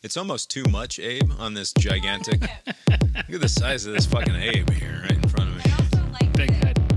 It's 0.00 0.16
almost 0.16 0.48
too 0.48 0.62
much, 0.70 1.00
Abe, 1.00 1.28
on 1.40 1.54
this 1.54 1.72
gigantic. 1.72 2.40
Look 2.88 3.34
at 3.34 3.40
the 3.40 3.48
size 3.48 3.84
of 3.84 3.94
this 3.94 4.06
fucking 4.06 4.36
Abe 4.36 4.70
here, 4.70 5.00
right 5.02 5.12
in 5.12 5.28
front 5.28 5.50
of 5.50 5.56
me. 5.56 5.72
also 5.72 6.06
like 6.12 6.32
Big 6.34 6.50
head. 6.52 6.87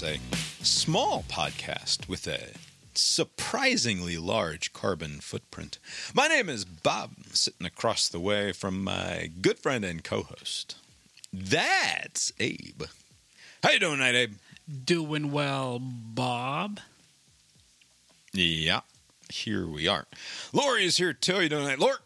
Brains, 0.00 0.20
a 0.62 0.64
small 0.64 1.24
podcast 1.28 2.08
with 2.08 2.26
a 2.26 2.52
surprisingly 2.94 4.16
large 4.16 4.72
carbon 4.72 5.20
footprint. 5.20 5.78
My 6.14 6.28
name 6.28 6.48
is 6.48 6.64
Bob, 6.64 7.10
sitting 7.32 7.66
across 7.66 8.08
the 8.08 8.20
way 8.20 8.52
from 8.52 8.84
my 8.84 9.30
good 9.40 9.58
friend 9.58 9.84
and 9.84 10.02
co-host. 10.04 10.76
That's 11.32 12.32
Abe. 12.38 12.82
How 13.62 13.70
you 13.70 13.78
doing 13.78 13.96
tonight, 13.98 14.14
Abe? 14.14 14.34
Doing 14.84 15.32
well, 15.32 15.78
Bob. 15.80 16.80
Yeah, 18.32 18.80
here 19.30 19.66
we 19.66 19.88
are. 19.88 20.06
Lori 20.52 20.84
is 20.84 20.98
here 20.98 21.12
too. 21.12 21.34
How 21.34 21.40
you 21.40 21.48
doing 21.48 21.64
tonight, 21.64 21.78
Lori? 21.78 21.96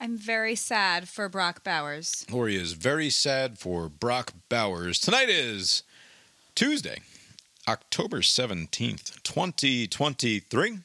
I'm 0.00 0.16
very 0.16 0.54
sad 0.54 1.08
for 1.08 1.28
Brock 1.28 1.62
Bowers. 1.62 2.24
Lori 2.30 2.56
is 2.56 2.72
very 2.72 3.10
sad 3.10 3.58
for 3.58 3.88
Brock 3.88 4.32
Bowers. 4.48 4.98
Tonight 4.98 5.28
is 5.28 5.82
Tuesday, 6.60 6.98
October 7.66 8.18
17th, 8.18 9.22
2023. 9.22 10.78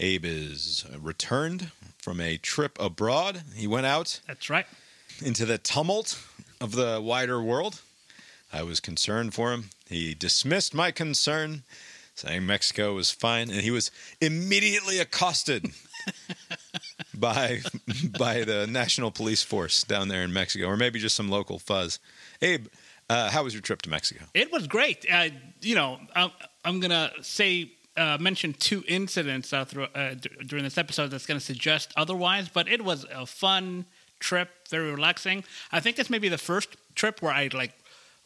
Abe 0.00 0.24
is 0.24 0.84
returned 1.00 1.70
from 1.98 2.20
a 2.20 2.36
trip 2.36 2.76
abroad. 2.80 3.42
He 3.54 3.68
went 3.68 3.86
out 3.86 4.20
That's 4.26 4.50
right. 4.50 4.66
into 5.22 5.46
the 5.46 5.56
tumult 5.56 6.20
of 6.60 6.72
the 6.72 7.00
wider 7.00 7.40
world. 7.40 7.80
I 8.52 8.64
was 8.64 8.80
concerned 8.80 9.34
for 9.34 9.52
him. 9.52 9.70
He 9.88 10.14
dismissed 10.14 10.74
my 10.74 10.90
concern, 10.90 11.62
saying 12.16 12.44
Mexico 12.44 12.94
was 12.94 13.12
fine, 13.12 13.50
and 13.50 13.60
he 13.60 13.70
was 13.70 13.92
immediately 14.20 14.98
accosted 14.98 15.66
by 17.14 17.60
by 18.18 18.42
the 18.42 18.66
national 18.66 19.12
police 19.12 19.44
force 19.44 19.84
down 19.84 20.08
there 20.08 20.24
in 20.24 20.32
Mexico, 20.32 20.66
or 20.66 20.76
maybe 20.76 20.98
just 20.98 21.14
some 21.14 21.28
local 21.28 21.60
fuzz. 21.60 22.00
Abe, 22.42 22.66
uh, 23.10 23.30
how 23.30 23.44
was 23.44 23.54
your 23.54 23.62
trip 23.62 23.82
to 23.82 23.90
Mexico? 23.90 24.24
It 24.34 24.52
was 24.52 24.66
great. 24.66 25.06
Uh, 25.10 25.28
you 25.60 25.74
know, 25.74 25.98
I'm, 26.14 26.30
I'm 26.64 26.80
gonna 26.80 27.10
say 27.22 27.70
uh, 27.96 28.18
mention 28.20 28.52
two 28.52 28.84
incidents 28.86 29.52
uh, 29.52 29.64
through, 29.64 29.84
uh, 29.94 30.14
d- 30.14 30.28
during 30.46 30.64
this 30.64 30.78
episode 30.78 31.08
that's 31.10 31.26
gonna 31.26 31.40
suggest 31.40 31.92
otherwise, 31.96 32.48
but 32.48 32.68
it 32.68 32.84
was 32.84 33.04
a 33.12 33.26
fun 33.26 33.86
trip, 34.20 34.48
very 34.68 34.90
relaxing. 34.90 35.44
I 35.72 35.80
think 35.80 35.96
this 35.96 36.10
may 36.10 36.18
be 36.18 36.28
the 36.28 36.38
first 36.38 36.76
trip 36.94 37.22
where 37.22 37.32
I 37.32 37.48
like 37.52 37.72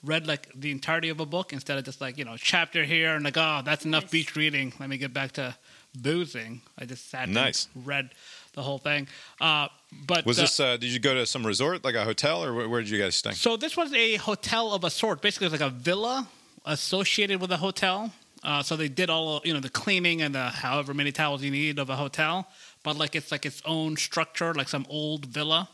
read 0.05 0.27
like 0.27 0.49
the 0.55 0.71
entirety 0.73 1.11
of 1.11 1.21
a 1.21 1.27
book 1.27 1.53
instead 1.53 1.79
of 1.79 1.85
just 1.85 2.01
like 2.01 2.19
you 2.19 2.25
know 2.25 2.37
chapter 2.37 2.83
here 2.85 3.15
and 3.15 3.25
like 3.25 3.37
oh 3.37 3.61
that's 3.65 3.85
enough 3.85 4.05
Nice. 4.05 4.11
beach 4.11 4.37
reading. 4.37 4.73
Let 4.81 4.89
me 4.89 4.97
get 4.99 5.15
back 5.15 5.33
to 5.33 5.55
boozing. 5.95 6.61
I 6.79 6.87
just 6.87 7.09
sat 7.11 7.25
and 7.25 7.35
Nice. 7.35 7.69
read 7.75 8.11
the 8.55 8.63
whole 8.63 8.79
thing. 8.79 9.09
Uh, 9.41 9.69
but 10.07 10.25
Was 10.27 10.39
uh, 10.39 10.43
this? 10.43 10.61
Uh, 10.61 10.77
did 10.77 10.91
you 10.91 10.99
go 10.99 11.15
to 11.15 11.27
some 11.27 11.47
resort, 11.47 11.85
like 11.85 11.95
a 11.95 12.05
hotel, 12.05 12.45
or 12.45 12.53
where, 12.55 12.69
where 12.69 12.81
did 12.81 12.91
you 12.91 12.99
guys 12.99 13.17
stay? 13.17 13.33
So 13.33 13.57
this 13.57 13.77
was 13.77 13.93
a 13.93 14.17
hotel 14.17 14.73
of 14.73 14.85
a 14.85 14.91
sort. 14.91 15.23
Basically, 15.23 15.47
it 15.47 15.53
was 15.53 15.61
like 15.61 15.71
a 15.71 15.75
villa 15.75 16.29
associated 16.65 17.41
with 17.41 17.51
a 17.51 17.57
hotel. 17.57 18.13
Uh, 18.45 18.63
so 18.63 18.75
they 18.75 18.89
did 18.89 19.09
all 19.09 19.41
you 19.45 19.55
know 19.55 19.61
the 19.61 19.69
cleaning 19.69 20.21
and 20.21 20.35
the 20.35 20.49
however 20.49 20.93
many 20.93 21.13
towels 21.13 21.43
you 21.43 21.51
need 21.51 21.79
of 21.79 21.91
a 21.91 21.97
hotel, 21.97 22.49
but 22.83 22.97
like 22.97 23.15
it's 23.15 23.31
like 23.31 23.47
its 23.47 23.63
own 23.65 23.97
structure, 23.97 24.53
like 24.55 24.69
some 24.69 24.87
old 24.89 25.27
villa. 25.27 25.69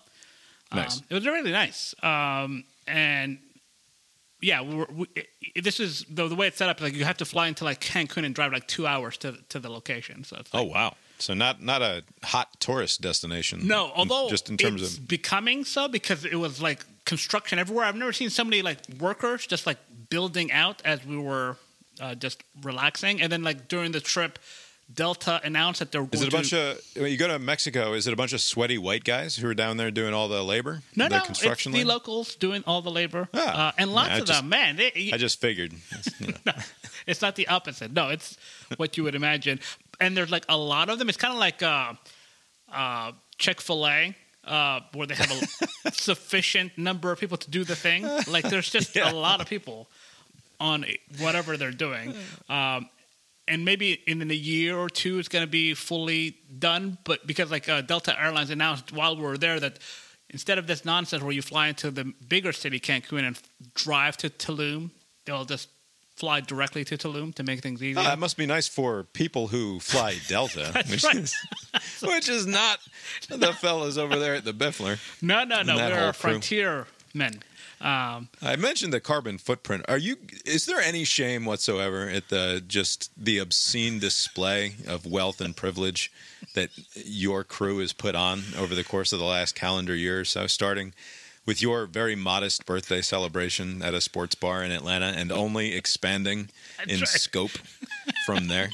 Nice. 0.72 0.98
Um, 0.98 1.04
it 1.08 1.14
was 1.14 1.26
really 1.26 1.52
nice. 1.52 1.94
Um, 2.02 2.64
and 2.86 3.38
yeah, 4.40 4.60
we 4.62 4.74
were, 4.74 4.88
we, 4.92 5.06
it, 5.54 5.64
this 5.64 5.80
is 5.80 6.04
the, 6.10 6.28
the 6.28 6.34
way 6.34 6.46
it's 6.46 6.58
set 6.58 6.68
up. 6.68 6.80
Like 6.80 6.94
you 6.94 7.04
have 7.04 7.16
to 7.18 7.24
fly 7.24 7.48
into 7.48 7.64
like 7.64 7.80
Cancun 7.80 8.24
and 8.24 8.34
drive 8.34 8.52
like 8.52 8.66
two 8.66 8.86
hours 8.86 9.16
to 9.18 9.38
to 9.48 9.58
the 9.58 9.70
location. 9.70 10.24
So 10.24 10.36
it's 10.38 10.50
Oh 10.52 10.64
wow! 10.64 10.94
So 11.20 11.34
not 11.34 11.62
not 11.62 11.82
a 11.82 12.02
hot 12.22 12.48
tourist 12.60 13.00
destination. 13.00 13.66
no, 13.66 13.90
although 13.94 14.28
just 14.28 14.48
in 14.50 14.56
terms 14.56 14.82
it's 14.82 14.96
of 14.98 15.08
becoming 15.08 15.64
so 15.64 15.88
because 15.88 16.24
it 16.24 16.36
was 16.36 16.60
like 16.62 16.84
construction 17.04 17.58
everywhere. 17.58 17.84
I've 17.86 17.96
never 17.96 18.12
seen 18.12 18.30
so 18.30 18.44
many 18.44 18.62
like 18.62 18.78
workers 19.00 19.46
just 19.46 19.66
like 19.66 19.78
building 20.10 20.52
out 20.52 20.80
as 20.84 21.04
we 21.04 21.16
were 21.18 21.56
uh, 22.00 22.14
just 22.14 22.42
relaxing, 22.62 23.20
and 23.20 23.32
then 23.32 23.42
like 23.42 23.66
during 23.68 23.92
the 23.92 24.00
trip, 24.00 24.38
Delta 24.94 25.40
announced 25.44 25.80
that 25.80 25.90
they 25.92 25.98
were 25.98 26.06
going 26.06 26.14
Is 26.14 26.22
it 26.22 26.28
a 26.28 26.30
to 26.30 26.36
bunch 26.36 26.52
of 26.54 26.80
when 27.02 27.10
you 27.10 27.18
go 27.18 27.28
to 27.28 27.38
Mexico? 27.38 27.92
Is 27.94 28.06
it 28.06 28.12
a 28.12 28.16
bunch 28.16 28.32
of 28.32 28.40
sweaty 28.40 28.78
white 28.78 29.04
guys 29.04 29.36
who 29.36 29.48
are 29.48 29.54
down 29.54 29.76
there 29.76 29.90
doing 29.90 30.14
all 30.14 30.28
the 30.28 30.42
labor? 30.44 30.82
no, 30.96 31.08
the 31.08 31.18
no, 31.18 31.24
construction 31.24 31.72
it's 31.74 31.82
the 31.82 31.88
locals 31.88 32.36
doing 32.36 32.62
all 32.66 32.80
the 32.80 32.90
labor, 32.90 33.28
Ah. 33.34 33.68
uh, 33.68 33.72
and 33.76 33.92
lots 33.92 34.10
Yeah, 34.10 34.18
of 34.18 34.24
just- 34.26 34.40
them. 34.40 34.48
Man, 34.48 34.76
they, 34.76 35.10
I 35.12 35.16
just 35.18 35.40
figured. 35.40 35.72
You 36.20 36.28
know. 36.46 36.52
it's 37.06 37.20
not 37.20 37.34
the 37.36 37.48
opposite. 37.48 37.92
No, 37.92 38.08
it's 38.08 38.36
what 38.76 38.96
you 38.96 39.02
would 39.02 39.14
imagine. 39.14 39.58
And 40.00 40.16
there's 40.16 40.30
like 40.30 40.44
a 40.48 40.56
lot 40.56 40.88
of 40.88 40.98
them. 40.98 41.08
It's 41.08 41.18
kind 41.18 41.32
of 41.34 41.40
like 41.40 41.62
uh, 41.62 41.94
uh, 42.72 43.12
Chick 43.38 43.60
Fil 43.60 43.86
A. 43.86 44.14
Uh, 44.44 44.80
where 44.94 45.06
they 45.06 45.14
have 45.14 45.30
a 45.84 45.90
sufficient 45.92 46.78
number 46.78 47.12
of 47.12 47.20
people 47.20 47.36
to 47.36 47.50
do 47.50 47.64
the 47.64 47.76
thing. 47.76 48.02
Like 48.28 48.48
there's 48.48 48.70
just 48.70 48.96
Yeah. 48.96 49.10
a 49.10 49.12
lot 49.12 49.42
of 49.42 49.46
people 49.46 49.90
on 50.58 50.86
whatever 51.18 51.56
they're 51.58 51.70
doing. 51.70 52.14
Um, 52.48 52.88
and 53.46 53.64
maybe 53.64 53.92
in 54.06 54.30
a 54.30 54.34
year 54.34 54.76
or 54.78 54.88
two 54.88 55.18
it's 55.18 55.28
going 55.28 55.42
to 55.44 55.50
be 55.50 55.74
fully 55.74 56.36
done. 56.58 56.96
But 57.04 57.26
because 57.26 57.50
like 57.50 57.68
uh, 57.68 57.80
Delta 57.82 58.18
Airlines 58.18 58.48
announced 58.50 58.90
while 58.92 59.16
we 59.16 59.22
were 59.22 59.36
there 59.38 59.60
that 59.60 59.78
instead 60.30 60.56
of 60.58 60.66
this 60.66 60.84
nonsense 60.84 61.22
where 61.22 61.32
you 61.32 61.42
fly 61.42 61.68
into 61.68 61.90
the 61.90 62.04
bigger 62.28 62.52
city 62.52 62.78
Cancun 62.80 63.26
and 63.26 63.38
drive 63.74 64.16
to 64.18 64.30
Tulum, 64.30 64.90
they'll 65.26 65.44
just 65.44 65.68
fly 66.18 66.40
directly 66.40 66.84
to 66.84 66.98
Tulum 66.98 67.34
to 67.36 67.42
make 67.42 67.60
things 67.60 67.82
easier. 67.82 68.00
Oh, 68.00 68.04
that 68.04 68.18
must 68.18 68.36
be 68.36 68.46
nice 68.46 68.66
for 68.66 69.04
people 69.04 69.48
who 69.48 69.78
fly 69.78 70.16
Delta, 70.28 70.72
which 70.90 71.04
right. 71.04 71.16
is 71.16 71.34
which 72.02 72.28
is 72.28 72.46
not 72.46 72.80
the 73.28 73.52
fellas 73.52 73.96
over 73.96 74.18
there 74.18 74.34
at 74.34 74.44
the 74.44 74.52
Biffler. 74.52 74.98
no, 75.22 75.44
no, 75.44 75.62
no. 75.62 75.76
We're 75.76 76.12
frontier 76.12 76.86
men. 77.14 77.42
Um, 77.80 78.28
I 78.42 78.56
mentioned 78.56 78.92
the 78.92 79.00
carbon 79.00 79.38
footprint. 79.38 79.84
Are 79.88 79.98
you? 79.98 80.16
Is 80.44 80.66
there 80.66 80.80
any 80.80 81.04
shame 81.04 81.44
whatsoever 81.44 82.08
at 82.08 82.28
the 82.28 82.62
just 82.66 83.10
the 83.16 83.38
obscene 83.38 84.00
display 84.00 84.74
of 84.88 85.06
wealth 85.06 85.40
and 85.40 85.54
privilege 85.54 86.10
that 86.54 86.70
your 86.94 87.44
crew 87.44 87.78
has 87.78 87.92
put 87.92 88.16
on 88.16 88.42
over 88.58 88.74
the 88.74 88.82
course 88.82 89.12
of 89.12 89.20
the 89.20 89.24
last 89.24 89.54
calendar 89.54 89.94
year 89.94 90.20
or 90.20 90.24
so, 90.24 90.48
starting 90.48 90.92
with 91.48 91.62
your 91.62 91.86
very 91.86 92.14
modest 92.14 92.66
birthday 92.66 93.00
celebration 93.00 93.80
at 93.80 93.94
a 93.94 94.02
sports 94.02 94.34
bar 94.34 94.62
in 94.62 94.70
Atlanta, 94.70 95.06
and 95.06 95.32
only 95.32 95.74
expanding 95.74 96.50
in 96.86 97.06
scope 97.06 97.52
from 98.26 98.48
there? 98.48 98.68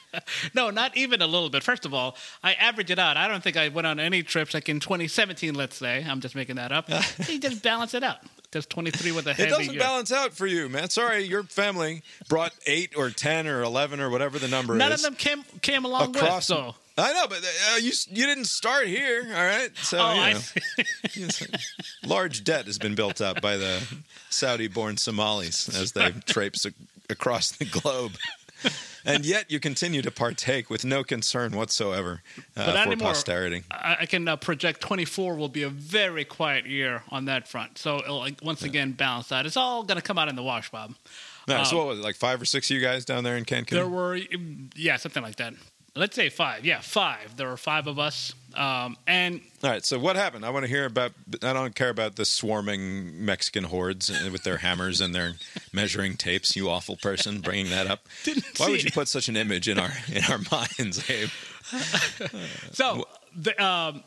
no, 0.54 0.70
not 0.70 0.96
even 0.96 1.20
a 1.20 1.26
little 1.26 1.50
bit. 1.50 1.64
First 1.64 1.84
of 1.84 1.92
all, 1.92 2.16
I 2.40 2.52
average 2.52 2.92
it 2.92 2.98
out. 3.00 3.16
I 3.16 3.26
don't 3.26 3.42
think 3.42 3.56
I 3.56 3.70
went 3.70 3.88
on 3.88 3.98
any 3.98 4.22
trips 4.22 4.54
like 4.54 4.68
in 4.68 4.78
2017, 4.78 5.56
let's 5.56 5.74
say. 5.74 6.06
I'm 6.08 6.20
just 6.20 6.36
making 6.36 6.54
that 6.56 6.70
up. 6.70 6.88
you 7.28 7.40
just 7.40 7.60
balance 7.60 7.92
it 7.92 8.04
out. 8.04 8.18
Just 8.52 8.70
23 8.70 9.10
with 9.10 9.26
a 9.26 9.34
heavy 9.34 9.48
It 9.48 9.50
doesn't 9.50 9.72
year. 9.74 9.80
balance 9.80 10.12
out 10.12 10.32
for 10.32 10.46
you, 10.46 10.68
man. 10.68 10.90
Sorry, 10.90 11.24
your 11.24 11.42
family 11.42 12.04
brought 12.28 12.52
eight 12.66 12.96
or 12.96 13.10
ten 13.10 13.48
or 13.48 13.62
eleven 13.62 13.98
or 13.98 14.10
whatever 14.10 14.38
the 14.38 14.46
number 14.46 14.76
None 14.76 14.92
is. 14.92 15.00
of 15.04 15.10
them 15.10 15.16
came 15.16 15.42
came 15.60 15.84
along 15.84 16.12
with. 16.12 16.22
across. 16.22 16.46
So, 16.46 16.76
I 16.98 17.12
know, 17.14 17.26
but 17.28 17.38
uh, 17.38 17.76
you 17.76 17.92
you 18.10 18.26
didn't 18.26 18.44
start 18.46 18.86
here, 18.86 19.24
all 19.28 19.44
right? 19.44 19.70
So 19.78 19.98
oh, 19.98 20.14
you 20.14 20.20
I 20.20 20.32
know, 20.34 20.40
yes, 21.14 21.46
large 22.04 22.44
debt 22.44 22.66
has 22.66 22.78
been 22.78 22.94
built 22.94 23.20
up 23.20 23.40
by 23.40 23.56
the 23.56 23.82
Saudi-born 24.30 24.96
Somalis 24.98 25.68
as 25.74 25.92
they 25.92 26.10
traipse 26.26 26.66
ac- 26.66 26.74
across 27.08 27.52
the 27.52 27.64
globe. 27.64 28.12
And 29.04 29.26
yet, 29.26 29.50
you 29.50 29.58
continue 29.58 30.00
to 30.02 30.12
partake 30.12 30.70
with 30.70 30.84
no 30.84 31.02
concern 31.02 31.56
whatsoever 31.56 32.22
uh, 32.56 32.70
for 32.70 32.78
anymore. 32.78 33.08
posterity. 33.08 33.64
I, 33.68 33.96
I 34.02 34.06
can 34.06 34.28
uh, 34.28 34.36
project 34.36 34.80
24 34.80 35.34
will 35.34 35.48
be 35.48 35.64
a 35.64 35.68
very 35.68 36.24
quiet 36.24 36.66
year 36.66 37.02
on 37.08 37.24
that 37.24 37.48
front. 37.48 37.78
So 37.78 37.98
it'll 37.98 38.18
like, 38.18 38.38
once 38.44 38.62
again 38.62 38.92
balance 38.92 39.26
that. 39.30 39.44
It's 39.44 39.56
all 39.56 39.82
going 39.82 39.96
to 39.96 40.02
come 40.02 40.18
out 40.18 40.28
in 40.28 40.36
the 40.36 40.42
wash, 40.44 40.70
Bob. 40.70 40.94
No, 41.48 41.64
so 41.64 41.78
what 41.78 41.86
was 41.88 41.98
it, 41.98 42.02
like 42.02 42.14
five 42.14 42.40
or 42.40 42.44
six 42.44 42.70
of 42.70 42.76
you 42.76 42.80
guys 42.80 43.04
down 43.04 43.24
there 43.24 43.36
in 43.36 43.44
Cancun? 43.44 43.72
Um, 43.72 43.78
There 43.78 43.88
were, 43.88 44.20
yeah, 44.76 44.96
something 44.98 45.24
like 45.24 45.34
that. 45.36 45.54
Let's 45.94 46.16
say 46.16 46.30
five. 46.30 46.64
Yeah, 46.64 46.80
five. 46.80 47.36
There 47.36 47.48
were 47.48 47.58
five 47.58 47.86
of 47.86 47.98
us. 47.98 48.32
Um, 48.54 48.96
and 49.06 49.42
All 49.62 49.70
right. 49.70 49.84
So 49.84 49.98
what 49.98 50.16
happened? 50.16 50.44
I 50.46 50.50
want 50.50 50.64
to 50.64 50.68
hear 50.68 50.86
about. 50.86 51.12
I 51.42 51.52
don't 51.52 51.74
care 51.74 51.90
about 51.90 52.16
the 52.16 52.24
swarming 52.24 53.24
Mexican 53.26 53.64
hordes 53.64 54.08
with 54.30 54.42
their 54.42 54.56
hammers 54.58 55.02
and 55.02 55.14
their 55.14 55.34
measuring 55.72 56.16
tapes. 56.16 56.56
You 56.56 56.70
awful 56.70 56.96
person, 56.96 57.40
bringing 57.42 57.68
that 57.70 57.86
up. 57.88 58.08
Didn't 58.24 58.44
Why 58.58 58.66
see 58.66 58.72
would 58.72 58.82
you 58.84 58.88
it. 58.88 58.94
put 58.94 59.08
such 59.08 59.28
an 59.28 59.36
image 59.36 59.68
in 59.68 59.78
our 59.78 59.90
in 60.10 60.24
our 60.30 60.38
minds, 60.50 61.10
Abe? 61.10 61.28
so 62.72 63.06
the, 63.36 63.62
um, 63.62 64.02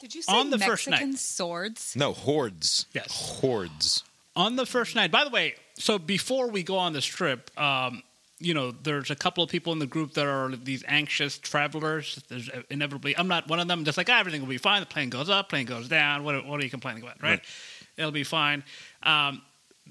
Did 0.00 0.14
you 0.14 0.22
say 0.22 0.32
On 0.32 0.50
the 0.50 0.58
first 0.58 0.88
Mexican 0.88 1.10
night. 1.10 1.18
swords? 1.18 1.94
No, 1.96 2.12
hordes. 2.12 2.86
Yes. 2.94 3.08
Hordes. 3.40 4.02
on 4.36 4.56
the 4.56 4.66
first 4.66 4.94
night. 4.94 5.10
By 5.10 5.24
the 5.24 5.30
way, 5.30 5.54
so 5.78 5.98
before 5.98 6.48
we 6.50 6.62
go 6.62 6.76
on 6.78 6.92
this 6.92 7.04
trip, 7.04 7.50
um, 7.60 8.02
you 8.40 8.52
know, 8.52 8.72
there's 8.72 9.10
a 9.10 9.14
couple 9.14 9.44
of 9.44 9.50
people 9.50 9.72
in 9.72 9.78
the 9.78 9.86
group 9.86 10.14
that 10.14 10.26
are 10.26 10.50
these 10.56 10.84
anxious 10.88 11.38
travelers. 11.38 12.22
There's 12.28 12.50
inevitably, 12.68 13.16
I'm 13.16 13.28
not 13.28 13.48
one 13.48 13.60
of 13.60 13.68
them. 13.68 13.84
Just 13.84 13.96
like 13.96 14.10
ah, 14.10 14.18
everything 14.18 14.40
will 14.40 14.48
be 14.48 14.58
fine. 14.58 14.80
The 14.80 14.86
plane 14.86 15.08
goes 15.08 15.30
up, 15.30 15.48
plane 15.48 15.66
goes 15.66 15.88
down. 15.88 16.24
What, 16.24 16.44
what 16.46 16.60
are 16.60 16.64
you 16.64 16.70
complaining 16.70 17.02
about, 17.02 17.22
right? 17.22 17.30
Right. 17.30 17.42
It'll 17.96 18.10
be 18.10 18.24
fine. 18.24 18.64
Um, 19.02 19.42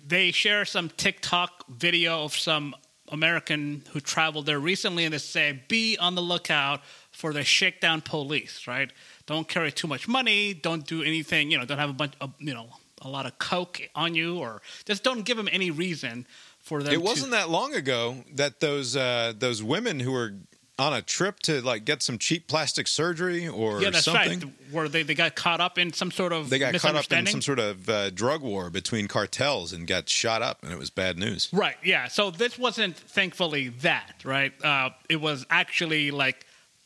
they 0.07 0.31
share 0.31 0.65
some 0.65 0.89
TikTok 0.89 1.65
video 1.69 2.23
of 2.23 2.35
some 2.35 2.75
American 3.09 3.83
who 3.91 3.99
traveled 3.99 4.45
there 4.45 4.59
recently, 4.59 5.05
and 5.05 5.13
they 5.13 5.19
say, 5.19 5.61
"Be 5.67 5.97
on 5.97 6.15
the 6.15 6.21
lookout 6.21 6.81
for 7.11 7.31
the 7.31 7.43
shakedown 7.43 8.01
police." 8.01 8.67
Right? 8.67 8.91
Don't 9.25 9.47
carry 9.47 9.71
too 9.71 9.87
much 9.87 10.07
money. 10.07 10.53
Don't 10.53 10.85
do 10.85 11.03
anything. 11.03 11.51
You 11.51 11.59
know, 11.59 11.65
don't 11.65 11.77
have 11.77 11.89
a 11.89 11.93
bunch 11.93 12.13
of 12.19 12.33
you 12.39 12.53
know 12.53 12.67
a 13.01 13.09
lot 13.09 13.25
of 13.25 13.37
coke 13.37 13.81
on 13.95 14.15
you, 14.15 14.39
or 14.39 14.61
just 14.85 15.03
don't 15.03 15.23
give 15.23 15.37
them 15.37 15.49
any 15.51 15.71
reason 15.71 16.25
for 16.63 16.81
them. 16.81 16.93
It 16.93 17.01
wasn't 17.01 17.31
that 17.31 17.49
long 17.49 17.75
ago 17.75 18.23
that 18.33 18.59
those 18.59 18.95
uh, 18.95 19.33
those 19.37 19.61
women 19.61 19.99
who 19.99 20.11
were 20.11 20.33
on 20.79 20.91
a 20.91 21.03
trip 21.03 21.39
to 21.39 21.61
like 21.61 21.85
get 21.85 22.01
some 22.01 22.17
cheap 22.17 22.47
plastic 22.47 22.87
surgery 22.87 23.47
or 23.47 23.79
Yeah, 23.79 23.91
that's 23.91 24.05
something. 24.05 24.39
right. 24.39 24.49
Where 24.71 24.87
they, 24.89 25.03
they 25.03 25.13
got 25.13 25.35
caught 25.35 25.61
up 25.61 25.77
in 25.77 25.93
some 25.93 26.09
sort 26.09 26.33
of 26.33 26.49
They 26.49 26.57
got 26.57 26.73
caught 26.73 26.95
up 26.95 27.11
in 27.11 27.27
some 27.27 27.43
sort 27.43 27.59
of 27.59 27.87
uh, 27.87 28.09
drug 28.09 28.41
war 28.41 28.71
between 28.71 29.07
cartels 29.07 29.71
and 29.71 29.85
got 29.85 30.09
shot 30.09 30.41
up, 30.41 30.63
and 30.63 30.71
it 30.71 30.79
was 30.79 30.89
bad 30.89 31.19
news. 31.19 31.47
Right. 31.53 31.75
Yeah. 31.83 32.07
So 32.07 32.31
this 32.31 32.57
wasn't 32.57 32.97
thankfully 32.97 33.69
that. 33.81 34.15
Right. 34.25 34.51
Uh, 34.65 34.89
it 35.09 35.21
was 35.21 35.45
actually 35.51 36.09
like 36.09 36.43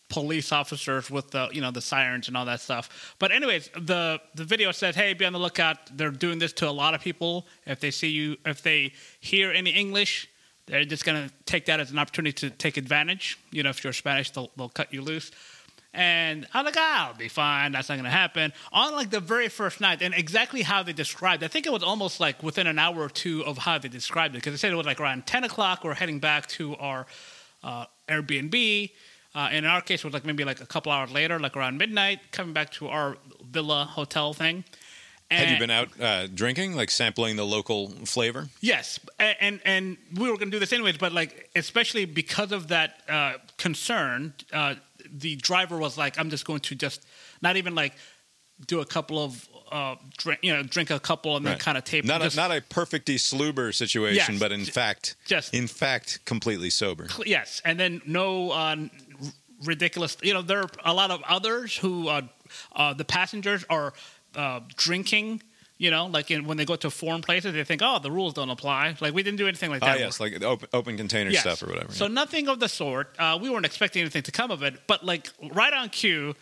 police 0.09 0.51
officers 0.51 1.12
with 1.12 1.31
the 1.31 1.50
you 1.51 1.62
know 1.62 1.71
the 1.71 1.81
sirens 1.81 2.27
and 2.27 2.38
all 2.38 2.45
that 2.45 2.62
stuff. 2.62 3.15
But 3.19 3.31
anyways, 3.31 3.69
the 3.77 4.21
the 4.36 4.44
video 4.44 4.71
said, 4.71 4.95
"Hey, 4.95 5.13
be 5.13 5.25
on 5.25 5.33
the 5.33 5.39
lookout. 5.39 5.95
They're 5.95 6.12
doing 6.12 6.39
this 6.39 6.54
to 6.54 6.69
a 6.69 6.71
lot 6.71 6.94
of 6.94 7.01
people. 7.01 7.48
If 7.65 7.80
they 7.80 7.92
see 7.92 8.09
you, 8.09 8.38
if 8.45 8.62
they 8.62 8.94
hear 9.19 9.51
any 9.51 9.71
English." 9.71 10.30
They're 10.68 10.83
just 10.83 11.06
gonna 11.06 11.30
take 11.45 11.68
that 11.68 11.80
as 11.80 11.92
an 11.92 11.98
opportunity 11.98 12.33
to 12.33 12.50
take 12.50 12.75
advantage. 12.75 13.39
You 13.51 13.63
know, 13.63 13.69
if 13.69 13.86
you're 13.86 13.94
Spanish, 13.94 14.31
they'll, 14.31 14.51
they'll 14.57 14.68
cut 14.68 14.94
you 14.94 15.01
loose. 15.01 15.31
And 15.94 16.45
I'm 16.54 16.63
like, 16.63 16.75
ah, 16.77 17.07
I'll 17.07 17.18
be 17.18 17.27
fine. 17.27 17.71
That's 17.71 17.89
not 17.89 17.95
going 17.95 18.04
to 18.04 18.12
happen. 18.12 18.54
On 18.71 18.94
like 18.94 19.09
the 19.09 19.19
very 19.19 19.48
first 19.48 19.81
night, 19.81 20.01
and 20.04 20.13
exactly 20.13 20.62
how 20.62 20.83
they 20.83 20.94
described, 20.94 21.44
I 21.44 21.48
think 21.48 21.65
it 21.65 21.71
was 21.71 21.81
almost 21.81 22.19
like 22.19 22.44
within 22.44 22.68
an 22.68 22.77
hour 22.77 23.00
or 23.00 23.09
two 23.09 23.44
of 23.45 23.57
how 23.57 23.80
they 23.80 23.88
described 23.88 24.36
it, 24.36 24.39
because 24.39 24.54
they 24.54 24.57
said 24.57 24.71
it 24.71 24.75
was 24.75 24.86
like 24.86 25.01
around 25.01 25.25
10 25.25 25.44
o'clock. 25.44 25.83
We're 25.83 25.95
heading 25.95 26.19
back 26.19 26.45
to 26.50 26.75
our 26.75 27.07
uh, 27.63 27.86
Airbnb. 28.07 28.92
Uh, 29.38 29.50
and 29.51 29.66
in 29.66 29.72
our 29.72 29.81
case, 29.81 30.00
it 30.00 30.06
was 30.06 30.13
like 30.16 30.25
maybe 30.25 30.44
like 30.44 30.62
a 30.62 30.66
couple 30.66 30.92
hours 30.92 31.12
later, 31.12 31.39
like 31.39 31.56
around 31.56 31.78
midnight, 31.78 32.19
coming 32.31 32.54
back 32.54 32.72
to 32.72 32.88
our 32.88 33.18
villa 33.51 33.86
hotel 33.86 34.34
thing. 34.34 34.63
Had 35.30 35.51
you 35.51 35.60
been 35.60 35.69
out 35.69 35.89
uh, 36.01 36.25
drinking, 36.28 36.75
like 36.75 36.89
sampling 36.89 37.36
the 37.36 37.45
local 37.45 37.89
flavor? 38.06 38.48
Yes, 38.62 39.00
a- 39.19 39.44
and 39.44 39.60
and 39.66 39.98
we 40.16 40.31
were 40.31 40.38
going 40.38 40.50
to 40.50 40.56
do 40.56 40.60
this 40.60 40.74
anyways, 40.74 40.98
but 40.98 41.12
like 41.12 41.50
especially 41.56 42.06
because 42.06 42.51
of 42.51 42.69
that 42.69 43.01
uh, 43.10 43.34
concern, 43.57 44.34
uh, 44.54 44.75
the 45.12 45.36
driver 45.36 45.78
was 45.78 45.98
like, 46.00 46.18
"I'm 46.18 46.30
just 46.31 46.45
going 46.45 46.62
to 46.62 46.75
just 46.75 47.06
not 47.42 47.57
even 47.57 47.75
like 47.75 47.94
do 48.66 48.80
a 48.80 48.86
couple 48.86 49.22
of 49.24 49.48
uh, 49.72 49.95
drink, 50.18 50.40
you 50.42 50.54
know, 50.54 50.63
drink 50.63 50.90
a 50.92 51.00
couple 51.00 51.36
and 51.38 51.45
then 51.45 51.54
Right. 51.54 51.60
kind 51.62 51.78
of 51.78 51.83
tape. 51.83 52.06
Not 52.06 52.22
just, 52.22 52.38
a, 52.38 52.40
not 52.40 52.51
a 52.51 52.62
perfecty 52.62 53.18
sluber 53.18 53.75
situation, 53.75 54.36
Yes, 54.36 54.40
but 54.40 54.51
in 54.54 54.63
j- 54.63 54.72
fact, 54.72 55.16
just- 55.25 55.54
in 55.54 55.68
fact, 55.68 56.24
completely 56.25 56.69
sober. 56.72 57.07
yes, 57.25 57.62
and 57.66 57.78
then 57.78 58.01
no 58.06 58.51
uh, 58.51 58.78
ridiculous. 59.63 60.18
You 60.21 60.33
know, 60.33 60.42
there 60.42 60.59
are 60.62 60.69
a 60.86 60.94
lot 60.94 61.12
of 61.12 61.21
others 61.27 61.75
who 61.77 62.07
uh, 62.07 62.21
uh, 62.75 62.94
the 62.94 63.06
passengers 63.06 63.65
are 63.69 63.94
uh, 64.36 64.62
drinking. 64.75 65.42
You 65.80 65.92
know, 65.92 66.07
like 66.07 66.31
in, 66.31 66.45
when 66.48 66.57
they 66.57 66.65
go 66.65 66.75
to 66.77 66.89
foreign 66.89 67.21
places, 67.21 67.54
they 67.54 67.63
think, 67.63 67.81
"Oh, 67.83 68.00
the 68.00 68.09
rules 68.12 68.33
don't 68.33 68.50
apply." 68.50 68.95
Like 69.00 69.13
we 69.13 69.21
didn't 69.21 69.38
do 69.38 69.48
anything 69.48 69.69
like 69.69 69.83
Ah, 69.83 69.88
that. 69.94 70.00
yes, 70.00 70.19
like 70.19 70.42
open, 70.44 70.68
open 70.74 70.98
container 70.98 71.30
Yes. 71.30 71.42
stuff 71.42 71.62
or 71.62 71.68
whatever. 71.68 71.94
So 71.94 72.06
yeah. 72.06 72.13
nothing 72.13 72.48
of 72.48 72.59
the 72.59 72.68
sort. 72.68 73.15
Uh, 73.19 73.38
we 73.39 73.50
weren't 73.51 73.65
expecting 73.65 74.01
anything 74.01 74.24
to 74.24 74.31
come 74.31 74.50
of 74.50 74.63
it, 74.63 74.88
but 74.88 75.06
like 75.06 75.30
right 75.54 75.71
on 75.74 75.89
cue, 75.89 76.33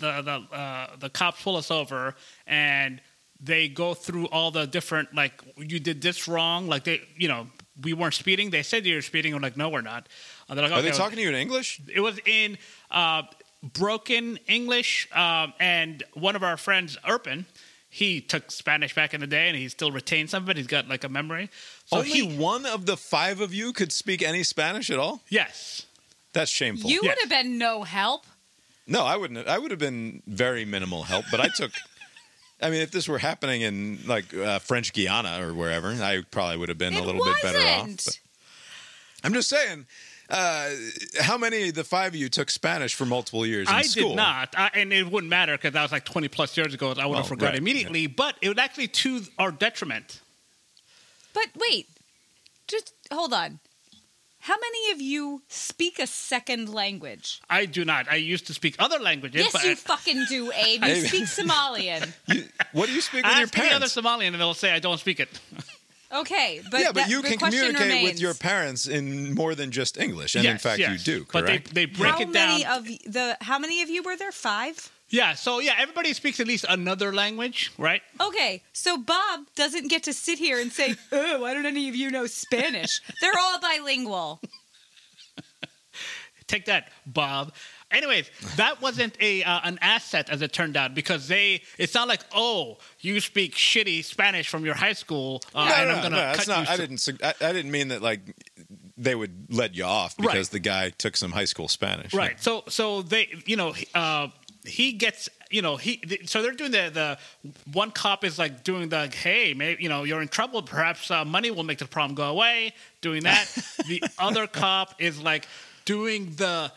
the 0.00 0.22
the 0.22 0.56
uh, 0.56 0.96
the 0.98 1.10
cops 1.10 1.42
pull 1.42 1.56
us 1.56 1.70
over 1.70 2.14
and 2.46 3.02
they 3.38 3.68
go 3.68 3.92
through 3.92 4.26
all 4.28 4.50
the 4.50 4.66
different 4.66 5.14
like 5.14 5.32
you 5.58 5.78
did 5.78 6.00
this 6.00 6.26
wrong. 6.26 6.66
Like 6.66 6.84
they, 6.84 7.02
you 7.18 7.28
know, 7.28 7.48
we 7.82 7.92
weren't 7.92 8.14
speeding. 8.14 8.48
They 8.48 8.62
said 8.62 8.86
you 8.86 8.94
were 8.94 9.02
speeding. 9.02 9.34
I'm 9.34 9.42
like, 9.42 9.58
no, 9.58 9.68
we're 9.68 9.82
not. 9.82 10.08
Uh, 10.48 10.54
they're 10.54 10.64
like, 10.64 10.72
Are 10.72 10.78
okay, 10.78 10.90
they 10.90 10.96
talking 10.96 11.16
to 11.16 11.22
you 11.22 11.28
in 11.28 11.34
English? 11.34 11.80
It 11.92 12.00
was 12.00 12.18
in 12.26 12.58
uh, 12.90 13.22
broken 13.62 14.38
English, 14.46 15.08
um, 15.12 15.52
and 15.58 16.02
one 16.14 16.36
of 16.36 16.42
our 16.42 16.56
friends, 16.56 16.96
Urpin. 17.08 17.46
He 17.88 18.20
took 18.20 18.50
Spanish 18.50 18.92
back 18.94 19.14
in 19.14 19.20
the 19.20 19.26
day, 19.28 19.48
and 19.48 19.56
he 19.56 19.68
still 19.68 19.92
retained 19.92 20.28
some 20.28 20.42
of 20.42 20.48
it. 20.50 20.56
He's 20.56 20.66
got 20.66 20.88
like 20.88 21.04
a 21.04 21.08
memory. 21.08 21.48
So 21.86 21.98
Only 21.98 22.10
he, 22.10 22.36
one 22.36 22.66
of 22.66 22.86
the 22.86 22.96
five 22.96 23.40
of 23.40 23.54
you 23.54 23.72
could 23.72 23.92
speak 23.92 24.20
any 24.20 24.42
Spanish 24.42 24.90
at 24.90 24.98
all. 24.98 25.22
yes, 25.28 25.86
That's 26.32 26.50
shameful. 26.50 26.90
You 26.90 27.00
Yes. 27.04 27.12
would 27.16 27.18
have 27.20 27.44
been 27.44 27.56
no 27.58 27.84
help. 27.84 28.26
No, 28.88 29.04
I 29.04 29.16
wouldn't. 29.16 29.46
I 29.46 29.58
would 29.58 29.70
have 29.70 29.78
been 29.80 30.22
very 30.26 30.64
minimal 30.64 31.04
help, 31.04 31.24
but 31.30 31.40
I 31.40 31.48
took. 31.48 31.70
I 32.60 32.68
mean, 32.70 32.80
if 32.82 32.90
this 32.90 33.06
were 33.08 33.18
happening 33.18 33.62
in 33.62 34.00
like 34.06 34.34
uh, 34.34 34.58
French 34.58 34.92
Guiana 34.92 35.46
or 35.46 35.54
wherever, 35.54 35.88
I 35.90 36.22
probably 36.30 36.56
would 36.56 36.68
have 36.70 36.78
been 36.78 36.94
it 36.94 37.00
a 37.00 37.02
little 37.04 37.24
bit 37.24 37.36
better 37.42 37.58
off. 37.58 37.86
but- 38.04 38.18
I'm 39.22 39.32
just 39.32 39.48
saying, 39.48 39.86
uh, 40.30 40.70
how 41.20 41.36
many 41.38 41.68
of 41.68 41.74
the 41.74 41.84
five 41.84 42.14
of 42.14 42.16
you 42.16 42.28
took 42.28 42.50
Spanish 42.50 42.94
for 42.94 43.04
multiple 43.06 43.44
years 43.46 43.68
in 43.68 43.74
I 43.74 43.82
school? 43.82 44.10
did 44.10 44.16
not, 44.16 44.54
I, 44.56 44.70
and 44.74 44.92
it 44.92 45.10
wouldn't 45.10 45.30
matter 45.30 45.52
because 45.56 45.72
that 45.72 45.82
was 45.82 45.92
like 45.92 46.04
twenty 46.04 46.28
plus 46.28 46.56
years 46.56 46.72
ago. 46.74 46.94
I 46.96 47.06
would 47.06 47.16
have 47.16 47.26
Oh, 47.26 47.28
forgot 47.28 47.46
right, 47.50 47.54
immediately. 47.56 48.06
But 48.06 48.36
it 48.40 48.48
would 48.48 48.58
actually 48.58 48.88
to 48.88 49.22
our 49.38 49.50
detriment. 49.52 50.20
But 51.32 51.48
wait, 51.56 51.88
just 52.68 52.92
hold 53.12 53.32
on. 53.34 53.58
How 54.40 54.56
many 54.60 54.92
of 54.92 55.00
you 55.00 55.40
speak 55.48 55.98
a 55.98 56.06
second 56.06 56.68
language? 56.68 57.40
I 57.48 57.64
do 57.64 57.82
not. 57.82 58.10
I 58.12 58.16
used 58.16 58.46
to 58.48 58.52
speak 58.52 58.76
other 58.78 58.98
languages. 58.98 59.40
Yes, 59.42 59.52
but 59.52 59.64
you 59.64 59.70
I, 59.70 59.74
fucking 59.74 60.26
do, 60.28 60.52
Abe. 60.66 60.84
You 60.84 60.94
speak 60.96 61.24
Somalian. 61.24 62.12
You, 62.26 62.44
what 62.72 62.86
do 62.86 62.92
you 62.92 63.00
speak 63.00 63.24
with 63.24 63.32
I 63.32 63.38
your 63.38 63.44
ask 63.44 63.58
any 63.58 63.68
other 63.70 63.86
parents? 63.88 63.96
Somalian, 63.96 64.26
and 64.28 64.34
they'll 64.40 64.52
say 64.52 64.70
I 64.72 64.80
don't 64.80 64.98
speak 65.00 65.18
it. 65.20 65.28
Okay, 66.14 66.60
but 66.70 66.80
yeah, 66.80 66.86
but 66.88 66.94
that- 66.94 67.08
you 67.10 67.22
can 67.22 67.38
communicate 67.38 67.80
remains, 67.80 68.10
with 68.12 68.20
your 68.20 68.34
parents 68.34 68.86
in 68.86 69.34
more 69.34 69.54
than 69.54 69.70
just 69.72 69.98
English, 69.98 70.34
and 70.36 70.44
in 70.44 70.52
Yes, 70.52 70.62
fact, 70.62 70.78
you 70.78 70.86
yes. 70.86 71.02
do. 71.04 71.26
But 71.32 71.46
they 71.46 71.58
Correct? 71.58 71.74
they 71.74 71.84
break 71.86 72.12
How 72.14 72.20
it 72.20 72.32
down. 72.32 72.32
many 72.32 72.64
of 72.66 72.84
the? 73.12 73.36
How 73.40 73.58
many 73.58 73.82
of 73.82 73.90
you 73.90 74.02
were 74.02 74.16
there? 74.16 74.30
Five. 74.32 74.90
yeah. 75.10 75.34
So 75.34 75.58
yeah, 75.60 75.74
everybody 75.78 76.12
speaks 76.14 76.38
at 76.40 76.46
least 76.46 76.64
another 76.68 77.12
language, 77.12 77.72
right? 77.78 78.02
Okay, 78.20 78.62
so 78.72 78.96
Bob 78.96 79.40
doesn't 79.56 79.88
get 79.88 80.02
to 80.04 80.12
sit 80.12 80.38
here 80.38 80.60
and 80.60 80.70
say, 80.72 80.94
"Oh, 81.12 81.40
why 81.40 81.52
don't 81.54 81.66
any 81.66 81.88
of 81.88 81.96
you 81.96 82.10
know 82.10 82.26
Spanish?" 82.26 83.00
They're 83.20 83.38
all 83.38 83.58
bilingual. 83.60 84.40
Take 86.46 86.66
that, 86.66 86.90
Bob. 87.06 87.52
Anyways, 87.94 88.30
that 88.56 88.80
wasn't 88.82 89.16
a 89.20 89.42
uh, 89.44 89.60
an 89.64 89.78
asset 89.80 90.28
as 90.30 90.42
it 90.42 90.52
turned 90.52 90.76
out 90.76 90.94
because 90.94 91.28
they. 91.28 91.62
It's 91.78 91.94
not 91.94 92.08
like 92.08 92.20
oh, 92.34 92.78
you 93.00 93.20
speak 93.20 93.54
shitty 93.54 94.04
Spanish 94.04 94.48
from 94.48 94.64
your 94.64 94.74
high 94.74 94.92
school, 94.92 95.42
uh, 95.54 95.64
no, 95.66 95.74
and 95.74 95.88
no, 95.88 95.94
I'm 95.94 96.02
gonna 96.02 96.16
no, 96.16 96.22
cut 96.22 96.36
that's 96.36 96.48
you. 96.48 96.54
not. 96.54 96.68
I 96.70 96.76
didn't. 96.76 97.08
I, 97.22 97.34
I 97.48 97.52
didn't 97.52 97.70
mean 97.70 97.88
that. 97.88 98.02
Like 98.02 98.20
they 98.96 99.14
would 99.14 99.46
let 99.54 99.74
you 99.74 99.84
off 99.84 100.16
because 100.16 100.34
Right. 100.34 100.50
the 100.50 100.58
guy 100.60 100.90
took 100.90 101.16
some 101.16 101.32
high 101.32 101.44
school 101.46 101.68
Spanish. 101.68 102.14
Right. 102.14 102.40
So 102.42 102.64
so 102.68 103.02
they 103.02 103.28
you 103.46 103.56
know 103.56 103.72
he- 103.72 103.88
uh, 103.94 104.28
he 104.64 104.92
gets 104.92 105.28
you 105.50 105.62
know 105.62 105.76
he 105.76 105.96
th- 105.98 106.28
so 106.28 106.42
they're 106.42 106.52
doing 106.52 106.70
the 106.70 106.90
the 106.92 107.18
one 107.72 107.90
cop 107.90 108.24
is 108.24 108.38
like 108.38 108.64
doing 108.64 108.88
the 108.88 109.08
hey 109.08 109.52
maybe 109.54 109.82
you 109.82 109.88
know 109.88 110.04
you're 110.04 110.22
in 110.22 110.28
trouble 110.28 110.62
perhaps 110.62 111.10
uh, 111.10 111.24
money 111.24 111.50
will 111.50 111.64
make 111.64 111.78
the 111.78 111.84
problem 111.86 112.14
go 112.14 112.24
away 112.30 112.72
doing 113.02 113.22
that 113.24 113.46
the 113.86 114.02
other 114.18 114.46
cop 114.46 114.94
is 115.00 115.20
like 115.20 115.46
doing 115.84 116.32
the 116.36 116.72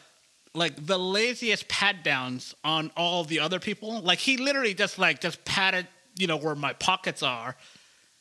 like 0.57 0.85
the 0.85 0.97
laziest 0.97 1.67
pat 1.67 2.03
downs 2.03 2.55
on 2.63 2.91
all 2.97 3.23
the 3.23 3.39
other 3.39 3.59
people 3.59 4.01
like 4.01 4.19
he 4.19 4.37
literally 4.37 4.73
just 4.73 4.97
like 4.99 5.21
just 5.21 5.43
patted 5.45 5.87
you 6.17 6.27
know 6.27 6.37
where 6.37 6.55
my 6.55 6.73
pockets 6.73 7.23
are 7.23 7.55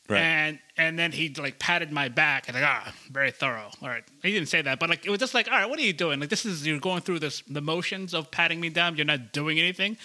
Right. 0.09 0.21
and 0.21 0.59
and 0.77 0.97
then 0.97 1.11
he 1.11 1.33
like 1.37 1.59
patted 1.59 1.91
my 1.91 2.07
back 2.07 2.47
and 2.47 2.55
like 2.55 2.63
ah 2.65 2.93
very 3.11 3.29
thorough. 3.31 3.69
All 3.81 3.89
right, 3.89 4.05
he 4.23 4.31
didn't 4.31 4.47
say 4.47 4.61
that, 4.61 4.79
but 4.79 4.89
like 4.89 5.05
it 5.05 5.09
was 5.09 5.19
just 5.19 5.33
like 5.33 5.47
all 5.51 5.57
right, 5.59 5.69
what 5.69 5.77
are 5.79 5.81
you 5.81 5.91
doing? 5.91 6.21
Like 6.21 6.29
this 6.29 6.45
is 6.45 6.65
you're 6.65 6.79
going 6.79 7.01
through 7.01 7.19
this 7.19 7.41
the 7.49 7.59
motions 7.59 8.13
of 8.13 8.31
patting 8.31 8.61
me 8.61 8.69
down. 8.69 8.95
You're 8.95 9.05
not 9.05 9.33
doing 9.33 9.59
anything. 9.59 9.97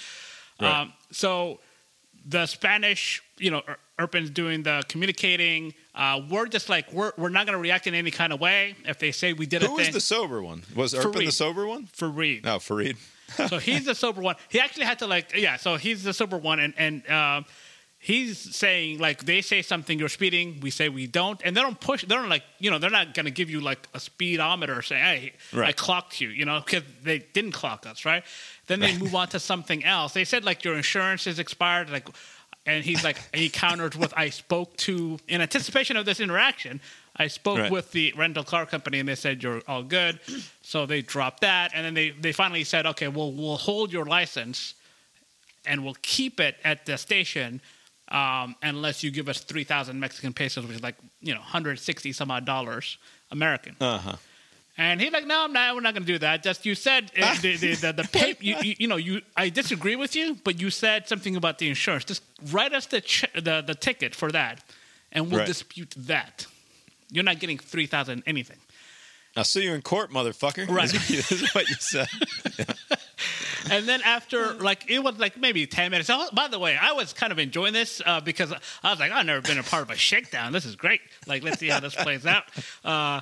Right. 0.60 0.80
Um, 0.80 0.92
so 1.12 1.60
the 2.26 2.46
Spanish, 2.46 3.22
you 3.38 3.52
know, 3.52 3.62
Ur- 4.02 4.08
Urpin's 4.08 4.30
doing 4.30 4.62
the 4.62 4.82
communicating. 4.88 5.74
Uh, 5.94 6.20
we're 6.28 6.46
just 6.46 6.68
like 6.68 6.92
we're 6.92 7.12
we're 7.16 7.28
not 7.28 7.46
going 7.46 7.56
to 7.56 7.62
react 7.62 7.86
in 7.86 7.94
any 7.94 8.10
kind 8.10 8.32
of 8.32 8.40
way 8.40 8.74
if 8.84 8.98
they 8.98 9.12
say 9.12 9.32
we 9.32 9.46
did 9.46 9.62
Who 9.62 9.74
was 9.74 9.90
the 9.90 10.00
sober 10.00 10.42
one? 10.42 10.62
Was 10.74 10.94
Urpin 10.94 11.24
the 11.24 11.32
sober 11.32 11.66
one? 11.66 11.86
for 11.92 12.08
Reed. 12.08 12.44
No, 12.44 12.56
Fareed. 12.58 12.96
so 13.48 13.58
he's 13.58 13.86
the 13.86 13.94
sober 13.94 14.20
one. 14.20 14.36
He 14.48 14.60
actually 14.60 14.84
had 14.84 14.98
to 14.98 15.06
like 15.06 15.34
yeah. 15.36 15.56
So 15.56 15.76
he's 15.76 16.02
the 16.02 16.12
sober 16.12 16.36
one, 16.36 16.60
and 16.60 16.74
and 16.76 17.08
uh, 17.08 17.42
he's 18.02 18.38
saying 18.38 18.98
like 18.98 19.24
they 19.24 19.40
say 19.40 19.62
something 19.62 19.96
you're 19.96 20.08
speeding 20.08 20.58
we 20.60 20.70
say 20.70 20.88
we 20.88 21.06
don't 21.06 21.40
and 21.44 21.56
they 21.56 21.60
don't 21.60 21.78
push 21.78 22.02
they 22.04 22.14
don't 22.16 22.28
like 22.28 22.42
you 22.58 22.68
know 22.68 22.76
they're 22.76 22.90
not 22.90 23.14
going 23.14 23.26
to 23.26 23.30
give 23.30 23.48
you 23.48 23.60
like 23.60 23.86
a 23.94 24.00
speedometer 24.00 24.82
saying 24.82 25.04
hey 25.04 25.32
i 25.62 25.70
clocked 25.70 26.20
you 26.20 26.28
you 26.28 26.44
know 26.44 26.60
because 26.66 26.82
they 27.04 27.20
didn't 27.32 27.52
clock 27.52 27.86
us 27.86 28.04
right 28.04 28.24
then 28.66 28.80
they 28.80 28.98
move 28.98 29.14
on 29.14 29.28
to 29.28 29.38
something 29.38 29.84
else 29.84 30.14
they 30.14 30.24
said 30.24 30.44
like 30.44 30.64
your 30.64 30.74
insurance 30.74 31.28
is 31.28 31.38
expired 31.38 31.90
like 31.90 32.08
and 32.66 32.84
he's 32.84 33.02
like 33.04 33.16
he 33.34 33.48
countered 33.48 33.94
with 33.96 34.12
i 34.16 34.28
spoke 34.30 34.76
to 34.76 35.18
in 35.28 35.40
anticipation 35.40 35.96
of 35.96 36.04
this 36.04 36.20
interaction 36.20 36.80
i 37.16 37.26
spoke 37.26 37.58
Right. 37.58 37.72
with 37.72 37.90
the 37.92 38.12
rental 38.16 38.44
car 38.44 38.66
company 38.66 39.00
and 39.00 39.08
they 39.08 39.14
said 39.16 39.42
you're 39.42 39.62
all 39.66 39.82
good 39.82 40.20
so 40.62 40.86
they 40.86 41.02
dropped 41.02 41.40
that 41.40 41.72
and 41.74 41.84
then 41.84 41.94
they 41.94 42.10
they 42.10 42.32
finally 42.32 42.64
said 42.64 42.86
okay 42.86 43.08
well 43.08 43.32
we'll 43.32 43.56
hold 43.56 43.92
your 43.92 44.04
license 44.06 44.74
and 45.66 45.84
we'll 45.84 45.96
keep 46.02 46.40
it 46.40 46.56
at 46.64 46.86
the 46.86 46.96
station 46.98 47.60
um, 48.08 48.56
unless 48.62 49.02
you 49.02 49.10
give 49.10 49.26
us 49.28 49.40
3,000 49.40 49.98
Mexican 49.98 50.34
pesos, 50.34 50.66
which 50.66 50.76
is 50.76 50.82
like, 50.82 50.96
you 51.22 51.32
know, 51.32 51.40
160 51.40 52.12
some 52.12 52.30
odd 52.30 52.44
dollars 52.44 52.98
American. 53.30 53.74
Uh 53.80 53.96
huh. 53.98 54.16
And 54.78 55.00
he's 55.02 55.12
like, 55.12 55.26
no, 55.26 55.44
I'm 55.44 55.52
not, 55.52 55.74
we're 55.74 55.82
not 55.82 55.92
going 55.92 56.06
to 56.06 56.12
do 56.12 56.18
that. 56.20 56.42
Just 56.42 56.64
you 56.64 56.74
said 56.74 57.12
uh, 57.20 57.34
the, 57.42 57.56
the, 57.56 57.74
the, 57.74 57.92
the 57.92 58.04
pay, 58.12 58.34
you, 58.40 58.56
you, 58.62 58.74
you 58.78 58.88
know, 58.88 58.96
you, 58.96 59.20
I 59.36 59.50
disagree 59.50 59.96
with 59.96 60.16
you, 60.16 60.36
but 60.44 60.58
you 60.60 60.70
said 60.70 61.06
something 61.06 61.36
about 61.36 61.58
the 61.58 61.68
insurance. 61.68 62.04
Just 62.04 62.22
write 62.50 62.72
us 62.72 62.86
the, 62.86 63.02
ch- 63.02 63.26
the, 63.34 63.62
the 63.66 63.74
ticket 63.74 64.14
for 64.14 64.32
that, 64.32 64.64
and 65.12 65.30
we'll 65.30 65.40
Right. 65.40 65.46
dispute 65.46 65.94
that. 65.98 66.46
You're 67.10 67.22
not 67.24 67.38
getting 67.38 67.58
3,000 67.58 68.22
anything. 68.26 68.56
I'll 69.36 69.44
see 69.44 69.64
you 69.64 69.72
in 69.72 69.82
court, 69.82 70.10
motherfucker. 70.10 70.68
Right. 70.68 70.88
This 70.90 71.32
is- 71.32 71.54
what 71.54 71.68
you 71.68 71.74
said. 71.78 72.08
And 73.70 73.86
then 73.88 74.02
after, 74.02 74.54
like, 74.54 74.90
it 74.90 74.98
was 74.98 75.18
like 75.18 75.36
maybe 75.38 75.68
10 75.68 75.92
minutes. 75.92 76.10
Oh, 76.10 76.28
by 76.32 76.48
the 76.48 76.58
way, 76.58 76.76
I 76.76 76.92
was 76.92 77.12
kind 77.12 77.30
of 77.32 77.38
enjoying 77.38 77.72
this 77.72 78.02
uh, 78.04 78.20
because 78.20 78.52
I 78.82 78.90
was 78.90 78.98
like, 78.98 79.12
I've 79.12 79.24
never 79.24 79.40
been 79.40 79.58
a 79.58 79.62
part 79.62 79.84
of 79.84 79.90
a 79.90 79.96
shakedown. 79.96 80.52
This 80.52 80.64
is 80.64 80.74
great. 80.74 81.00
Like, 81.28 81.44
let's 81.44 81.60
see 81.60 81.68
how 81.68 81.78
this 81.78 81.94
plays 81.94 82.26
out. 82.26 82.42
Uh, 82.84 83.20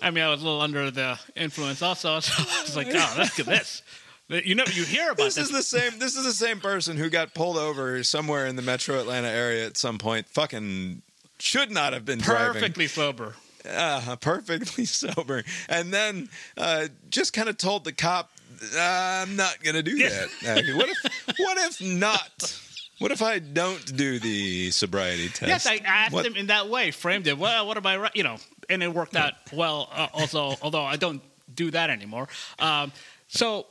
I 0.00 0.10
mean, 0.10 0.24
I 0.24 0.30
was 0.30 0.40
a 0.40 0.44
little 0.46 0.62
under 0.62 0.90
the 0.90 1.18
influence 1.36 1.82
also. 1.82 2.20
So 2.20 2.32
I 2.42 2.62
was 2.62 2.74
like, 2.74 2.86
oh, 2.90 3.14
look 3.18 3.38
at 3.38 3.44
this. 3.46 3.82
You 4.28 4.54
know, 4.54 4.64
you 4.72 4.84
hear 4.84 5.10
about 5.10 5.18
This 5.24 5.34
this. 5.34 5.50
is 5.50 5.52
the 5.52 5.62
same. 5.62 5.98
This 5.98 6.16
is 6.16 6.24
the 6.24 6.32
same 6.32 6.58
person 6.60 6.96
who 6.96 7.10
got 7.10 7.34
pulled 7.34 7.58
over 7.58 8.02
somewhere 8.02 8.46
in 8.46 8.56
the 8.56 8.62
Metro 8.62 8.98
Atlanta 8.98 9.28
area 9.28 9.66
at 9.66 9.76
some 9.76 9.98
point. 9.98 10.26
Fucking 10.28 11.02
should 11.38 11.70
not 11.70 11.92
have 11.92 12.06
been 12.06 12.18
driving. 12.18 12.54
perfectly 12.54 12.86
sober. 12.86 13.34
Uh, 13.68 14.16
perfectly 14.20 14.84
sober, 14.86 15.44
and 15.68 15.92
then 15.92 16.28
uh, 16.56 16.88
just 17.10 17.32
kind 17.32 17.48
of 17.48 17.56
told 17.56 17.84
the 17.84 17.92
cop, 17.92 18.30
"I'm 18.78 19.36
not 19.36 19.62
going 19.62 19.74
to 19.76 19.82
do 19.82 19.96
that." 19.98 20.28
Uh, 20.46 20.76
what 20.76 20.88
if? 20.88 20.98
What 21.38 21.58
if 21.58 21.80
not? 21.80 22.58
What 22.98 23.10
if 23.10 23.22
I 23.22 23.38
don't 23.40 23.96
do 23.96 24.18
the 24.20 24.70
sobriety 24.70 25.28
test? 25.28 25.48
Yes, 25.48 25.66
I 25.66 25.80
asked 25.84 26.12
What- 26.12 26.26
him 26.26 26.36
in 26.36 26.46
that 26.48 26.68
way, 26.68 26.90
framed 26.90 27.26
it. 27.26 27.36
Well, 27.38 27.66
what 27.66 27.76
am 27.76 27.86
I. 27.86 28.10
You 28.14 28.22
know, 28.22 28.36
and 28.68 28.82
it 28.82 28.92
worked 28.92 29.16
out 29.16 29.32
well. 29.52 29.88
Uh, 29.92 30.06
also, 30.12 30.54
although 30.62 30.84
I 30.84 30.96
don't 30.96 31.20
do 31.54 31.70
that 31.72 31.90
anymore. 31.90 32.28
Um, 32.58 32.92
so 33.28 33.66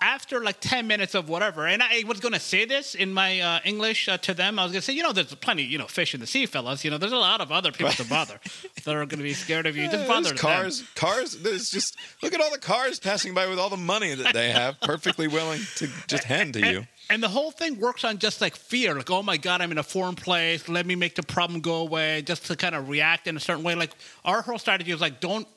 after 0.00 0.42
like 0.44 0.60
ten 0.60 0.86
minutes 0.86 1.14
of 1.14 1.28
whatever, 1.28 1.66
and 1.66 1.82
I 1.82 2.04
was 2.06 2.20
going 2.20 2.34
to 2.34 2.40
say 2.40 2.64
this 2.64 2.94
in 2.94 3.12
my 3.12 3.40
uh, 3.40 3.60
English 3.64 4.08
uh, 4.08 4.18
to 4.18 4.34
them. 4.34 4.58
I 4.58 4.64
was 4.64 4.72
going 4.72 4.80
to 4.80 4.84
say, 4.84 4.92
you 4.92 5.02
know, 5.02 5.12
there's 5.12 5.34
plenty, 5.36 5.62
you 5.62 5.78
know, 5.78 5.86
fish 5.86 6.14
in 6.14 6.20
the 6.20 6.26
sea, 6.26 6.46
fellas. 6.46 6.84
You 6.84 6.90
know, 6.90 6.98
there's 6.98 7.12
a 7.12 7.16
lot 7.16 7.40
of 7.40 7.50
other 7.50 7.72
people 7.72 7.92
to 7.92 8.04
bother 8.04 8.38
that 8.84 8.94
are 8.94 9.06
going 9.06 9.18
to 9.18 9.24
be 9.24 9.32
scared 9.32 9.66
of 9.66 9.76
you. 9.76 9.88
Just 9.88 10.06
bother 10.06 10.28
there's 10.28 10.30
them. 10.30 10.36
cars, 10.36 10.84
cars. 10.94 11.38
There's 11.38 11.70
just 11.70 11.96
look 12.22 12.34
at 12.34 12.40
all 12.40 12.50
the 12.50 12.58
cars 12.58 12.98
passing 12.98 13.32
by 13.32 13.46
with 13.46 13.58
all 13.58 13.70
the 13.70 13.76
money 13.76 14.14
that 14.14 14.34
they 14.34 14.50
have, 14.50 14.80
perfectly 14.80 15.28
willing 15.28 15.60
to 15.76 15.88
just 16.06 16.24
hand 16.24 16.54
to 16.54 16.60
you. 16.60 16.78
And, 16.78 16.88
and 17.08 17.22
the 17.22 17.28
whole 17.28 17.50
thing 17.50 17.80
works 17.80 18.04
on 18.04 18.18
just 18.18 18.40
like 18.40 18.54
fear, 18.54 18.94
like 18.94 19.10
oh 19.10 19.22
my 19.22 19.38
god, 19.38 19.62
I'm 19.62 19.72
in 19.72 19.78
a 19.78 19.82
foreign 19.82 20.14
place. 20.14 20.68
Let 20.68 20.84
me 20.84 20.94
make 20.94 21.14
the 21.14 21.22
problem 21.22 21.60
go 21.60 21.76
away, 21.76 22.22
just 22.22 22.46
to 22.46 22.56
kind 22.56 22.74
of 22.74 22.88
react 22.88 23.26
in 23.26 23.36
a 23.36 23.40
certain 23.40 23.64
way. 23.64 23.74
Like 23.74 23.92
our 24.24 24.42
whole 24.42 24.58
strategy 24.58 24.92
is 24.92 25.00
like 25.00 25.20
don't 25.20 25.48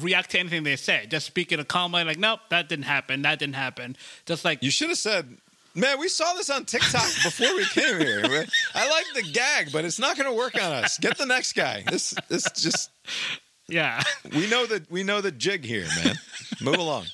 react 0.00 0.30
to 0.30 0.38
anything 0.38 0.62
they 0.62 0.76
say. 0.76 1.06
Just 1.08 1.26
speak 1.26 1.52
in 1.52 1.60
a 1.60 1.64
calm 1.64 1.92
way. 1.92 2.04
Like 2.04 2.18
nope, 2.18 2.40
that 2.50 2.68
didn't 2.68 2.84
happen. 2.84 3.22
That 3.22 3.38
didn't 3.38 3.56
happen. 3.56 3.96
Just 4.26 4.44
like 4.44 4.62
You 4.62 4.70
should 4.70 4.88
have 4.88 4.98
said, 4.98 5.36
"Man, 5.74 5.98
we 5.98 6.08
saw 6.08 6.32
this 6.34 6.50
on 6.50 6.64
TikTok 6.64 7.02
before 7.22 7.54
we 7.54 7.64
came 7.66 7.98
here. 7.98 8.22
I 8.74 8.90
like 8.90 9.06
the 9.14 9.30
gag, 9.32 9.72
but 9.72 9.84
it's 9.84 9.98
not 9.98 10.16
going 10.16 10.28
to 10.28 10.36
work 10.36 10.54
on 10.54 10.72
us. 10.72 10.98
Get 10.98 11.18
the 11.18 11.26
next 11.26 11.54
guy. 11.54 11.84
This, 11.90 12.14
this 12.28 12.44
just 12.52 12.90
yeah. 13.68 14.02
we 14.34 14.48
know 14.48 14.66
that 14.66 14.90
we 14.90 15.02
know 15.02 15.20
the 15.20 15.32
jig 15.32 15.64
here, 15.64 15.86
man. 16.04 16.16
Move 16.60 16.78
along. 16.78 17.06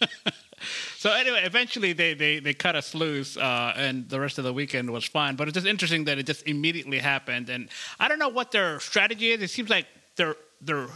So 0.99 1.12
anyway, 1.12 1.42
eventually 1.44 1.92
they 1.92 2.14
they, 2.14 2.40
they 2.40 2.54
cut 2.54 2.75
us 2.75 2.94
loose, 2.94 3.37
uh, 3.37 3.73
and 3.76 4.08
the 4.08 4.18
rest 4.18 4.38
of 4.38 4.44
the 4.44 4.52
weekend 4.52 4.90
was 4.90 5.04
fine. 5.04 5.37
But 5.37 5.49
it's 5.49 5.54
just 5.54 5.66
interesting 5.66 6.04
that 6.04 6.18
it 6.18 6.26
just 6.26 6.47
immediately 6.47 6.99
happened, 6.99 7.49
and 7.50 7.68
I 8.00 8.08
don't 8.08 8.18
know 8.18 8.28
what 8.28 8.50
their 8.50 8.80
strategy 8.80 9.30
is. 9.30 9.40
It 9.42 9.50
seems 9.50 9.70
like 9.70 9.87
they're 10.16 10.37
they're. 10.61 10.88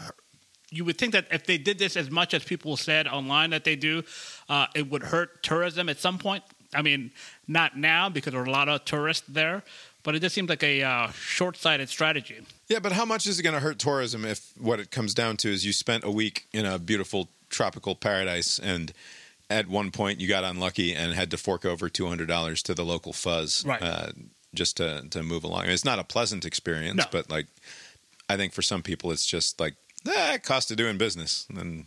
You 0.73 0.85
would 0.87 0.97
think 0.99 1.13
that 1.13 1.27
if 1.31 1.45
they 1.47 1.59
did 1.59 1.79
this 1.79 1.97
as 1.97 2.11
much 2.11 2.33
as 2.35 2.43
people 2.45 2.77
said 2.77 3.07
online 3.07 3.51
that 3.51 3.65
they 3.65 3.77
do, 3.77 4.03
uh, 4.49 4.67
it 4.75 4.91
would 4.91 5.03
hurt 5.03 5.43
tourism 5.43 5.89
at 5.89 5.99
some 6.01 6.19
point. 6.19 6.43
I 6.75 6.81
mean, 6.83 7.11
not 7.47 7.77
now 7.77 8.09
because 8.09 8.33
there 8.33 8.41
are 8.41 8.47
a 8.47 8.51
lot 8.51 8.69
of 8.71 8.85
tourists 8.87 9.27
there, 9.29 9.63
but 10.03 10.15
it 10.15 10.21
just 10.21 10.35
seems 10.35 10.49
like 10.49 10.63
a 10.63 10.83
uh, 10.83 11.11
short-sighted 11.13 11.89
strategy. 11.91 12.41
Yeah, 12.69 12.79
but 12.79 12.93
how 12.93 13.05
much 13.05 13.27
is 13.27 13.39
it 13.39 13.43
going 13.43 13.55
to 13.55 13.61
hurt 13.61 13.79
tourism 13.79 14.25
if 14.25 14.53
what 14.59 14.81
it 14.81 14.91
comes 14.91 15.13
down 15.13 15.37
to 15.39 15.49
is 15.51 15.67
you 15.67 15.75
spent 15.75 16.05
a 16.05 16.11
week 16.11 16.47
in 16.55 16.65
a 16.65 16.79
beautiful 16.79 17.29
tropical 17.51 17.95
paradise 17.95 18.59
and 18.59 18.95
at 19.51 19.69
one 19.69 19.91
point 19.91 20.19
you 20.19 20.27
got 20.27 20.43
unlucky 20.45 20.95
and 20.95 21.13
had 21.13 21.31
to 21.31 21.37
fork 21.37 21.67
over 21.67 21.91
two 21.91 22.07
hundred 22.07 22.27
dollars 22.29 22.63
to 22.63 22.75
the 22.75 22.85
local 22.85 23.13
fuzz, 23.13 23.63
Right. 23.67 23.83
Uh, 23.83 24.13
just 24.55 24.79
to 24.79 25.03
to 25.11 25.23
move 25.23 25.45
along. 25.45 25.67
it's 25.67 25.85
not 25.85 25.99
a 25.99 26.05
pleasant 26.05 26.47
experience, 26.47 26.97
No. 26.97 27.05
but 27.13 27.29
like 27.31 27.47
I 28.31 28.39
think 28.39 28.55
for 28.55 28.63
some 28.63 28.83
people 28.83 29.11
it's 29.13 29.27
just 29.27 29.61
like 29.61 29.75
eh, 30.09 30.39
cost 30.39 30.71
of 30.71 30.77
doing 30.77 30.99
business 30.99 31.47
and 31.57 31.85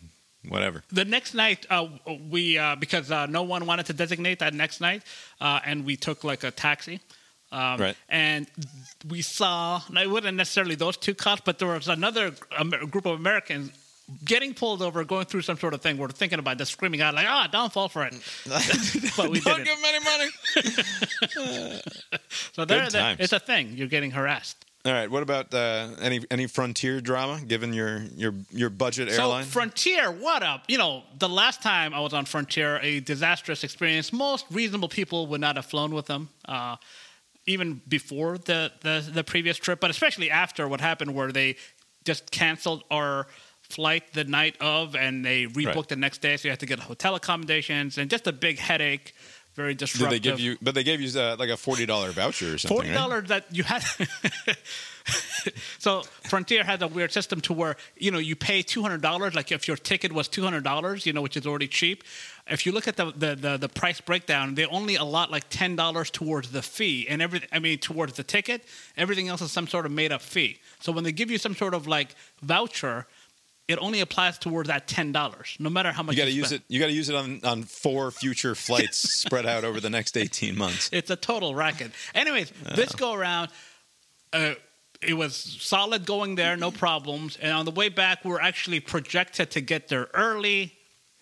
whatever. 0.47 0.83
The 0.91 1.05
next 1.05 1.33
night, 1.33 1.65
uh, 1.69 1.87
we 2.29 2.57
uh, 2.57 2.75
because 2.75 3.11
uh, 3.11 3.25
no 3.25 3.43
one 3.43 3.65
wanted 3.65 3.85
to 3.87 3.93
designate 3.93 4.39
that 4.39 4.53
next 4.53 4.81
night, 4.81 5.03
uh, 5.41 5.59
and 5.65 5.85
we 5.85 5.95
took 5.97 6.23
like 6.23 6.43
a 6.43 6.51
taxi. 6.51 6.99
Um, 7.51 7.79
Right. 7.79 7.95
And 8.09 8.47
we 9.07 9.21
saw, 9.21 9.81
it 9.95 10.09
wasn't 10.09 10.35
necessarily 10.37 10.75
those 10.75 10.97
two 10.97 11.13
cops, 11.13 11.41
but 11.45 11.59
there 11.59 11.67
was 11.69 11.87
another 11.87 12.31
group 12.89 13.05
of 13.05 13.17
Americans 13.19 13.71
getting 14.23 14.53
pulled 14.53 14.81
over, 14.81 15.03
going 15.03 15.25
through 15.25 15.41
some 15.43 15.57
sort 15.57 15.73
of 15.73 15.81
thing. 15.81 15.97
We're 15.97 16.09
thinking 16.09 16.39
about 16.39 16.57
just 16.57 16.71
screaming 16.71 17.01
out, 17.01 17.13
like, 17.15 17.27
ah, 17.27 17.47
don't 17.51 17.71
fall 17.71 17.87
for 17.87 18.03
it. 18.05 18.13
but 19.17 19.29
we 19.29 19.39
Don't 19.41 19.57
did 19.63 19.65
give 19.65 19.81
them 19.81 19.85
any 19.85 20.03
money. 20.03 21.81
So 22.53 22.65
there, 22.65 22.89
there- 22.89 23.15
it's 23.19 23.33
a 23.33 23.39
thing. 23.39 23.73
You're 23.75 23.87
getting 23.87 24.11
harassed. 24.11 24.64
All 24.85 24.91
right. 24.93 25.09
What 25.09 25.23
about 25.23 25.51
uh, 25.51 25.87
any 25.99 26.21
any 26.29 26.45
frontier 26.45 27.01
drama? 27.01 27.41
Given 27.41 27.73
your 27.73 28.03
your 28.15 28.35
your 28.51 28.69
budget 28.69 29.09
airline, 29.09 29.45
So 29.45 29.49
Frontier, 29.49 30.11
what 30.11 30.43
up? 30.43 30.63
You 30.67 30.77
know, 30.77 31.01
the 31.17 31.27
last 31.27 31.63
time 31.63 31.91
I 31.91 31.99
was 32.01 32.13
on 32.13 32.25
Frontier, 32.25 32.79
a 32.83 32.99
disastrous 32.99 33.63
experience. 33.63 34.13
Most 34.13 34.45
reasonable 34.51 34.87
people 34.89 35.25
would 35.27 35.41
not 35.41 35.55
have 35.55 35.65
flown 35.65 35.91
with 35.95 36.05
them, 36.05 36.29
uh, 36.47 36.75
even 37.47 37.81
before 37.87 38.37
the, 38.37 38.71
the 38.81 39.03
the 39.11 39.23
previous 39.23 39.57
trip, 39.57 39.79
but 39.79 39.89
especially 39.89 40.29
after 40.29 40.67
what 40.67 40.81
happened, 40.81 41.15
where 41.15 41.31
they 41.31 41.55
just 42.03 42.29
canceled 42.29 42.83
our 42.91 43.25
flight 43.63 44.13
the 44.13 44.23
night 44.23 44.55
of, 44.61 44.95
and 44.95 45.25
they 45.25 45.47
rebooked 45.47 45.75
Right. 45.75 45.87
the 45.87 45.95
next 45.95 46.21
day, 46.21 46.37
so 46.37 46.47
you 46.47 46.51
had 46.51 46.59
to 46.59 46.67
get 46.67 46.77
hotel 46.77 47.15
accommodations, 47.15 47.97
and 47.97 48.11
just 48.11 48.27
a 48.27 48.31
big 48.31 48.59
headache. 48.59 49.14
Very 49.55 49.73
did 49.73 49.79
disruptive. 49.79 50.09
they 50.09 50.19
give 50.19 50.39
you? 50.39 50.57
But 50.61 50.75
they 50.75 50.83
gave 50.83 50.99
you 50.99 51.19
uh, 51.19 51.37
like 51.39 51.49
a 51.49 51.55
forty 51.57 51.85
dollar 51.85 52.11
voucher 52.11 52.55
or 52.55 52.57
something. 52.57 52.75
Forty 52.75 52.89
right? 52.89 52.95
dollars 52.95 53.29
that 53.29 53.45
you 53.51 53.63
had. 53.63 53.83
so 55.79 56.01
Frontier 56.23 56.63
has 56.63 56.81
a 56.81 56.87
weird 56.87 57.13
system 57.13 57.39
to 57.41 57.53
where 57.53 57.77
you 57.95 58.11
know 58.11 58.17
you 58.17 58.35
pay 58.35 58.61
two 58.61 58.81
hundred 58.81 59.01
dollars. 59.01 59.33
Like 59.33 59.53
if 59.53 59.65
your 59.65 59.77
ticket 59.77 60.11
was 60.11 60.27
two 60.27 60.43
hundred 60.43 60.65
dollars, 60.65 61.05
you 61.05 61.13
know, 61.13 61.21
which 61.21 61.37
is 61.37 61.47
already 61.47 61.69
cheap. 61.69 62.03
If 62.47 62.65
you 62.65 62.73
look 62.73 62.87
at 62.87 62.97
the, 62.97 63.13
the 63.15 63.35
the 63.35 63.57
the 63.57 63.69
price 63.69 64.01
breakdown, 64.01 64.55
they 64.55 64.65
only 64.65 64.95
allot 64.95 65.31
like 65.31 65.45
ten 65.49 65.77
dollars 65.77 66.09
towards 66.09 66.51
the 66.51 66.61
fee, 66.61 67.07
and 67.07 67.21
every 67.21 67.41
I 67.51 67.59
mean 67.59 67.77
towards 67.77 68.13
the 68.13 68.23
ticket. 68.23 68.65
Everything 68.97 69.29
else 69.29 69.41
is 69.41 69.53
some 69.53 69.67
sort 69.67 69.85
of 69.85 69.91
made 69.93 70.11
up 70.11 70.21
fee. 70.21 70.59
So 70.81 70.91
when 70.91 71.05
they 71.05 71.13
give 71.13 71.31
you 71.31 71.37
some 71.37 71.55
sort 71.55 71.73
of 71.73 71.87
like 71.87 72.13
voucher. 72.41 73.07
It 73.67 73.79
only 73.79 74.01
applies 74.01 74.37
towards 74.37 74.69
that 74.69 74.87
ten 74.87 75.11
dollars, 75.11 75.55
no 75.59 75.69
matter 75.69 75.91
how 75.91 76.03
much 76.03 76.15
You 76.15 76.21
got 76.21 76.25
to 76.25 76.31
use 76.31 76.51
it. 76.51 76.61
You 76.67 76.79
got 76.79 76.87
to 76.87 76.93
use 76.93 77.09
it 77.09 77.15
on 77.15 77.41
on 77.43 77.63
four 77.63 78.11
future 78.11 78.53
flights 78.53 78.97
spread 79.21 79.45
out 79.45 79.63
over 79.63 79.79
the 79.79 79.89
next 79.89 80.17
eighteen 80.17 80.57
months. 80.57 80.89
It's 80.91 81.09
a 81.09 81.15
total 81.15 81.55
racket. 81.55 81.91
Anyways, 82.13 82.51
this 82.75 82.93
go 82.93 83.13
around, 83.13 83.49
uh, 84.33 84.53
it 85.01 85.13
was 85.15 85.35
solid 85.35 86.05
going 86.05 86.35
there, 86.35 86.55
no 86.57 86.71
problems. 86.71 87.37
And 87.41 87.51
on 87.51 87.65
the 87.65 87.71
way 87.71 87.89
back, 87.89 88.23
we 88.23 88.31
were 88.31 88.41
actually 88.41 88.79
projected 88.79 89.51
to 89.51 89.61
get 89.61 89.87
there 89.87 90.09
early. 90.13 90.73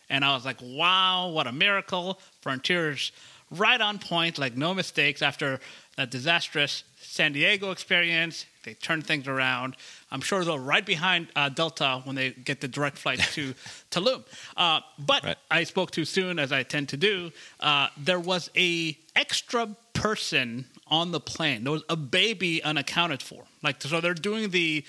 And 0.09 0.23
I 0.23 0.35
was 0.35 0.45
like, 0.45 0.57
wow, 0.62 1.29
what 1.29 1.47
a 1.47 1.51
miracle. 1.51 2.19
Frontiers 2.41 3.12
right 3.51 3.79
on 3.79 4.00
point, 4.00 4.38
like 4.38 4.57
no 4.57 4.73
mistakes 4.73 5.21
after 5.21 5.59
that 5.95 6.12
disastrous 6.12 6.83
San 7.00 7.33
Diego 7.33 7.71
experience. 7.71 8.45
They 8.63 8.73
turned 8.73 9.05
things 9.05 9.27
around. 9.27 9.75
I'm 10.13 10.22
sure 10.22 10.46
they're 10.46 10.58
right 10.60 10.86
behind 10.86 11.27
uh, 11.36 11.50
Delta 11.50 12.01
when 12.05 12.15
they 12.15 12.32
get 12.32 12.62
the 12.62 12.67
direct 12.67 12.98
flight 13.00 13.20
to 13.34 13.53
Tulum. 13.91 14.24
Uh, 14.55 14.82
but 15.00 15.24
Right. 15.24 15.38
I 15.50 15.63
spoke 15.63 15.89
too 15.91 16.05
soon, 16.05 16.38
as 16.38 16.51
I 16.51 16.62
tend 16.63 16.89
to 16.89 16.98
do. 16.98 17.32
Uh, 17.60 17.88
there 17.98 18.20
was 18.20 18.51
a 18.55 18.98
extra 19.15 19.75
person 19.93 20.65
on 20.88 21.12
the 21.12 21.20
plane. 21.20 21.63
There 21.63 21.74
was 21.74 21.84
a 21.89 21.96
baby 21.96 22.62
unaccounted 22.63 23.24
for. 23.24 23.46
Like 23.63 23.82
so, 23.82 24.00
they're 24.00 24.13
doing 24.13 24.51
the 24.51 24.86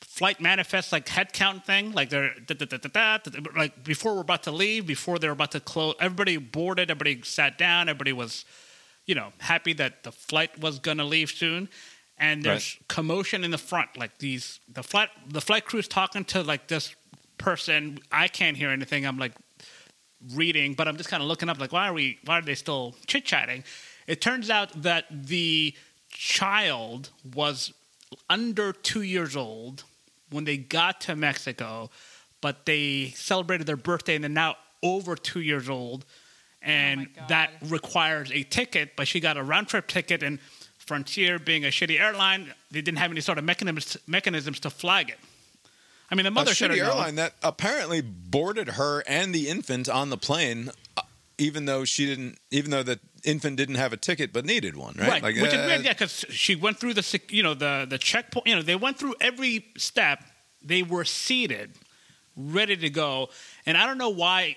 flight 0.00 0.40
manifest 0.40 0.90
like 0.90 1.08
head 1.08 1.32
count 1.32 1.64
thing. 1.64 1.92
Like 1.92 2.10
they're 2.10 2.34
da, 2.46 2.54
da, 2.54 2.76
da, 2.76 3.18
like 3.56 3.84
before 3.84 4.14
we're 4.16 4.22
about 4.22 4.42
to 4.44 4.50
leave, 4.50 4.86
before 4.86 5.20
they're 5.20 5.32
about 5.32 5.52
to 5.52 5.60
close. 5.60 5.94
Everybody 6.00 6.36
boarded. 6.36 6.90
Everybody 6.90 7.22
sat 7.22 7.58
down. 7.58 7.88
Everybody 7.88 8.12
was, 8.12 8.44
you 9.06 9.14
know, 9.14 9.32
happy 9.38 9.72
that 9.74 10.02
the 10.02 10.10
flight 10.10 10.58
was 10.58 10.80
gonna 10.80 11.04
leave 11.04 11.30
soon. 11.30 11.68
And 12.20 12.42
there's 12.42 12.78
commotion 12.88 13.44
in 13.44 13.50
the 13.50 13.58
front. 13.58 13.96
Like 13.96 14.18
these, 14.18 14.60
the 14.72 14.82
flight, 14.82 15.08
the 15.28 15.40
flight 15.40 15.64
crew's 15.64 15.88
talking 15.88 16.24
to 16.26 16.42
like 16.42 16.66
this 16.68 16.94
person. 17.36 17.98
I 18.10 18.28
can't 18.28 18.56
hear 18.56 18.70
anything. 18.70 19.06
I'm 19.06 19.18
like 19.18 19.32
reading, 20.34 20.74
but 20.74 20.88
I'm 20.88 20.96
just 20.96 21.08
kind 21.08 21.22
of 21.22 21.28
looking 21.28 21.48
up, 21.48 21.60
like, 21.60 21.72
why 21.72 21.88
are 21.88 21.92
we? 21.92 22.18
Why 22.24 22.38
are 22.38 22.42
they 22.42 22.56
still 22.56 22.96
chit 23.06 23.24
chatting? 23.24 23.62
It 24.06 24.20
turns 24.20 24.50
out 24.50 24.82
that 24.82 25.04
the 25.10 25.74
child 26.10 27.10
was 27.34 27.72
under 28.28 28.72
two 28.72 29.02
years 29.02 29.36
old 29.36 29.84
when 30.30 30.44
they 30.44 30.56
got 30.56 31.00
to 31.02 31.14
Mexico, 31.14 31.90
but 32.40 32.66
they 32.66 33.12
celebrated 33.14 33.66
their 33.66 33.76
birthday 33.76 34.14
and 34.14 34.24
they're 34.24 34.28
now 34.28 34.56
over 34.82 35.14
two 35.14 35.40
years 35.40 35.68
old, 35.68 36.04
oh 36.04 36.68
and 36.68 37.14
God. 37.14 37.28
that 37.28 37.50
requires 37.66 38.32
a 38.32 38.42
ticket. 38.42 38.96
But 38.96 39.08
she 39.08 39.20
got 39.20 39.36
a 39.36 39.42
round 39.42 39.68
trip 39.68 39.86
ticket, 39.86 40.22
and 40.22 40.38
Frontier, 40.88 41.38
being 41.38 41.64
a 41.64 41.68
shitty 41.68 42.00
airline, 42.00 42.52
they 42.70 42.80
didn't 42.80 42.98
have 42.98 43.10
any 43.10 43.20
sort 43.20 43.38
of 43.38 43.44
mechanisms 43.44 43.96
mechanisms 44.06 44.58
to 44.60 44.70
flag 44.70 45.10
it. 45.10 45.18
I 46.10 46.14
mean, 46.14 46.24
the 46.24 46.28
A 46.28 46.32
mother 46.32 46.54
should 46.54 46.70
shitty 46.70 46.78
airline 46.78 47.16
that 47.16 47.34
apparently 47.42 48.00
boarded 48.00 48.70
her 48.70 49.04
and 49.06 49.34
the 49.34 49.48
infant 49.48 49.88
on 49.88 50.08
the 50.08 50.16
plane, 50.16 50.70
uh, 50.96 51.02
even 51.36 51.66
though 51.66 51.84
she 51.84 52.06
didn't, 52.06 52.38
even 52.50 52.70
though 52.70 52.82
the 52.82 52.98
infant 53.24 53.56
didn't 53.56 53.74
have 53.74 53.92
a 53.92 53.96
ticket 53.96 54.32
but 54.32 54.46
needed 54.46 54.74
one, 54.74 54.94
right? 54.98 55.08
right? 55.08 55.22
Like, 55.22 55.36
Which 55.36 55.52
is 55.52 55.58
uh, 55.58 55.64
weird, 55.66 55.84
yeah, 55.84 55.92
because 55.92 56.24
she 56.30 56.56
went 56.56 56.78
through 56.78 56.94
the 56.94 57.20
you 57.28 57.42
know 57.42 57.54
the 57.54 57.86
the 57.88 57.98
checkpoint. 57.98 58.46
You 58.46 58.56
know, 58.56 58.62
they 58.62 58.76
went 58.76 58.98
through 58.98 59.14
every 59.20 59.66
step. 59.76 60.24
They 60.64 60.82
were 60.82 61.04
seated, 61.04 61.72
ready 62.36 62.76
to 62.76 62.90
go, 62.90 63.28
and 63.66 63.76
I 63.76 63.86
don't 63.86 63.98
know 63.98 64.10
why. 64.10 64.56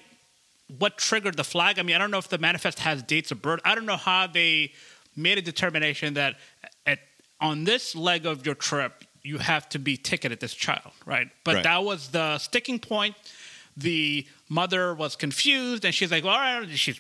What 0.78 0.98
triggered 0.98 1.36
the 1.36 1.44
flag? 1.44 1.80
I 1.80 1.82
mean, 1.84 1.98
I 1.98 2.00
don't 2.00 2.12
know 2.12 2.18
if 2.18 2.30
the 2.30 2.38
manifest 2.38 2.80
has 2.80 3.04
dates 3.04 3.30
of 3.32 3.42
birth. 3.42 3.60
I 3.66 3.76
don't 3.76 3.86
know 3.86 3.98
how 3.98 4.28
they 4.28 4.72
made 5.16 5.38
a 5.38 5.42
determination 5.42 6.14
that 6.16 6.36
at 6.86 7.00
on 7.40 7.64
this 7.64 7.96
leg 7.96 8.26
of 8.26 8.46
your 8.46 8.56
trip 8.56 9.04
you 9.24 9.38
have 9.38 9.68
to 9.70 9.80
be 9.80 9.98
ticketed 9.98 10.40
this 10.40 10.54
child, 10.54 10.92
right? 11.06 11.28
But 11.44 11.56
Right. 11.56 11.64
that 11.64 11.84
was 11.84 12.10
the 12.10 12.38
sticking 12.40 12.80
point. 12.80 13.16
The 13.78 14.26
mother 14.50 14.94
was 14.94 15.16
confused, 15.16 15.86
and 15.86 15.94
she's 15.94 16.12
like, 16.12 16.24
"All 16.26 16.32
right." 16.32 16.68
She's 16.78 17.00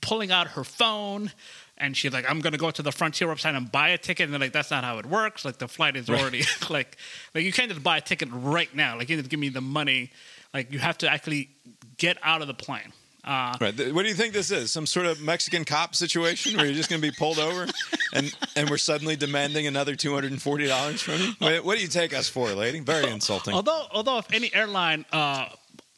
pulling 0.00 0.30
out 0.30 0.48
her 0.48 0.64
phone, 0.64 1.32
and 1.78 1.96
she's 1.96 2.12
like, 2.12 2.28
"I'm 2.28 2.40
going 2.40 2.52
to 2.52 2.58
go 2.58 2.70
to 2.70 2.82
the 2.82 2.92
Frontier 2.92 3.26
website 3.28 3.56
and 3.56 3.70
buy 3.70 3.88
a 3.90 3.98
ticket." 3.98 4.24
And 4.24 4.32
they're 4.34 4.40
like, 4.40 4.52
"That's 4.52 4.70
not 4.70 4.84
how 4.84 4.98
it 4.98 5.06
works. 5.06 5.44
Like 5.44 5.58
the 5.58 5.68
flight 5.68 5.96
is 5.96 6.08
Right. 6.08 6.20
already 6.20 6.42
like, 6.70 6.96
like 7.34 7.44
you 7.44 7.52
can't 7.52 7.70
just 7.70 7.82
buy 7.82 7.96
a 7.98 8.00
ticket 8.02 8.28
right 8.32 8.72
now. 8.74 8.98
Like 8.98 9.08
you 9.08 9.16
need 9.16 9.22
to 9.22 9.28
give 9.30 9.40
me 9.40 9.48
the 9.48 9.60
money. 9.62 10.10
Like 10.52 10.72
you 10.72 10.78
have 10.80 10.98
to 10.98 11.08
actually 11.10 11.48
get 11.96 12.18
out 12.22 12.42
of 12.42 12.48
the 12.48 12.54
plane." 12.54 12.92
Uh, 13.24 13.54
Right. 13.60 13.92
What 13.94 14.02
do 14.02 14.08
you 14.08 14.14
think 14.14 14.32
this 14.32 14.50
is? 14.50 14.70
Some 14.70 14.86
sort 14.86 15.06
of 15.06 15.20
Mexican 15.20 15.64
cop 15.64 15.94
situation 15.94 16.56
where 16.56 16.66
you're 16.66 16.74
just 16.74 16.88
going 16.88 17.02
to 17.02 17.08
be 17.08 17.14
pulled 17.16 17.38
over 17.38 17.66
and, 18.14 18.34
and 18.56 18.70
we're 18.70 18.78
suddenly 18.78 19.16
demanding 19.16 19.66
another 19.66 19.94
$240 19.94 20.98
from 20.98 21.20
you? 21.20 21.32
What, 21.38 21.64
what 21.64 21.76
do 21.76 21.82
you 21.82 21.88
take 21.88 22.14
us 22.14 22.28
for, 22.28 22.48
lady? 22.50 22.80
Very 22.80 23.10
insulting. 23.10 23.54
Although, 23.54 23.86
although 23.92 24.18
if 24.18 24.32
any 24.32 24.52
airline 24.54 25.04
uh, 25.12 25.46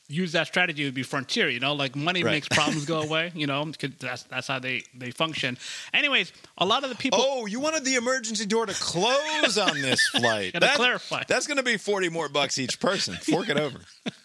used 0.09 0.35
that 0.35 0.47
strategy, 0.47 0.83
it 0.83 0.87
would 0.87 0.95
be 0.95 1.03
Frontier. 1.05 1.49
You 1.49 1.61
know, 1.61 1.75
like 1.75 1.97
money 1.97 2.23
Right. 2.25 2.33
makes 2.33 2.49
problems 2.49 2.85
go 2.85 3.01
away. 3.09 3.33
You 3.35 3.47
know, 3.47 3.65
'cause 3.65 3.91
that's 3.99 4.25
that's 4.25 4.47
how 4.49 4.59
they 4.59 4.83
they 4.95 5.11
function. 5.11 5.57
Anyways, 5.95 6.33
a 6.59 6.67
lot 6.67 6.83
of 6.85 6.91
the 6.91 6.97
people. 6.97 7.19
Oh, 7.23 7.47
you 7.47 7.61
wanted 7.61 7.85
the 7.85 7.95
emergency 7.95 8.45
door 8.47 8.67
to 8.67 8.75
close 8.75 9.57
on 9.59 9.81
this 9.81 10.07
flight. 10.17 10.53
Gotta 10.53 10.77
clarify. 10.77 11.23
That's 11.29 11.47
going 11.47 11.57
to 11.59 11.63
be 11.63 11.77
40 11.79 12.09
more 12.11 12.29
bucks 12.29 12.59
each 12.59 12.79
person. 12.81 13.15
Fork 13.15 13.49
it 13.49 13.57
over. 13.59 13.79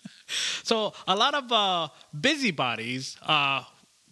So 0.63 0.93
a 1.07 1.15
lot 1.15 1.33
of 1.33 1.51
uh, 1.51 1.87
busybodies 2.19 3.17
uh, 3.21 3.63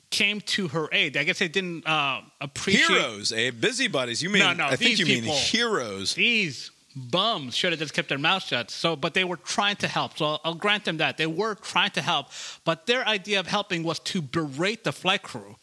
came 0.09 0.41
to 0.41 0.67
her 0.69 0.87
aid. 0.91 1.17
I 1.17 1.23
guess 1.23 1.39
they 1.39 1.47
didn't 1.47 1.85
uh, 1.87 2.21
appreciate 2.39 2.87
Heroes, 2.87 3.31
eh? 3.33 3.51
Busybodies. 3.51 4.21
You 4.23 4.29
mean, 4.29 4.39
No, 4.43 4.53
no, 4.53 4.65
I 4.67 4.75
think 4.75 4.99
you 4.99 5.05
mean 5.05 5.23
heroes. 5.23 6.15
these 6.15 6.71
bums 6.95 7.55
should 7.55 7.73
have 7.73 7.79
just 7.79 7.93
kept 7.93 8.07
their 8.07 8.17
mouth 8.17 8.43
shut. 8.43 8.71
So, 8.71 8.95
but 8.95 9.13
they 9.13 9.25
were 9.25 9.35
trying 9.37 9.75
to 9.77 9.87
help. 9.87 10.17
So 10.17 10.25
I'll, 10.25 10.41
I'll 10.45 10.53
grant 10.55 10.85
them 10.85 10.97
that 10.97 11.17
they 11.17 11.27
were 11.27 11.55
trying 11.55 11.91
to 11.91 12.01
help. 12.01 12.27
But 12.63 12.85
their 12.85 13.05
idea 13.05 13.39
of 13.41 13.47
helping 13.47 13.83
was 13.83 13.99
to 13.99 14.21
berate 14.21 14.83
the 14.85 14.93
flight 14.93 15.21
crew 15.21 15.57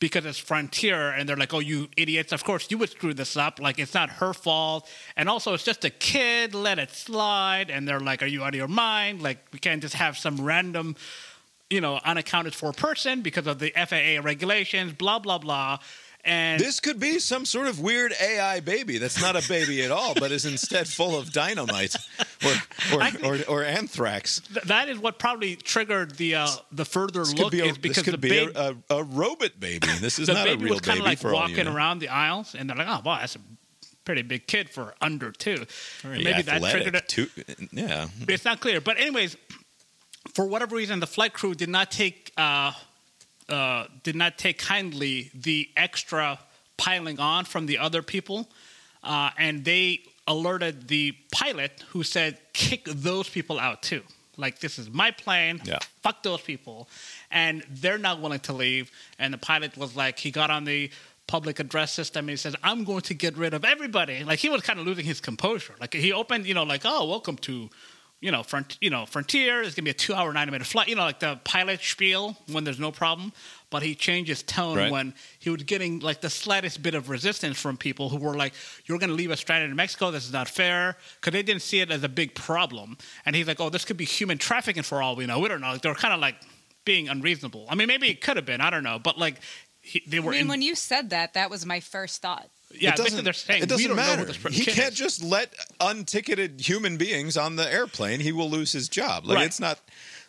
because 0.00 0.26
it's 0.26 0.38
Frontier, 0.38 1.10
and 1.10 1.28
they're 1.28 1.36
like, 1.36 1.54
"Oh, 1.54 1.60
you 1.60 1.88
idiots! 1.96 2.32
Of 2.32 2.44
course 2.44 2.70
you 2.70 2.78
would 2.78 2.90
screw 2.90 3.14
this 3.14 3.36
up. 3.36 3.60
Like 3.60 3.78
it's 3.78 3.94
not 3.94 4.10
her 4.10 4.34
fault, 4.34 4.88
and 5.16 5.28
also 5.28 5.54
it's 5.54 5.64
just 5.64 5.84
a 5.84 5.90
kid. 5.90 6.54
Let 6.54 6.78
it 6.78 6.90
slide." 6.90 7.70
And 7.70 7.86
they're 7.86 8.00
like, 8.00 8.22
"Are 8.22 8.26
you 8.26 8.42
out 8.42 8.48
of 8.48 8.56
your 8.56 8.68
mind? 8.68 9.22
Like 9.22 9.38
we 9.52 9.58
can't 9.58 9.82
just 9.82 9.94
have 9.94 10.18
some 10.18 10.40
random." 10.40 10.96
You 11.70 11.80
know, 11.80 11.98
unaccounted 12.04 12.54
for 12.54 12.72
person 12.72 13.22
because 13.22 13.46
of 13.46 13.58
the 13.58 13.72
FAA 13.74 14.20
regulations, 14.22 14.92
blah 14.92 15.18
blah 15.18 15.38
blah, 15.38 15.78
and 16.24 16.60
This 16.60 16.80
could 16.80 16.98
be 16.98 17.18
some 17.18 17.44
sort 17.44 17.66
of 17.66 17.80
weird 17.80 18.12
AI 18.20 18.60
baby 18.60 18.98
that's 18.98 19.20
not 19.20 19.36
a 19.36 19.46
baby 19.48 19.82
at 19.82 19.90
all, 19.90 20.14
but 20.14 20.32
is 20.32 20.46
instead 20.46 20.88
full 20.88 21.18
of 21.18 21.32
dynamite 21.32 21.94
or, 22.44 22.52
or, 22.94 23.10
or, 23.24 23.38
or 23.48 23.64
anthrax. 23.64 24.40
Th- 24.40 24.64
that 24.66 24.88
is 24.88 24.98
what 24.98 25.18
probably 25.18 25.56
triggered 25.56 26.12
the 26.12 26.36
uh, 26.36 26.48
the 26.72 26.84
further 26.84 27.20
This 27.20 27.34
look 27.34 27.50
could 27.50 27.58
be, 27.58 27.60
a, 27.60 27.66
is 27.66 27.78
because 27.78 27.96
this 27.96 28.06
the 28.06 28.10
could 28.12 28.20
be 28.20 28.28
baby, 28.30 28.52
a, 28.54 28.76
a, 28.90 28.96
a 28.98 29.02
robot 29.02 29.60
baby. 29.60 29.88
This 30.00 30.18
is 30.18 30.26
the 30.28 30.34
not 30.34 30.46
a 30.46 30.50
baby 30.50 30.64
real 30.64 30.74
was 30.74 30.80
kind 30.80 30.98
baby 30.98 31.00
of 31.00 31.06
like 31.06 31.18
for 31.18 31.32
walking 31.32 31.56
you 31.56 31.64
know. 31.64 31.74
around 31.74 31.98
the 31.98 32.08
aisles, 32.08 32.54
and 32.54 32.68
they're 32.68 32.76
like, 32.76 32.88
"Oh, 32.88 33.00
wow, 33.04 33.18
that's 33.20 33.36
a 33.36 33.40
pretty 34.04 34.22
big 34.22 34.46
kid 34.46 34.70
for 34.70 34.94
under 35.00 35.32
two. 35.32 35.64
Maybe 36.04 36.42
that 36.42 36.62
triggered 36.62 36.94
it. 36.94 37.08
too. 37.08 37.28
Yeah. 37.72 38.08
It's 38.28 38.44
not 38.44 38.60
clear, 38.60 38.80
but 38.80 38.98
anyways, 38.98 39.36
for 40.34 40.46
whatever 40.46 40.76
reason, 40.76 41.00
the 41.00 41.06
flight 41.06 41.32
crew 41.32 41.54
did 41.54 41.68
not 41.68 41.90
take 41.90 42.32
uh, 42.36 42.72
uh, 43.48 43.86
did 44.02 44.16
not 44.16 44.38
take 44.38 44.58
kindly 44.58 45.30
the 45.34 45.68
extra 45.76 46.38
piling 46.76 47.20
on 47.20 47.44
from 47.44 47.66
the 47.66 47.78
other 47.78 48.02
people, 48.02 48.48
uh, 49.02 49.30
and 49.38 49.64
they 49.64 50.00
alerted 50.26 50.88
the 50.88 51.14
pilot, 51.32 51.84
who 51.88 52.02
said, 52.02 52.38
"Kick 52.52 52.84
those 52.84 53.28
people 53.28 53.60
out 53.60 53.82
too." 53.82 54.02
Like 54.36 54.58
this 54.58 54.78
is 54.78 54.90
my 54.90 55.10
plane. 55.10 55.60
Yeah. 55.64 55.78
Fuck 56.02 56.22
those 56.22 56.40
people, 56.40 56.88
and 57.30 57.64
they're 57.70 57.98
not 57.98 58.20
willing 58.20 58.40
to 58.40 58.52
leave. 58.52 58.90
And 59.18 59.32
the 59.32 59.38
pilot 59.38 59.76
was 59.76 59.94
like, 59.94 60.18
he 60.18 60.30
got 60.30 60.50
on 60.50 60.64
the 60.64 60.90
public 61.26 61.58
address 61.58 61.92
system 61.92 62.24
and 62.24 62.30
he 62.30 62.36
says, 62.36 62.56
"I'm 62.62 62.84
going 62.84 63.02
to 63.02 63.14
get 63.14 63.36
rid 63.36 63.54
of 63.54 63.64
everybody." 63.64 64.24
Like 64.24 64.38
he 64.38 64.48
was 64.48 64.62
kind 64.62 64.78
of 64.78 64.86
losing 64.86 65.04
his 65.04 65.20
composure. 65.20 65.74
Like 65.80 65.94
he 65.94 66.12
opened, 66.12 66.46
you 66.46 66.54
know, 66.54 66.64
like, 66.64 66.82
"Oh, 66.84 67.06
welcome 67.08 67.36
to." 67.38 67.70
You 68.24 68.30
know, 68.30 68.42
front, 68.42 68.78
you 68.80 68.88
know, 68.88 69.04
Frontier. 69.04 69.60
It's 69.62 69.74
gonna 69.74 69.84
be 69.84 69.90
a 69.90 69.94
two-hour, 69.94 70.32
ninety-minute 70.32 70.66
flight. 70.66 70.88
You 70.88 70.96
know, 70.96 71.02
like 71.02 71.20
the 71.20 71.38
pilot 71.44 71.80
spiel 71.82 72.36
when 72.50 72.64
there's 72.64 72.78
no 72.80 72.90
problem. 72.90 73.32
But 73.70 73.82
he 73.82 73.94
changed 73.94 74.28
his 74.28 74.42
tone 74.42 74.76
Right. 74.78 74.90
when 74.90 75.14
he 75.40 75.50
was 75.50 75.62
getting 75.64 75.98
like 76.00 76.20
the 76.20 76.30
slightest 76.30 76.82
bit 76.82 76.94
of 76.94 77.10
resistance 77.10 77.60
from 77.60 77.76
people 77.76 78.08
who 78.08 78.16
were 78.16 78.34
like, 78.36 78.54
"You're 78.86 78.98
gonna 78.98 79.12
leave 79.12 79.30
us 79.30 79.40
stranded 79.40 79.68
in 79.68 79.76
Mexico. 79.76 80.10
This 80.10 80.24
is 80.24 80.32
not 80.32 80.48
fair," 80.48 80.96
because 81.20 81.32
they 81.34 81.42
didn't 81.42 81.62
see 81.62 81.80
it 81.80 81.90
as 81.90 82.02
a 82.02 82.08
big 82.08 82.34
problem. 82.34 82.96
And 83.26 83.36
he's 83.36 83.46
like, 83.46 83.60
"Oh, 83.60 83.68
this 83.68 83.84
could 83.84 83.96
be 83.98 84.04
human 84.06 84.38
trafficking 84.38 84.84
for 84.84 85.02
all 85.02 85.16
we 85.16 85.26
know. 85.26 85.38
We 85.40 85.48
don't 85.48 85.60
know." 85.60 85.72
Like, 85.72 85.82
they 85.82 85.88
were 85.90 85.94
kind 85.94 86.14
of 86.14 86.20
like 86.20 86.36
being 86.86 87.08
unreasonable. 87.10 87.66
I 87.68 87.74
mean, 87.74 87.88
maybe 87.88 88.08
it 88.08 88.20
could 88.22 88.36
have 88.36 88.46
been. 88.46 88.60
I 88.62 88.70
don't 88.70 88.84
know. 88.84 88.98
But 88.98 89.18
like, 89.18 89.36
he, 89.82 90.02
they 90.06 90.16
I 90.18 90.20
were. 90.20 90.30
mean, 90.32 90.42
in, 90.42 90.48
when 90.48 90.62
you 90.62 90.74
said 90.74 91.10
that, 91.10 91.34
that 91.34 91.50
was 91.50 91.66
my 91.66 91.80
first 91.80 92.22
thought. 92.22 92.48
Yeah, 92.80 92.90
it 92.90 92.96
doesn't, 92.96 93.24
they're 93.24 93.32
saying 93.32 93.62
it 93.62 93.68
doesn't 93.68 93.94
matter. 93.94 94.22
know 94.22 94.32
who 94.32 94.32
this 94.48 94.56
he 94.56 94.64
can't 94.64 94.92
is. 94.92 94.98
just 94.98 95.22
let 95.22 95.54
unticketed 95.80 96.60
human 96.60 96.96
beings 96.96 97.36
on 97.36 97.56
the 97.56 97.70
airplane. 97.72 98.20
He 98.20 98.32
will 98.32 98.50
lose 98.50 98.72
his 98.72 98.88
job. 98.88 99.24
Like 99.26 99.36
Right. 99.36 99.46
it's 99.46 99.60
not. 99.60 99.78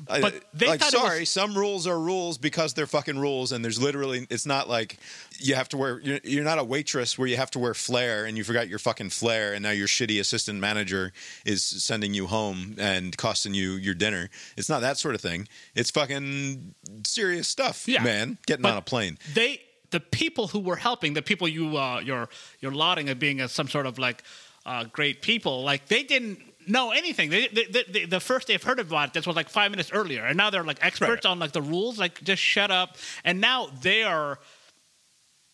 I- 0.09 0.19
But 0.19 0.43
they 0.53 0.67
like, 0.67 0.81
thought 0.81 0.93
it 0.93 0.97
was- 0.97 1.07
sorry, 1.09 1.25
some 1.25 1.57
rules 1.57 1.87
are 1.87 1.97
rules 1.97 2.37
because 2.37 2.73
they're 2.73 2.85
fucking 2.87 3.17
rules, 3.17 3.53
and 3.53 3.63
there's 3.63 3.81
literally. 3.81 4.27
It's 4.29 4.45
not 4.45 4.67
like 4.67 4.97
you 5.39 5.55
have 5.55 5.69
to 5.69 5.77
wear. 5.77 5.99
You're, 6.01 6.19
you're 6.25 6.43
not 6.43 6.59
a 6.59 6.65
waitress 6.65 7.17
where 7.17 7.29
you 7.29 7.37
have 7.37 7.49
to 7.51 7.59
wear 7.59 7.73
flair, 7.73 8.25
and 8.25 8.37
you 8.37 8.43
forgot 8.43 8.67
your 8.67 8.79
fucking 8.79 9.11
flair, 9.11 9.53
and 9.53 9.63
now 9.63 9.71
your 9.71 9.87
shitty 9.87 10.19
assistant 10.19 10.59
manager 10.59 11.13
is 11.45 11.63
sending 11.63 12.13
you 12.13 12.27
home 12.27 12.75
and 12.77 13.15
costing 13.15 13.53
you 13.53 13.71
your 13.73 13.93
dinner. 13.95 14.29
It's 14.57 14.67
not 14.67 14.81
that 14.81 14.97
sort 14.97 15.15
of 15.15 15.21
thing. 15.21 15.47
It's 15.75 15.91
fucking 15.91 16.75
serious 17.05 17.47
stuff, 17.47 17.87
Yeah. 17.87 18.03
man. 18.03 18.37
Getting 18.47 18.63
But 18.63 18.73
on 18.73 18.77
a 18.79 18.81
plane. 18.81 19.17
They 19.33 19.61
the 19.95 19.99
people 20.01 20.47
who 20.49 20.59
were 20.59 20.75
helping, 20.75 21.13
the 21.13 21.21
people 21.21 21.47
you 21.47 21.77
uh, 21.77 22.01
you're 22.03 22.27
you're 22.59 22.73
lauding 22.83 23.07
as 23.07 23.15
being 23.15 23.39
as 23.39 23.53
some 23.53 23.69
sort 23.75 23.85
of 23.85 23.97
like 23.97 24.23
uh, 24.65 24.83
great 24.97 25.21
people, 25.21 25.63
like 25.63 25.87
they 25.87 26.03
didn't 26.03 26.37
know 26.67 26.91
anything. 26.91 27.29
They, 27.29 27.47
they, 27.47 27.83
they, 27.93 28.05
the 28.05 28.19
first 28.19 28.47
they've 28.47 28.61
heard 28.61 28.79
about 28.79 29.13
this 29.13 29.25
was 29.25 29.37
like 29.37 29.49
five 29.49 29.71
minutes 29.71 29.91
earlier, 29.93 30.25
and 30.25 30.35
now 30.35 30.49
they're 30.49 30.65
like 30.65 30.83
experts 30.83 31.23
Right. 31.23 31.31
on 31.31 31.39
like 31.39 31.53
the 31.53 31.61
rules. 31.61 31.97
Like 31.97 32.21
just 32.23 32.41
shut 32.41 32.71
up. 32.71 32.97
And 33.23 33.39
now 33.39 33.69
they 33.81 34.03
are 34.03 34.37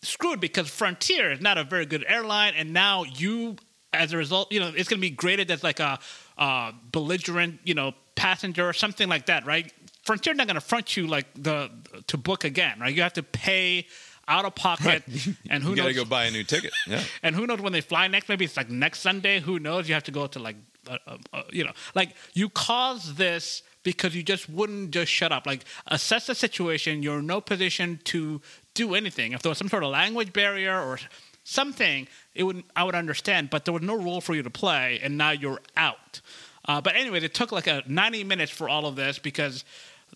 screwed 0.02 0.40
because 0.40 0.68
Frontier 0.68 1.30
is 1.30 1.40
not 1.40 1.56
a 1.56 1.62
very 1.62 1.86
good 1.86 2.04
airline, 2.08 2.54
and 2.56 2.72
now 2.72 3.04
you, 3.04 3.54
as 3.92 4.12
a 4.12 4.16
result, 4.16 4.50
you 4.50 4.58
know 4.58 4.72
it's 4.74 4.88
going 4.88 5.00
to 5.00 5.08
be 5.10 5.14
graded 5.24 5.52
as 5.52 5.62
like 5.62 5.78
a 5.78 6.00
uh, 6.36 6.72
belligerent, 6.90 7.60
you 7.62 7.74
know, 7.74 7.92
passenger 8.16 8.68
or 8.68 8.72
something 8.72 9.08
like 9.08 9.26
that, 9.26 9.46
right? 9.46 9.72
Frontier 10.04 10.34
not 10.34 10.48
going 10.48 10.56
to 10.56 10.60
front 10.60 10.96
you 10.96 11.06
like 11.06 11.26
the 11.40 11.70
to 12.08 12.16
book 12.16 12.42
again, 12.42 12.80
right? 12.80 12.92
You 12.92 13.02
have 13.02 13.12
to 13.12 13.22
pay 13.22 13.86
out 14.32 14.46
of 14.46 14.54
pocket, 14.54 15.02
and 15.50 15.62
who 15.62 15.70
knows? 15.70 15.76
you 15.76 15.76
got 15.76 15.82
to 15.82 15.82
knows? 15.82 15.96
go 15.96 16.04
buy 16.04 16.24
a 16.24 16.30
new 16.30 16.44
ticket. 16.44 16.72
Yeah. 16.86 17.02
and 17.22 17.36
who 17.36 17.46
knows 17.46 17.60
when 17.60 17.72
they 17.72 17.82
fly 17.82 18.08
next? 18.08 18.28
Maybe 18.28 18.44
it's 18.46 18.56
like 18.56 18.70
next 18.70 19.00
Sunday. 19.00 19.40
Who 19.40 19.58
knows? 19.58 19.88
You 19.88 19.94
have 19.94 20.04
to 20.04 20.10
go 20.10 20.26
to 20.26 20.38
like, 20.38 20.56
uh, 20.90 20.96
uh, 21.06 21.16
uh, 21.32 21.42
you 21.50 21.64
know, 21.64 21.72
like 21.94 22.16
you 22.32 22.48
caused 22.48 23.16
this 23.16 23.62
because 23.82 24.14
you 24.14 24.22
just 24.22 24.48
wouldn't 24.48 24.90
just 24.90 25.12
shut 25.12 25.32
up. 25.32 25.46
Like 25.46 25.64
assess 25.86 26.26
the 26.26 26.34
situation. 26.34 27.02
You're 27.02 27.18
in 27.18 27.26
no 27.26 27.40
position 27.40 28.00
to 28.04 28.40
do 28.74 28.94
anything. 28.94 29.32
If 29.32 29.42
there 29.42 29.50
was 29.50 29.58
some 29.58 29.68
sort 29.68 29.84
of 29.84 29.90
language 29.90 30.32
barrier 30.32 30.80
or 30.80 30.98
something, 31.44 32.08
it 32.34 32.44
would 32.44 32.64
I 32.74 32.84
would 32.84 32.94
understand. 32.94 33.50
But 33.50 33.66
there 33.66 33.74
was 33.74 33.82
no 33.82 33.96
role 33.96 34.22
for 34.22 34.34
you 34.34 34.42
to 34.42 34.50
play, 34.50 34.98
and 35.02 35.18
now 35.18 35.30
you're 35.30 35.60
out. 35.76 36.20
Uh, 36.64 36.80
but 36.80 36.94
anyway, 36.94 37.20
it 37.20 37.34
took 37.34 37.50
like 37.50 37.66
a 37.66 37.82
90 37.86 38.22
minutes 38.24 38.52
for 38.52 38.68
all 38.68 38.86
of 38.86 38.94
this 38.94 39.18
because 39.18 39.64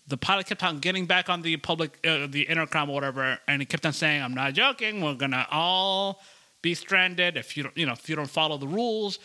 the 0.07 0.17
pilot 0.17 0.45
kept 0.47 0.63
on 0.63 0.79
getting 0.79 1.05
back 1.05 1.29
on 1.29 1.41
the 1.41 1.57
public, 1.57 1.97
uh, 2.07 2.27
the 2.27 2.43
intercom 2.43 2.89
or 2.89 2.93
whatever, 2.93 3.39
and 3.47 3.61
he 3.61 3.65
kept 3.65 3.85
on 3.85 3.93
saying, 3.93 4.21
"I'm 4.21 4.33
not 4.33 4.53
joking. 4.53 5.01
We're 5.01 5.15
gonna 5.15 5.45
all 5.51 6.21
be 6.61 6.73
stranded 6.73 7.37
if 7.37 7.57
you 7.57 7.63
don't, 7.63 7.77
you 7.77 7.85
know, 7.85 7.93
if 7.93 8.07
you 8.09 8.15
don't 8.15 8.29
follow 8.29 8.57
the 8.57 8.67
rules." 8.67 9.19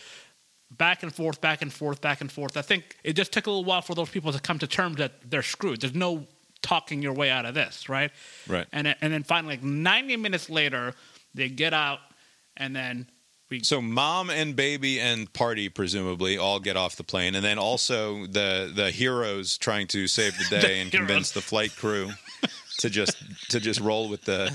Back 0.71 1.03
and 1.03 1.13
forth, 1.13 1.39
back 1.39 1.61
and 1.61 1.71
forth, 1.71 2.01
back 2.01 2.19
and 2.21 2.31
forth. 2.31 2.57
I 2.57 2.63
think 2.63 2.97
it 3.03 3.13
just 3.13 3.31
took 3.31 3.45
a 3.45 3.49
little 3.51 3.63
while 3.63 3.83
for 3.83 3.93
those 3.93 4.09
people 4.09 4.31
to 4.33 4.39
come 4.39 4.57
to 4.59 4.65
terms 4.67 4.97
that 4.97 5.29
they're 5.29 5.43
screwed. 5.43 5.81
There's 5.81 5.93
no 5.93 6.25
talking 6.63 7.01
your 7.01 7.13
way 7.13 7.29
out 7.29 7.45
of 7.45 7.53
this, 7.53 7.87
right? 7.89 8.09
Right. 8.47 8.65
And 8.71 8.87
then- 8.87 8.95
and 9.01 9.13
then 9.13 9.21
finally, 9.23 9.55
like 9.57 9.63
90 9.63 10.17
minutes 10.17 10.49
later, 10.49 10.95
they 11.35 11.49
get 11.49 11.73
out, 11.73 11.99
and 12.57 12.75
then 12.75 13.07
So 13.61 13.81
mom 13.81 14.29
and 14.29 14.55
baby 14.55 14.99
and 14.99 15.31
party 15.33 15.69
presumably 15.69 16.37
all 16.37 16.59
get 16.59 16.77
off 16.77 16.95
the 16.95 17.03
plane, 17.03 17.35
and 17.35 17.43
then 17.43 17.59
also 17.59 18.25
the 18.25 18.71
the 18.73 18.91
heroes 18.91 19.57
trying 19.57 19.87
to 19.87 20.07
save 20.07 20.37
the 20.37 20.45
day 20.61 20.79
and 20.81 20.91
heroes. 20.91 21.07
convince 21.07 21.31
the 21.31 21.41
flight 21.41 21.75
crew 21.75 22.11
to 22.79 22.89
just 22.89 23.15
to 23.49 23.59
just 23.59 23.79
roll 23.79 24.09
with 24.09 24.23
the 24.23 24.51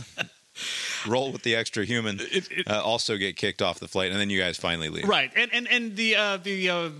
roll 1.07 1.33
with 1.33 1.43
the 1.43 1.55
extra 1.55 1.85
human. 1.85 2.19
It- 2.21 2.49
it- 2.51 2.69
uh, 2.69 2.83
also 2.83 3.17
get 3.17 3.37
kicked 3.37 3.63
off 3.63 3.79
the 3.81 3.89
flight, 3.89 4.11
and 4.11 4.21
then 4.21 4.31
you 4.31 4.39
guys 4.41 4.57
finally 4.57 4.89
leave. 4.89 5.09
Right, 5.09 5.31
and 5.37 5.53
and 5.53 5.69
and 5.69 5.97
the 5.97 6.17
uh, 6.17 6.37
the 6.39 6.71
uh, 6.71 6.91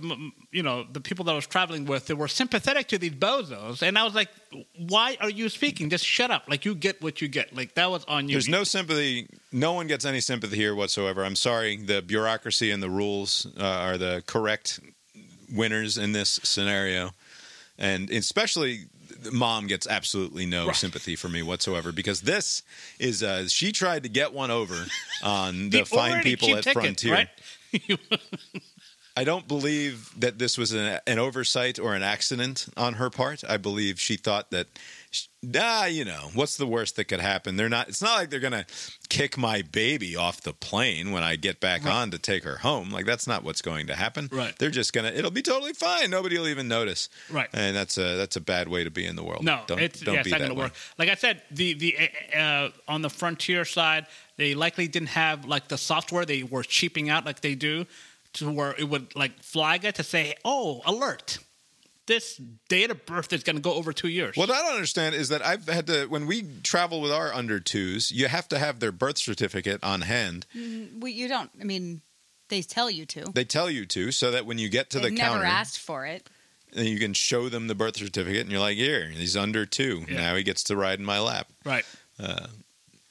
you 0.51 0.63
know 0.63 0.85
the 0.91 1.01
people 1.01 1.25
that 1.25 1.31
I 1.31 1.35
was 1.35 1.47
traveling 1.47 1.85
with, 1.85 2.07
they 2.07 2.13
were 2.13 2.27
sympathetic 2.27 2.87
to 2.89 2.97
these 2.97 3.11
bozos, 3.13 3.81
and 3.81 3.97
I 3.97 4.03
was 4.03 4.13
like, 4.15 4.29
"Why 4.77 5.17
are 5.21 5.29
you 5.29 5.49
speaking? 5.49 5.89
Just 5.89 6.05
shut 6.05 6.31
up! 6.31 6.43
Like 6.47 6.65
you 6.65 6.75
get 6.75 7.01
what 7.01 7.21
you 7.21 7.27
get. 7.27 7.55
Like 7.55 7.75
that 7.75 7.89
was 7.91 8.05
on 8.05 8.27
you." 8.29 8.33
There's 8.35 8.47
no 8.49 8.63
sympathy. 8.63 9.27
No 9.51 9.73
one 9.73 9.87
gets 9.87 10.05
any 10.05 10.21
sympathy 10.21 10.55
here 10.55 10.75
whatsoever. 10.75 11.23
I'm 11.25 11.35
sorry. 11.35 11.77
The 11.77 12.01
bureaucracy 12.01 12.71
and 12.71 12.81
the 12.83 12.89
rules 12.89 13.47
uh, 13.59 13.63
are 13.63 13.97
the 13.97 14.23
correct 14.27 14.79
winners 15.51 15.97
in 15.97 16.11
this 16.11 16.39
scenario, 16.43 17.11
and 17.77 18.09
especially 18.11 18.85
mom 19.31 19.67
gets 19.67 19.87
absolutely 19.87 20.45
no 20.45 20.67
Right. 20.67 20.75
sympathy 20.75 21.15
for 21.15 21.29
me 21.29 21.41
whatsoever 21.43 21.91
because 21.91 22.21
this 22.21 22.63
is 22.99 23.21
uh, 23.23 23.47
she 23.47 23.71
tried 23.71 24.03
to 24.03 24.09
get 24.09 24.33
one 24.33 24.51
over 24.51 24.85
on 25.23 25.69
the, 25.71 25.85
fine 25.85 26.23
people 26.23 26.55
at 26.55 26.63
tickets, 26.63 26.73
Frontier. 27.03 27.13
right? 27.13 27.29
I 29.17 29.23
don't 29.25 29.47
believe 29.47 30.11
that 30.19 30.39
this 30.39 30.57
was 30.57 30.71
an, 30.71 30.99
an 31.05 31.19
oversight 31.19 31.77
or 31.77 31.93
an 31.93 32.03
accident 32.03 32.67
on 32.77 32.93
her 32.93 33.09
part. 33.09 33.43
I 33.47 33.57
believe 33.57 33.99
she 33.99 34.15
thought 34.15 34.49
that, 34.51 34.67
ah, 35.55 35.85
you 35.85 36.05
know, 36.05 36.29
what's 36.33 36.57
the 36.57 36.67
worst 36.67 36.95
that 36.97 37.05
could 37.05 37.19
happen? 37.19 37.55
They're 37.55 37.69
not. 37.69 37.87
It's 37.87 38.01
not 38.01 38.17
like 38.17 38.29
they're 38.29 38.39
gonna 38.39 38.65
kick 39.09 39.37
my 39.37 39.61
baby 39.61 40.15
off 40.15 40.41
the 40.41 40.53
plane 40.53 41.11
when 41.11 41.23
I 41.23 41.35
get 41.35 41.59
back 41.59 41.85
on 41.85 42.11
to 42.11 42.19
take 42.19 42.43
her 42.43 42.57
home. 42.57 42.91
Like 42.91 43.05
that's 43.05 43.27
not 43.27 43.43
what's 43.43 43.61
going 43.61 43.87
to 43.87 43.95
happen. 43.95 44.29
Right. 44.31 44.57
They're 44.57 44.69
just 44.69 44.93
gonna. 44.93 45.09
It'll 45.09 45.31
be 45.31 45.41
totally 45.41 45.73
fine. 45.73 46.09
Nobody 46.09 46.37
will 46.37 46.47
even 46.47 46.67
notice. 46.67 47.09
Right. 47.29 47.49
And 47.53 47.75
that's 47.75 47.97
a 47.97 48.15
that's 48.17 48.35
a 48.35 48.41
bad 48.41 48.67
way 48.67 48.83
to 48.83 48.91
be 48.91 49.05
in 49.05 49.15
the 49.15 49.23
world. 49.23 49.43
No, 49.43 49.61
don't, 49.67 49.79
it's, 49.79 49.99
don't 50.01 50.15
yeah, 50.15 50.23
be 50.23 50.31
it's 50.31 50.39
not 50.39 50.47
to 50.47 50.53
way. 50.53 50.63
work. 50.65 50.73
Like 50.97 51.09
I 51.09 51.15
said, 51.15 51.41
the 51.51 51.73
the 51.73 52.09
uh, 52.37 52.69
on 52.87 53.01
the 53.01 53.09
frontier 53.09 53.65
side, 53.65 54.07
they 54.37 54.53
likely 54.55 54.87
didn't 54.87 55.09
have 55.09 55.45
like 55.45 55.67
the 55.67 55.77
software 55.77 56.25
they 56.25 56.43
were 56.43 56.63
cheaping 56.63 57.09
out 57.09 57.25
like 57.25 57.41
they 57.41 57.55
do, 57.55 57.85
to 58.33 58.51
where 58.51 58.75
it 58.77 58.89
would 58.89 59.15
like 59.15 59.41
flag 59.41 59.85
it 59.85 59.95
to 59.95 60.03
say, 60.03 60.35
"Oh, 60.45 60.81
alert! 60.85 61.39
This 62.09 62.41
date 62.67 62.89
of 62.91 63.05
birth 63.05 63.31
is 63.31 63.43
going 63.43 63.55
to 63.55 63.61
go 63.61 63.73
over 63.73 63.93
two 63.93 64.09
years." 64.09 64.35
What 64.35 64.49
I 64.49 64.61
don't 64.63 64.73
understand 64.73 65.13
is 65.15 65.29
that 65.29 65.45
I've 65.45 65.67
had 65.69 65.85
to 65.87 66.07
when 66.07 66.25
we 66.25 66.43
travel 66.63 67.01
with 67.01 67.11
our 67.11 67.31
under 67.33 67.59
twos, 67.59 68.11
you 68.11 68.27
have 68.27 68.47
to 68.49 68.57
have 68.59 68.79
their 68.79 68.91
birth 68.91 69.19
certificate 69.19 69.83
on 69.83 70.01
hand. 70.01 70.45
Mm, 70.55 70.99
well, 70.99 71.11
you 71.11 71.27
don't. 71.27 71.51
I 71.61 71.63
mean, 71.63 72.01
they 72.49 72.63
tell 72.63 72.89
you 72.89 73.05
to. 73.05 73.31
They 73.33 73.45
tell 73.45 73.69
you 73.69 73.85
to, 73.85 74.11
so 74.11 74.31
that 74.31 74.45
when 74.47 74.57
you 74.57 74.69
get 74.69 74.89
to 74.89 74.99
They've 74.99 75.11
the 75.11 75.17
never 75.17 75.35
counter, 75.35 75.45
asked 75.45 75.79
for 75.79 76.05
it. 76.07 76.27
and 76.75 76.87
you 76.87 76.97
can 76.99 77.13
show 77.13 77.47
them 77.47 77.67
the 77.67 77.75
birth 77.75 77.97
certificate, 77.97 78.41
and 78.41 78.51
you're 78.51 78.59
like, 78.59 78.77
"Here, 78.77 79.07
he's 79.07 79.37
under 79.37 79.65
two. 79.67 80.05
Yeah. 80.09 80.17
Now 80.17 80.35
he 80.35 80.43
gets 80.43 80.63
to 80.65 80.75
ride 80.75 80.99
in 80.99 81.05
my 81.05 81.19
lap." 81.19 81.47
right? 81.63 81.85
Uh, 82.19 82.47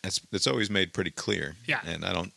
that's 0.03 0.21
it's 0.33 0.47
always 0.47 0.71
made 0.71 0.93
pretty 0.93 1.11
clear. 1.13 1.57
Yeah. 1.67 1.81
and 1.87 2.05
I 2.05 2.13
don't 2.13 2.33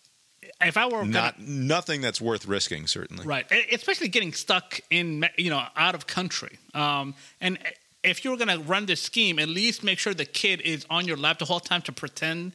If 0.63 0.77
I 0.77 0.85
were 0.85 0.99
gonna- 0.99 1.09
not 1.11 1.39
nothing 1.39 2.01
that's 2.01 2.21
worth 2.21 2.45
risking. 2.45 2.87
Certainly, 2.87 3.25
Right, 3.25 3.45
especially 3.71 4.07
getting 4.09 4.33
stuck 4.33 4.79
in 4.89 5.27
you 5.37 5.49
know 5.49 5.65
out 5.75 5.95
of 5.95 6.07
country. 6.07 6.57
Um, 6.73 7.15
and 7.39 7.57
if 8.03 8.23
you're 8.25 8.37
gonna 8.37 8.59
run 8.59 8.85
this 8.85 9.01
scheme, 9.01 9.39
at 9.39 9.47
least 9.49 9.83
make 9.83 9.99
sure 9.99 10.13
the 10.13 10.25
kid 10.25 10.61
is 10.61 10.85
on 10.89 11.05
your 11.05 11.17
lap 11.17 11.39
the 11.39 11.45
whole 11.45 11.59
time 11.59 11.81
to 11.83 11.91
pretend. 11.91 12.53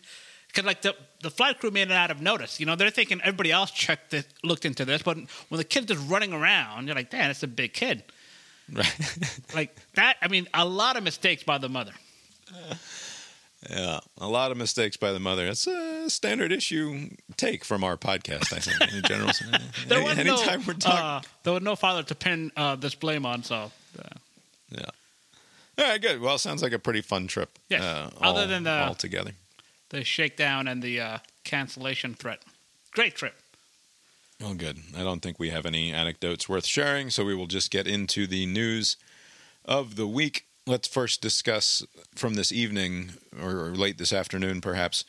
Because 0.49 0.65
like 0.65 0.83
the 0.83 0.95
the 1.21 1.31
flight 1.31 1.59
crew 1.61 1.71
made 1.71 1.89
it 1.91 1.93
out 1.93 2.11
of 2.11 2.21
notice. 2.21 2.59
You 2.61 2.67
know 2.67 2.77
they're 2.77 2.91
thinking 2.91 3.21
everybody 3.21 3.53
else 3.53 3.71
checked 3.71 4.15
it, 4.15 4.27
looked 4.43 4.65
into 4.65 4.85
this, 4.85 5.03
but 5.03 5.17
when 5.17 5.59
the 5.59 5.65
kid's 5.65 5.87
just 5.87 6.09
running 6.09 6.33
around, 6.33 6.87
you're 6.87 6.97
like, 6.97 7.11
damn, 7.11 7.31
it's 7.31 7.43
a 7.43 7.47
big 7.49 7.73
kid. 7.75 8.03
Right. 8.73 8.93
Like 9.55 9.77
that. 9.95 10.17
I 10.23 10.29
mean, 10.29 10.49
a 10.53 10.65
lot 10.65 10.97
of 10.97 11.03
mistakes 11.05 11.43
by 11.45 11.59
the 11.59 11.69
mother. 11.69 11.93
Yeah, 13.71 14.01
a 14.19 14.29
lot 14.29 14.51
of 14.51 14.57
mistakes 14.57 14.97
by 14.97 15.13
the 15.13 15.21
mother. 15.21 15.47
That's 15.47 15.67
a 15.67 16.09
standard 16.11 16.53
issue 16.53 17.11
take 17.37 17.65
from 17.65 17.83
our 17.85 17.97
podcast. 17.97 18.53
I 18.53 18.59
think 18.61 18.93
in 18.95 19.03
general. 19.03 19.31
There 19.89 19.99
Any- 19.99 20.09
was 20.09 20.19
anytime 20.19 20.61
no, 20.61 20.67
we're 20.67 20.75
talking, 20.75 20.99
uh, 20.99 21.21
there 21.43 21.53
was 21.53 21.63
no 21.63 21.77
father 21.77 22.03
to 22.05 22.15
pin 22.15 22.51
uh, 22.57 22.77
this 22.77 22.95
blame 22.95 23.25
on. 23.27 23.43
So 23.43 23.71
uh, 23.99 24.09
yeah. 24.71 24.85
All 25.79 25.85
right, 25.85 26.01
good. 26.01 26.21
Well, 26.21 26.39
sounds 26.39 26.63
like 26.63 26.73
a 26.73 26.79
pretty 26.79 27.03
fun 27.03 27.27
trip. 27.27 27.59
Yes. 27.69 27.83
Uh, 27.83 28.11
Other 28.21 28.41
all- 28.43 28.47
than 28.49 28.63
the- 28.65 28.87
all 28.89 28.95
together. 28.95 29.33
the 29.91 30.05
shakedown 30.05 30.67
and 30.69 30.83
the 30.83 31.01
uh, 31.01 31.19
cancellation 31.45 32.15
threat. 32.15 32.43
Great 32.93 33.15
trip. 33.15 33.35
Well, 34.41 34.55
good. 34.55 34.79
I 34.97 35.03
don't 35.03 35.21
think 35.21 35.39
we 35.39 35.51
have 35.51 35.65
any 35.67 35.93
anecdotes 35.93 36.49
worth 36.49 36.67
sharing, 36.67 37.11
so 37.11 37.25
we 37.25 37.35
will 37.35 37.47
just 37.47 37.71
get 37.71 37.87
into 37.87 38.27
the 38.27 38.45
news 38.47 38.97
of 39.65 39.97
the 39.97 40.07
week. 40.07 40.46
Let's 40.69 40.89
first 40.89 41.21
discuss 41.21 41.85
from 42.17 42.35
this 42.35 42.51
evening 42.51 43.11
or, 43.41 43.71
late 43.71 43.99
this 43.99 44.13
afternoon, 44.13 44.61
perhaps. 44.61 45.05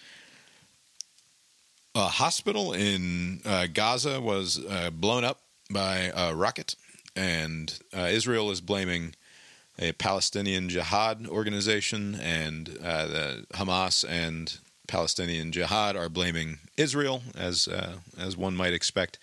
A 1.95 2.01
hospital 2.01 2.73
in 2.73 3.41
uh, 3.43 3.65
Gaza 3.73 4.21
was 4.21 4.63
uh, 4.63 4.91
blown 4.91 5.23
up 5.23 5.41
by 5.71 6.11
a 6.15 6.35
rocket, 6.35 6.75
and 7.15 7.73
uh, 7.91 8.01
Israel 8.01 8.51
is 8.51 8.61
blaming 8.61 9.15
a 9.79 9.93
Palestinian 9.93 10.69
Jihad 10.69 11.25
organization, 11.25 12.13
and 12.21 12.77
uh, 12.83 13.07
the 13.07 13.45
Hamas 13.53 14.05
and 14.07 14.59
Palestinian 14.87 15.51
Jihad 15.51 15.95
are 15.95 16.07
blaming 16.07 16.59
Israel, 16.77 17.23
as 17.35 17.67
uh, 17.67 17.95
as 18.15 18.37
one 18.37 18.55
might 18.55 18.73
expect. 18.73 19.17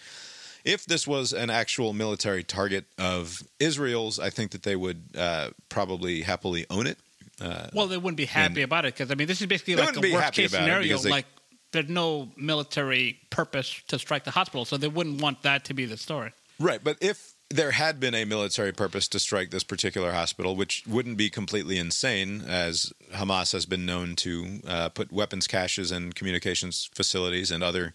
If 0.65 0.87
this 0.87 1.07
was 1.07 1.33
an 1.33 1.51
actual 1.51 1.93
military 1.93 2.43
target 2.43 2.87
of 2.99 3.43
Israel's, 3.61 4.19
I 4.19 4.31
think 4.31 4.53
that 4.53 4.63
they 4.63 4.77
would 4.77 5.03
uh, 5.17 5.51
probably 5.69 6.23
happily 6.23 6.65
own 6.71 6.87
it. 6.87 6.99
Uh, 7.41 7.69
Well, 7.73 7.87
they 7.87 7.99
wouldn't 7.99 8.17
be 8.17 8.25
happy 8.27 8.63
And- 8.63 8.65
about 8.65 8.85
it 8.87 8.95
because 8.95 9.11
I 9.11 9.15
mean, 9.15 9.27
this 9.27 9.41
is 9.41 9.47
basically 9.47 9.77
like 9.77 9.97
a 9.97 10.13
worst 10.13 10.33
case 10.33 10.51
scenario. 10.53 10.97
they- 10.99 11.11
Like 11.11 11.27
there's 11.73 11.89
no 11.89 12.31
military 12.37 13.19
purpose 13.31 13.83
to 13.89 13.99
strike 13.99 14.25
the 14.25 14.31
hospital, 14.31 14.65
so 14.65 14.77
they 14.77 14.89
wouldn't 14.89 15.21
want 15.21 15.43
that 15.43 15.65
to 15.67 15.75
be 15.75 15.85
the 15.87 15.97
story. 15.97 16.31
Right, 16.61 16.83
but 16.83 16.97
if 17.01 17.33
there 17.51 17.73
had 17.73 17.99
been 18.01 18.15
a 18.15 18.25
military 18.25 18.73
purpose 18.73 19.07
to 19.09 19.19
strike 19.19 19.51
this 19.51 19.65
particular 19.65 20.13
hospital, 20.13 20.55
which 20.57 20.85
wouldn't 20.87 21.17
be 21.17 21.29
completely 21.29 21.77
insane, 21.79 22.43
as 22.47 22.93
Hamas 23.13 23.53
has 23.53 23.67
been 23.67 23.85
known 23.85 24.15
to 24.17 24.61
uh, 24.67 24.89
put 24.89 25.13
weapons 25.13 25.47
caches 25.49 25.91
and 25.91 26.15
communications 26.15 26.89
facilities 26.95 27.51
and 27.51 27.63
other 27.65 27.93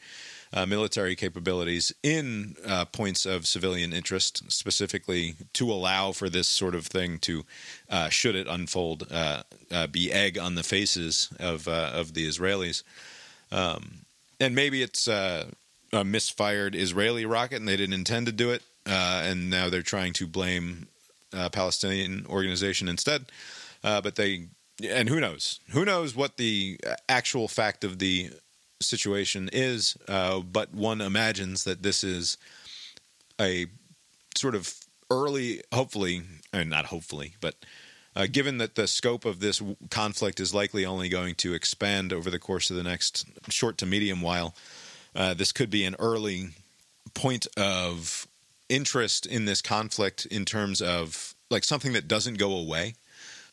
uh, 0.52 0.66
military 0.66 1.16
capabilities 1.16 1.94
in 2.02 2.56
uh, 2.66 2.86
points 2.86 3.26
of 3.26 3.46
civilian 3.46 3.94
interest, 3.94 4.52
specifically 4.52 5.36
to 5.54 5.72
allow 5.72 6.12
for 6.12 6.30
this 6.30 6.48
sort 6.48 6.74
of 6.74 6.88
thing 6.88 7.20
to, 7.20 7.46
uh, 7.90 8.10
should 8.10 8.36
it 8.36 8.48
unfold, 8.48 9.06
uh, 9.12 9.44
uh, 9.72 9.88
be 9.88 10.12
egg 10.12 10.38
on 10.38 10.56
the 10.56 10.64
faces 10.64 11.30
of 11.40 11.68
of 11.68 12.14
the 12.14 12.28
Israelis. 12.28 12.84
Um, 13.52 14.06
and 14.40 14.56
maybe 14.56 14.82
it's 14.82 15.08
a 15.08 15.48
misfired 16.06 16.76
Israeli 16.76 17.26
rocket 17.26 17.58
and 17.58 17.68
they 17.68 17.78
didn't 17.78 17.94
intend 17.94 18.26
to 18.26 18.32
do 18.32 18.52
it, 18.52 18.64
and 18.86 19.50
now 19.50 19.70
they're 19.70 19.82
trying 19.82 20.14
to 20.14 20.28
blame 20.28 20.88
a 21.32 21.50
Palestinian 21.50 22.26
organization 22.28 22.90
instead. 22.90 23.26
But 23.84 24.16
they, 24.16 24.48
and 24.84 25.10
who 25.10 25.20
knows? 25.20 25.60
Who 25.72 25.86
knows 25.86 26.16
what 26.16 26.38
the 26.38 26.80
actual 27.08 27.48
fact 27.48 27.84
of 27.84 28.00
the 28.00 28.32
situation 28.82 29.50
is? 29.52 29.98
Uh, 30.08 30.40
but 30.40 30.74
one 30.74 31.02
imagines 31.02 31.64
that 31.64 31.84
this 31.84 32.04
is 32.04 32.38
a 33.40 33.68
sort 34.36 34.56
of 34.56 34.74
early, 35.10 35.62
hopefully, 35.74 36.22
and 36.54 36.70
not 36.70 36.86
hopefully, 36.86 37.36
but 37.42 37.56
Uh, 38.16 38.26
given 38.26 38.58
that 38.58 38.74
the 38.76 38.88
scope 38.88 39.24
of 39.24 39.40
this 39.40 39.62
conflict 39.92 40.40
is 40.40 40.52
likely 40.54 40.84
only 40.84 41.08
going 41.10 41.36
to 41.36 41.54
expand 41.54 42.12
over 42.12 42.30
the 42.32 42.40
course 42.40 42.70
of 42.72 42.76
the 42.76 42.84
next 42.84 43.26
short 43.50 43.78
to 43.78 43.86
medium 43.86 44.20
while, 44.20 44.56
uh, 45.16 45.34
this 45.36 45.52
could 45.52 45.70
be 45.70 45.86
an 45.86 45.96
early 46.00 46.50
point 47.14 47.48
of 47.56 48.28
interest 48.68 49.26
in 49.28 49.46
this 49.46 49.62
conflict 49.62 50.26
in 50.26 50.44
terms 50.44 50.82
of 50.82 51.36
like 51.50 51.64
something 51.64 51.94
that 51.94 52.08
doesn't 52.08 52.38
go 52.40 52.52
away. 52.52 52.96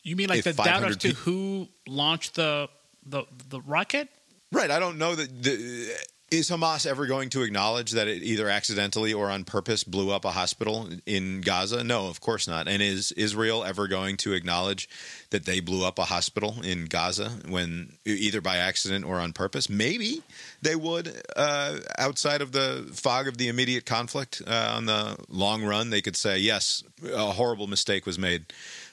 You 0.03 0.15
mean 0.15 0.27
like 0.27 0.39
If 0.39 0.55
the 0.55 0.63
doubt 0.63 0.83
as 0.83 0.97
to 0.97 1.09
who 1.09 1.67
launched 1.87 2.33
the 2.33 2.67
the 3.05 3.23
the 3.49 3.61
rocket? 3.61 4.09
Right. 4.51 4.71
I 4.71 4.79
don't 4.79 4.97
know 4.97 5.13
that 5.13 5.43
the, 5.43 5.93
is 6.29 6.49
Hamas 6.49 6.85
ever 6.85 7.05
going 7.05 7.29
to 7.29 7.41
acknowledge 7.43 7.91
that 7.91 8.09
it 8.09 8.21
either 8.21 8.49
accidentally 8.49 9.13
or 9.13 9.29
on 9.29 9.45
purpose 9.45 9.85
blew 9.85 10.11
up 10.11 10.25
a 10.25 10.31
hospital 10.31 10.89
in 11.05 11.39
Gaza? 11.39 11.85
No, 11.85 12.07
of 12.07 12.19
course 12.19 12.49
not. 12.49 12.67
And 12.67 12.81
is 12.81 13.13
Israel 13.13 13.63
ever 13.63 13.87
going 13.87 14.17
to 14.17 14.33
acknowledge 14.33 14.89
that 15.29 15.45
they 15.45 15.61
blew 15.61 15.85
up 15.85 15.99
a 15.99 16.03
hospital 16.03 16.57
in 16.63 16.85
Gaza 16.85 17.29
when 17.47 17.93
either 18.05 18.41
by 18.41 18.57
accident 18.57 19.05
or 19.05 19.19
on 19.19 19.31
purpose? 19.31 19.69
Maybe 19.69 20.21
they 20.61 20.75
would. 20.75 21.21
Uh, 21.33 21.79
outside 21.97 22.41
of 22.41 22.51
the 22.51 22.89
fog 22.93 23.29
of 23.29 23.37
the 23.37 23.47
immediate 23.47 23.85
conflict, 23.85 24.41
uh, 24.45 24.73
on 24.75 24.85
the 24.85 25.17
long 25.29 25.63
run, 25.63 25.91
they 25.91 26.01
could 26.01 26.17
say 26.17 26.39
yes, 26.39 26.83
a 27.05 27.31
horrible 27.31 27.67
mistake 27.67 28.05
was 28.05 28.19
made 28.19 28.45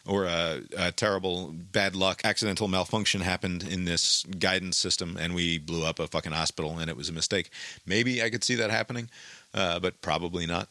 or 0.07 0.25
a, 0.27 0.63
a 0.77 0.93
terrible 0.93 1.55
bad 1.73 1.97
luck 1.97 2.21
accidental 2.25 2.69
malfunction 2.69 3.23
happened 3.23 3.63
in 3.63 3.85
this 3.85 4.25
guidance 4.39 4.77
system 4.77 5.17
and 5.19 5.35
we 5.35 5.59
blew 5.59 5.85
up 5.85 5.99
a 5.99 6.07
fucking 6.07 6.33
hospital 6.33 6.79
and 6.79 6.91
it 6.91 6.97
was 6.97 7.09
a 7.09 7.13
mistake. 7.13 7.51
Maybe 7.87 8.23
i 8.23 8.31
could 8.31 8.45
see 8.45 8.55
that 8.57 8.71
happening 8.71 9.09
uh, 9.55 9.79
but 9.81 10.01
probably 10.01 10.47
not. 10.47 10.69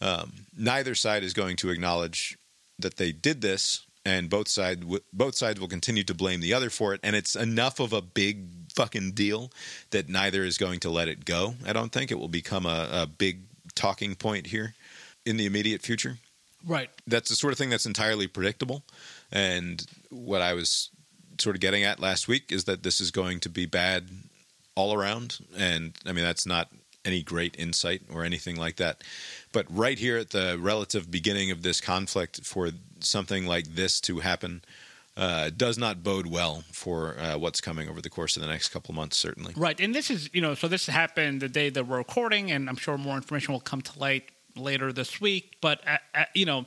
Um, 0.00 0.32
neither 0.56 0.94
side 0.94 1.24
is 1.24 1.32
going 1.32 1.56
to 1.56 1.70
acknowledge 1.70 2.36
that 2.78 2.96
they 2.96 3.10
did 3.12 3.40
this 3.40 3.86
and 4.04 4.28
both 4.28 4.46
side 4.46 4.80
w- 4.80 5.00
both 5.12 5.34
sides 5.34 5.58
will 5.58 5.68
continue 5.68 6.04
to 6.04 6.14
blame 6.14 6.40
the 6.40 6.52
other 6.52 6.70
for 6.70 6.94
it 6.94 7.00
and 7.02 7.16
it's 7.16 7.34
enough 7.34 7.80
of 7.80 7.92
a 7.92 8.02
big 8.02 8.46
fucking 8.74 9.12
deal 9.12 9.50
that 9.90 10.08
neither 10.08 10.44
is 10.44 10.58
going 10.58 10.78
to 10.80 10.90
let 10.90 11.08
it 11.08 11.24
go 11.24 11.54
i 11.66 11.72
don't 11.72 11.92
think. 11.92 12.10
It 12.10 12.18
will 12.18 12.28
become 12.28 12.66
a, 12.66 12.88
a 12.92 13.06
big 13.06 13.40
talking 13.74 14.14
point 14.14 14.46
here 14.48 14.74
in 15.24 15.38
the 15.38 15.46
immediate 15.46 15.82
future 15.82 16.18
Right. 16.66 16.90
that's 17.06 17.30
the 17.30 17.36
sort 17.36 17.52
of 17.52 17.58
thing 17.58 17.70
that's 17.70 17.86
entirely 17.86 18.26
predictable. 18.26 18.82
And 19.30 19.86
what 20.10 20.42
I 20.42 20.54
was 20.54 20.90
sort 21.38 21.54
of 21.56 21.60
getting 21.60 21.84
at 21.84 22.00
last 22.00 22.28
week 22.28 22.50
is 22.50 22.64
that 22.64 22.82
this 22.82 23.00
is 23.00 23.10
going 23.10 23.40
to 23.40 23.48
be 23.48 23.66
bad 23.66 24.08
all 24.74 24.92
around. 24.92 25.38
And 25.56 25.96
I 26.04 26.12
mean, 26.12 26.24
that's 26.24 26.46
not 26.46 26.68
any 27.04 27.22
great 27.22 27.54
insight 27.58 28.02
or 28.12 28.24
anything 28.24 28.56
like 28.56 28.76
that. 28.76 29.02
But 29.52 29.66
right 29.70 29.98
here 29.98 30.18
at 30.18 30.30
the 30.30 30.58
relative 30.60 31.10
beginning 31.10 31.50
of 31.50 31.62
this 31.62 31.80
conflict, 31.80 32.44
for 32.44 32.70
something 33.00 33.46
like 33.46 33.74
this 33.74 34.00
to 34.02 34.18
happen, 34.18 34.62
uh, 35.16 35.50
does 35.56 35.78
not 35.78 36.02
bode 36.02 36.26
well 36.26 36.62
for 36.72 37.18
uh, 37.18 37.38
what's 37.38 37.60
coming 37.60 37.88
over 37.88 38.02
the 38.02 38.10
course 38.10 38.36
of 38.36 38.42
the 38.42 38.48
next 38.48 38.68
couple 38.68 38.92
months, 38.92 39.16
certainly. 39.16 39.54
Right, 39.56 39.80
and 39.80 39.94
this 39.94 40.10
is 40.10 40.28
you 40.34 40.42
know 40.42 40.54
so 40.54 40.68
this 40.68 40.86
happened 40.86 41.40
the 41.40 41.48
day 41.48 41.70
that 41.70 41.86
we're 41.86 41.96
recording, 41.96 42.50
and 42.50 42.68
I'm 42.68 42.76
sure 42.76 42.98
more 42.98 43.16
information 43.16 43.52
will 43.54 43.60
come 43.60 43.80
to 43.80 43.98
light 43.98 44.30
later 44.56 44.92
this 44.92 45.20
week. 45.20 45.56
But 45.60 45.80
uh 45.86 45.98
uh 46.14 46.24
you 46.34 46.46
know, 46.46 46.64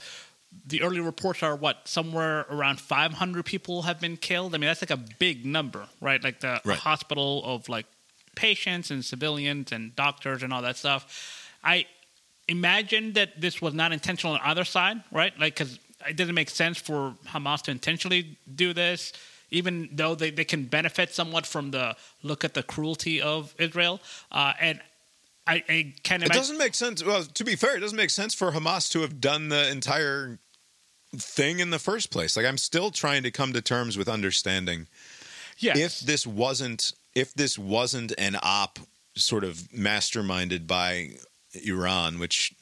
the 0.65 0.81
early 0.81 0.99
reports 0.99 1.43
are 1.43 1.55
what 1.55 1.87
somewhere 1.87 2.45
around 2.49 2.79
500 2.79 3.45
people 3.45 3.83
have 3.83 3.99
been 3.99 4.17
killed. 4.17 4.55
I 4.55 4.57
mean 4.57 4.67
that's 4.67 4.81
like 4.81 4.91
a 4.91 5.03
big 5.19 5.45
number, 5.45 5.87
right? 6.01 6.23
Like 6.23 6.39
the 6.39 6.61
Right. 6.65 6.77
hospital 6.79 7.43
of 7.45 7.69
like 7.69 7.85
patients 8.35 8.91
and 8.91 9.03
civilians 9.03 9.71
and 9.71 9.95
doctors 9.95 10.43
and 10.43 10.53
all 10.53 10.61
that 10.61 10.77
stuff. 10.77 11.51
I 11.63 11.85
imagine 12.47 13.13
that 13.13 13.39
this 13.39 13.61
was 13.61 13.73
not 13.73 13.91
intentional 13.91 14.33
on 14.35 14.41
either 14.43 14.63
side, 14.65 15.03
right? 15.11 15.37
Like 15.39 15.55
because 15.55 15.79
it 16.07 16.15
doesn't 16.15 16.35
make 16.35 16.49
sense 16.49 16.77
for 16.77 17.13
Hamas 17.27 17.61
to 17.63 17.71
intentionally 17.71 18.37
do 18.55 18.73
this 18.73 19.13
even 19.51 19.89
though 19.93 20.15
they, 20.15 20.29
they 20.29 20.45
can 20.45 20.65
benefit 20.65 21.13
somewhat 21.13 21.45
from 21.45 21.71
the 21.71 21.95
look 22.21 22.43
at 22.43 22.53
the 22.53 22.63
cruelty 22.63 23.21
of 23.21 23.53
Israel. 23.57 23.99
Uh, 24.31 24.53
and 24.59 24.79
I, 25.49 25.63
I 25.67 25.93
can't 26.03 26.21
It 26.21 26.31
doesn't 26.31 26.59
make 26.59 26.75
sense. 26.75 27.03
Well, 27.03 27.23
to 27.23 27.43
be 27.43 27.55
fair, 27.55 27.75
it 27.75 27.79
doesn't 27.79 27.97
make 27.97 28.11
sense 28.11 28.35
for 28.35 28.51
Hamas 28.51 28.91
to 28.91 29.01
have 29.01 29.19
done 29.19 29.49
the 29.49 29.69
entire 29.69 30.37
thing 31.15 31.59
in 31.59 31.71
the 31.71 31.79
first 31.79 32.11
place. 32.11 32.37
Like, 32.37 32.45
I'm 32.45 32.57
still 32.57 32.91
trying 32.91 33.23
to 33.23 33.31
come 33.31 33.53
to 33.53 33.61
terms 33.61 33.97
with 33.97 34.07
understanding 34.07 34.87
yes. 35.57 35.77
if 35.77 35.99
this 36.01 36.27
wasn't 36.27 36.93
if 37.15 37.33
this 37.33 37.57
wasn't 37.57 38.13
an 38.19 38.37
op 38.43 38.77
sort 39.15 39.43
of 39.43 39.55
masterminded 39.75 40.67
by 40.67 41.13
Iran, 41.65 42.19
which 42.19 42.53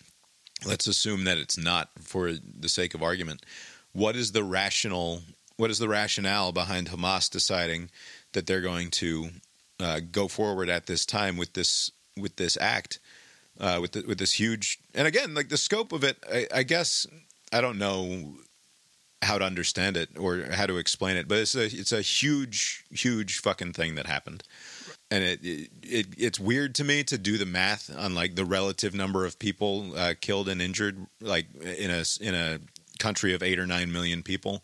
let's 0.65 0.87
assume 0.87 1.25
that 1.25 1.37
it's 1.37 1.57
not 1.57 1.89
for 1.99 2.31
the 2.31 2.69
sake 2.69 2.93
of 2.93 3.03
argument. 3.03 3.45
What 3.91 4.15
is 4.15 4.31
the 4.31 4.43
rational? 4.43 5.23
What 5.57 5.71
is 5.71 5.79
the 5.79 5.89
rationale 5.89 6.53
behind 6.53 6.87
Hamas 6.87 7.29
deciding 7.29 7.89
that 8.31 8.47
they're 8.47 8.61
going 8.61 8.91
to 8.91 9.29
uh, 9.79 9.99
go 10.11 10.27
forward 10.27 10.69
at 10.69 10.85
this 10.85 11.05
time 11.05 11.35
with 11.35 11.53
this 11.53 11.91
with 12.19 12.35
this 12.35 12.57
act, 12.59 12.99
uh, 13.59 13.79
with 13.81 13.93
the, 13.93 14.03
with 14.07 14.17
this 14.17 14.33
huge? 14.33 14.79
And 14.93 15.07
again, 15.07 15.33
like 15.33 15.49
the 15.49 15.57
scope 15.57 15.91
of 15.91 16.03
it, 16.03 16.17
I, 16.31 16.47
I 16.53 16.63
guess 16.63 17.07
I 17.51 17.61
don't 17.61 17.77
know 17.77 18.35
how 19.23 19.37
to 19.37 19.45
understand 19.45 19.97
it 19.97 20.09
or 20.17 20.43
how 20.51 20.67
to 20.67 20.77
explain 20.77 21.17
it, 21.17 21.27
but 21.27 21.39
it's 21.39 21.55
a 21.55 21.65
it's 21.65 21.91
a 21.91 22.01
huge 22.01 22.85
huge 22.91 23.39
fucking 23.39 23.73
thing 23.73 23.95
that 23.95 24.05
happened. 24.05 24.43
And 25.09 25.23
it, 25.23 25.39
it, 25.43 25.69
it 25.83 26.07
it's 26.17 26.39
weird 26.39 26.75
to 26.75 26.83
me 26.83 27.03
to 27.05 27.17
do 27.17 27.37
the 27.37 27.45
math 27.45 27.95
on 27.95 28.13
like 28.13 28.35
the 28.35 28.45
relative 28.45 28.93
number 28.93 29.25
of 29.25 29.39
people 29.39 29.93
uh, 29.97 30.13
killed 30.19 30.49
and 30.49 30.61
injured, 30.61 31.07
like 31.21 31.47
in 31.61 31.89
a 31.89 32.03
in 32.21 32.35
a 32.35 32.59
country 32.99 33.33
of 33.33 33.41
eight 33.41 33.57
or 33.57 33.65
nine 33.65 33.91
million 33.91 34.21
people, 34.21 34.63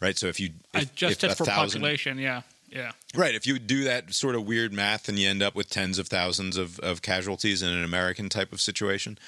right? 0.00 0.16
So 0.16 0.28
if 0.28 0.38
you 0.38 0.50
if, 0.74 1.02
if 1.02 1.36
for 1.36 1.44
thousand- 1.44 1.80
population. 1.80 2.18
Yeah, 2.18 2.42
yeah. 2.70 2.92
Right. 3.14 3.34
If 3.34 3.46
you 3.46 3.58
do 3.58 3.84
that 3.84 4.14
sort 4.14 4.34
of 4.34 4.46
weird 4.46 4.72
math 4.72 5.08
and 5.08 5.18
you 5.18 5.28
end 5.28 5.42
up 5.42 5.54
with 5.54 5.68
tens 5.68 5.98
of 5.98 6.08
thousands 6.08 6.56
of, 6.56 6.78
of 6.80 7.02
casualties 7.02 7.62
in 7.62 7.68
an 7.68 7.84
American 7.84 8.28
type 8.28 8.52
of 8.52 8.60
situation, 8.60 9.18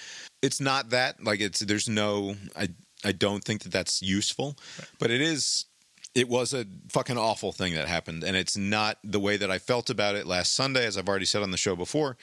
it's 0.42 0.60
not 0.60 0.90
that. 0.90 1.22
Like 1.22 1.40
it's 1.40 1.60
there's 1.60 1.88
no. 1.88 2.36
I 2.56 2.68
I 3.04 3.12
don't 3.12 3.42
think 3.42 3.62
that 3.62 3.72
that's 3.72 4.02
useful, 4.02 4.56
but 4.98 5.10
it 5.10 5.20
is. 5.20 5.66
It 6.14 6.28
was 6.28 6.52
a 6.52 6.66
fucking 6.90 7.16
awful 7.16 7.52
thing 7.52 7.74
that 7.74 7.88
happened, 7.88 8.22
and 8.22 8.36
it's 8.36 8.56
not 8.56 8.98
the 9.02 9.20
way 9.20 9.36
that 9.38 9.50
I 9.50 9.58
felt 9.58 9.88
about 9.88 10.14
it 10.14 10.26
last 10.26 10.52
Sunday, 10.52 10.86
as 10.86 10.98
I've 10.98 11.08
already 11.08 11.24
said 11.24 11.42
on 11.42 11.50
the 11.50 11.56
show 11.56 11.74
before. 11.74 12.16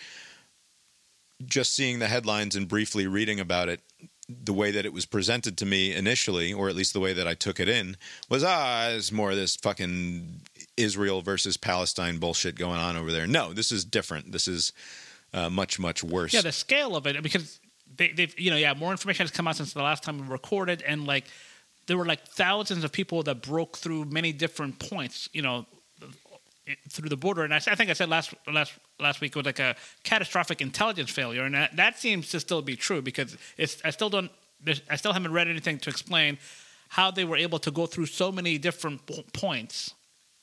Just 1.44 1.74
seeing 1.74 2.00
the 2.00 2.08
headlines 2.08 2.56
and 2.56 2.68
briefly 2.68 3.08
reading 3.08 3.40
about 3.40 3.68
it, 3.68 3.82
the 4.28 4.54
way 4.54 4.70
that 4.72 4.86
it 4.86 4.94
was 4.94 5.06
presented 5.08 5.58
to 5.58 5.66
me 5.66 5.96
initially, 5.96 6.54
or 6.54 6.70
at 6.70 6.76
least 6.76 6.94
the 6.94 7.00
way 7.00 7.14
that 7.14 7.28
I 7.28 7.34
took 7.34 7.60
it 7.60 7.68
in, 7.68 7.98
was 8.30 8.44
ah, 8.44 8.90
it's 8.90 9.12
more 9.12 9.32
of 9.32 9.38
this 9.38 9.56
fucking 9.56 10.42
Israel 10.80 11.22
versus 11.22 11.58
Palestine 11.58 12.18
bullshit 12.18 12.56
going 12.56 12.80
on 12.80 12.96
over 12.96 13.12
there. 13.12 13.28
No, 13.28 13.54
this 13.54 13.72
is 13.72 13.86
different. 13.86 14.32
This 14.32 14.48
is 14.48 14.74
uh, 15.34 15.50
much 15.50 15.80
much 15.80 16.04
worse. 16.04 16.34
Yeah, 16.34 16.42
the 16.42 16.52
scale 16.52 16.96
of 16.96 17.06
it 17.06 17.22
because 17.22 17.60
they, 17.98 18.12
they've 18.12 18.40
you 18.40 18.50
know 18.50 18.58
yeah 18.58 18.74
more 18.74 18.92
information 18.92 19.26
has 19.26 19.32
come 19.32 19.48
out 19.48 19.58
since 19.58 19.74
the 19.74 19.84
last 19.84 20.04
time 20.04 20.20
we 20.20 20.28
recorded 20.28 20.82
and 20.82 21.06
like 21.06 21.26
there 21.88 21.98
were 21.98 22.06
like 22.06 22.26
thousands 22.28 22.84
of 22.84 22.92
people 22.92 23.24
that 23.24 23.42
broke 23.42 23.78
through 23.78 24.06
many 24.06 24.32
different 24.32 24.80
points 24.80 25.30
you 25.34 25.42
know 25.42 25.66
through 26.90 27.10
the 27.10 27.18
border 27.18 27.44
and 27.44 27.54
I, 27.54 27.58
I 27.58 27.76
think 27.76 27.90
I 27.90 27.94
said 27.94 28.10
last 28.10 28.34
last 28.52 28.74
last 29.00 29.22
week 29.22 29.32
it 29.32 29.36
was 29.36 29.46
like 29.46 29.60
a 29.60 29.76
catastrophic 30.04 30.62
intelligence 30.62 31.10
failure 31.10 31.44
and 31.44 31.56
that, 31.56 31.76
that 31.76 32.00
seems 32.00 32.30
to 32.30 32.40
still 32.40 32.62
be 32.62 32.76
true 32.76 33.02
because 33.02 33.38
it's 33.58 33.82
I 33.84 33.90
still 33.92 34.10
don't 34.10 34.32
I 34.90 34.96
still 34.96 35.14
haven't 35.14 35.32
read 35.32 35.48
anything 35.48 35.80
to 35.80 35.90
explain 35.90 36.38
how 36.90 37.12
they 37.12 37.24
were 37.24 37.38
able 37.38 37.60
to 37.60 37.72
go 37.72 37.86
through 37.86 38.08
so 38.08 38.32
many 38.32 38.58
different 38.58 39.02
points 39.34 39.94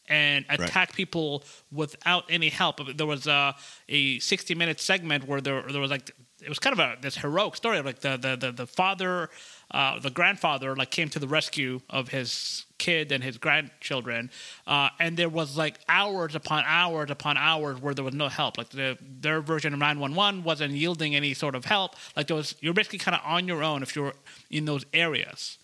and 0.09 0.45
attack 0.49 0.95
people 0.95 1.45
without 1.73 2.25
any 2.29 2.49
help. 2.49 2.81
There 2.97 3.07
was 3.07 3.27
a, 3.27 3.55
a 3.89 4.19
60 4.19 4.55
minute 4.55 4.81
segment 4.81 5.27
where 5.27 5.41
there, 5.41 5.63
there 5.63 5.81
was 5.81 5.91
like, 5.91 6.11
it 6.43 6.49
was 6.49 6.59
kind 6.59 6.79
of 6.79 6.81
a 6.81 6.97
this 7.01 7.17
heroic 7.17 7.57
story. 7.57 7.81
Like 7.81 8.01
the, 8.01 8.17
the, 8.17 8.37
the, 8.37 8.53
the 8.53 8.67
father, 8.67 9.31
uh, 9.71 9.99
the 9.99 10.11
grandfather, 10.11 10.77
like 10.77 10.91
came 10.91 11.09
to 11.11 11.19
the 11.19 11.27
rescue 11.27 11.81
of 11.89 12.09
his 12.09 12.67
kid 12.79 13.11
and 13.11 13.25
his 13.25 13.39
grandchildren. 13.39 14.31
Uh, 14.67 14.91
and 15.01 15.17
there 15.17 15.29
was 15.29 15.57
like 15.57 15.79
hours 15.89 16.35
upon 16.35 16.65
hours 16.67 17.11
upon 17.11 17.37
hours 17.37 17.81
where 17.81 17.95
there 17.95 18.05
was 18.05 18.15
no 18.15 18.29
help. 18.29 18.59
Like 18.59 18.69
the, 18.69 18.99
their 19.01 19.41
version 19.41 19.73
of 19.73 19.79
911 19.79 20.45
wasn't 20.45 20.75
yielding 20.75 21.15
any 21.15 21.35
sort 21.35 21.55
of 21.55 21.65
help. 21.65 21.97
Like 22.17 22.27
there 22.27 22.37
was, 22.37 22.55
you're 22.61 22.75
basically 22.75 22.99
kind 22.99 23.17
of 23.17 23.23
on 23.25 23.49
your 23.49 23.63
own 23.63 23.83
if 23.83 23.97
you're 23.97 24.15
in 24.51 24.67
those 24.67 24.85
areas 24.93 25.59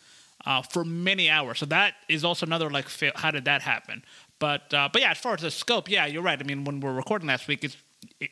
uh, 0.47 0.63
for 0.63 0.85
many 0.85 1.31
hours. 1.31 1.59
So 1.59 1.67
that 1.67 1.95
is 2.09 2.25
also 2.25 2.47
another 2.47 2.71
like, 2.71 2.89
fail. 2.89 3.13
how 3.15 3.31
did 3.31 3.45
that 3.45 3.63
happen? 3.63 4.05
But 4.43 4.75
uh, 4.75 4.89
but 4.93 5.01
yeah, 5.01 5.13
as 5.13 5.19
far 5.19 5.35
as 5.35 5.43
the 5.43 5.53
scope, 5.53 5.89
yeah, 5.89 6.05
you're 6.07 6.21
right. 6.21 6.37
I 6.37 6.43
mean, 6.43 6.65
when 6.65 6.81
we're 6.81 6.93
recording 6.93 7.29
last 7.29 7.47
week, 7.47 7.63
it's, 7.63 7.77
it 8.19 8.31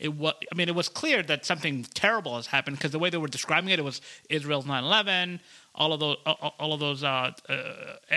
it 0.00 0.12
was. 0.12 0.34
I 0.52 0.56
mean, 0.56 0.68
it 0.68 0.74
was 0.74 0.88
clear 0.88 1.22
that 1.22 1.46
something 1.46 1.84
terrible 1.94 2.34
has 2.34 2.48
happened 2.48 2.78
because 2.78 2.90
the 2.90 2.98
way 2.98 3.10
they 3.10 3.16
were 3.16 3.28
describing 3.28 3.70
it, 3.70 3.78
it 3.78 3.84
was 3.84 4.00
Israel's 4.28 4.64
9/11, 4.64 5.38
all 5.72 5.92
of 5.92 6.00
those, 6.00 6.16
all 6.26 6.72
of 6.72 6.80
those, 6.80 7.04
uh, 7.04 7.30
uh, 7.48 7.54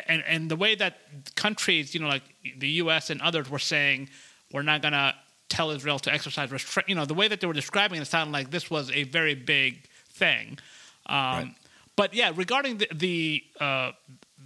and 0.08 0.24
and 0.26 0.50
the 0.50 0.56
way 0.56 0.74
that 0.74 0.98
countries, 1.36 1.94
you 1.94 2.00
know, 2.00 2.08
like 2.08 2.24
the 2.58 2.70
U.S. 2.84 3.12
and 3.12 3.22
others 3.22 3.48
were 3.48 3.60
saying, 3.60 4.10
we're 4.52 4.64
not 4.64 4.82
gonna 4.82 5.14
tell 5.50 5.70
Israel 5.70 6.00
to 6.00 6.12
exercise 6.12 6.52
restraint. 6.52 6.90
You 6.90 6.96
know, 6.96 7.06
the 7.06 7.14
way 7.14 7.28
that 7.28 7.42
they 7.42 7.46
were 7.46 7.54
describing 7.54 8.00
it, 8.00 8.02
it 8.02 8.06
sounded 8.06 8.34
like 8.34 8.50
this 8.50 8.72
was 8.72 8.90
a 8.90 9.04
very 9.04 9.36
big 9.36 9.88
thing. 10.14 10.58
Um, 11.06 11.16
Right. 11.16 11.56
But 11.96 12.14
yeah, 12.14 12.32
regarding 12.34 12.78
the 12.78 12.88
the 12.94 13.44
uh, 13.60 13.92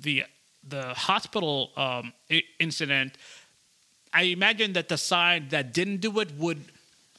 the 0.01 0.25
the 0.67 0.93
hospital 0.93 1.71
um, 1.75 2.13
incident, 2.59 3.17
I 4.13 4.23
imagine 4.23 4.73
that 4.73 4.89
the 4.89 4.97
side 4.97 5.49
that 5.49 5.73
didn't 5.73 5.97
do 5.97 6.19
it 6.19 6.31
would 6.37 6.63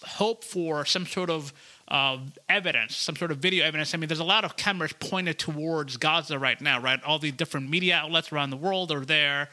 hope 0.03 0.45
for 0.45 0.85
some 0.85 1.07
sort 1.07 1.31
of 1.31 1.53
uh, 1.89 2.19
evidence, 2.49 2.97
some 2.97 3.17
sort 3.17 3.31
of 3.31 3.39
video 3.39 3.65
evidence. 3.65 3.95
I 3.95 3.99
mean, 3.99 4.09
there's 4.09 4.21
a 4.21 4.25
lot 4.25 4.45
of 4.45 4.57
cameras 4.57 4.93
pointed 4.99 5.39
towards 5.39 5.97
Gaza 5.97 6.39
right 6.39 6.61
now, 6.61 6.81
right? 6.81 7.03
All 7.05 7.19
the 7.19 7.31
different 7.31 7.69
media 7.69 7.97
outlets 7.97 8.33
around 8.33 8.51
the 8.51 8.57
world 8.57 8.91
are 8.93 9.05
there. 9.05 9.49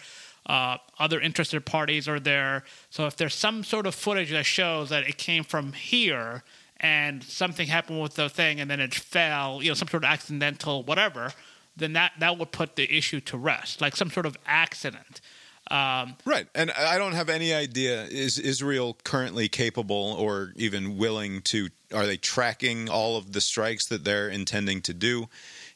Uh, 0.45 0.77
other 0.97 1.19
interested 1.19 1.65
parties 1.65 2.07
are 2.07 2.19
there. 2.19 2.63
So 2.89 3.05
if 3.05 3.15
there's 3.15 3.35
some 3.35 3.63
sort 3.63 3.85
of 3.85 3.93
footage 3.93 4.31
that 4.31 4.45
shows 4.45 4.89
that 4.89 5.07
it 5.07 5.17
came 5.17 5.43
from 5.43 5.73
here 5.73 6.43
and 6.77 7.23
something 7.23 7.67
happened 7.67 8.01
with 8.01 8.15
the 8.15 8.27
thing 8.27 8.59
and 8.59 8.69
then 8.69 8.79
it 8.79 8.93
fell, 8.93 9.61
you 9.61 9.69
know, 9.69 9.75
some 9.75 9.87
sort 9.87 10.03
of 10.03 10.09
accidental 10.09 10.83
whatever, 10.83 11.33
then 11.75 11.93
that 11.93 12.13
that 12.19 12.37
would 12.37 12.51
put 12.51 12.75
the 12.75 12.91
issue 12.95 13.19
to 13.21 13.37
rest, 13.37 13.81
like 13.81 13.95
some 13.95 14.09
sort 14.09 14.25
of 14.25 14.37
accident. 14.45 15.21
Um, 15.69 16.17
Right. 16.25 16.47
And 16.53 16.71
I 16.71 16.97
don't 16.97 17.13
have 17.13 17.29
any 17.29 17.53
idea 17.53 18.03
is 18.03 18.37
Israel 18.37 18.97
currently 19.03 19.47
capable 19.47 20.15
or 20.19 20.53
even 20.57 20.97
willing 20.97 21.41
to 21.43 21.69
are 21.93 22.05
they 22.05 22.17
tracking 22.17 22.89
all 22.89 23.15
of 23.15 23.31
the 23.31 23.41
strikes 23.41 23.85
that 23.87 24.03
they're 24.03 24.27
intending 24.27 24.81
to 24.81 24.93
do? 24.93 25.27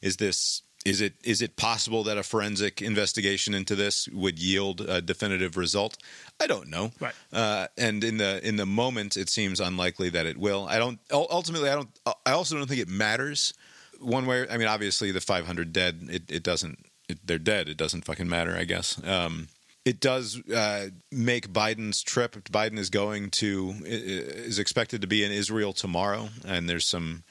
Is 0.02 0.16
this 0.16 0.62
is 0.84 1.00
it 1.00 1.14
is 1.24 1.42
it 1.42 1.56
possible 1.56 2.04
that 2.04 2.18
a 2.18 2.22
forensic 2.22 2.82
investigation 2.82 3.54
into 3.54 3.74
this 3.74 4.06
would 4.08 4.38
yield 4.38 4.82
a 4.82 5.00
definitive 5.00 5.56
result? 5.56 5.96
I 6.40 6.46
don't 6.46 6.68
know. 6.68 6.92
Right. 7.00 7.14
Uh, 7.32 7.66
and 7.76 8.04
in 8.04 8.18
the 8.18 8.46
in 8.46 8.56
the 8.56 8.66
moment, 8.66 9.16
it 9.16 9.28
seems 9.28 9.60
unlikely 9.60 10.10
that 10.10 10.26
it 10.26 10.36
will. 10.36 10.66
I 10.68 10.78
don't. 10.78 11.00
Ultimately, 11.10 11.70
I 11.70 11.74
don't. 11.74 11.88
I 12.24 12.32
also 12.32 12.56
don't 12.56 12.68
think 12.68 12.82
it 12.82 12.88
matters 12.88 13.54
one 14.00 14.26
way. 14.26 14.46
I 14.48 14.56
mean, 14.56 14.68
obviously, 14.68 15.10
the 15.12 15.20
500 15.20 15.72
dead. 15.72 16.08
It, 16.10 16.22
it 16.30 16.42
doesn't. 16.42 16.78
It, 17.08 17.18
they're 17.24 17.38
dead. 17.38 17.68
It 17.68 17.76
doesn't 17.76 18.04
fucking 18.04 18.28
matter. 18.28 18.56
I 18.56 18.64
guess. 18.64 19.02
Um, 19.06 19.48
it 19.84 20.00
does 20.00 20.42
uh, 20.50 20.88
make 21.12 21.52
Biden's 21.52 22.02
trip. 22.02 22.32
Biden 22.50 22.78
is 22.78 22.90
going 22.90 23.30
to 23.30 23.74
is 23.84 24.58
expected 24.58 25.00
to 25.02 25.06
be 25.06 25.22
in 25.24 25.30
Israel 25.30 25.72
tomorrow, 25.72 26.30
and 26.44 26.68
there's 26.68 26.84
some 26.86 27.22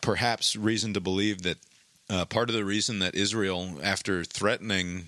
perhaps 0.00 0.54
reason 0.56 0.94
to 0.94 1.00
believe 1.00 1.42
that 1.42 1.58
uh, 2.08 2.24
part 2.24 2.48
of 2.48 2.54
the 2.54 2.64
reason 2.64 3.00
that 3.00 3.14
Israel, 3.14 3.78
after 3.82 4.24
threatening 4.24 5.04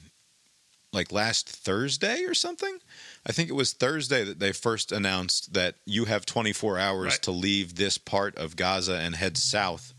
like 0.92 1.10
last 1.10 1.48
Thursday 1.48 2.24
or 2.24 2.34
something, 2.34 2.78
I 3.26 3.32
think 3.32 3.48
it 3.48 3.54
was 3.54 3.72
Thursday 3.72 4.24
that 4.24 4.40
they 4.40 4.52
first 4.52 4.92
announced 4.92 5.54
that 5.54 5.76
you 5.86 6.04
have 6.04 6.26
24 6.26 6.78
hours 6.78 7.12
Right. 7.12 7.22
to 7.22 7.30
leave 7.30 7.76
this 7.76 7.96
part 7.96 8.36
of 8.36 8.56
Gaza 8.56 8.96
and 8.98 9.14
head 9.16 9.38
south 9.38 9.94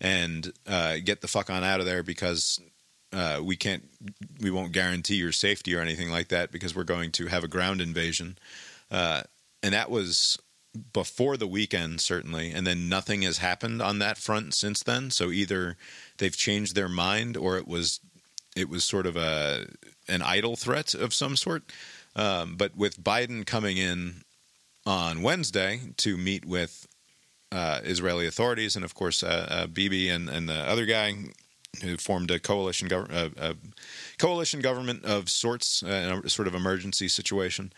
and 0.00 0.52
uh, 0.66 0.96
get 1.04 1.20
the 1.20 1.28
fuck 1.28 1.50
on 1.50 1.64
out 1.64 1.80
of 1.80 1.86
there 1.86 2.02
because 2.02 2.60
uh, 3.12 3.40
we 3.42 3.56
can't, 3.56 3.84
we 4.40 4.50
won't 4.50 4.72
guarantee 4.72 5.16
your 5.16 5.32
safety 5.32 5.74
or 5.74 5.80
anything 5.80 6.10
like 6.10 6.28
that 6.28 6.52
because 6.52 6.74
we're 6.74 6.84
going 6.84 7.10
to 7.12 7.26
have 7.26 7.44
a 7.44 7.48
ground 7.48 7.80
invasion. 7.80 8.38
Uh, 8.90 9.22
and 9.62 9.74
that 9.74 9.90
was 9.90 10.38
before 10.92 11.36
the 11.36 11.46
weekend, 11.46 12.00
certainly. 12.00 12.52
And 12.52 12.66
then 12.66 12.88
nothing 12.88 13.22
has 13.22 13.38
happened 13.38 13.82
on 13.82 13.98
that 13.98 14.18
front 14.18 14.54
since 14.54 14.82
then. 14.82 15.10
So 15.10 15.30
either 15.30 15.76
they've 16.18 16.36
changed 16.36 16.74
their 16.74 16.88
mind 16.88 17.36
or 17.36 17.56
it 17.56 17.66
was 17.66 18.00
it 18.56 18.68
was 18.68 18.82
sort 18.84 19.06
of 19.06 19.16
a 19.16 19.66
an 20.08 20.22
idle 20.22 20.56
threat 20.56 20.94
of 20.94 21.14
some 21.14 21.36
sort. 21.36 21.64
Um, 22.16 22.56
but 22.56 22.76
with 22.76 23.02
Biden 23.02 23.46
coming 23.46 23.76
in 23.76 24.22
on 24.86 25.22
Wednesday 25.22 25.80
to 25.98 26.16
meet 26.16 26.44
with 26.44 26.86
uh, 27.52 27.80
Israeli 27.84 28.26
authorities, 28.26 28.76
and 28.76 28.84
of 28.84 28.94
course 28.94 29.22
uh, 29.22 29.46
uh, 29.50 29.66
Bibi 29.66 30.08
and, 30.08 30.28
and 30.28 30.48
the 30.48 30.54
other 30.68 30.86
guy 30.86 31.14
who 31.82 31.96
formed 31.96 32.30
a 32.30 32.38
coalition 32.38 32.88
gov- 32.88 33.12
uh, 33.12 33.30
a 33.36 33.54
coalition 34.18 34.60
government 34.60 35.04
of 35.04 35.28
sorts, 35.28 35.82
uh, 35.82 35.86
in 35.86 36.24
a 36.24 36.28
sort 36.30 36.48
of 36.48 36.54
emergency 36.54 37.08
situation. 37.08 37.72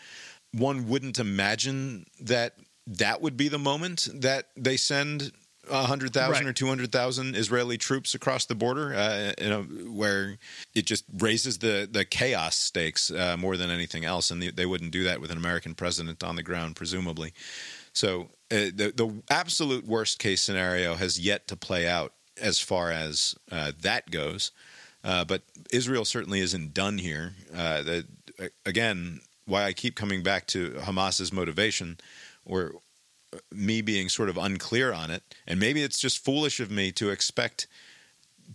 One 0.53 0.87
wouldn't 0.87 1.19
imagine 1.19 2.05
that 2.19 2.55
that 2.87 3.21
would 3.21 3.37
be 3.37 3.47
the 3.47 3.59
moment 3.59 4.09
that 4.13 4.47
they 4.57 4.75
send 4.77 5.31
a 5.69 5.83
hundred 5.83 6.11
thousand 6.11 6.45
Right. 6.45 6.49
or 6.49 6.53
two 6.53 6.67
hundred 6.67 6.91
thousand 6.91 7.35
Israeli 7.35 7.77
troops 7.77 8.15
across 8.15 8.45
the 8.45 8.55
border, 8.55 8.93
uh, 8.95 9.33
you 9.39 9.49
know, 9.49 9.61
where 9.61 10.37
it 10.73 10.85
just 10.85 11.05
raises 11.19 11.59
the 11.59 11.87
the 11.89 12.03
chaos 12.03 12.57
stakes 12.57 13.11
uh, 13.11 13.37
more 13.37 13.55
than 13.55 13.69
anything 13.69 14.03
else, 14.03 14.31
and 14.31 14.41
they, 14.41 14.49
they 14.49 14.65
wouldn't 14.65 14.91
do 14.91 15.03
that 15.03 15.21
with 15.21 15.31
an 15.31 15.37
American 15.37 15.75
president 15.75 16.23
on 16.23 16.35
the 16.35 16.43
ground, 16.43 16.75
presumably. 16.75 17.33
So 17.93 18.29
uh, 18.51 18.69
the 18.75 18.93
the 18.95 19.23
absolute 19.29 19.85
worst 19.85 20.19
case 20.19 20.41
scenario 20.41 20.95
has 20.95 21.19
yet 21.19 21.47
to 21.47 21.55
play 21.55 21.87
out 21.87 22.13
as 22.41 22.59
far 22.59 22.91
as 22.91 23.35
uh, 23.51 23.71
that 23.81 24.11
goes. 24.11 24.51
Uh, 25.03 25.25
but 25.25 25.41
Israel 25.71 26.05
certainly 26.05 26.39
isn't 26.39 26.73
done 26.73 26.97
here. 26.97 27.33
Uh, 27.55 27.81
the, 27.81 28.05
again, 28.65 29.21
why 29.45 29.63
I 29.63 29.73
keep 29.73 29.95
coming 29.95 30.21
back 30.21 30.47
to 30.47 30.75
Hamas's 30.81 31.33
motivation, 31.33 31.97
or 32.45 32.73
me 33.51 33.81
being 33.81 34.09
sort 34.09 34.29
of 34.29 34.37
unclear 34.37 34.93
on 34.93 35.09
it, 35.09 35.23
and 35.47 35.59
maybe 35.59 35.81
it's 35.81 35.99
just 35.99 36.23
foolish 36.23 36.59
of 36.59 36.69
me 36.69 36.91
to 36.93 37.09
expect 37.09 37.67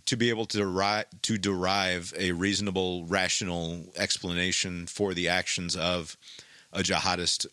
to 0.05 0.15
be 0.15 0.29
able 0.29 0.45
to 0.45 0.57
derive, 0.57 1.05
to 1.23 1.37
derive 1.37 2.13
a 2.17 2.31
reasonable, 2.31 3.05
rational 3.05 3.85
explanation 3.95 4.85
for 4.85 5.13
the 5.13 5.27
actions 5.27 5.75
of 5.75 6.15
a 6.71 6.81
jihadist 6.81 7.47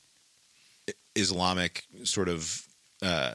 Islamic 1.14 1.84
sort 2.04 2.28
of 2.28 2.66
uh, 3.02 3.34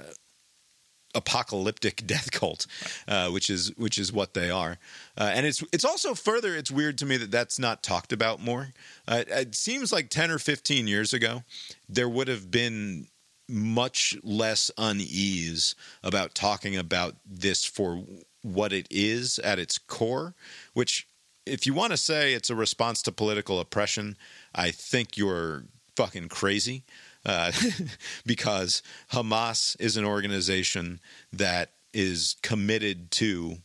apocalyptic 1.15 2.03
death 2.05 2.31
cult, 2.31 2.65
uh, 3.07 3.29
which 3.29 3.49
is 3.49 3.75
which 3.77 3.97
is 3.97 4.11
what 4.11 4.33
they 4.33 4.49
are. 4.49 4.77
Uh, 5.17 5.31
and 5.33 5.45
it's 5.45 5.63
it's 5.71 5.85
also 5.85 6.13
further. 6.13 6.55
It's 6.55 6.71
weird 6.71 6.97
to 6.99 7.05
me 7.05 7.17
that 7.17 7.31
that's 7.31 7.59
not 7.59 7.83
talked 7.83 8.13
about 8.13 8.41
more. 8.41 8.69
Uh, 9.07 9.23
it 9.27 9.55
seems 9.55 9.91
like 9.91 10.09
ten 10.09 10.31
or 10.31 10.39
fifteen 10.39 10.87
years 10.87 11.13
ago, 11.13 11.43
there 11.87 12.09
would 12.09 12.27
have 12.27 12.51
been 12.51 13.07
much 13.47 14.15
less 14.23 14.69
unease 14.77 15.75
about 16.03 16.35
talking 16.35 16.77
about 16.77 17.15
this 17.25 17.65
for 17.65 18.03
what 18.43 18.71
it 18.71 18.87
is 18.91 19.39
at 19.39 19.59
its 19.59 19.77
core. 19.77 20.35
Which, 20.73 21.07
if 21.45 21.65
you 21.65 21.73
want 21.73 21.91
to 21.91 21.97
say 21.97 22.33
it's 22.33 22.51
a 22.51 22.55
response 22.55 23.01
to 23.03 23.11
political 23.11 23.59
oppression, 23.59 24.17
I 24.53 24.71
think 24.71 25.17
you're 25.17 25.63
fucking 25.95 26.29
crazy 26.29 26.83
uh, 27.25 27.51
because 28.25 28.81
Hamas 29.11 29.79
is 29.79 29.97
an 29.97 30.05
organization 30.05 30.99
that 31.33 31.71
is 31.93 32.35
committed 32.41 33.11
to 33.11 33.57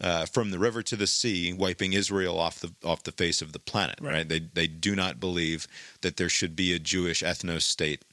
uh, 0.00 0.26
from 0.26 0.50
the 0.50 0.58
river 0.58 0.82
to 0.82 0.96
the 0.96 1.06
sea, 1.06 1.52
wiping 1.52 1.92
Israel 1.92 2.38
off 2.38 2.60
the 2.60 2.72
off 2.84 3.02
the 3.02 3.12
face 3.12 3.40
of 3.40 3.52
the 3.52 3.58
planet. 3.58 3.98
Right? 4.00 4.12
Right. 4.12 4.28
They 4.28 4.40
they 4.40 4.66
do 4.66 4.94
not 4.94 5.20
believe 5.20 5.66
that 6.02 6.16
there 6.16 6.28
should 6.28 6.54
be 6.54 6.72
a 6.72 6.78
Jewish 6.78 7.22
ethno 7.22 7.60
state 7.60 8.04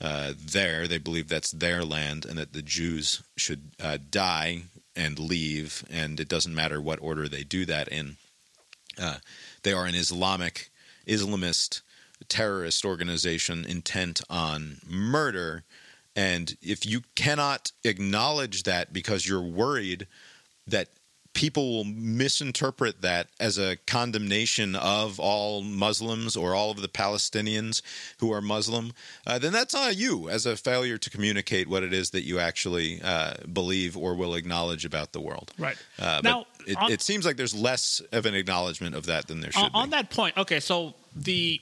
uh, 0.00 0.34
there. 0.38 0.86
They 0.86 0.98
believe 0.98 1.28
that's 1.28 1.50
their 1.50 1.84
land 1.84 2.24
and 2.24 2.38
that 2.38 2.52
the 2.52 2.62
Jews 2.62 3.22
should 3.36 3.72
uh, 3.82 3.98
die 4.10 4.64
and 4.94 5.18
leave, 5.18 5.84
and 5.90 6.20
it 6.20 6.28
doesn't 6.28 6.54
matter 6.54 6.80
what 6.80 7.00
order 7.00 7.28
they 7.28 7.44
do 7.44 7.64
that 7.66 7.88
in. 7.88 8.16
Uh, 9.00 9.16
they 9.62 9.72
are 9.72 9.86
an 9.86 9.94
Islamic, 9.94 10.70
Islamist 11.06 11.80
terrorist 12.28 12.84
organization 12.84 13.64
intent 13.64 14.20
on 14.28 14.78
murder. 14.88 15.64
And 16.14 16.56
if 16.60 16.84
you 16.84 17.02
cannot 17.14 17.72
acknowledge 17.84 18.64
that 18.64 18.92
because 18.92 19.26
you're 19.26 19.40
worried 19.40 20.06
that 20.66 20.88
people 21.34 21.72
will 21.72 21.84
misinterpret 21.84 23.00
that 23.00 23.28
as 23.40 23.56
a 23.58 23.76
condemnation 23.86 24.76
of 24.76 25.18
all 25.18 25.62
Muslims 25.62 26.36
or 26.36 26.54
all 26.54 26.70
of 26.70 26.82
the 26.82 26.88
Palestinians 26.88 27.80
who 28.18 28.30
are 28.32 28.42
Muslim, 28.42 28.92
uh, 29.26 29.38
then 29.38 29.52
that's 29.52 29.74
on 29.74 29.94
you 29.96 30.28
as 30.28 30.44
a 30.44 30.56
failure 30.56 30.98
to 30.98 31.08
communicate 31.08 31.68
what 31.68 31.82
it 31.82 31.92
is 31.92 32.10
that 32.10 32.22
you 32.22 32.38
actually 32.38 33.00
uh, 33.02 33.32
believe 33.50 33.96
or 33.96 34.14
will 34.14 34.34
acknowledge 34.34 34.84
about 34.84 35.12
the 35.12 35.20
world. 35.20 35.50
Right. 35.58 35.76
Uh, 35.98 36.20
Now, 36.22 36.46
it, 36.66 36.76
on- 36.76 36.92
it 36.92 37.00
seems 37.00 37.24
like 37.24 37.36
there's 37.36 37.54
less 37.54 38.02
of 38.12 38.26
an 38.26 38.34
acknowledgement 38.34 38.94
of 38.94 39.06
that 39.06 39.26
than 39.26 39.40
there 39.40 39.52
should 39.52 39.64
on, 39.64 39.70
on 39.72 39.90
that 39.90 40.10
point, 40.10 40.36
okay, 40.36 40.60
so 40.60 40.94
the 41.16 41.60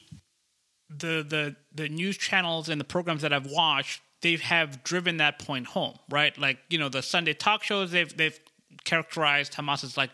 the 0.90 1.24
the 1.26 1.56
the 1.74 1.88
news 1.88 2.16
channels 2.16 2.68
and 2.68 2.80
the 2.80 2.84
programs 2.84 3.22
that 3.22 3.32
I've 3.32 3.46
watched, 3.46 4.02
they 4.20 4.36
have 4.36 4.82
driven 4.82 5.18
that 5.18 5.38
point 5.38 5.68
home, 5.68 5.98
right? 6.08 6.36
Like 6.36 6.58
you 6.68 6.78
know, 6.78 6.88
the 6.88 7.02
Sunday 7.02 7.32
talk 7.32 7.62
shows, 7.62 7.90
they've 7.90 8.14
they've 8.16 8.38
characterized 8.84 9.54
Hamas 9.54 9.84
as 9.84 9.96
like 9.96 10.10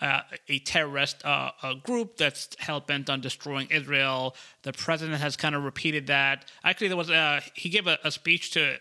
uh, 0.00 0.20
a 0.48 0.58
terrorist 0.60 1.24
uh, 1.24 1.50
a 1.62 1.74
group 1.74 2.16
that's 2.16 2.48
hell 2.58 2.80
bent 2.80 3.10
on 3.10 3.20
destroying 3.20 3.68
Israel. 3.70 4.36
The 4.62 4.72
president 4.72 5.20
has 5.20 5.36
kind 5.36 5.54
of 5.54 5.64
repeated 5.64 6.06
that. 6.08 6.50
Actually, 6.64 6.88
there 6.88 6.96
was 6.96 7.10
uh, 7.10 7.40
he 7.54 7.68
gave 7.68 7.86
a, 7.86 7.98
a 8.04 8.10
speech 8.10 8.52
to 8.52 8.76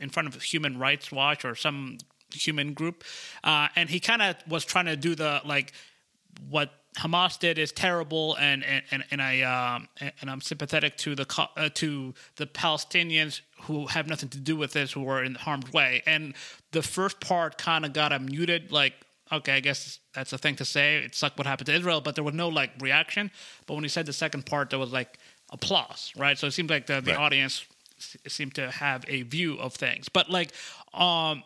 in 0.00 0.10
front 0.10 0.28
of 0.28 0.40
Human 0.42 0.78
Rights 0.78 1.12
Watch 1.12 1.44
or 1.44 1.54
some 1.54 1.98
human 2.32 2.72
group, 2.74 3.04
uh, 3.42 3.68
and 3.76 3.90
he 3.90 4.00
kind 4.00 4.22
of 4.22 4.36
was 4.48 4.64
trying 4.64 4.86
to 4.86 4.96
do 4.96 5.14
the 5.14 5.40
like 5.44 5.72
what 6.48 6.72
Hamas 6.98 7.38
did 7.38 7.58
is 7.58 7.72
terrible, 7.72 8.36
and 8.36 8.62
and 8.64 8.82
and, 8.90 9.04
and 9.10 9.20
I 9.22 9.40
um, 9.42 9.88
and 10.20 10.30
I'm 10.30 10.40
sympathetic 10.40 10.96
to 10.98 11.14
the 11.14 11.26
uh, 11.56 11.68
to 11.74 12.14
the 12.36 12.46
Palestinians 12.46 13.40
who 13.62 13.86
have 13.88 14.06
nothing 14.06 14.28
to 14.30 14.38
do 14.38 14.56
with 14.56 14.72
this, 14.72 14.92
who 14.92 15.08
are 15.08 15.22
in 15.24 15.34
harm's 15.34 15.72
way. 15.72 16.02
And 16.06 16.34
the 16.70 16.82
first 16.82 17.18
part 17.20 17.58
kind 17.58 17.84
of 17.84 17.92
got 17.92 18.18
muted 18.22 18.70
like 18.70 18.94
okay, 19.32 19.54
I 19.54 19.60
guess 19.60 19.98
that's 20.14 20.32
a 20.32 20.38
thing 20.38 20.54
to 20.56 20.64
say. 20.64 20.96
It 20.98 21.14
sucked 21.14 21.38
what 21.38 21.46
happened 21.46 21.66
to 21.66 21.74
Israel, 21.74 22.00
but 22.00 22.14
there 22.14 22.22
was 22.22 22.34
no 22.34 22.48
like 22.48 22.70
reaction. 22.80 23.30
But 23.66 23.74
when 23.74 23.82
he 23.82 23.88
said 23.88 24.06
the 24.06 24.12
second 24.12 24.46
part, 24.46 24.70
there 24.70 24.78
was 24.78 24.92
like 24.92 25.18
applause, 25.50 26.12
right? 26.16 26.38
So 26.38 26.46
it 26.46 26.52
seemed 26.52 26.70
like 26.70 26.86
the, 26.86 27.00
the 27.00 27.12
Right. 27.12 27.18
audience 27.20 27.64
s- 27.98 28.16
seemed 28.28 28.54
to 28.56 28.70
have 28.70 29.04
a 29.08 29.22
view 29.22 29.56
of 29.58 29.74
things. 29.74 30.08
But 30.08 30.30
like, 30.30 30.52
um, 30.92 31.42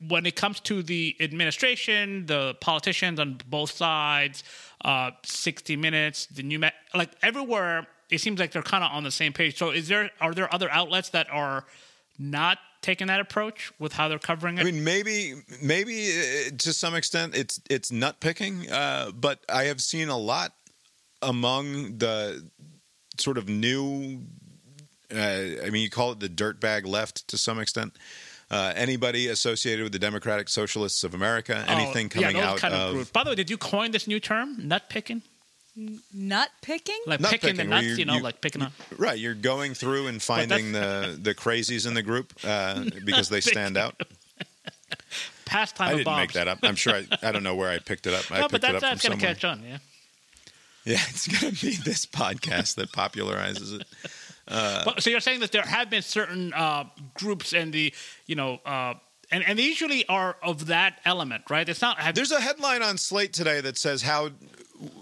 when 0.00 0.26
it 0.26 0.36
comes 0.36 0.60
to 0.60 0.82
the 0.82 1.16
administration, 1.20 2.26
the 2.26 2.54
politicians 2.60 3.18
on 3.20 3.40
both 3.48 3.70
sides, 3.70 4.44
uh, 4.84 5.12
60 5.24 5.76
Minutes, 5.76 6.26
the 6.26 6.42
new, 6.42 6.60
like 6.94 7.10
everywhere, 7.22 7.86
it 8.10 8.20
seems 8.20 8.38
like 8.38 8.52
they're 8.52 8.62
kind 8.62 8.84
of 8.84 8.90
on 8.92 9.04
the 9.04 9.10
same 9.10 9.32
page. 9.32 9.58
So, 9.58 9.70
is 9.70 9.88
there 9.88 10.10
are 10.20 10.34
there 10.34 10.52
other 10.52 10.70
outlets 10.70 11.10
that 11.10 11.26
are 11.30 11.64
not 12.18 12.58
taking 12.82 13.06
that 13.06 13.18
approach 13.18 13.72
with 13.78 13.94
how 13.94 14.08
they're 14.08 14.18
covering 14.18 14.58
it? 14.58 14.60
I 14.60 14.64
mean, 14.64 14.84
maybe, 14.84 15.34
maybe 15.62 16.10
uh, 16.10 16.50
to 16.58 16.72
some 16.72 16.94
extent, 16.94 17.34
it's 17.34 17.60
it's 17.70 17.90
nut 17.90 18.20
picking. 18.20 18.70
Uh, 18.70 19.10
but 19.12 19.40
I 19.48 19.64
have 19.64 19.80
seen 19.80 20.08
a 20.08 20.18
lot 20.18 20.52
among 21.22 21.98
the 21.98 22.48
sort 23.18 23.38
of 23.38 23.48
new. 23.48 24.22
Uh, 25.12 25.62
I 25.64 25.70
mean, 25.70 25.82
you 25.82 25.90
call 25.90 26.12
it 26.12 26.20
the 26.20 26.28
dirtbag 26.28 26.86
left 26.86 27.26
to 27.28 27.38
some 27.38 27.58
extent. 27.58 27.96
Uh, 28.54 28.72
anybody 28.76 29.26
associated 29.28 29.82
with 29.82 29.92
the 29.92 29.98
Democratic 29.98 30.48
Socialists 30.48 31.02
of 31.02 31.12
America, 31.14 31.64
anything 31.66 32.10
Oh, 32.14 32.20
yeah, 32.20 32.28
coming 32.30 32.42
out 32.42 32.58
kind 32.58 32.72
of, 32.74 32.94
groups. 32.94 33.10
By 33.10 33.24
the 33.24 33.30
way, 33.30 33.36
did 33.36 33.50
you 33.50 33.56
coin 33.58 33.90
this 33.90 34.06
new 34.06 34.20
term, 34.20 34.56
nut 34.68 34.84
picking? 34.88 35.22
Nut 36.14 36.50
picking? 36.62 37.00
Like 37.04 37.18
Nut 37.18 37.32
picking 37.32 37.48
the 37.56 37.62
picking, 37.64 37.70
where 37.70 37.78
nuts, 37.82 37.86
you, 37.88 37.94
you- 37.96 38.04
know, 38.04 38.14
you- 38.18 38.22
like 38.22 38.40
picking 38.40 38.62
up. 38.62 38.72
right, 38.96 39.18
you're 39.18 39.34
going 39.34 39.74
through 39.74 40.06
and 40.06 40.22
finding 40.22 40.70
the 40.70 41.18
the 41.20 41.34
crazies 41.34 41.84
in 41.86 41.94
the 41.94 42.02
group 42.02 42.32
uh, 42.44 42.84
because 43.04 43.28
they 43.28 43.40
stand 43.40 43.76
out. 43.76 44.00
Pastime 45.44 45.88
I 45.88 45.90
didn't 45.92 46.04
Bob's. 46.04 46.18
make 46.20 46.32
that 46.34 46.48
up. 46.48 46.58
I'm 46.62 46.76
sure. 46.76 46.94
I, 46.94 47.06
I 47.22 47.32
don't 47.32 47.42
know 47.42 47.54
where 47.56 47.70
I 47.70 47.78
picked 47.78 48.06
it 48.06 48.14
up. 48.14 48.30
I 48.30 48.36
No, 48.36 48.42
picked 48.42 48.52
but 48.52 48.60
that's, 48.62 48.74
up 48.76 48.80
that's 48.82 49.02
from 49.02 49.10
going 49.10 49.20
to 49.20 49.26
catch 49.26 49.44
on, 49.44 49.62
yeah. 49.62 49.78
Yeah, 50.84 50.98
it's 51.08 51.26
going 51.28 51.54
to 51.54 51.66
be 51.66 51.76
this 51.76 52.06
podcast 52.06 52.76
that 52.76 52.92
popularizes 52.92 53.80
it. 53.80 53.86
But, 54.84 55.02
so 55.02 55.10
you're 55.10 55.20
saying 55.20 55.40
that 55.40 55.52
there 55.52 55.62
have 55.62 55.90
been 55.90 56.02
certain 56.02 56.52
uh, 56.52 56.84
groups 57.14 57.52
and 57.52 57.72
the, 57.72 57.92
you 58.26 58.34
know, 58.34 58.58
uh, 58.66 58.94
and, 59.30 59.44
and 59.46 59.58
they 59.58 59.64
usually 59.64 60.06
are 60.08 60.36
of 60.42 60.66
that 60.66 61.00
element, 61.04 61.44
right? 61.50 61.68
It's 61.68 61.80
not. 61.80 61.98
Have, 61.98 62.14
There's 62.14 62.32
a 62.32 62.40
headline 62.40 62.82
on 62.82 62.98
Slate 62.98 63.32
today 63.32 63.60
that 63.60 63.78
says 63.78 64.02
how 64.02 64.30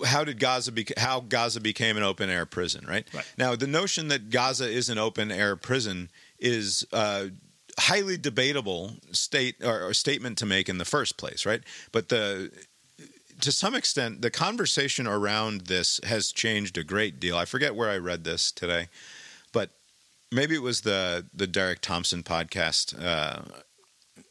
how 0.04 0.22
did 0.24 0.38
Gaza 0.38 0.70
bec 0.72 0.96
how 0.96 1.20
Gaza 1.20 1.60
became 1.60 1.96
an 1.96 2.02
open 2.02 2.30
air 2.30 2.46
prison, 2.46 2.84
right? 2.86 3.06
Right. 3.12 3.24
Now, 3.36 3.56
the 3.56 3.66
notion 3.66 4.08
that 4.08 4.30
Gaza 4.30 4.68
is 4.68 4.88
an 4.88 4.98
open 4.98 5.32
air 5.32 5.56
prison 5.56 6.08
is 6.38 6.86
uh, 6.92 7.26
highly 7.78 8.16
debatable 8.16 8.92
state 9.12 9.56
or, 9.64 9.88
or 9.88 9.94
statement 9.94 10.38
to 10.38 10.46
make 10.46 10.68
in 10.68 10.78
the 10.78 10.84
first 10.84 11.16
place, 11.16 11.44
right? 11.44 11.62
But 11.90 12.08
the 12.08 12.50
to 13.40 13.50
some 13.50 13.74
extent, 13.74 14.22
the 14.22 14.30
conversation 14.30 15.06
around 15.06 15.62
this 15.62 16.00
has 16.04 16.32
changed 16.32 16.78
a 16.78 16.84
great 16.84 17.18
deal. 17.18 17.36
I 17.36 17.44
forget 17.44 17.74
where 17.74 17.90
I 17.90 17.96
read 17.96 18.24
this 18.24 18.52
today, 18.52 18.88
maybe 20.32 20.54
it 20.54 20.62
was 20.62 20.80
the 20.80 21.26
the 21.34 21.46
Derek 21.46 21.80
Thompson 21.80 22.22
podcast. 22.22 23.00
Uh, 23.00 23.42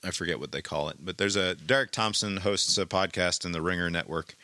I 0.03 0.11
forget 0.11 0.39
what 0.39 0.51
they 0.51 0.61
call 0.61 0.89
it, 0.89 0.97
but 0.99 1.17
there's 1.17 1.35
a 1.35 1.55
Derek 1.55 1.91
Thompson 1.91 2.37
hosts 2.37 2.77
a 2.77 2.85
podcast 2.85 3.45
in 3.45 3.51
the 3.51 3.61
Ringer 3.61 3.89
Network, 3.89 4.35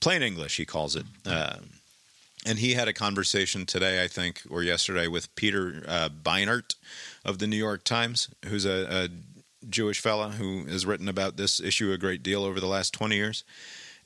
plain 0.00 0.22
English 0.22 0.56
he 0.56 0.64
calls 0.64 0.96
it, 0.96 1.06
um, 1.26 1.70
and 2.44 2.58
he 2.58 2.74
had 2.74 2.88
a 2.88 2.92
conversation 2.92 3.66
today, 3.66 4.02
I 4.02 4.08
think, 4.08 4.42
or 4.50 4.62
yesterday, 4.62 5.06
with 5.06 5.34
Peter 5.36 5.84
uh, 5.86 6.08
Beinart 6.08 6.74
of 7.24 7.38
the 7.38 7.46
New 7.46 7.56
York 7.56 7.84
Times, 7.84 8.28
who's 8.46 8.64
a, 8.64 8.86
a 8.90 9.08
Jewish 9.68 10.00
fella 10.00 10.30
who 10.30 10.64
has 10.64 10.84
written 10.84 11.08
about 11.08 11.36
this 11.36 11.60
issue 11.60 11.92
a 11.92 11.98
great 11.98 12.22
deal 12.22 12.44
over 12.44 12.58
the 12.58 12.66
last 12.66 12.92
twenty 12.92 13.16
years, 13.16 13.44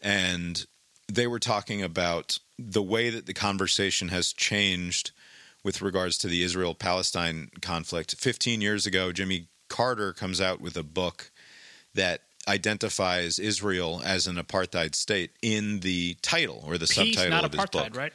and 0.02 0.66
they 1.10 1.26
were 1.26 1.38
talking 1.38 1.82
about 1.82 2.38
the 2.58 2.82
way 2.82 3.08
that 3.08 3.26
the 3.26 3.34
conversation 3.34 4.08
has 4.08 4.32
changed 4.32 5.12
with 5.64 5.82
regards 5.82 6.18
to 6.18 6.28
the 6.28 6.42
Israel 6.42 6.74
Palestine 6.74 7.50
conflict. 7.60 8.14
15 8.16 8.60
years 8.60 8.86
ago, 8.86 9.10
Jimmy 9.10 9.48
Carter 9.68 10.12
comes 10.12 10.40
out 10.40 10.60
with 10.60 10.76
a 10.76 10.82
book 10.82 11.32
that 11.94 12.20
identifies 12.46 13.38
Israel 13.38 14.02
as 14.04 14.26
an 14.26 14.36
apartheid 14.36 14.94
state 14.94 15.30
in 15.40 15.80
the 15.80 16.16
title 16.20 16.62
or 16.66 16.76
the 16.76 16.86
peace, 16.86 16.94
subtitle 16.94 17.30
not 17.30 17.44
of 17.44 17.52
his 17.52 17.66
book. 17.66 17.96
right? 17.96 18.12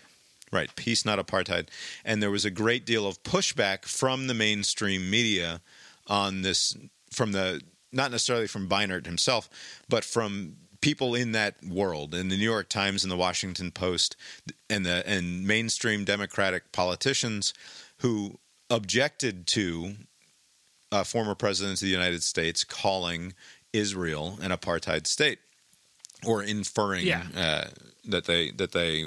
Right, 0.52 0.74
peace, 0.76 1.06
not 1.06 1.20
apartheid. 1.20 1.68
And 2.06 2.24
there 2.24 2.32
was 2.32 2.46
a 2.46 2.52
great 2.52 2.86
deal 2.86 3.08
of 3.08 3.22
pushback 3.24 3.86
from 3.86 4.28
the 4.28 4.34
mainstream 4.34 5.10
media 5.10 5.62
on 6.08 6.42
this, 6.42 6.76
from 7.12 7.32
the 7.34 7.62
not 7.92 8.12
necessarily 8.12 8.48
from 8.48 8.68
Beinart 8.68 9.06
himself, 9.06 9.50
but 9.90 10.04
from 10.04 10.56
people 10.82 11.16
in 11.16 11.32
that 11.34 11.56
world, 11.64 12.14
in 12.16 12.30
the 12.30 12.38
New 12.38 12.44
York 12.50 12.70
Times 12.70 13.04
and 13.04 13.12
the 13.12 13.18
Washington 13.18 13.72
Post, 13.72 14.16
and 14.70 14.86
the 14.86 15.08
and 15.08 15.46
mainstream 15.46 16.06
Democratic 16.06 16.72
politicians 16.72 17.54
who 17.98 18.38
objected 18.70 19.46
to 19.48 19.96
uh, 20.92 21.04
former 21.04 21.36
presidents 21.36 21.82
of 21.82 21.86
the 21.88 21.92
United 21.92 22.24
States 22.24 22.64
calling 22.64 23.34
Israel 23.74 24.38
an 24.42 24.52
apartheid 24.52 25.06
state 25.08 25.40
or 26.26 26.42
inferring 26.44 27.06
Yeah. 27.06 27.24
uh, 27.36 27.66
that 28.06 28.26
they 28.26 28.52
that 28.52 28.72
they 28.72 29.06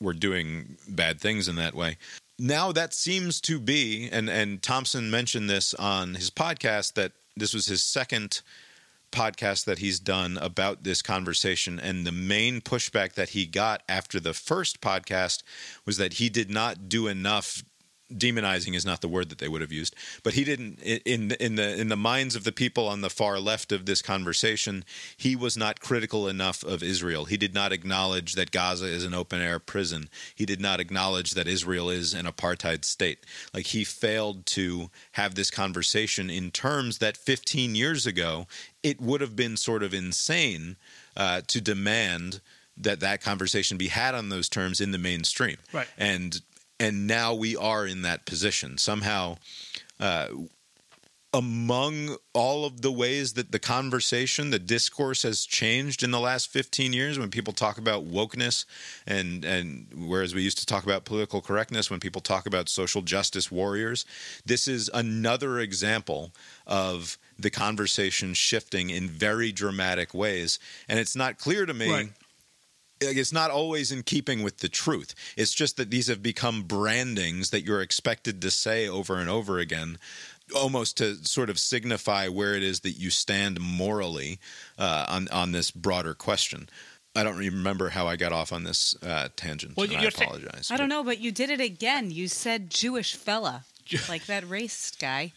were 0.00 0.12
doing 0.12 0.76
bad 0.88 1.20
things 1.20 1.48
in 1.48 1.56
that 1.56 1.74
way. 1.74 1.96
Now 2.38 2.72
that 2.72 2.92
seems 2.92 3.40
to 3.42 3.60
be, 3.60 4.08
and 4.10 4.28
and 4.28 4.60
Thompson 4.62 5.10
mentioned 5.10 5.48
this 5.48 5.74
on 5.74 6.14
his 6.14 6.30
podcast 6.30 6.94
that 6.94 7.12
this 7.36 7.54
was 7.54 7.66
his 7.66 7.82
second 7.82 8.40
podcast 9.12 9.64
that 9.66 9.78
he's 9.78 10.00
done 10.00 10.38
about 10.38 10.82
this 10.82 11.02
conversation 11.02 11.78
and 11.78 12.04
the 12.04 12.12
main 12.12 12.60
pushback 12.60 13.12
that 13.12 13.30
he 13.30 13.46
got 13.46 13.82
after 13.88 14.18
the 14.18 14.34
first 14.34 14.80
podcast 14.80 15.42
was 15.86 15.98
that 15.98 16.14
he 16.14 16.28
did 16.28 16.50
not 16.50 16.88
do 16.88 17.06
enough 17.06 17.62
demonizing 18.18 18.74
is 18.74 18.84
not 18.84 19.00
the 19.00 19.08
word 19.08 19.28
that 19.28 19.38
they 19.38 19.48
would 19.48 19.60
have 19.60 19.72
used 19.72 19.94
but 20.22 20.34
he 20.34 20.44
didn't 20.44 20.80
in 20.80 21.32
in 21.32 21.56
the 21.56 21.80
in 21.80 21.88
the 21.88 21.96
minds 21.96 22.36
of 22.36 22.44
the 22.44 22.52
people 22.52 22.88
on 22.88 23.00
the 23.00 23.10
far 23.10 23.38
left 23.38 23.72
of 23.72 23.86
this 23.86 24.02
conversation 24.02 24.84
he 25.16 25.36
was 25.36 25.56
not 25.56 25.80
critical 25.80 26.28
enough 26.28 26.62
of 26.64 26.82
Israel. 26.82 27.26
He 27.26 27.36
did 27.36 27.54
not 27.54 27.72
acknowledge 27.72 28.34
that 28.34 28.50
Gaza 28.50 28.86
is 28.86 29.04
an 29.04 29.14
open 29.14 29.40
air 29.40 29.58
prison. 29.58 30.08
He 30.34 30.46
did 30.46 30.60
not 30.60 30.80
acknowledge 30.80 31.32
that 31.32 31.46
Israel 31.46 31.90
is 31.90 32.14
an 32.14 32.26
apartheid 32.26 32.84
state. 32.84 33.20
Like 33.54 33.66
he 33.66 33.84
failed 33.84 34.46
to 34.46 34.90
have 35.12 35.34
this 35.34 35.50
conversation 35.50 36.30
in 36.30 36.50
terms 36.50 36.98
that 36.98 37.16
15 37.16 37.74
years 37.74 38.06
ago 38.06 38.46
it 38.82 39.00
would 39.00 39.20
have 39.20 39.36
been 39.36 39.56
sort 39.56 39.82
of 39.82 39.94
insane 39.94 40.76
uh, 41.16 41.42
to 41.46 41.60
demand 41.60 42.40
that 42.76 43.00
that 43.00 43.20
conversation 43.20 43.76
be 43.76 43.88
had 43.88 44.14
on 44.14 44.28
those 44.28 44.48
terms 44.48 44.80
in 44.80 44.90
the 44.90 44.98
mainstream. 44.98 45.58
Right. 45.72 45.88
and 45.98 46.40
and 46.82 47.06
now 47.06 47.32
we 47.32 47.56
are 47.56 47.86
in 47.86 48.02
that 48.02 48.26
position 48.26 48.76
somehow 48.76 49.36
uh, 50.00 50.26
among 51.34 52.16
all 52.34 52.66
of 52.66 52.82
the 52.82 52.92
ways 52.92 53.32
that 53.34 53.52
the 53.52 53.58
conversation 53.58 54.50
the 54.50 54.58
discourse 54.58 55.22
has 55.22 55.46
changed 55.46 56.02
in 56.02 56.10
the 56.10 56.20
last 56.20 56.50
15 56.50 56.92
years 56.92 57.18
when 57.18 57.30
people 57.30 57.54
talk 57.54 57.78
about 57.78 58.06
wokeness 58.06 58.66
and 59.06 59.44
and 59.44 59.86
whereas 59.96 60.34
we 60.34 60.42
used 60.42 60.58
to 60.58 60.66
talk 60.66 60.84
about 60.84 61.04
political 61.06 61.40
correctness 61.40 61.90
when 61.90 62.00
people 62.00 62.20
talk 62.20 62.46
about 62.46 62.68
social 62.68 63.00
justice 63.00 63.50
warriors 63.50 64.04
this 64.44 64.68
is 64.68 64.90
another 64.92 65.58
example 65.58 66.32
of 66.66 67.16
the 67.38 67.50
conversation 67.50 68.34
shifting 68.34 68.90
in 68.90 69.08
very 69.08 69.52
dramatic 69.52 70.12
ways 70.12 70.58
and 70.88 70.98
it's 70.98 71.16
not 71.16 71.38
clear 71.38 71.64
to 71.64 71.72
me 71.72 71.90
Right. 71.90 72.08
It's 73.10 73.32
not 73.32 73.50
always 73.50 73.92
in 73.92 74.02
keeping 74.02 74.42
with 74.42 74.58
the 74.58 74.68
truth. 74.68 75.14
It's 75.36 75.54
just 75.54 75.76
that 75.76 75.90
these 75.90 76.08
have 76.08 76.22
become 76.22 76.62
brandings 76.62 77.50
that 77.50 77.62
you're 77.64 77.82
expected 77.82 78.40
to 78.42 78.50
say 78.50 78.88
over 78.88 79.16
and 79.16 79.28
over 79.28 79.58
again, 79.58 79.98
almost 80.54 80.96
to 80.98 81.16
sort 81.24 81.50
of 81.50 81.58
signify 81.58 82.28
where 82.28 82.54
it 82.54 82.62
is 82.62 82.80
that 82.80 82.92
you 82.92 83.10
stand 83.10 83.60
morally 83.60 84.38
uh, 84.78 85.06
on 85.08 85.28
on 85.28 85.52
this 85.52 85.70
broader 85.70 86.14
question. 86.14 86.68
I 87.14 87.22
don't 87.24 87.36
remember 87.36 87.90
how 87.90 88.06
I 88.06 88.16
got 88.16 88.32
off 88.32 88.52
on 88.52 88.64
this 88.64 88.96
uh, 89.02 89.28
tangent. 89.36 89.76
Well, 89.76 89.86
I 89.94 90.04
apologize. 90.04 90.70
I 90.70 90.78
don't 90.78 90.88
know, 90.88 91.04
but 91.04 91.20
you 91.20 91.30
did 91.30 91.50
it 91.50 91.60
again. 91.60 92.10
You 92.10 92.26
said 92.26 92.70
Jewish 92.70 93.14
fella, 93.14 93.64
like 94.08 94.26
that 94.26 94.44
racist 94.44 94.98
guy 94.98 95.32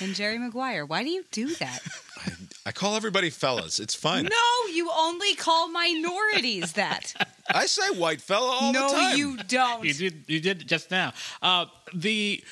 and 0.00 0.14
Jerry 0.14 0.38
Maguire. 0.38 0.84
Why 0.84 1.02
do 1.02 1.10
you 1.10 1.24
do 1.30 1.54
that? 1.56 1.80
I 2.66 2.72
call 2.72 2.94
everybody 2.96 3.30
fellas. 3.30 3.78
It's 3.78 3.94
fine. 3.94 4.24
No, 4.24 4.72
you 4.72 4.90
only 4.94 5.34
call 5.34 5.68
minorities 5.68 6.74
that. 6.74 7.14
I 7.48 7.66
say 7.66 7.88
white 7.98 8.20
fella 8.20 8.46
all 8.60 8.72
the 8.72 8.78
time. 8.78 8.92
no, 8.92 9.14
you 9.14 9.36
don't. 9.48 9.84
You 9.84 9.94
did. 9.94 10.24
You 10.26 10.40
did 10.40 10.68
just 10.68 10.90
now. 10.90 11.12
Uh, 11.42 11.66
the. 11.94 12.44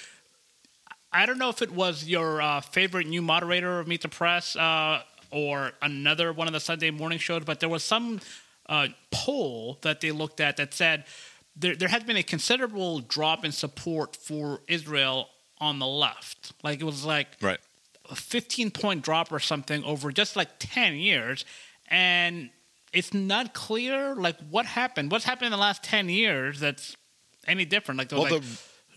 I 1.13 1.25
don't 1.27 1.39
know 1.39 1.49
if 1.49 1.63
it 1.63 1.71
was 1.71 2.05
your 2.05 2.41
uh, 2.43 2.61
favorite 2.61 3.07
new 3.07 3.23
moderator 3.23 3.81
of 3.81 3.89
Meet 3.89 4.03
the 4.03 4.09
Press 4.09 4.57
uh, 4.57 5.03
or 5.31 5.73
another 5.81 6.33
one 6.33 6.47
of 6.47 6.53
the 6.53 6.61
Sunday 6.61 6.91
morning 6.91 7.19
shows, 7.19 7.45
but 7.45 7.61
there 7.61 7.69
was 7.69 7.83
some 7.83 8.21
uh, 8.69 8.89
poll 9.11 9.79
that 9.83 10.01
they 10.01 10.11
looked 10.11 10.41
at 10.41 10.57
that 10.59 10.75
said 10.75 11.05
there 11.57 11.75
there 11.75 11.89
has 11.89 12.03
been 12.05 12.17
a 12.17 12.23
considerable 12.23 13.01
drop 13.01 13.45
in 13.45 13.53
support 13.53 14.17
for 14.17 14.61
Israel 14.69 15.29
on 15.61 15.79
the 15.79 15.87
left. 15.87 16.53
Like 16.63 16.81
it 16.81 16.85
was 16.85 17.05
like 17.05 17.29
Right. 17.41 17.59
a 18.11 18.15
15 18.17 18.71
point 18.71 19.03
drop 19.03 19.33
or 19.33 19.39
something 19.41 19.83
over 19.85 20.13
just 20.13 20.37
like 20.37 20.51
10 20.59 20.97
years. 20.97 21.45
and 21.91 22.51
it's 22.93 23.13
not 23.13 23.53
clear 23.53 24.15
like 24.15 24.37
what 24.51 24.65
happened. 24.65 25.11
What's 25.13 25.25
happened 25.27 25.47
in 25.47 25.53
the 25.53 25.59
last 25.59 25.83
ten 25.83 26.09
years 26.09 26.59
that's 26.59 26.97
any 27.47 27.67
different? 27.67 27.99
Like, 27.99 28.11
Well, 28.13 28.23
like 28.23 28.43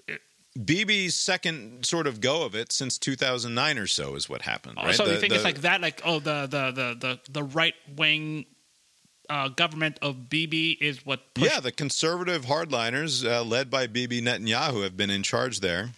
the 0.05 0.19
Bibi's 0.59 1.15
second 1.15 1.85
sort 1.85 2.07
of 2.07 2.19
go 2.21 2.43
of 2.43 2.55
it 2.55 2.71
since 2.71 2.97
2009 2.97 3.77
or 3.77 3.87
so 3.87 4.15
is 4.15 4.29
what 4.29 4.41
happened. 4.43 4.77
Oh, 4.77 4.85
right? 4.85 4.95
So 4.95 5.05
The- 5.05 5.13
you 5.15 5.19
think 5.19 5.31
the- 5.31 5.35
it's 5.37 5.43
like 5.45 5.61
that? 5.61 5.81
Like 5.81 6.01
oh, 6.05 6.19
the 6.19 6.47
the 6.47 6.71
the 6.71 6.95
the, 6.99 7.19
the 7.29 7.43
right 7.43 7.75
wing 7.95 8.45
uh, 9.29 9.47
government 9.49 9.97
of 10.01 10.29
Bibi 10.29 10.71
is 10.81 11.05
what? 11.05 11.33
Pushed, 11.33 11.51
Yeah, 11.51 11.59
the 11.59 11.71
conservative 11.71 12.45
hardliners, 12.45 13.25
uh, 13.25 13.43
led 13.43 13.69
by 13.69 13.87
Bibi 13.87 14.21
Netanyahu, 14.21 14.83
have 14.83 14.97
been 14.97 15.09
in 15.09 15.23
charge 15.23 15.59
there 15.61 15.91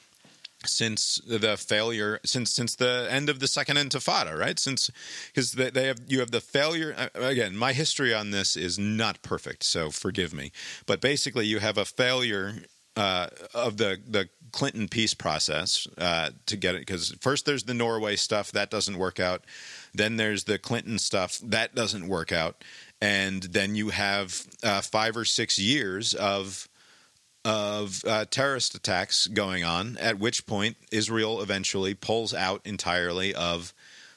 since 0.65 1.21
the 1.27 1.57
failure, 1.57 2.19
since 2.25 2.51
since 2.51 2.75
the 2.75 3.07
end 3.09 3.29
of 3.29 3.39
the 3.39 3.47
second 3.47 3.77
Intifada, 3.77 4.37
right? 4.37 4.59
Since 4.59 4.89
because 5.27 5.53
they, 5.53 5.69
they 5.69 5.87
have 5.87 5.99
you 6.07 6.19
have 6.19 6.31
the 6.31 6.41
failure. 6.41 6.95
uh, 6.97 7.09
Again, 7.15 7.55
my 7.55 7.73
history 7.73 8.13
on 8.13 8.31
this 8.31 8.55
is 8.55 8.77
not 8.77 9.21
perfect, 9.21 9.63
so 9.63 9.89
forgive 9.91 10.33
me. 10.33 10.51
But 10.85 11.01
basically, 11.01 11.45
you 11.45 11.59
have 11.59 11.77
a 11.77 11.85
failure 11.85 12.63
uh, 12.95 13.27
of 13.53 13.77
the 13.77 13.99
the 14.07 14.29
Clinton 14.51 14.87
peace 14.87 15.13
process 15.13 15.87
uh, 15.97 16.29
to 16.45 16.55
get 16.55 16.75
it 16.75 16.81
because 16.81 17.15
first 17.21 17.45
there's 17.45 17.63
the 17.63 17.73
Norway 17.73 18.15
stuff 18.15 18.51
that 18.51 18.69
doesn't 18.69 18.97
work 18.97 19.19
out, 19.19 19.45
then 19.93 20.17
there's 20.17 20.43
the 20.43 20.59
Clinton 20.59 20.99
stuff 20.99 21.39
that 21.43 21.73
doesn't 21.73 22.07
work 22.07 22.31
out, 22.31 22.63
and 23.01 23.43
then 23.43 23.75
you 23.75 23.89
have 23.89 24.45
uh, 24.63 24.81
five 24.81 25.17
or 25.17 25.25
six 25.25 25.57
years 25.57 26.13
of 26.13 26.67
of 27.45 28.03
uh, 28.05 28.25
terrorist 28.29 28.75
attacks 28.75 29.27
going 29.27 29.63
on. 29.63 29.97
At 29.97 30.19
which 30.19 30.45
point 30.45 30.77
Israel 30.91 31.41
eventually 31.41 31.93
pulls 31.93 32.33
out 32.33 32.61
entirely 32.65 33.33
of 33.35 33.73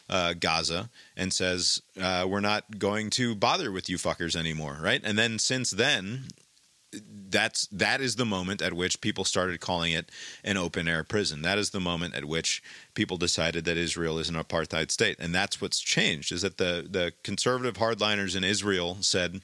uh, 0.09 0.35
Gaza 0.35 0.91
and 1.16 1.33
says 1.33 1.83
uh, 2.01 2.27
we're 2.29 2.41
not 2.41 2.79
going 2.79 3.11
to 3.11 3.35
bother 3.35 3.72
with 3.72 3.89
you 3.89 3.97
fuckers 3.97 4.37
anymore, 4.37 4.79
right? 4.81 5.01
And 5.03 5.18
then 5.18 5.39
since 5.39 5.70
then, 5.72 6.27
that's 7.29 7.66
that 7.68 8.01
is 8.01 8.16
the 8.16 8.24
moment 8.24 8.62
at 8.62 8.72
which 8.72 9.01
people 9.01 9.24
started 9.24 9.61
calling 9.61 9.93
it 9.93 10.11
an 10.45 10.57
open 10.57 10.87
air 10.87 11.03
prison. 11.03 11.43
That 11.43 11.59
is 11.59 11.70
the 11.70 11.81
moment 11.81 12.14
at 12.14 12.24
which 12.24 12.62
people 12.95 13.16
decided 13.16 13.64
that 13.64 13.77
Israel 13.77 14.18
is 14.18 14.29
an 14.29 14.37
apartheid 14.37 14.91
state, 14.91 15.16
and 15.18 15.35
that's 15.35 15.61
what's 15.61 15.81
changed. 15.81 16.33
Is 16.33 16.43
that 16.43 16.59
the 16.59 16.87
the 16.89 17.12
conservative 17.22 17.74
hardliners 17.74 18.37
in 18.37 18.45
Israel 18.45 18.99
said 19.01 19.43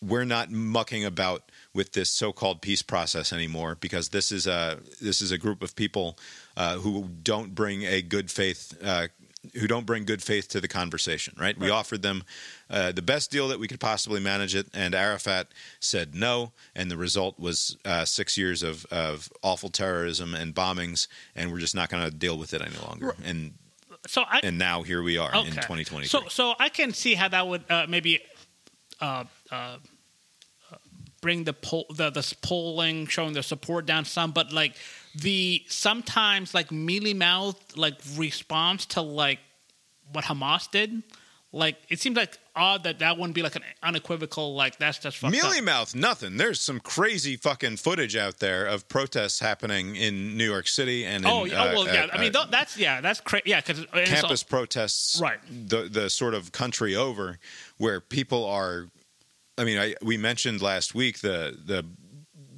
we're 0.00 0.24
not 0.24 0.50
mucking 0.50 1.04
about 1.04 1.42
with 1.74 1.92
this 1.92 2.10
so-called 2.10 2.60
peace 2.62 2.82
process 2.82 3.32
anymore 3.32 3.76
because 3.80 4.08
this 4.08 4.32
is 4.32 4.46
a 4.46 4.78
this 5.00 5.20
is 5.20 5.30
a 5.30 5.38
group 5.38 5.62
of 5.62 5.76
people 5.76 6.18
uh, 6.56 6.76
who 6.76 7.08
don't 7.22 7.54
bring 7.54 7.82
a 7.84 8.02
good 8.02 8.30
faith 8.30 8.76
uh, 8.82 9.08
who 9.54 9.66
don't 9.66 9.86
bring 9.86 10.04
good 10.04 10.22
faith 10.22 10.48
to 10.48 10.60
the 10.60 10.68
conversation. 10.68 11.34
Right? 11.38 11.56
We 11.58 11.70
offered 11.70 12.02
them 12.02 12.24
uh, 12.68 12.92
the 12.92 13.02
best 13.02 13.30
deal 13.30 13.48
that 13.48 13.58
we 13.60 13.68
could 13.68 13.80
possibly 13.80 14.20
manage 14.20 14.54
it, 14.54 14.66
and 14.74 14.94
Arafat 14.94 15.48
said 15.80 16.14
no, 16.14 16.52
and 16.74 16.90
the 16.90 16.96
result 16.96 17.38
was 17.38 17.76
uh, 17.84 18.04
six 18.04 18.36
years 18.36 18.62
of 18.62 18.84
of 18.86 19.30
awful 19.42 19.68
terrorism 19.68 20.34
and 20.34 20.54
bombings, 20.54 21.06
and 21.36 21.52
we're 21.52 21.60
just 21.60 21.74
not 21.74 21.88
going 21.88 22.04
to 22.04 22.10
deal 22.10 22.36
with 22.38 22.54
it 22.54 22.62
any 22.62 22.76
longer. 22.86 23.14
And 23.24 23.54
So 24.06 24.22
I 24.22 24.40
and 24.42 24.58
now 24.58 24.82
here 24.82 25.02
we 25.02 25.18
are 25.18 25.34
in 25.34 25.52
2020. 25.52 26.06
So, 26.06 26.22
so 26.28 26.54
I 26.58 26.68
can 26.68 26.92
see 26.92 27.14
how 27.14 27.28
that 27.28 27.46
would 27.46 27.64
uh, 27.70 27.86
maybe 27.88 28.20
uh, 29.00 29.24
uh, 29.50 29.76
bring 31.20 31.44
the 31.44 31.52
poll, 31.52 31.86
the 31.94 32.10
the 32.10 32.34
polling 32.42 33.06
showing 33.06 33.32
the 33.34 33.42
support 33.42 33.86
down 33.86 34.04
some, 34.04 34.32
but 34.32 34.52
like 34.52 34.74
the 35.14 35.62
sometimes 35.68 36.54
like 36.54 36.70
mealy 36.70 37.14
mouth 37.14 37.56
like 37.76 37.94
response 38.16 38.86
to 38.86 39.00
like 39.00 39.40
what 40.12 40.24
Hamas 40.24 40.70
did, 40.70 41.02
like 41.52 41.76
it 41.88 42.00
seems 42.00 42.16
like 42.16 42.38
odd 42.54 42.82
that 42.84 42.98
that 42.98 43.16
wouldn't 43.16 43.34
be 43.34 43.42
like 43.42 43.54
an 43.56 43.62
unequivocal 43.82 44.54
like 44.54 44.78
that's 44.78 44.98
just 44.98 45.16
fucked 45.18 45.32
Mealy 45.32 45.60
mouth, 45.60 45.94
nothing. 45.94 46.36
There's 46.36 46.60
some 46.60 46.80
crazy 46.80 47.36
fucking 47.36 47.76
footage 47.76 48.16
out 48.16 48.38
there 48.38 48.66
of 48.66 48.88
protests 48.88 49.38
happening 49.40 49.96
in 49.96 50.36
New 50.36 50.44
York 50.48 50.66
City 50.68 51.04
and 51.04 51.24
in, 51.24 51.30
Oh, 51.30 51.44
yeah, 51.44 51.62
uh, 51.62 51.66
oh, 51.68 51.74
well, 51.74 51.86
yeah. 51.86 52.04
uh, 52.04 52.08
I 52.12 52.20
mean, 52.20 52.32
th- 52.32 52.48
that's 52.50 52.76
yeah, 52.76 53.00
that's 53.00 53.20
crazy. 53.20 53.44
Yeah, 53.46 53.60
because 53.60 53.84
campus 54.06 54.42
protests, 54.42 55.20
Right. 55.20 55.38
The 55.68 55.82
the 55.82 56.10
sort 56.10 56.34
of 56.34 56.52
country 56.52 56.94
over, 56.94 57.38
where 57.78 58.00
people 58.00 58.44
are. 58.44 58.86
I 59.58 59.64
mean, 59.64 59.78
I, 59.78 59.94
we 60.02 60.16
mentioned 60.16 60.62
last 60.62 60.94
week 60.94 61.18
the 61.20 61.56
the 61.64 61.84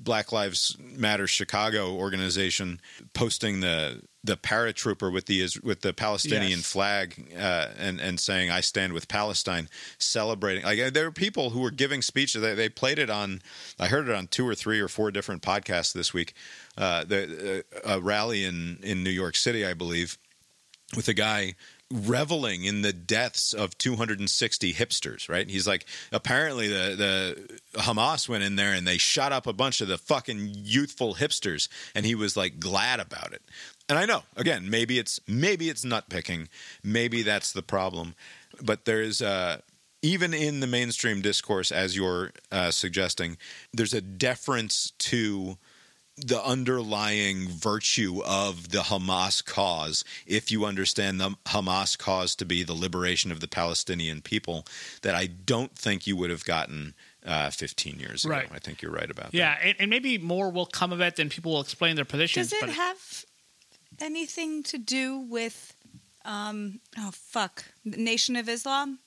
Black 0.03 0.32
Lives 0.32 0.76
Matter 0.80 1.26
Chicago 1.26 1.94
organization 1.94 2.80
posting 3.12 3.61
the 3.61 4.03
the 4.22 4.36
paratrooper 4.36 5.11
with 5.12 5.26
the 5.26 5.46
with 5.62 5.80
the 5.80 5.92
Palestinian 5.94 6.59
Yes. 6.59 6.66
flag 6.72 7.32
uh, 7.38 7.68
and 7.78 8.01
and 8.01 8.20
saying 8.20 8.51
I 8.51 8.61
stand 8.61 8.92
with 8.92 9.09
Palestine, 9.09 9.68
celebrating. 9.98 10.64
Like 10.64 10.92
there 10.92 11.05
were 11.05 11.12
people 11.12 11.51
who 11.51 11.61
were 11.61 11.70
giving 11.70 12.03
speeches. 12.03 12.42
They, 12.42 12.55
they 12.55 12.68
played 12.68 12.98
it 12.98 13.09
on. 13.11 13.40
I 13.78 13.88
heard 13.88 14.09
it 14.09 14.14
on 14.14 14.26
two 14.26 14.46
or 14.46 14.55
three 14.55 14.80
or 14.80 14.88
four 14.88 15.11
different 15.11 15.42
podcasts 15.42 15.92
this 15.92 16.12
week. 16.12 16.34
Uh, 16.76 17.05
the 17.05 17.64
uh, 17.84 17.96
a 17.96 18.01
rally 18.01 18.44
in 18.44 18.78
in 18.82 19.03
New 19.03 19.11
York 19.11 19.36
City, 19.36 19.64
I 19.64 19.72
believe, 19.74 20.18
with 20.96 21.09
a 21.09 21.14
guy 21.14 21.55
reveling 21.93 22.64
in 22.64 22.82
the 22.82 22.93
deaths 22.93 23.53
of 23.53 23.76
260 23.78 24.72
hipsters 24.74 25.28
right? 25.28 25.49
He's 25.49 25.66
like 25.66 25.86
apparently 26.12 26.68
the 26.68 26.95
the 27.74 27.80
hamas 27.80 28.28
went 28.28 28.45
in 28.45 28.57
there 28.57 28.72
and 28.72 28.86
they 28.86 28.99
shot 28.99 29.32
up 29.32 29.47
a 29.47 29.53
bunch 29.53 29.80
of 29.80 29.88
the 29.88 29.99
fucking 29.99 30.51
youthful 30.55 31.14
hipsters 31.14 31.68
and 31.95 32.07
he 32.07 32.14
was 32.14 32.36
like 32.36 32.61
glad 32.61 33.01
about 33.01 33.32
it. 33.32 33.43
And 33.88 33.99
i 33.99 34.07
know 34.07 34.22
again 34.36 34.70
maybe 34.70 34.99
it's 34.99 35.20
maybe 35.26 35.68
it's 35.68 35.84
nut 35.84 36.09
picking 36.09 36.49
maybe 36.82 37.22
that's 37.22 37.53
the 37.53 37.62
problem. 37.62 38.14
But 38.62 38.84
there's 38.84 39.20
uh 39.20 39.61
even 40.03 40.32
in 40.32 40.61
the 40.61 40.66
mainstream 40.66 41.20
discourse 41.20 41.70
as 41.70 41.97
you're 41.97 42.32
uh, 42.51 42.70
suggesting 42.70 43.36
there's 43.72 43.93
a 43.93 44.01
deference 44.01 44.93
to 44.93 45.59
the 46.27 46.43
underlying 46.45 47.49
virtue 47.49 48.23
of 48.25 48.71
the 48.71 48.81
Hamas 48.81 49.45
cause, 49.45 50.05
if 50.27 50.51
you 50.51 50.64
understand 50.64 51.21
the 51.21 51.31
Hamas 51.47 51.99
cause 51.99 52.35
to 52.37 52.45
be 52.45 52.62
the 52.62 52.75
liberation 52.75 53.33
of 53.33 53.41
the 53.41 53.49
Palestinian 53.49 54.21
people, 54.21 54.66
that 55.03 55.14
I 55.14 55.27
don't 55.27 55.77
think 55.77 56.07
you 56.07 56.16
would 56.16 56.31
have 56.31 56.45
gotten 56.45 56.95
uh, 57.25 57.51
15 57.51 57.99
years 57.99 58.25
ago. 58.25 58.35
Right. 58.35 58.49
I 58.53 58.59
think 58.59 58.83
you're 58.83 58.93
right 58.93 59.11
about 59.11 59.33
that. 59.33 59.35
Yeah, 59.35 59.57
and, 59.62 59.77
and 59.79 59.91
maybe 59.91 60.18
more 60.18 60.51
will 60.51 60.66
come 60.66 60.93
of 60.93 61.01
it, 61.01 61.16
than 61.16 61.29
people 61.29 61.53
will 61.53 61.61
explain 61.61 61.97
their 61.97 62.05
positions. 62.05 62.51
Does 62.51 62.62
it 62.62 62.66
but 62.66 62.75
have 62.75 63.25
anything 63.99 64.62
to 64.64 64.79
do 64.79 65.18
with 65.18 65.75
um 66.25 66.81
oh 66.99 67.11
fuck 67.12 67.64
Nation 67.85 68.37
of 68.37 68.49
Islam? 68.49 68.99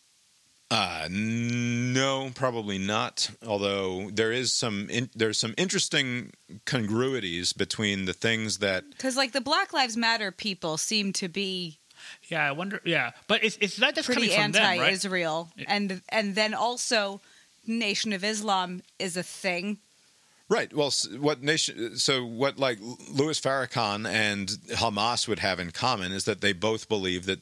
Uh, 0.73 1.07
no, 1.11 2.31
probably 2.33 2.79
not. 2.79 3.29
Although 3.45 4.09
there 4.09 4.31
is 4.31 4.51
some 4.51 4.89
in, 4.89 5.07
there's 5.13 5.37
some 5.37 5.53
interesting 5.55 6.31
congruities 6.65 7.53
between 7.53 8.05
the 8.05 8.13
things 8.13 8.57
that 8.57 8.83
Because 8.89 9.15
like 9.15 9.33
the 9.33 9.41
Black 9.41 9.71
Lives 9.71 9.95
Matter 9.95 10.31
people 10.31 10.77
seem 10.77 11.13
to 11.13 11.29
be 11.29 11.77
Yeah, 12.27 12.43
I 12.43 12.53
wonder. 12.53 12.81
Yeah, 12.85 13.11
but 13.27 13.43
it's 13.43 13.55
it's 13.61 13.77
not 13.77 13.93
just 13.93 14.07
pretty 14.07 14.29
coming 14.29 14.45
from 14.45 14.51
them, 14.53 14.63
right? 14.63 14.79
anti-Israel, 14.79 15.51
and 15.67 16.01
and 16.09 16.33
then 16.33 16.55
also 16.55 17.21
Nation 17.67 18.11
of 18.11 18.23
Islam 18.23 18.81
is 18.97 19.15
a 19.15 19.23
thing. 19.23 19.77
Right. 20.49 20.73
Well, 20.73 20.91
what 21.19 21.43
nation? 21.43 21.97
So 21.97 22.25
what? 22.25 22.57
Like 22.57 22.79
Louis 23.11 23.39
Farrakhan 23.39 24.07
and 24.09 24.49
Hamas 24.71 25.27
would 25.27 25.39
have 25.39 25.59
in 25.59 25.69
common 25.69 26.11
is 26.11 26.23
that 26.23 26.41
they 26.41 26.51
both 26.51 26.89
believe 26.89 27.27
that 27.27 27.41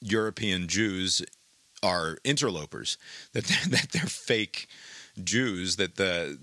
European 0.00 0.66
Jews 0.66 1.22
are 1.82 2.18
interlopers, 2.24 2.98
that 3.32 3.44
they're, 3.44 3.68
that 3.68 3.90
they're 3.92 4.02
fake 4.02 4.68
Jews, 5.22 5.76
that 5.76 5.96
the 5.96 6.38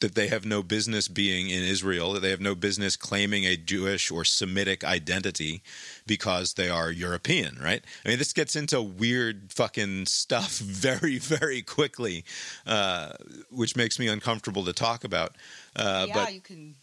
that 0.00 0.14
they 0.14 0.28
have 0.28 0.46
no 0.46 0.62
business 0.62 1.08
being 1.08 1.50
in 1.50 1.62
Israel, 1.62 2.14
that 2.14 2.20
they 2.20 2.30
have 2.30 2.40
no 2.40 2.54
business 2.54 2.96
claiming 2.96 3.44
a 3.44 3.56
Jewish 3.56 4.10
or 4.10 4.24
Semitic 4.24 4.82
identity 4.82 5.62
because 6.06 6.54
they 6.54 6.68
are 6.68 6.90
European, 6.90 7.58
right? 7.62 7.84
I 8.04 8.08
mean, 8.08 8.18
this 8.18 8.32
gets 8.32 8.56
into 8.56 8.80
weird 8.80 9.52
fucking 9.52 10.06
stuff 10.06 10.58
very, 10.58 11.18
very 11.18 11.62
quickly, 11.62 12.24
uh, 12.66 13.12
which 13.50 13.76
makes 13.76 13.98
me 13.98 14.08
uncomfortable 14.08 14.64
to 14.64 14.72
talk 14.72 15.04
about. 15.04 15.36
Uh, 15.76 16.06
yeah, 16.08 16.14
but 16.14 16.34
you 16.34 16.40
can 16.40 16.74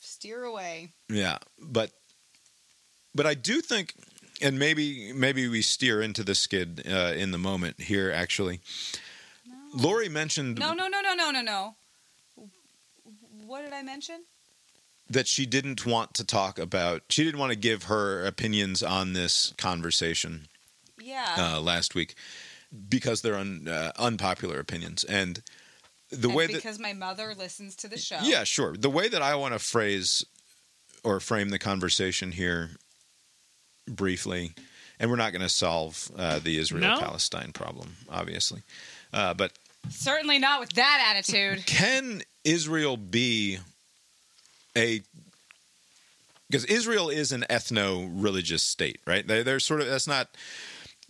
steer 0.00 0.44
away. 0.44 0.92
yeah, 1.08 1.38
but 1.60 1.92
but 3.14 3.26
I 3.26 3.34
do 3.34 3.60
think, 3.60 3.94
and 4.42 4.58
maybe 4.58 5.12
maybe 5.12 5.48
we 5.48 5.62
steer 5.62 6.02
into 6.02 6.22
the 6.22 6.34
skid 6.34 6.82
uh, 6.90 7.12
in 7.16 7.30
the 7.30 7.38
moment 7.38 7.80
here. 7.80 8.10
Actually, 8.10 8.60
Lori 9.74 10.08
mentioned 10.08 10.58
No, 10.58 10.72
no, 10.72 10.88
no, 10.88 11.00
no, 11.00 11.14
no, 11.14 11.30
no, 11.30 11.40
no. 11.42 11.76
What 13.46 13.62
did 13.62 13.72
I 13.72 13.82
mention? 13.82 14.24
that 15.08 15.26
she 15.28 15.44
didn't 15.46 15.84
want 15.84 16.14
to 16.14 16.24
talk 16.24 16.58
about. 16.58 17.02
She 17.10 17.24
didn't 17.24 17.38
want 17.38 17.50
to 17.52 17.58
give 17.58 17.84
her 17.84 18.24
opinions 18.24 18.82
on 18.82 19.12
this 19.12 19.52
conversation 19.58 20.48
Yeah. 20.98 21.34
uh, 21.38 21.60
last 21.60 21.94
week 21.94 22.14
because 22.88 23.22
they're 23.22 23.36
un, 23.36 23.68
uh, 23.68 23.92
unpopular 23.96 24.58
opinions, 24.58 25.04
and 25.04 25.42
the 26.10 26.28
and 26.28 26.34
way 26.34 26.46
that 26.46 26.54
because 26.54 26.78
my 26.78 26.92
mother 26.92 27.34
listens 27.34 27.76
to 27.76 27.88
the 27.88 27.98
show. 27.98 28.18
Yeah, 28.22 28.44
sure. 28.44 28.76
The 28.76 28.90
way 28.90 29.08
that 29.08 29.22
I 29.22 29.34
want 29.34 29.52
to 29.52 29.58
phrase 29.58 30.24
or 31.02 31.20
frame 31.20 31.50
the 31.50 31.58
conversation 31.58 32.32
here 32.32 32.70
briefly 33.86 34.54
and 34.98 35.10
we're 35.10 35.16
not 35.16 35.32
going 35.32 35.42
to 35.42 35.48
solve 35.48 36.10
uh, 36.16 36.38
the 36.38 36.58
Israel-Palestine 36.58 37.52
problem, 37.52 37.96
obviously. 38.08 38.62
Uh, 39.12 39.34
but 39.34 39.52
Certainly 39.90 40.38
not 40.38 40.60
with 40.60 40.72
that 40.74 41.14
attitude. 41.14 41.66
can 41.66 42.22
Israel 42.44 42.96
be 42.96 43.58
a 44.76 45.02
because 46.48 46.64
Israel 46.66 47.08
is 47.08 47.32
an 47.32 47.44
ethno-religious 47.50 48.62
state, 48.62 49.00
right? 49.06 49.26
They, 49.26 49.42
they're 49.42 49.60
sort 49.60 49.80
of 49.80 49.88
that's 49.88 50.06
not 50.06 50.28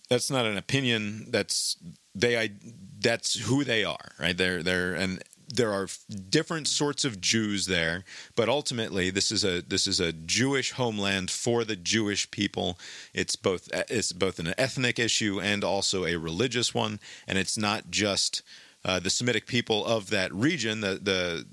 that's 0.09 0.31
not 0.31 0.47
an 0.47 0.57
opinion. 0.57 1.27
That's 1.31 1.77
they 2.15 2.39
I, 2.39 2.51
that's 2.99 3.39
who 3.39 3.65
they 3.65 3.85
are, 3.85 4.13
right? 4.19 4.37
They're 4.37 4.63
they're 4.63 4.95
and 4.95 5.23
there 5.57 5.73
are 5.73 5.89
different 6.29 6.67
sorts 6.67 7.05
of 7.05 7.21
Jews 7.21 7.67
there, 7.67 8.05
but 8.35 8.49
ultimately 8.49 9.11
this 9.11 9.31
is 9.31 9.45
a 9.45 9.61
this 9.61 9.87
is 9.87 10.01
a 10.01 10.13
Jewish 10.13 10.73
homeland 10.73 11.31
for 11.31 11.65
the 11.65 11.77
Jewish 11.77 12.31
people. 12.31 12.79
It's 13.13 13.37
both 13.37 13.69
it's 13.73 14.13
both 14.13 14.39
an 14.39 14.55
ethnic 14.59 14.99
issue 14.99 15.41
and 15.41 15.63
also 15.63 16.05
a 16.05 16.17
religious 16.17 16.75
one, 16.75 16.99
and 17.29 17.39
it's 17.39 17.57
not 17.57 17.91
just 17.91 18.43
uh, 18.85 18.99
the 18.99 19.11
Semitic 19.11 19.47
people 19.47 19.85
of 19.85 20.11
that 20.11 20.33
region, 20.35 20.81
the 20.81 20.99
the 21.01 21.47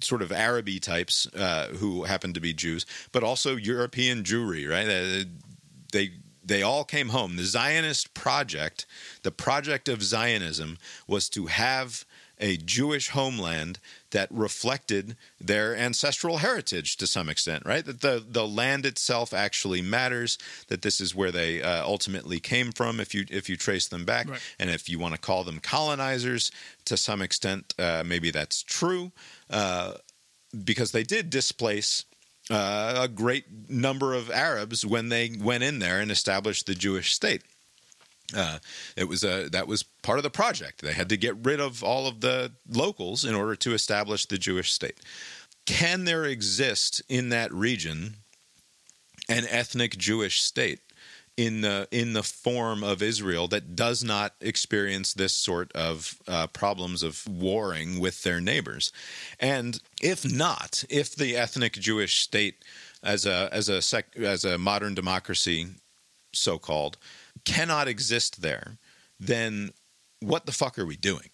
sort 0.00 0.22
of 0.22 0.32
Araby 0.32 0.78
types 0.78 1.26
uh, 1.34 1.68
who 1.68 2.04
happen 2.04 2.32
to 2.32 2.40
be 2.40 2.52
Jews, 2.52 2.86
but 3.12 3.22
also 3.22 3.56
European 3.56 4.22
Jewry, 4.22 4.68
right? 4.68 4.88
Uh, 4.88 5.24
they 5.92 6.12
they 6.44 6.62
all 6.62 6.84
came 6.84 7.08
home. 7.10 7.36
The 7.36 7.44
Zionist 7.44 8.14
project, 8.14 8.86
the 9.22 9.30
project 9.30 9.88
of 9.88 10.02
Zionism, 10.02 10.78
was 11.06 11.28
to 11.30 11.46
have 11.46 12.04
a 12.42 12.56
Jewish 12.58 13.08
homeland 13.10 13.78
that 14.10 14.28
reflected 14.30 15.16
their 15.40 15.74
ancestral 15.74 16.38
heritage 16.38 16.96
to 16.98 17.06
some 17.06 17.28
extent, 17.30 17.64
right? 17.64 17.84
That 17.84 18.00
the 18.02 18.22
the 18.28 18.46
land 18.46 18.84
itself 18.84 19.32
actually 19.32 19.80
matters. 19.80 20.36
That 20.68 20.82
this 20.82 21.00
is 21.00 21.14
where 21.14 21.30
they 21.30 21.62
uh, 21.62 21.84
ultimately 21.84 22.40
came 22.40 22.72
from. 22.72 23.00
If 23.00 23.14
you 23.14 23.24
if 23.30 23.48
you 23.48 23.56
trace 23.56 23.86
them 23.88 24.04
back, 24.04 24.28
Right. 24.28 24.40
and 24.58 24.68
if 24.68 24.88
you 24.88 24.98
want 24.98 25.14
to 25.14 25.20
call 25.20 25.44
them 25.44 25.60
colonizers, 25.60 26.50
to 26.84 26.96
some 26.96 27.22
extent, 27.22 27.74
uh, 27.78 28.02
maybe 28.04 28.30
that's 28.30 28.62
true, 28.62 29.12
uh, 29.48 29.94
because 30.64 30.90
they 30.92 31.04
did 31.04 31.30
displace 31.30 32.04
uh, 32.50 32.98
a 33.02 33.08
great 33.08 33.70
number 33.70 34.14
of 34.14 34.30
Arabs 34.30 34.84
when 34.84 35.08
they 35.08 35.30
went 35.40 35.62
in 35.62 35.78
there 35.78 36.00
and 36.00 36.10
established 36.10 36.66
the 36.66 36.74
Jewish 36.74 37.14
state. 37.14 37.42
Uh, 38.34 38.58
it 38.96 39.08
was 39.08 39.24
a 39.24 39.48
that 39.50 39.66
was 39.66 39.82
part 40.02 40.18
of 40.18 40.22
the 40.22 40.30
project. 40.30 40.82
They 40.82 40.92
had 40.92 41.08
to 41.10 41.16
get 41.16 41.36
rid 41.44 41.60
of 41.60 41.82
all 41.82 42.06
of 42.06 42.20
the 42.20 42.52
locals 42.68 43.24
in 43.24 43.34
order 43.34 43.56
to 43.56 43.74
establish 43.74 44.26
the 44.26 44.38
Jewish 44.38 44.72
state. 44.72 45.00
Can 45.66 46.04
there 46.04 46.24
exist 46.24 47.02
in 47.08 47.28
that 47.28 47.52
region 47.52 48.16
an 49.28 49.44
ethnic 49.48 49.96
Jewish 49.96 50.42
state 50.42 50.80
in 51.36 51.62
the 51.62 51.88
in 51.90 52.12
the 52.12 52.22
form 52.22 52.84
of 52.84 53.02
Israel 53.02 53.48
that 53.48 53.74
does 53.74 54.04
not 54.04 54.34
experience 54.40 55.14
this 55.14 55.32
sort 55.32 55.72
of 55.72 56.18
uh, 56.28 56.46
problems 56.48 57.02
of 57.02 57.26
warring 57.28 58.00
with 58.00 58.22
their 58.22 58.40
neighbors? 58.40 58.92
And 59.38 59.80
if 60.00 60.30
not, 60.30 60.84
if 60.90 61.14
the 61.14 61.36
ethnic 61.36 61.74
Jewish 61.74 62.22
state 62.22 62.64
as 63.02 63.24
a 63.26 63.48
as 63.52 63.68
a 63.68 63.80
sec, 63.80 64.16
as 64.16 64.44
a 64.44 64.58
modern 64.58 64.94
democracy, 64.94 65.68
so 66.32 66.58
called, 66.58 66.98
cannot 67.44 67.88
exist 67.88 68.42
there, 68.42 68.78
then 69.18 69.72
what 70.20 70.46
the 70.46 70.52
fuck 70.52 70.78
are 70.78 70.86
we 70.86 70.96
doing? 70.96 71.30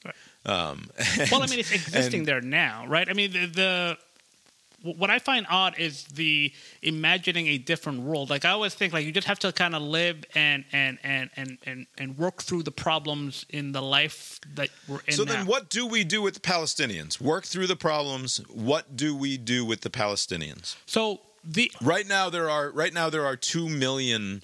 Um, 0.47 0.89
well, 1.31 1.43
I 1.43 1.47
mean, 1.47 1.59
it's 1.59 1.73
existing 1.73 2.21
and- 2.21 2.29
there 2.29 2.41
now, 2.41 2.87
right? 2.87 3.09
I 3.09 3.13
mean, 3.13 3.33
the, 3.33 3.47
the 3.47 3.99
what 4.83 5.11
I 5.11 5.19
find 5.19 5.45
odd 5.51 5.75
is 5.79 6.05
the 6.05 6.53
imagining 6.83 7.49
a 7.49 7.59
different 7.59 8.03
world. 8.03 8.31
Like 8.31 8.45
I 8.45 8.51
always 8.51 8.75
think, 8.75 8.93
like 8.93 9.05
you 9.05 9.13
just 9.13 9.27
have 9.27 9.39
to 9.41 9.53
kind 9.53 9.75
of 9.75 9.83
live 9.83 10.25
and 10.35 10.65
and 10.73 10.99
and 11.03 11.31
and 11.37 11.59
and 11.67 11.87
and 11.99 12.17
work 12.17 12.43
through 12.43 12.63
the 12.63 12.71
problems 12.71 13.45
in 13.51 13.73
the 13.73 13.83
life 13.83 14.41
that 14.55 14.69
we're 14.87 15.01
in. 15.07 15.15
So 15.15 15.25
now. 15.25 15.33
then, 15.33 15.47
what 15.47 15.69
do 15.69 15.87
we 15.87 16.05
do 16.05 16.23
with 16.23 16.35
the 16.35 16.41
Palestinians? 16.41 17.21
Work 17.21 17.45
through 17.45 17.67
the 17.67 17.77
problems. 17.77 18.39
What 18.49 18.97
do 18.97 19.17
we 19.17 19.37
do 19.37 19.65
with 19.65 19.81
the 19.81 19.91
Palestinians? 19.91 20.77
So 20.87 21.21
the 21.45 21.73
Right 21.83 22.07
now, 22.07 22.31
there 22.31 22.49
are 22.49 22.71
right 22.71 22.93
now 22.93 23.11
there 23.11 23.27
are 23.27 23.37
two 23.37 23.69
million 23.69 24.43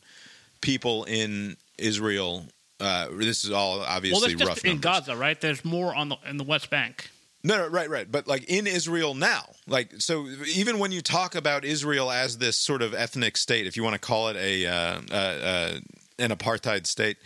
people 0.64 1.04
in 1.04 1.56
Israel. 1.78 2.46
Uh, 2.80 3.08
this 3.12 3.44
is 3.44 3.52
all 3.52 3.80
obviously 3.80 4.34
well, 4.34 4.38
that's 4.38 4.48
rough 4.48 4.54
just 4.56 4.64
in 4.64 4.70
numbers. 4.72 5.06
Gaza, 5.06 5.16
right? 5.16 5.40
There's 5.40 5.64
more 5.64 5.94
on 5.94 6.08
the 6.08 6.16
in 6.28 6.38
the 6.38 6.44
West 6.44 6.70
Bank. 6.70 7.10
No, 7.44 7.58
no, 7.58 7.68
right, 7.68 7.90
right. 7.90 8.10
But 8.10 8.26
like 8.26 8.44
in 8.44 8.66
Israel 8.66 9.14
now, 9.14 9.44
like 9.68 9.92
so, 9.98 10.26
even 10.54 10.78
when 10.78 10.90
you 10.90 11.02
talk 11.02 11.34
about 11.34 11.64
Israel 11.64 12.10
as 12.10 12.38
this 12.38 12.56
sort 12.56 12.80
of 12.80 12.94
ethnic 12.94 13.36
state, 13.36 13.66
if 13.66 13.76
you 13.76 13.84
want 13.84 13.92
to 13.92 14.00
call 14.00 14.28
it 14.28 14.36
a 14.36 14.66
uh, 14.66 15.00
uh, 15.10 15.14
uh, 15.14 15.78
an 16.18 16.30
apartheid 16.30 16.86
state, 16.86 17.18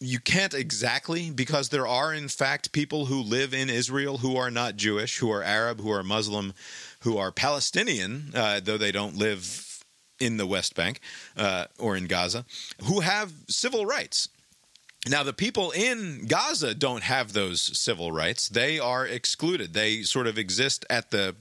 you 0.00 0.18
can't 0.18 0.54
exactly 0.54 1.30
because 1.30 1.68
there 1.68 1.86
are 1.86 2.14
in 2.14 2.28
fact 2.28 2.72
people 2.72 3.04
who 3.06 3.20
live 3.20 3.52
in 3.52 3.68
Israel 3.68 4.18
who 4.18 4.36
are 4.36 4.50
not 4.50 4.76
Jewish, 4.76 5.18
who 5.18 5.30
are 5.30 5.42
Arab, 5.42 5.80
who 5.82 5.90
are 5.92 6.02
Muslim, 6.02 6.54
who 7.00 7.18
are 7.18 7.30
Palestinian, 7.30 8.32
uh, 8.34 8.60
though 8.64 8.78
they 8.78 8.92
don't 8.92 9.16
live 9.16 9.65
in 10.18 10.36
the 10.36 10.46
West 10.46 10.74
Bank 10.74 11.00
uh, 11.36 11.66
or 11.78 11.96
in 11.96 12.06
Gaza, 12.06 12.44
who 12.84 13.00
have 13.00 13.32
civil 13.48 13.86
rights. 13.86 14.28
Now, 15.08 15.22
the 15.22 15.32
people 15.32 15.70
in 15.70 16.26
Gaza 16.26 16.74
don't 16.74 17.04
have 17.04 17.32
those 17.32 17.60
civil 17.78 18.10
rights. 18.10 18.48
They 18.48 18.80
are 18.80 19.06
excluded. 19.06 19.72
They 19.72 20.02
sort 20.02 20.26
of 20.26 20.36
exist 20.36 20.84
at 20.90 21.12
the 21.12 21.36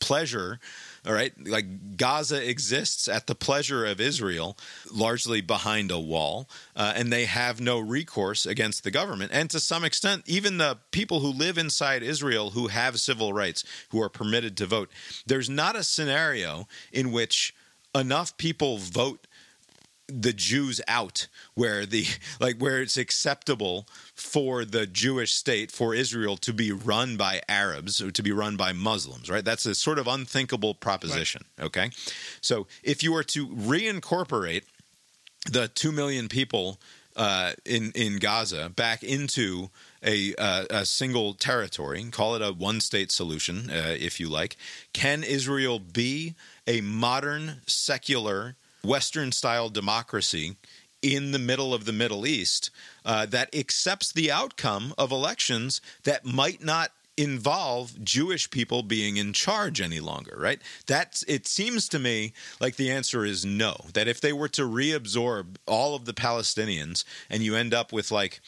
pleasure, 0.00 0.60
all 1.06 1.12
right? 1.12 1.32
Like 1.46 1.98
Gaza 1.98 2.48
exists 2.48 3.08
at 3.08 3.26
the 3.26 3.34
pleasure 3.34 3.84
of 3.84 4.00
Israel, 4.00 4.56
largely 4.90 5.42
behind 5.42 5.90
a 5.90 6.00
wall, 6.00 6.48
uh, 6.74 6.94
and 6.96 7.12
they 7.12 7.26
have 7.26 7.60
no 7.60 7.78
recourse 7.78 8.46
against 8.46 8.82
the 8.82 8.90
government. 8.90 9.30
And 9.34 9.50
to 9.50 9.60
some 9.60 9.84
extent, 9.84 10.22
even 10.26 10.56
the 10.56 10.78
people 10.90 11.20
who 11.20 11.28
live 11.28 11.58
inside 11.58 12.02
Israel 12.02 12.50
who 12.50 12.68
have 12.68 12.98
civil 12.98 13.34
rights, 13.34 13.62
who 13.90 14.00
are 14.00 14.08
permitted 14.08 14.56
to 14.56 14.66
vote, 14.66 14.90
there's 15.26 15.50
not 15.50 15.76
a 15.76 15.84
scenario 15.84 16.66
in 16.92 17.12
which 17.12 17.54
enough 17.94 18.36
people 18.36 18.78
vote 18.78 19.26
the 20.08 20.32
Jews 20.32 20.80
out 20.88 21.26
where 21.54 21.86
the 21.86 22.06
like 22.40 22.58
where 22.58 22.82
it's 22.82 22.96
acceptable 22.96 23.86
for 24.14 24.64
the 24.64 24.86
Jewish 24.86 25.32
state 25.32 25.70
for 25.70 25.94
Israel 25.94 26.36
to 26.38 26.52
be 26.52 26.72
run 26.72 27.16
by 27.16 27.40
Arabs 27.48 28.00
or 28.00 28.10
to 28.10 28.22
be 28.22 28.32
run 28.32 28.56
by 28.56 28.72
Muslims, 28.72 29.30
right? 29.30 29.44
That's 29.44 29.66
a 29.66 29.74
sort 29.74 29.98
of 29.98 30.06
unthinkable 30.06 30.74
proposition, 30.74 31.44
okay? 31.60 31.90
So 32.40 32.66
if 32.82 33.02
you 33.02 33.12
were 33.12 33.24
to 33.24 33.48
reincorporate 33.48 34.64
the 35.50 35.68
2 35.68 35.92
million 35.92 36.28
people 36.28 36.78
uh, 37.16 37.52
in 37.64 37.92
in 37.94 38.18
Gaza 38.18 38.70
back 38.74 39.02
into 39.02 39.70
a, 40.04 40.34
uh, 40.36 40.64
a 40.70 40.84
single 40.84 41.34
territory, 41.34 42.04
call 42.10 42.34
it 42.34 42.42
a 42.42 42.52
one 42.52 42.80
state 42.80 43.10
solution, 43.10 43.70
uh, 43.70 43.96
if 43.98 44.18
you 44.18 44.28
like. 44.28 44.56
Can 44.92 45.22
Israel 45.22 45.78
be 45.78 46.34
a 46.66 46.80
modern, 46.80 47.62
secular, 47.66 48.56
Western 48.84 49.32
style 49.32 49.68
democracy 49.68 50.56
in 51.02 51.32
the 51.32 51.38
middle 51.38 51.74
of 51.74 51.84
the 51.84 51.92
Middle 51.92 52.26
East 52.26 52.70
uh, 53.04 53.26
that 53.26 53.54
accepts 53.54 54.12
the 54.12 54.30
outcome 54.30 54.94
of 54.96 55.10
elections 55.10 55.80
that 56.04 56.24
might 56.24 56.62
not 56.62 56.92
involve 57.16 58.02
Jewish 58.02 58.50
people 58.50 58.82
being 58.82 59.18
in 59.18 59.32
charge 59.32 59.80
any 59.80 60.00
longer, 60.00 60.34
right? 60.38 60.60
That's 60.86 61.22
it 61.24 61.46
seems 61.46 61.88
to 61.90 61.98
me 61.98 62.32
like 62.58 62.76
the 62.76 62.90
answer 62.90 63.24
is 63.24 63.44
no. 63.44 63.76
That 63.92 64.08
if 64.08 64.20
they 64.20 64.32
were 64.32 64.48
to 64.48 64.62
reabsorb 64.62 65.56
all 65.66 65.94
of 65.94 66.06
the 66.06 66.14
Palestinians 66.14 67.04
and 67.28 67.42
you 67.42 67.54
end 67.54 67.74
up 67.74 67.92
with 67.92 68.10
like 68.10 68.40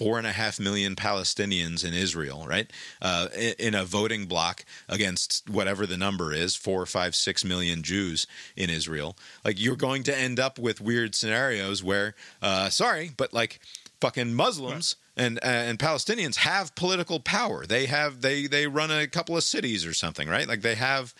four 0.00 0.16
and 0.16 0.26
a 0.26 0.32
half 0.32 0.58
million 0.58 0.96
Palestinians 0.96 1.84
in 1.84 1.92
Israel, 1.92 2.46
right? 2.48 2.72
Uh, 3.02 3.28
in, 3.36 3.52
in 3.58 3.74
a 3.74 3.84
voting 3.84 4.24
block 4.24 4.64
against 4.88 5.46
whatever 5.46 5.86
the 5.86 5.98
number 5.98 6.32
is, 6.32 6.56
four, 6.56 6.86
five, 6.86 7.14
six 7.14 7.44
million 7.44 7.82
Jews 7.82 8.26
in 8.56 8.70
Israel. 8.70 9.14
Like 9.44 9.60
you're 9.60 9.76
going 9.76 10.02
to 10.04 10.18
end 10.18 10.40
up 10.40 10.58
with 10.58 10.80
weird 10.80 11.14
scenarios 11.14 11.84
where, 11.84 12.14
uh, 12.40 12.70
sorry, 12.70 13.10
but 13.14 13.34
like 13.34 13.60
fucking 14.00 14.32
Muslims 14.32 14.96
and 15.18 15.36
uh, 15.42 15.68
and 15.68 15.78
Palestinians 15.78 16.36
have 16.36 16.74
political 16.74 17.20
power. 17.20 17.66
They 17.66 17.84
have 17.84 18.22
they 18.22 18.46
they 18.46 18.66
run 18.68 18.90
a 18.90 19.06
couple 19.06 19.36
of 19.36 19.42
cities 19.42 19.84
or 19.84 19.92
something, 19.92 20.30
right? 20.30 20.48
Like 20.48 20.62
they 20.62 20.76
have 20.76 21.14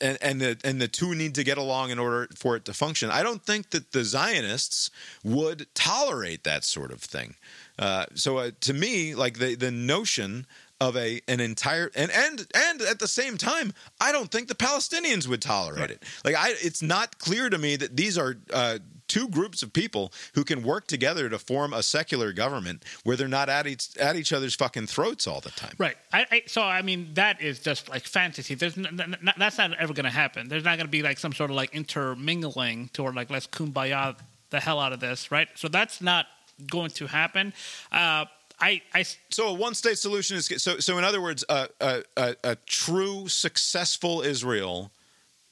and, 0.00 0.18
and 0.20 0.40
the 0.40 0.58
and 0.64 0.80
the 0.80 0.88
two 0.88 1.14
need 1.14 1.34
to 1.34 1.44
get 1.44 1.58
along 1.58 1.90
in 1.90 1.98
order 1.98 2.28
for 2.34 2.56
it 2.56 2.64
to 2.66 2.74
function. 2.74 3.10
I 3.10 3.22
don't 3.22 3.42
think 3.42 3.70
that 3.70 3.92
the 3.92 4.04
Zionists 4.04 4.90
would 5.24 5.66
tolerate 5.74 6.44
that 6.44 6.64
sort 6.64 6.92
of 6.92 7.00
thing. 7.00 7.34
Uh, 7.80 8.04
so 8.14 8.38
uh, 8.38 8.50
to 8.60 8.72
me, 8.74 9.14
like 9.16 9.38
the 9.38 9.56
the 9.56 9.70
notion 9.70 10.46
of 10.80 10.96
a 10.96 11.20
an 11.28 11.40
entire 11.40 11.90
and 11.96 12.10
and 12.12 12.46
and 12.54 12.82
at 12.82 12.98
the 12.98 13.08
same 13.08 13.36
time, 13.38 13.72
I 14.00 14.12
don't 14.12 14.30
think 14.30 14.48
the 14.48 14.54
Palestinians 14.54 15.26
would 15.26 15.42
tolerate 15.42 15.90
it. 15.90 16.02
Like 16.24 16.36
I, 16.36 16.50
it's 16.62 16.82
not 16.82 17.18
clear 17.18 17.48
to 17.50 17.58
me 17.58 17.76
that 17.76 17.96
these 17.96 18.16
are. 18.16 18.36
Uh, 18.52 18.78
Two 19.08 19.28
groups 19.28 19.64
of 19.64 19.72
people 19.72 20.12
who 20.36 20.44
can 20.44 20.62
work 20.62 20.86
together 20.86 21.28
to 21.28 21.36
form 21.40 21.72
a 21.72 21.82
secular 21.82 22.32
government 22.32 22.84
where 23.02 23.16
they're 23.16 23.26
not 23.26 23.48
at 23.48 23.66
each 23.66 23.96
at 23.96 24.14
each 24.14 24.32
other's 24.32 24.54
fucking 24.54 24.86
throats 24.86 25.26
all 25.26 25.40
the 25.40 25.50
time. 25.50 25.74
Right. 25.78 25.96
I, 26.12 26.26
I 26.30 26.42
so 26.46 26.62
I 26.62 26.82
mean 26.82 27.10
that 27.14 27.42
is 27.42 27.58
just 27.58 27.88
like 27.88 28.04
fantasy. 28.04 28.54
There's 28.54 28.78
n- 28.78 28.86
n- 28.86 29.16
n- 29.20 29.34
that's 29.36 29.58
not 29.58 29.74
ever 29.80 29.92
going 29.94 30.04
to 30.04 30.10
happen. 30.10 30.46
There's 30.48 30.62
not 30.62 30.76
going 30.76 30.86
to 30.86 30.92
be 30.92 31.02
like 31.02 31.18
some 31.18 31.32
sort 31.32 31.50
of 31.50 31.56
like 31.56 31.74
intermingling 31.74 32.90
toward 32.92 33.16
like 33.16 33.30
let's 33.30 33.48
kumbaya 33.48 34.16
the 34.50 34.60
hell 34.60 34.78
out 34.78 34.92
of 34.92 35.00
this, 35.00 35.32
right? 35.32 35.48
So 35.56 35.66
that's 35.66 36.00
not 36.00 36.26
going 36.60 36.90
to 36.90 37.06
happen. 37.06 37.52
Uh, 37.90 38.26
I, 38.60 38.82
I 38.92 39.04
So 39.30 39.48
a 39.48 39.54
one-state 39.54 39.98
solution 39.98 40.36
is 40.36 40.46
so. 40.58 40.78
So 40.78 40.98
in 40.98 41.04
other 41.04 41.20
words, 41.20 41.44
a 41.48 41.68
a, 41.80 42.02
a, 42.16 42.36
a 42.44 42.56
true 42.66 43.26
successful 43.28 44.20
Israel, 44.20 44.90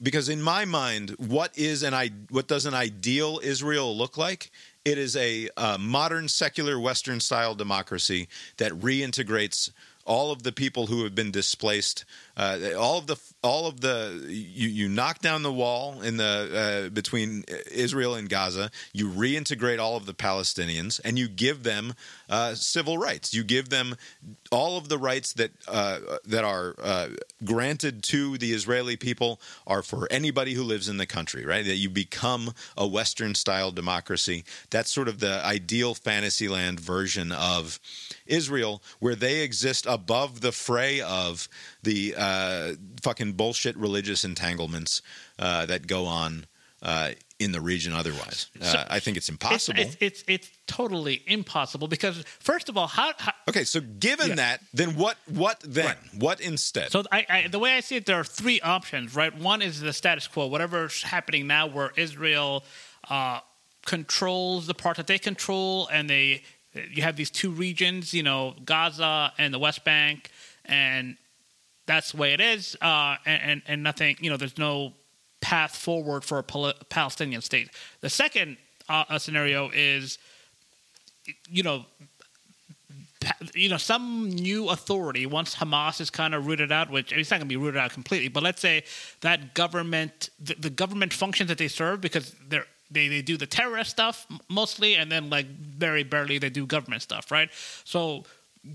because 0.02 0.28
in 0.28 0.42
my 0.42 0.64
mind, 0.64 1.10
what 1.18 1.56
is 1.56 1.82
an 1.82 1.94
I 1.94 2.10
what 2.30 2.48
does 2.48 2.66
an 2.66 2.74
ideal 2.74 3.40
Israel 3.42 3.96
look 3.96 4.18
like? 4.18 4.50
It 4.84 4.98
is 4.98 5.16
a, 5.16 5.48
uh 5.56 5.78
modern 5.78 6.28
secular 6.28 6.78
Western 6.78 7.20
style 7.20 7.54
democracy 7.54 8.28
that 8.58 8.72
reintegrates 8.72 9.70
all 10.04 10.30
of 10.32 10.42
the 10.42 10.52
people 10.52 10.86
who 10.86 11.04
have 11.04 11.14
been 11.14 11.30
displaced. 11.30 12.04
Uh, 12.36 12.58
all 12.78 12.98
of 12.98 13.06
the 13.06 13.16
all 13.42 13.66
of 13.66 13.80
the 13.80 14.24
you, 14.28 14.68
you 14.68 14.88
knock 14.88 15.20
down 15.20 15.42
the 15.42 15.52
wall 15.52 16.02
in 16.02 16.16
the 16.16 16.86
uh, 16.86 16.90
between 16.90 17.44
Israel 17.70 18.14
and 18.14 18.28
Gaza. 18.28 18.70
You 18.92 19.08
reintegrate 19.08 19.78
all 19.78 19.96
of 19.96 20.06
the 20.06 20.14
Palestinians, 20.14 21.00
and 21.04 21.18
you 21.18 21.28
give 21.28 21.62
them 21.62 21.94
uh, 22.28 22.54
civil 22.54 22.98
rights. 22.98 23.32
You 23.32 23.44
give 23.44 23.68
them 23.68 23.94
all 24.50 24.76
of 24.76 24.88
the 24.88 24.98
rights 24.98 25.32
that 25.34 25.52
uh, 25.68 26.00
that 26.26 26.44
are 26.44 26.74
uh, 26.82 27.08
granted 27.44 28.02
to 28.04 28.38
the 28.38 28.52
Israeli 28.52 28.96
people 28.96 29.40
are 29.66 29.82
for 29.82 30.08
anybody 30.10 30.54
who 30.54 30.64
lives 30.64 30.88
in 30.88 30.96
the 30.96 31.06
country. 31.06 31.46
Right? 31.46 31.64
That 31.64 31.76
you 31.76 31.90
become 31.90 32.54
a 32.76 32.88
Western 32.88 33.36
style 33.36 33.70
democracy. 33.70 34.44
That's 34.70 34.90
sort 34.90 35.06
of 35.06 35.20
the 35.20 35.44
ideal 35.44 35.94
fantasyland 35.94 36.80
version 36.80 37.30
of 37.30 37.78
Israel, 38.26 38.82
where 38.98 39.14
they 39.14 39.42
exist 39.42 39.86
above 39.86 40.40
the 40.40 40.52
fray 40.52 41.00
of 41.00 41.48
the 41.82 42.14
uh, 42.16 42.72
fucking 43.02 43.32
bullshit 43.32 43.76
religious 43.76 44.24
entanglements 44.24 45.02
uh, 45.38 45.66
that 45.66 45.86
go 45.86 46.06
on 46.06 46.46
uh, 46.82 47.10
in 47.38 47.52
the 47.52 47.60
region. 47.60 47.92
Otherwise, 47.92 48.48
So- 48.60 48.78
uh, 48.78 48.84
I 48.88 48.98
think 49.00 49.16
it's 49.16 49.28
it's, 49.28 49.30
impossible. 49.30 49.80
it's 49.80 49.96
it's 50.00 50.24
it's 50.26 50.50
totally 50.66 51.22
impossible 51.26 51.88
because 51.88 52.18
first 52.40 52.68
of 52.68 52.76
all, 52.76 52.86
how, 52.88 53.12
how 53.18 53.32
okay, 53.48 53.64
so 53.64 53.80
given 53.80 54.28
Yeah. 54.30 54.34
that, 54.36 54.60
then 54.74 54.96
what? 54.96 55.16
What 55.26 55.60
then? 55.60 55.86
Right. 55.86 55.96
What 56.18 56.40
instead? 56.40 56.90
So 56.90 57.02
I, 57.12 57.26
I, 57.28 57.48
the 57.48 57.58
way 57.58 57.76
I 57.76 57.80
see 57.80 57.96
it, 57.96 58.06
there 58.06 58.16
are 58.18 58.24
three 58.24 58.60
options, 58.60 59.14
right? 59.14 59.34
One 59.36 59.62
is 59.62 59.80
the 59.80 59.92
status 59.92 60.26
quo, 60.26 60.46
whatever's 60.46 61.02
happening 61.02 61.46
now, 61.46 61.66
where 61.68 61.92
Israel 61.96 62.64
uh, 63.08 63.40
controls 63.86 64.66
the 64.66 64.74
part 64.74 64.96
that 64.96 65.06
they 65.06 65.18
control, 65.18 65.88
and 65.92 66.08
they 66.10 66.42
you 66.90 67.02
have 67.02 67.16
these 67.16 67.30
two 67.30 67.50
regions, 67.50 68.12
you 68.12 68.22
know, 68.22 68.54
Gaza 68.64 69.32
and 69.38 69.52
the 69.54 69.58
West 69.58 69.84
Bank, 69.84 70.30
and 70.64 71.16
that's 71.88 72.12
the 72.12 72.18
way 72.18 72.34
it 72.34 72.40
is, 72.40 72.76
uh, 72.80 73.16
and, 73.26 73.42
and 73.42 73.62
and 73.66 73.82
nothing, 73.82 74.16
you 74.20 74.30
know, 74.30 74.36
there's 74.36 74.58
no 74.58 74.92
path 75.40 75.74
forward 75.74 76.24
for 76.24 76.38
a 76.38 76.42
Pal- 76.42 76.74
Palestinian 76.88 77.42
state. 77.42 77.70
The 78.00 78.10
second 78.10 78.56
uh, 78.88 79.04
uh, 79.08 79.18
scenario 79.18 79.70
is, 79.74 80.18
you 81.48 81.62
know, 81.62 81.86
you 83.54 83.68
know, 83.68 83.78
some 83.78 84.30
new 84.30 84.68
authority 84.68 85.26
once 85.26 85.56
Hamas 85.56 86.00
is 86.00 86.10
kind 86.10 86.34
of 86.34 86.46
rooted 86.46 86.70
out, 86.70 86.90
which 86.90 87.12
it's 87.12 87.30
not 87.30 87.38
going 87.38 87.48
to 87.48 87.52
be 87.52 87.56
rooted 87.56 87.80
out 87.80 87.92
completely, 87.92 88.28
but 88.28 88.42
let's 88.42 88.60
say 88.60 88.84
that 89.22 89.54
government, 89.54 90.30
the, 90.38 90.54
the 90.54 90.70
government 90.70 91.12
functions 91.12 91.48
that 91.48 91.58
they 91.58 91.68
serve, 91.68 92.00
because 92.00 92.34
they're 92.48 92.66
they, 92.90 93.08
they 93.08 93.22
do 93.22 93.36
the 93.36 93.46
terrorist 93.46 93.90
stuff 93.90 94.26
mostly, 94.48 94.94
and 94.96 95.12
then 95.12 95.28
like 95.28 95.46
very 95.46 96.04
barely 96.04 96.38
they 96.38 96.50
do 96.50 96.66
government 96.66 97.02
stuff, 97.02 97.30
right? 97.30 97.50
So 97.84 98.24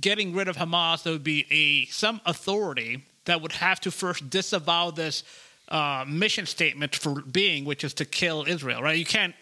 getting 0.02 0.34
rid 0.34 0.48
of 0.48 0.58
Hamas, 0.58 1.04
there 1.04 1.14
would 1.14 1.24
be 1.24 1.46
a 1.52 1.86
some 1.92 2.22
authority 2.26 3.04
that 3.26 3.42
would 3.42 3.54
have 3.54 3.80
to 3.82 3.92
first 3.92 4.30
disavow 4.30 4.92
this 4.92 5.24
uh, 5.70 6.04
mission 6.08 6.46
statement 6.46 6.96
for 6.96 7.22
being, 7.22 7.66
which 7.66 7.84
is 7.84 7.94
to 7.96 8.06
kill 8.06 8.44
Israel, 8.48 8.82
right? 8.82 8.98
You 8.98 9.06
can't 9.06 9.34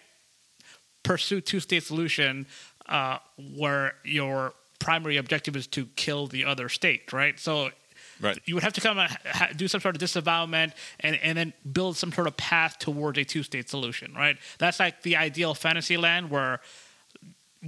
pursue 1.03 1.41
two-state 1.41 1.83
solution 1.83 2.45
uh, 2.87 3.17
where 3.57 3.95
your 4.03 4.53
primary 4.79 5.17
objective 5.17 5.55
is 5.55 5.67
to 5.67 5.85
kill 5.95 6.27
the 6.27 6.45
other 6.45 6.69
state, 6.69 7.11
right? 7.13 7.39
So 7.39 7.71
Right. 8.19 8.37
you 8.45 8.53
would 8.53 8.63
have 8.63 8.73
to 8.73 8.81
come 8.81 8.99
and 8.99 9.11
ha- 9.25 9.49
do 9.55 9.67
some 9.67 9.81
sort 9.81 9.95
of 9.95 9.99
disavowment 9.99 10.73
and, 10.99 11.15
and 11.23 11.35
then 11.35 11.53
build 11.71 11.97
some 11.97 12.11
sort 12.11 12.27
of 12.27 12.37
path 12.37 12.77
towards 12.77 13.17
a 13.17 13.23
two-state 13.23 13.67
solution, 13.67 14.13
right? 14.13 14.37
That's 14.59 14.79
like 14.79 15.01
the 15.01 15.15
ideal 15.15 15.55
fantasy 15.55 15.97
land 15.97 16.29
where 16.29 16.61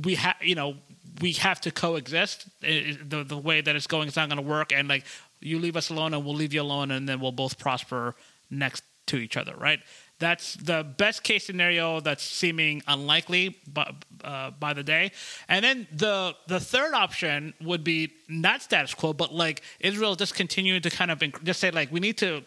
we 0.03 0.13
have, 0.15 0.36
you 0.41 0.53
know, 0.53 0.75
we 1.22 1.34
have 1.34 1.61
to 1.61 1.72
coexist. 1.72 2.47
The 2.61 3.24
the 3.28 3.38
way 3.38 3.61
that 3.61 3.76
it's 3.76 3.88
going, 3.88 4.07
it's 4.07 4.18
not 4.18 4.30
going 4.30 4.41
to 4.41 4.47
work. 4.47 4.72
And 4.72 4.88
like, 4.88 5.05
you 5.39 5.59
leave 5.59 5.76
us 5.76 5.89
alone, 5.89 6.14
and 6.14 6.24
we'll 6.26 6.36
leave 6.36 6.53
you 6.53 6.61
alone, 6.61 6.91
and 6.91 7.07
then 7.07 7.20
we'll 7.20 7.32
both 7.32 7.57
prosper 7.57 8.16
next 8.49 8.84
to 9.07 9.18
each 9.18 9.38
other, 9.38 9.55
right? 9.57 9.80
That's 10.20 10.53
the 10.55 10.84
best 10.84 11.24
case 11.24 11.45
scenario. 11.45 11.99
That's 11.99 12.24
seeming 12.24 12.82
unlikely, 12.88 13.57
by, 13.68 13.93
uh, 14.24 14.51
by 14.51 14.74
the 14.74 14.84
day. 14.84 15.11
And 15.49 15.66
then 15.66 15.88
the 15.91 16.36
the 16.47 16.59
third 16.59 16.93
option 16.93 17.53
would 17.61 17.84
be 17.84 18.14
not 18.30 18.61
status 18.61 18.93
quo, 18.93 19.14
but 19.14 19.34
like 19.34 19.61
Israel 19.80 20.16
just 20.16 20.36
continuing 20.36 20.82
to 20.82 20.89
kind 20.89 21.11
of 21.11 21.20
enc- 21.20 21.43
just 21.43 21.59
say 21.59 21.72
like 21.72 21.91
we 21.91 21.99
need 21.99 22.18
to 22.20 22.43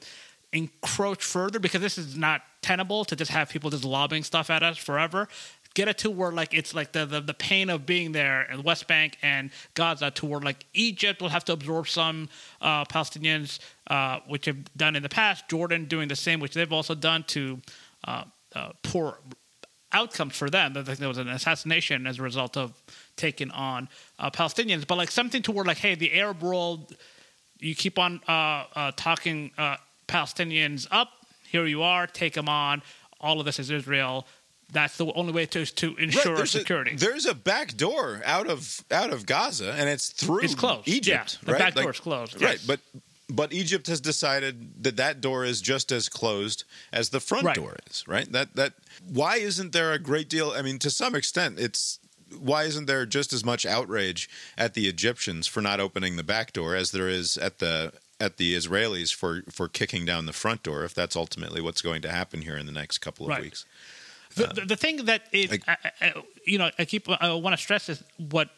encroach 0.53 1.23
further 1.23 1.59
because 1.59 1.83
this 1.83 1.99
is 1.99 2.17
not 2.17 2.41
tenable 2.62 3.05
to 3.05 3.14
just 3.14 3.31
have 3.31 3.51
people 3.51 3.69
just 3.69 3.85
lobbing 3.85 4.23
stuff 4.23 4.49
at 4.49 4.62
us 4.62 4.79
forever. 4.79 5.29
Get 5.77 5.89
it 5.89 5.99
to 5.99 6.11
where 6.11 6.33
like 6.33 6.55
it's 6.55 6.72
like 6.74 6.93
the, 6.93 7.05
the 7.05 7.20
the 7.20 7.35
pain 7.35 7.68
of 7.68 7.85
being 7.85 8.12
there 8.12 8.49
in 8.51 8.57
the 8.57 8.62
West 8.62 8.89
Bank 8.89 9.18
and 9.20 9.51
Gaza 9.74 10.11
to 10.12 10.24
where 10.24 10.41
like 10.41 10.64
Egypt 10.72 11.20
will 11.20 11.29
have 11.29 11.45
to 11.45 11.53
absorb 11.53 11.87
some 11.87 12.31
uh, 12.62 12.87
Palestinians, 12.87 13.59
uh, 13.89 14.20
which 14.27 14.47
have 14.47 14.57
done 14.74 14.97
in 14.97 15.03
the 15.03 15.11
past. 15.11 15.49
Jordan 15.51 15.85
doing 15.85 16.09
the 16.09 16.16
same, 16.16 16.41
which 16.41 16.55
they've 16.55 16.72
also 16.72 16.95
done 16.95 17.24
to 17.24 17.61
uh, 18.05 18.24
uh, 18.55 18.70
poor 18.83 19.18
outcomes 19.93 20.35
for 20.35 20.49
them. 20.49 20.72
There 20.72 21.09
was 21.09 21.18
an 21.18 21.29
assassination 21.29 22.07
as 22.07 22.18
a 22.18 22.22
result 22.22 22.57
of 22.57 22.72
taking 23.16 23.51
on 23.51 23.89
uh, 24.18 24.31
Palestinians. 24.31 24.87
But 24.87 24.97
like 24.97 25.11
something 25.11 25.43
to 25.43 25.53
where 25.53 25.66
like, 25.66 25.79
hey, 25.79 25.95
the 25.95 26.12
Arab 26.18 26.43
world, 26.43 26.97
you 27.59 27.74
keep 27.74 27.99
on 27.99 28.20
uh, 28.27 28.64
uh, 28.74 28.93
talking 28.97 29.51
uh, 29.59 29.77
Palestinians 30.09 30.87
up. 30.91 31.11
Here 31.51 31.66
you 31.66 31.83
are, 31.83 32.07
take 32.07 32.33
them 32.33 32.49
on. 32.49 32.83
All 33.20 33.41
of 33.41 33.47
this 33.47 33.59
is 33.59 33.70
Israel. 33.70 34.27
That's 34.73 34.97
the 34.97 35.07
only 35.14 35.33
way 35.33 35.47
to 35.47 35.64
to 35.64 35.91
Right, 35.91 35.99
ensure 35.99 36.37
there's 36.37 36.51
security. 36.51 36.93
A, 36.93 36.97
there's 36.97 37.25
a 37.27 37.35
back 37.35 37.77
door 37.77 38.21
out 38.25 38.49
of 38.49 38.85
out 38.91 39.12
of 39.12 39.25
Gaza, 39.27 39.73
and 39.73 39.89
it's 39.89 40.11
through 40.11 40.43
It's 40.43 40.55
closed. 40.55 40.89
Egypt. 40.89 41.39
Yeah, 41.41 41.47
the 41.47 41.53
right? 41.53 41.59
back 41.75 41.75
door's 41.75 42.01
closed, 42.01 42.35
Right, 42.41 42.53
yes. 42.59 42.67
but 42.67 42.81
but 43.29 43.53
Egypt 43.53 43.87
has 43.89 44.01
decided 44.01 44.83
that 44.85 44.97
that 44.97 45.21
door 45.21 45.45
is 45.45 45.61
just 45.61 45.91
as 45.93 46.09
closed 46.09 46.64
as 46.93 47.09
the 47.11 47.21
front 47.21 47.45
Right. 47.45 47.57
door 47.57 47.77
is. 47.89 48.05
Right. 48.09 48.31
That 48.33 48.55
that 48.57 48.75
why 49.09 49.37
isn't 49.37 49.73
there 49.73 49.93
a 49.93 49.99
great 49.99 50.29
deal? 50.29 50.51
I 50.53 50.62
mean, 50.62 50.79
to 50.81 50.91
some 50.91 51.14
extent, 51.14 51.59
it's 51.61 51.99
why 52.37 52.64
isn't 52.64 52.87
there 52.87 53.07
just 53.07 53.33
as 53.33 53.45
much 53.45 53.64
outrage 53.64 54.29
at 54.59 54.75
the 54.75 54.89
Egyptians 54.89 55.47
for 55.47 55.61
not 55.61 55.79
opening 55.79 56.17
the 56.17 56.25
back 56.25 56.53
door 56.53 56.75
as 56.75 56.91
there 56.91 57.09
is 57.09 57.37
at 57.39 57.61
the 57.61 57.93
at 58.19 58.37
the 58.39 58.57
Israelis 58.57 59.14
for 59.14 59.43
for 59.51 59.69
kicking 59.69 60.05
down 60.05 60.27
the 60.27 60.33
front 60.33 60.62
door? 60.64 60.85
If 60.85 60.93
that's 60.93 61.14
ultimately 61.17 61.61
what's 61.61 61.83
going 61.83 62.03
to 62.03 62.11
happen 62.11 62.43
here 62.43 62.57
in 62.57 62.67
the 62.67 62.73
next 62.73 62.99
couple 62.99 63.27
of 63.27 63.31
Right. 63.31 63.43
weeks. 63.43 63.64
The, 64.37 64.47
the, 64.55 64.61
the 64.66 64.76
thing 64.76 65.05
that 65.07 65.22
is, 65.32 65.51
like- 65.51 65.62
I, 65.66 65.76
I, 66.01 66.12
you 66.47 66.59
know, 66.59 66.70
I 66.78 66.84
keep 66.84 67.09
I 67.09 67.32
want 67.34 67.57
to 67.57 67.62
stress 67.62 67.89
is 67.89 68.03
what 68.18 68.49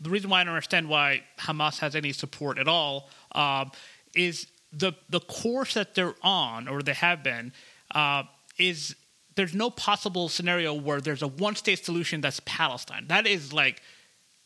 the 0.00 0.10
reason 0.10 0.30
why 0.30 0.40
I 0.40 0.44
don't 0.44 0.54
understand 0.54 0.88
why 0.88 1.22
Hamas 1.40 1.78
has 1.78 1.96
any 1.96 2.12
support 2.12 2.58
at 2.58 2.68
all 2.68 3.08
um, 3.32 3.70
is 4.14 4.46
the 4.72 4.92
the 5.08 5.20
course 5.20 5.74
that 5.74 5.94
they're 5.94 6.14
on 6.22 6.68
or 6.68 6.82
they 6.82 6.92
have 6.92 7.22
been 7.22 7.52
uh, 7.94 8.24
is 8.58 8.94
there's 9.36 9.54
no 9.54 9.70
possible 9.70 10.28
scenario 10.28 10.74
where 10.74 11.00
there's 11.00 11.22
a 11.22 11.28
one 11.28 11.54
state 11.54 11.84
solution 11.84 12.20
that's 12.20 12.40
Palestine. 12.44 13.06
That 13.08 13.26
is 13.26 13.52
like 13.52 13.80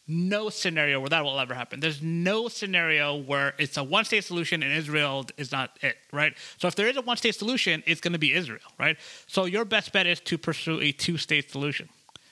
no 0.09 0.51
scenario 0.51 0.99
where 1.01 1.09
that 1.11 1.25
will 1.25 1.39
ever 1.39 1.55
happen. 1.55 1.81
There's 1.81 2.03
no 2.03 2.49
scenario 2.49 3.17
where 3.17 3.55
it's 3.59 3.77
a 3.77 3.85
one 3.85 4.05
state 4.05 4.25
solution 4.25 4.63
and 4.63 4.73
Israel 4.73 5.27
is 5.37 5.53
not 5.53 5.79
it, 5.81 5.97
right? 6.13 6.35
So 6.59 6.67
if 6.67 6.75
there 6.75 6.89
is 6.89 6.97
a 6.97 7.03
one 7.03 7.17
state 7.17 7.35
solution, 7.35 7.83
it's 7.87 8.01
going 8.01 8.13
to 8.13 8.19
be 8.19 8.33
Israel, 8.33 8.61
right? 8.79 8.97
So 9.27 9.45
your 9.45 9.65
best 9.65 9.93
bet 9.93 10.07
is 10.07 10.21
to 10.21 10.39
pursue 10.39 10.81
a 10.81 10.93
two 10.93 11.17
state 11.17 11.51
solution. 11.51 11.89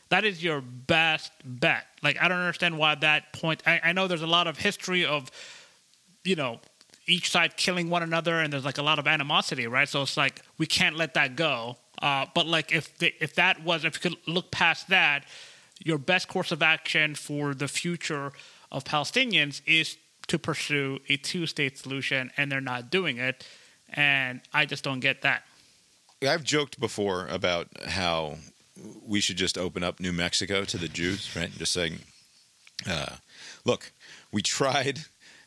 That 0.08 0.24
is 0.24 0.42
your 0.42 0.60
best 0.60 1.32
bet. 1.44 1.86
Like 2.02 2.20
I 2.20 2.28
don't 2.28 2.38
understand 2.38 2.76
why 2.76 2.96
that 2.96 3.32
point. 3.32 3.62
I, 3.66 3.80
I 3.84 3.92
know 3.92 4.08
there's 4.08 4.22
a 4.22 4.26
lot 4.26 4.48
of 4.48 4.58
history 4.58 5.06
of, 5.06 5.30
you 6.24 6.34
know, 6.34 6.60
each 7.06 7.30
side 7.30 7.56
killing 7.56 7.90
one 7.90 8.02
another, 8.02 8.40
and 8.40 8.52
there's 8.52 8.64
like 8.64 8.78
a 8.78 8.82
lot 8.82 8.98
of 8.98 9.06
animosity, 9.06 9.66
right? 9.66 9.88
So 9.88 10.02
it's 10.02 10.16
like 10.16 10.42
we 10.58 10.66
can't 10.66 10.96
let 10.96 11.14
that 11.14 11.36
go. 11.36 11.76
Uh, 12.02 12.26
but 12.34 12.46
like 12.46 12.72
if 12.72 12.96
the, 12.98 13.12
if 13.20 13.34
that 13.34 13.62
was 13.62 13.84
if 13.84 13.94
you 13.96 14.10
could 14.10 14.18
look 14.26 14.50
past 14.50 14.88
that, 14.88 15.24
your 15.80 15.98
best 15.98 16.28
course 16.28 16.52
of 16.52 16.62
action 16.62 17.14
for 17.14 17.54
the 17.54 17.68
future 17.68 18.32
of 18.70 18.84
Palestinians 18.84 19.62
is 19.66 19.96
to 20.28 20.38
pursue 20.38 21.00
a 21.08 21.16
two-state 21.16 21.78
solution, 21.78 22.30
and 22.36 22.52
they're 22.52 22.60
not 22.60 22.90
doing 22.90 23.18
it. 23.18 23.44
And 23.92 24.40
I 24.52 24.66
just 24.66 24.84
don't 24.84 25.00
get 25.00 25.22
that. 25.22 25.42
I've 26.22 26.44
joked 26.44 26.78
before 26.78 27.26
about 27.28 27.68
how 27.84 28.36
we 29.06 29.20
should 29.20 29.36
just 29.36 29.58
open 29.58 29.82
up 29.82 30.00
New 30.00 30.12
Mexico 30.12 30.64
to 30.64 30.78
the 30.78 30.88
Jews, 30.88 31.34
right? 31.34 31.50
Just 31.56 31.72
saying, 31.72 31.98
uh, 32.88 33.16
look, 33.64 33.92
we 34.30 34.42
tried, 34.42 35.00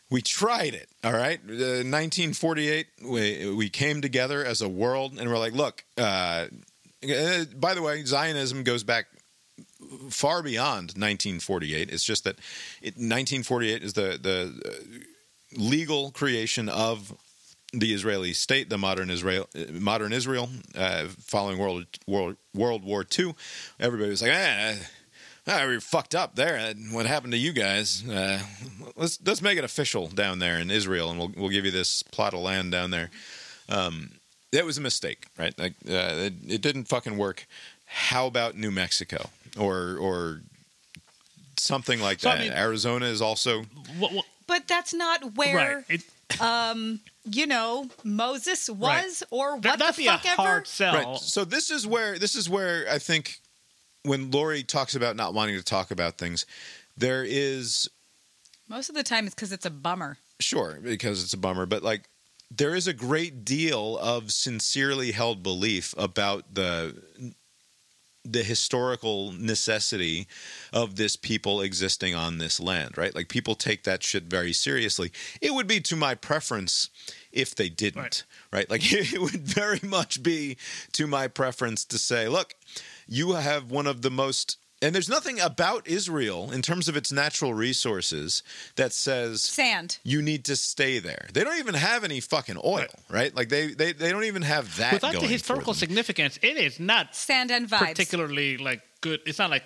we 0.10 0.22
tried 0.22 0.74
it. 0.74 0.90
All 1.04 1.14
right, 1.14 1.40
uh, 1.48 1.86
1948, 1.86 2.88
we 3.06 3.54
we 3.54 3.70
came 3.70 4.02
together 4.02 4.44
as 4.44 4.62
a 4.62 4.70
world, 4.70 5.18
and 5.18 5.30
we're 5.30 5.38
like, 5.40 5.54
look. 5.54 5.84
Uh, 5.98 6.48
uh, 7.04 7.44
by 7.58 7.74
the 7.74 7.82
way, 7.82 8.02
Zionism 8.06 8.64
goes 8.64 8.84
back 8.84 9.08
far 10.10 10.44
beyond 10.44 10.94
1948. 10.96 11.90
It's 11.90 12.04
just 12.04 12.24
that 12.24 12.38
it, 12.82 12.96
1948 12.96 13.84
is 13.84 13.94
the 13.94 14.20
the 14.22 14.54
uh, 14.66 15.60
legal 15.60 16.12
creation 16.12 16.70
of 16.70 17.14
the 17.74 17.94
Israeli 17.94 18.34
state, 18.34 18.70
the 18.70 18.78
modern 18.78 19.10
Israel, 19.10 19.50
uh, 19.56 19.72
modern 19.72 20.14
Israel, 20.14 20.50
uh, 20.76 21.06
following 21.20 21.58
World 21.58 21.86
World 22.08 22.36
World 22.54 22.84
War 22.84 23.06
II. 23.18 23.34
Everybody 23.80 24.10
was 24.10 24.22
like, 24.22 24.32
ah. 24.34 24.76
Ah, 25.46 25.66
we 25.68 25.78
fucked 25.82 26.16
up 26.16 26.36
there. 26.36 26.58
Uh, 26.58 26.74
What 26.92 27.06
happened 27.06 27.34
to 27.34 27.38
you 27.38 27.52
guys? 27.52 28.08
Uh, 28.08 28.40
let's 28.96 29.20
let's 29.26 29.42
make 29.42 29.58
it 29.58 29.66
official 29.66 30.08
down 30.08 30.40
there 30.40 30.58
in 30.58 30.72
Israel, 30.72 31.10
and 31.10 31.20
we'll 31.20 31.34
we'll 31.36 31.50
give 31.50 31.66
you 31.66 31.72
this 31.72 32.02
plot 32.02 32.34
of 32.34 32.40
land 32.40 32.72
down 32.72 32.92
there. 32.92 33.10
Um, 33.68 34.12
that 34.54 34.66
was 34.66 34.78
a 34.78 34.82
mistake, 34.82 35.26
right? 35.38 35.58
Like 35.60 35.74
uh, 35.86 36.30
it, 36.30 36.34
it 36.48 36.62
didn't 36.62 36.86
fucking 36.86 37.18
work. 37.18 37.46
How 37.96 38.26
about 38.28 38.56
New 38.58 38.72
Mexico 38.72 39.30
or 39.58 39.98
or 39.98 40.42
something 41.58 42.02
like 42.02 42.20
So, 42.20 42.30
I 42.32 42.36
that? 42.38 42.42
mean- 42.44 42.52
Arizona 42.54 43.06
is 43.06 43.22
also 43.22 43.64
What, 43.98 44.12
what, 44.12 44.26
But 44.48 44.68
that's 44.68 44.94
not 44.94 45.36
where 45.36 45.86
right. 45.90 46.02
It, 46.30 46.42
um, 46.42 47.00
you 47.26 47.46
know 47.48 47.90
Moses 48.04 48.70
was 48.70 49.24
or 49.30 49.54
what 49.56 49.62
that'd 49.62 49.88
the 49.96 49.98
be 49.98 50.08
a 50.08 50.12
fuck 50.14 50.26
ever. 50.26 50.42
hard 50.42 50.68
sell. 50.68 50.94
right. 50.96 51.18
So 51.20 51.46
this 51.46 51.70
is 51.70 51.86
where 51.88 52.18
this 52.20 52.36
is 52.36 52.50
where 52.50 52.86
I 52.90 52.98
think 53.00 53.40
when 54.04 54.32
Lori 54.32 54.64
talks 54.64 54.96
about 54.96 55.16
not 55.16 55.34
wanting 55.34 55.56
to 55.56 55.64
talk 55.64 55.92
about 55.92 56.18
things, 56.18 56.46
there 56.98 57.24
is 57.24 57.90
Most 58.68 58.90
of 58.90 58.96
the 58.96 59.04
time, 59.04 59.26
it's 59.28 59.36
because 59.36 59.52
it's 59.54 59.66
a 59.66 59.70
bummer. 59.70 60.18
Sure, 60.40 60.80
because 60.82 61.24
it's 61.24 61.34
a 61.34 61.38
bummer, 61.38 61.66
but 61.66 61.84
like 61.84 62.10
there 62.52 62.76
is 62.76 62.88
a 62.88 62.94
great 62.94 63.46
deal 63.46 63.98
of 64.00 64.32
sincerely 64.32 65.12
held 65.12 65.42
belief 65.44 65.94
about 65.98 66.54
the 66.56 67.02
the 68.26 68.44
historical 68.44 69.34
necessity 69.34 70.28
of 70.72 70.96
this 70.96 71.16
people 71.16 71.62
existing 71.62 72.16
on 72.16 72.38
this 72.38 72.60
land, 72.60 72.98
right? 72.98 73.14
Like 73.14 73.28
people 73.28 73.56
take 73.56 73.84
that 73.84 74.02
shit 74.02 74.24
very 74.24 74.54
seriously. 74.54 75.12
It 75.42 75.54
would 75.54 75.68
be 75.68 75.82
to 75.82 75.96
my 75.96 76.16
preference 76.16 76.90
if 77.32 77.54
they 77.54 77.68
didn't, 77.70 78.02
Right. 78.02 78.24
right? 78.52 78.70
Like 78.70 78.82
it 78.94 79.22
would 79.22 79.42
very 79.42 79.82
much 79.84 80.24
be 80.24 80.58
to 80.94 81.06
my 81.06 81.28
preference 81.28 81.84
to 81.86 81.98
say, 81.98 82.28
look, 82.30 82.56
you 83.08 83.34
have 83.34 83.70
one 83.70 83.88
of 83.88 84.02
the 84.02 84.12
most 84.12 84.58
and 84.84 84.94
there's 84.94 85.10
nothing 85.10 85.40
about 85.40 85.88
Israel 85.88 86.52
in 86.52 86.62
terms 86.62 86.88
of 86.90 86.98
its 86.98 87.12
natural 87.12 87.54
resources 87.54 88.44
that 88.76 88.92
says 88.94 89.42
Sand. 89.42 89.98
you 90.04 90.22
need 90.22 90.44
to 90.46 90.56
stay 90.56 91.00
there. 91.00 91.28
They 91.34 91.44
don't 91.44 91.58
even 91.58 91.74
have 91.76 92.04
any 92.04 92.20
fucking 92.20 92.58
oil, 92.64 92.88
right? 93.10 93.34
Like 93.36 93.50
they 93.50 93.68
they, 93.74 93.94
they 93.94 94.12
don't 94.12 94.26
even 94.26 94.42
have 94.42 94.76
that. 94.78 94.94
Without 94.94 95.14
going 95.14 95.26
the 95.26 95.32
historical 95.32 95.74
for 95.74 95.80
them. 95.80 95.88
significance, 95.90 96.38
it 96.42 96.58
is 96.58 96.80
not 96.80 97.16
Sand 97.16 97.50
and 97.52 97.68
vibes. 97.70 97.80
particularly 97.80 98.58
like 98.58 98.82
good. 99.02 99.22
It's 99.26 99.40
not 99.40 99.50
like 99.50 99.64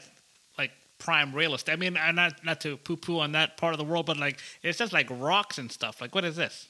like 0.57 0.71
prime 0.99 1.33
real 1.33 1.53
estate. 1.55 1.73
I 1.73 1.75
mean, 1.77 1.93
not 1.93 2.45
not 2.45 2.61
to 2.61 2.77
poo 2.77 2.95
poo 2.97 3.19
on 3.19 3.31
that 3.33 3.57
part 3.57 3.73
of 3.73 3.79
the 3.79 3.85
world, 3.85 4.05
but 4.05 4.17
like 4.17 4.39
it's 4.61 4.77
just 4.77 4.93
like 4.93 5.07
rocks 5.09 5.57
and 5.57 5.71
stuff. 5.71 5.99
Like 5.99 6.13
what 6.15 6.23
is 6.23 6.35
this? 6.35 6.67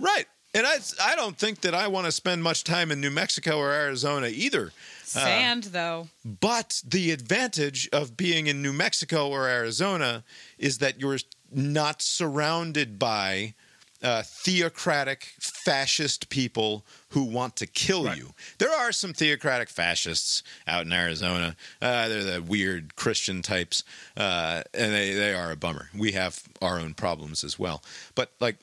right? 0.00 0.24
And 0.54 0.66
I 0.66 0.76
I 1.02 1.16
don't 1.16 1.36
think 1.36 1.62
that 1.62 1.74
I 1.74 1.88
want 1.88 2.06
to 2.06 2.12
spend 2.12 2.42
much 2.42 2.62
time 2.64 2.90
in 2.92 3.00
New 3.00 3.10
Mexico 3.10 3.58
or 3.58 3.72
Arizona 3.72 4.28
either. 4.28 4.72
Sand, 5.04 5.64
though. 5.64 6.08
But 6.24 6.82
the 6.86 7.10
advantage 7.10 7.88
of 7.92 8.16
being 8.16 8.46
in 8.46 8.62
New 8.62 8.72
Mexico 8.72 9.28
or 9.28 9.48
Arizona 9.48 10.24
is 10.58 10.78
that 10.78 11.00
you're 11.00 11.18
not 11.52 12.02
surrounded 12.02 12.98
by 12.98 13.54
uh, 14.02 14.22
theocratic 14.22 15.32
fascist 15.40 16.28
people 16.28 16.84
who 17.10 17.24
want 17.24 17.56
to 17.56 17.66
kill 17.66 18.04
Right. 18.04 18.18
you. 18.18 18.34
There 18.58 18.70
are 18.72 18.92
some 18.92 19.14
theocratic 19.14 19.70
fascists 19.70 20.42
out 20.66 20.84
in 20.84 20.92
Arizona. 20.92 21.56
Uh, 21.80 22.08
they're 22.08 22.24
the 22.24 22.42
weird 22.42 22.96
Christian 22.96 23.40
types, 23.40 23.82
uh, 24.16 24.62
and 24.74 24.92
they, 24.92 25.14
they 25.14 25.32
are 25.32 25.50
a 25.52 25.56
bummer. 25.56 25.88
We 25.96 26.12
have 26.12 26.42
our 26.60 26.78
own 26.78 26.92
problems 26.94 27.44
as 27.44 27.58
well. 27.58 27.82
But 28.14 28.32
like, 28.40 28.56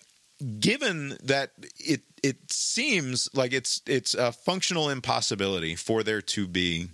given 0.60 1.18
that 1.24 1.52
it 1.80 2.02
it 2.24 2.52
seems 2.52 3.30
like 3.34 3.54
it's 3.54 3.82
it's 3.86 4.14
a 4.14 4.32
functional 4.32 4.89
impossibility 4.89 5.76
for 5.76 6.04
there 6.04 6.22
to 6.22 6.48
be 6.48 6.88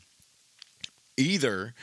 either 1.18 1.74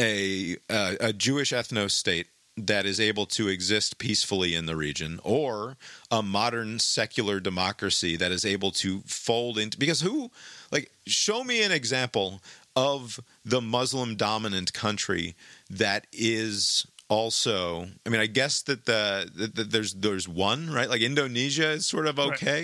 a 0.00 0.56
a, 0.70 0.96
a 1.00 1.12
Jewish 1.12 1.52
ethno 1.52 1.90
state 1.90 2.26
that 2.56 2.86
is 2.86 3.00
able 3.00 3.26
to 3.26 3.48
exist 3.48 3.98
peacefully 3.98 4.54
in 4.54 4.66
the 4.66 4.76
region 4.76 5.18
or 5.24 5.76
a 6.10 6.22
modern 6.22 6.78
secular 6.78 7.40
democracy 7.40 8.16
that 8.16 8.30
is 8.30 8.44
able 8.44 8.70
to 8.70 9.00
fold 9.00 9.58
into 9.58 9.76
because 9.76 10.00
who 10.00 10.30
like 10.70 10.90
show 11.06 11.42
me 11.42 11.62
an 11.62 11.72
example 11.72 12.40
of 12.76 13.18
the 13.44 13.60
muslim 13.60 14.14
dominant 14.14 14.72
country 14.72 15.34
that 15.68 16.06
is 16.12 16.86
also 17.14 17.86
i 18.04 18.08
mean 18.10 18.20
i 18.20 18.26
guess 18.26 18.62
that 18.62 18.84
the, 18.86 19.30
that 19.34 19.54
that 19.54 19.70
there's 19.70 19.94
there's 19.94 20.26
one 20.28 20.68
right 20.78 20.88
like 20.90 21.00
indonesia 21.00 21.70
is 21.78 21.86
sort 21.86 22.06
of 22.06 22.18
Right. 22.18 22.32
okay 22.32 22.62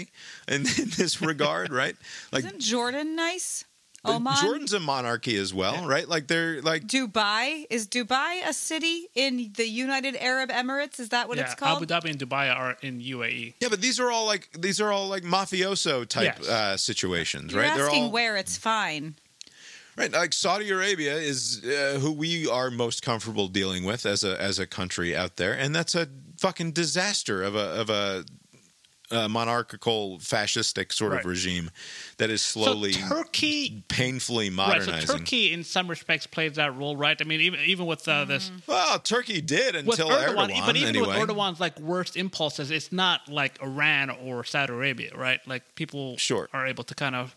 in, 0.49 0.61
in 0.83 0.89
this 1.01 1.23
regard 1.23 1.69
right 1.73 1.97
like 2.33 2.45
Isn't 2.45 2.61
Jordan 2.61 3.15
nice? 3.17 3.65
Oman? 4.03 4.35
jordan's 4.41 4.73
a 4.73 4.81
monarchy 4.81 5.37
as 5.37 5.53
well 5.53 5.87
right 5.87 6.09
like 6.09 6.27
they're 6.27 6.63
like 6.63 6.83
Dubai? 6.87 7.67
Is 7.69 7.87
Dubai 7.87 8.33
a 8.49 8.55
city 8.55 8.97
in 9.15 9.53
the 9.61 9.69
United 9.69 10.17
Arab 10.17 10.49
Emirates? 10.51 10.99
Is 11.05 11.11
that 11.11 11.29
what 11.29 11.37
yeah, 11.37 11.45
it's 11.45 11.55
called? 11.55 11.83
Abu 11.83 11.87
Dhabi 11.93 12.09
and 12.11 12.19
Dubai 12.19 12.45
are 12.61 12.77
in. 12.81 12.95
UAE. 13.01 13.55
Yeah, 13.61 13.69
but 13.69 13.81
these 13.83 14.01
are 14.01 14.11
all 14.11 14.25
like 14.33 14.49
these 14.67 14.81
are 14.81 14.91
all 14.91 15.07
like 15.15 15.23
mafioso 15.23 16.07
type 16.17 16.35
Yes. 16.41 16.49
uh, 16.49 16.77
situations, 16.79 17.53
You're 17.53 17.63
right? 17.63 17.75
They're 17.77 17.87
asking 17.93 18.05
all 18.05 18.11
where 18.19 18.35
it's 18.43 18.57
fine. 18.57 19.17
Right. 20.01 20.13
Like 20.13 20.33
Saudi 20.33 20.71
Arabia 20.71 21.15
is 21.17 21.63
uh, 21.65 21.99
who 22.01 22.13
we 22.13 22.49
are 22.49 22.71
most 22.71 23.03
comfortable 23.03 23.49
dealing 23.49 23.85
with 23.85 24.07
as 24.07 24.25
a 24.25 24.41
as 24.41 24.59
a 24.59 24.67
country 24.67 25.17
out 25.17 25.37
there, 25.37 25.53
and 25.53 25.75
that's 25.75 25.95
a 25.95 26.09
fucking 26.39 26.73
disaster 26.73 27.43
of 27.43 27.55
a 27.55 27.81
of 27.81 27.91
a, 27.91 28.25
uh 29.13 29.29
monarchical 29.29 30.19
fascistic 30.19 30.93
sort 30.93 31.11
Right. 31.13 31.21
of 31.21 31.27
regime 31.27 31.71
that 32.19 32.31
is 32.31 32.43
slowly 32.43 32.93
so 32.93 33.09
Turkey. 33.09 33.83
painfully 33.89 34.49
Right, 34.51 34.55
modernizing. 34.57 35.07
so 35.09 35.17
Turkey, 35.19 35.53
in 35.53 35.65
some 35.65 35.89
respects, 35.89 36.29
plays 36.29 36.55
that 36.55 36.77
role, 36.77 36.97
right? 36.97 37.21
I 37.21 37.25
mean, 37.25 37.41
even 37.41 37.59
even 37.61 37.87
with 37.87 38.07
uh, 38.09 38.25
this 38.25 38.53
well, 38.69 39.01
Turkey 39.01 39.41
did 39.41 39.75
with 39.85 39.99
until 39.99 40.11
Erdogan, 40.11 40.51
Erdogan, 40.51 40.67
but 40.67 40.77
even 40.77 40.89
anyway. 40.97 41.19
with 41.19 41.29
Erdogan's 41.29 41.59
like 41.59 41.79
worst 41.81 42.17
impulses, 42.17 42.71
it's 42.71 42.93
not 42.93 43.29
like 43.29 43.61
Iran 43.61 44.11
or 44.11 44.45
Saudi 44.45 44.73
Arabia, 44.73 45.11
right? 45.17 45.41
Like 45.47 45.75
people 45.75 46.17
Sure. 46.17 46.49
are 46.53 46.67
able 46.69 46.85
to 46.85 46.95
kind 46.95 47.17
of 47.17 47.35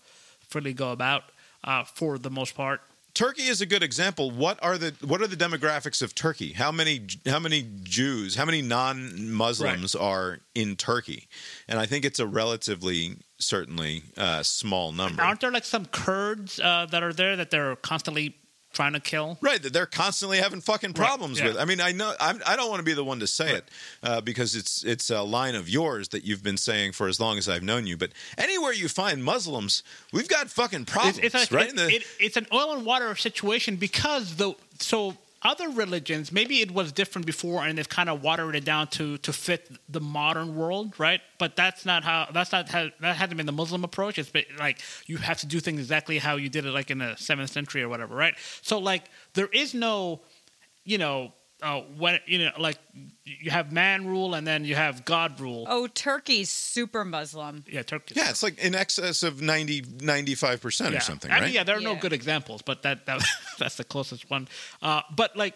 freely 0.48 0.74
go 0.74 0.92
about 0.92 1.24
uh, 1.64 1.84
for 1.84 2.18
the 2.18 2.30
most 2.30 2.56
part. 2.56 2.82
Turkey 3.14 3.44
is 3.44 3.62
a 3.62 3.68
good 3.68 3.84
example. 3.84 4.32
What 4.32 4.58
are 4.64 4.78
the 4.78 4.96
what 5.06 5.22
are 5.22 5.28
the 5.28 5.36
demographics 5.36 6.02
of 6.02 6.16
Turkey? 6.16 6.54
How 6.54 6.72
many 6.72 7.06
how 7.28 7.38
many 7.38 7.68
Jews, 7.84 8.36
how 8.36 8.46
many 8.46 8.64
non-Muslims 8.64 9.94
are 9.94 10.40
in 10.56 10.76
Turkey? 10.76 11.28
And 11.68 11.78
I 11.78 11.86
think 11.86 12.06
it's 12.06 12.20
a 12.20 12.26
relatively 12.26 13.18
certainly 13.38 14.02
uh, 14.18 14.42
small 14.42 14.92
number. 14.92 15.22
Aren't 15.22 15.42
there 15.42 15.52
like 15.52 15.66
some 15.66 15.86
Kurds 15.86 16.60
uh, 16.60 16.88
that 16.90 17.04
are 17.04 17.14
there 17.14 17.36
that 17.36 17.52
they're 17.52 17.76
constantly 17.76 18.36
trying 18.74 18.94
to 18.94 19.00
kill? 19.00 19.38
Right, 19.42 19.62
that 19.62 19.72
they're 19.72 19.86
constantly 19.86 20.40
having 20.40 20.60
fucking 20.62 20.94
problems 20.94 21.40
yeah. 21.40 21.48
with. 21.48 21.58
I 21.58 21.66
mean, 21.66 21.80
I 21.80 21.92
know 21.92 22.14
I'm, 22.20 22.42
I 22.46 22.56
don't 22.56 22.70
want 22.70 22.80
to 22.80 22.84
be 22.84 22.94
the 22.94 23.04
one 23.04 23.20
to 23.22 23.28
say 23.28 23.56
it 23.56 23.70
uh, 24.02 24.20
because 24.22 24.56
it's 24.56 24.84
it's 24.84 25.10
a 25.10 25.22
line 25.22 25.56
of 25.56 25.70
yours 25.70 26.10
that 26.10 26.26
you've 26.26 26.44
been 26.44 26.58
saying 26.58 26.92
for 26.94 27.08
as 27.08 27.20
long 27.20 27.38
as 27.38 27.48
I've 27.48 27.64
known 27.64 27.88
you. 27.88 27.96
But 27.96 28.12
anywhere 28.38 28.74
you 28.74 28.90
find 28.90 29.24
Muslims, 29.24 29.84
we've 30.12 30.28
got 30.28 30.50
fucking 30.50 30.86
problems, 30.86 31.20
It's, 31.20 31.34
it's, 31.36 31.52
like, 31.52 31.52
right? 31.52 31.70
it- 31.70 31.76
the- 31.76 31.96
it- 31.96 32.04
it's 32.20 32.38
an 32.38 32.48
oil 32.52 32.74
and 32.74 32.86
water 32.86 33.16
situation 33.16 33.76
because 33.78 34.36
the 34.36 34.54
so 34.80 35.16
other 35.44 35.70
religions 35.70 36.32
maybe 36.32 36.62
it 36.62 36.72
was 36.72 36.92
different 36.92 37.26
before 37.26 37.66
and 37.66 37.78
they've 37.78 37.90
kind 37.90 38.10
of 38.10 38.24
watered 38.24 38.56
it 38.56 38.66
down 38.66 38.88
to 38.88 39.18
to 39.20 39.34
fit 39.34 39.70
the 39.90 40.00
modern 40.00 40.56
world, 40.56 41.00
right? 41.00 41.22
But 41.38 41.56
that's 41.56 41.86
not 41.86 42.04
how 42.04 42.28
that's 42.34 42.52
not 42.52 42.70
how 42.70 42.90
that 43.02 43.16
hasn't 43.16 43.38
been 43.38 43.46
the 43.46 43.52
Muslim 43.52 43.84
approach. 43.84 44.18
It's 44.18 44.30
been 44.30 44.46
like 44.58 44.80
you 45.06 45.18
have 45.18 45.40
to 45.40 45.48
do 45.48 45.60
things 45.60 45.80
exactly 45.80 46.18
how 46.18 46.36
you 46.38 46.50
did 46.50 46.66
it 46.66 46.72
like 46.72 46.92
in 46.92 47.00
the 47.00 47.16
seventh 47.16 47.52
century 47.52 47.84
or 47.84 47.90
whatever, 47.90 48.16
right? 48.16 48.36
So 48.62 48.80
like 48.80 49.04
there 49.34 49.48
is 49.48 49.74
no, 49.74 50.22
you 50.84 50.98
know. 50.98 51.34
Uh, 51.64 51.82
when 51.98 52.20
you 52.26 52.40
know, 52.40 52.52
like 52.60 52.78
you 53.24 53.50
have 53.50 53.72
man 53.72 54.06
rule 54.06 54.34
and 54.34 54.46
then 54.46 54.66
you 54.66 54.76
have 54.76 55.06
God 55.06 55.40
rule. 55.40 55.66
Oh, 55.70 55.88
Turkey's 55.88 56.50
super 56.50 57.06
Muslim. 57.06 57.64
Yeah, 57.70 57.84
Turkey. 57.84 58.16
yeah, 58.18 58.30
it's 58.30 58.44
like 58.44 58.60
in 58.60 58.76
excess 58.76 59.24
of 59.24 59.42
90 59.42 59.86
95 60.02 60.62
percent 60.62 60.92
yeah. 60.92 60.98
or 60.98 61.02
something, 61.02 61.32
I 61.32 61.36
right? 61.36 61.44
mean, 61.46 61.54
yeah, 61.54 61.64
there 61.64 61.78
are 61.78 61.82
no 61.82 61.96
good 61.96 62.12
examples, 62.12 62.62
but 62.62 62.84
that, 62.84 63.06
that 63.06 63.22
that's 63.60 63.78
the 63.78 63.86
closest 63.86 64.30
one. 64.30 64.50
Uh, 64.82 65.04
but 65.16 65.38
like 65.38 65.56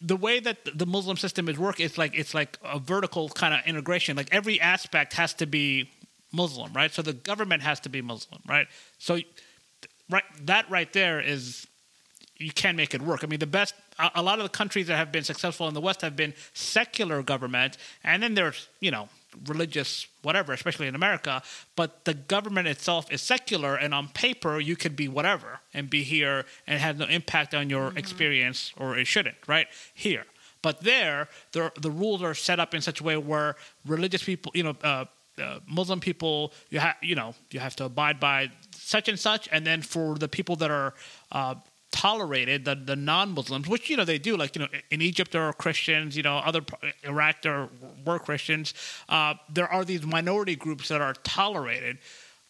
the 0.00 0.16
way 0.16 0.38
that 0.38 0.58
the 0.78 0.86
Muslim 0.86 1.16
system 1.16 1.48
is 1.48 1.58
work, 1.58 1.80
it's 1.80 1.98
like 1.98 2.16
it's 2.16 2.32
like 2.32 2.56
a 2.64 2.78
vertical 2.78 3.28
kind 3.28 3.52
of 3.52 3.60
integration. 3.66 4.16
Like 4.16 4.28
every 4.32 4.60
aspect 4.60 5.14
has 5.14 5.34
to 5.34 5.46
be 5.46 5.90
Muslim, 6.32 6.72
right? 6.72 6.92
So 6.92 7.02
the 7.02 7.12
government 7.12 7.64
has 7.64 7.80
to 7.80 7.88
be 7.88 8.02
Muslim, 8.02 8.40
right? 8.48 8.68
So 8.98 9.18
right 10.08 10.24
that 10.42 10.70
right 10.70 10.92
there 10.92 11.20
is 11.20 11.66
you 12.40 12.52
can 12.52 12.74
make 12.74 12.94
it 12.94 13.02
work. 13.02 13.22
I 13.22 13.26
mean, 13.26 13.38
the 13.38 13.46
best, 13.46 13.74
a, 13.98 14.10
a 14.16 14.22
lot 14.22 14.38
of 14.38 14.44
the 14.44 14.48
countries 14.48 14.86
that 14.86 14.96
have 14.96 15.12
been 15.12 15.24
successful 15.24 15.68
in 15.68 15.74
the 15.74 15.80
West 15.80 16.00
have 16.00 16.16
been 16.16 16.34
secular 16.54 17.22
government, 17.22 17.76
and 18.02 18.22
then 18.22 18.34
there's, 18.34 18.68
you 18.80 18.90
know, 18.90 19.08
religious 19.46 20.06
whatever, 20.22 20.52
especially 20.52 20.86
in 20.86 20.94
America. 20.94 21.42
But 21.76 22.04
the 22.04 22.14
government 22.14 22.66
itself 22.66 23.12
is 23.12 23.20
secular, 23.20 23.76
and 23.76 23.94
on 23.94 24.08
paper 24.08 24.58
you 24.58 24.74
could 24.74 24.96
be 24.96 25.06
whatever 25.06 25.60
and 25.74 25.90
be 25.90 26.02
here 26.02 26.46
and 26.66 26.80
have 26.80 26.98
no 26.98 27.06
impact 27.06 27.54
on 27.54 27.70
your 27.70 27.92
experience, 27.96 28.72
or 28.76 28.98
it 28.98 29.06
shouldn't, 29.06 29.36
right? 29.46 29.66
Here. 29.94 30.24
But 30.62 30.80
there, 30.82 31.28
the, 31.52 31.72
the 31.80 31.90
rules 31.90 32.22
are 32.22 32.34
set 32.34 32.58
up 32.58 32.74
in 32.74 32.80
such 32.80 33.00
a 33.00 33.04
way 33.04 33.16
where 33.16 33.56
religious 33.86 34.22
people, 34.22 34.52
you 34.54 34.62
know, 34.62 34.76
uh, 34.82 35.04
uh, 35.38 35.58
Muslim 35.66 36.00
people, 36.00 36.52
you 36.68 36.80
have, 36.80 36.96
you 37.02 37.14
know, 37.14 37.34
you 37.50 37.60
have 37.60 37.74
to 37.76 37.84
abide 37.84 38.20
by 38.20 38.50
such 38.72 39.08
and 39.08 39.18
such, 39.18 39.48
and 39.52 39.66
then 39.66 39.80
for 39.80 40.16
the 40.16 40.28
people 40.28 40.56
that 40.56 40.70
are 40.70 40.92
uh, 41.32 41.54
tolerated, 41.90 42.64
the 42.64 42.74
the 42.74 42.96
non-Muslims, 42.96 43.68
which 43.68 43.90
you 43.90 43.96
know 43.96 44.04
they 44.04 44.18
do, 44.18 44.36
like 44.36 44.54
you 44.56 44.62
know, 44.62 44.68
in 44.90 45.02
Egypt 45.02 45.32
there 45.32 45.42
are 45.42 45.52
Christians, 45.52 46.16
you 46.16 46.22
know, 46.22 46.36
other 46.36 46.60
Iraq 47.04 47.42
there 47.42 47.68
were 48.04 48.18
Christians. 48.18 48.74
Uh, 49.08 49.34
there 49.52 49.68
are 49.68 49.84
these 49.84 50.04
minority 50.04 50.56
groups 50.56 50.88
that 50.88 51.00
are 51.00 51.14
tolerated, 51.24 51.98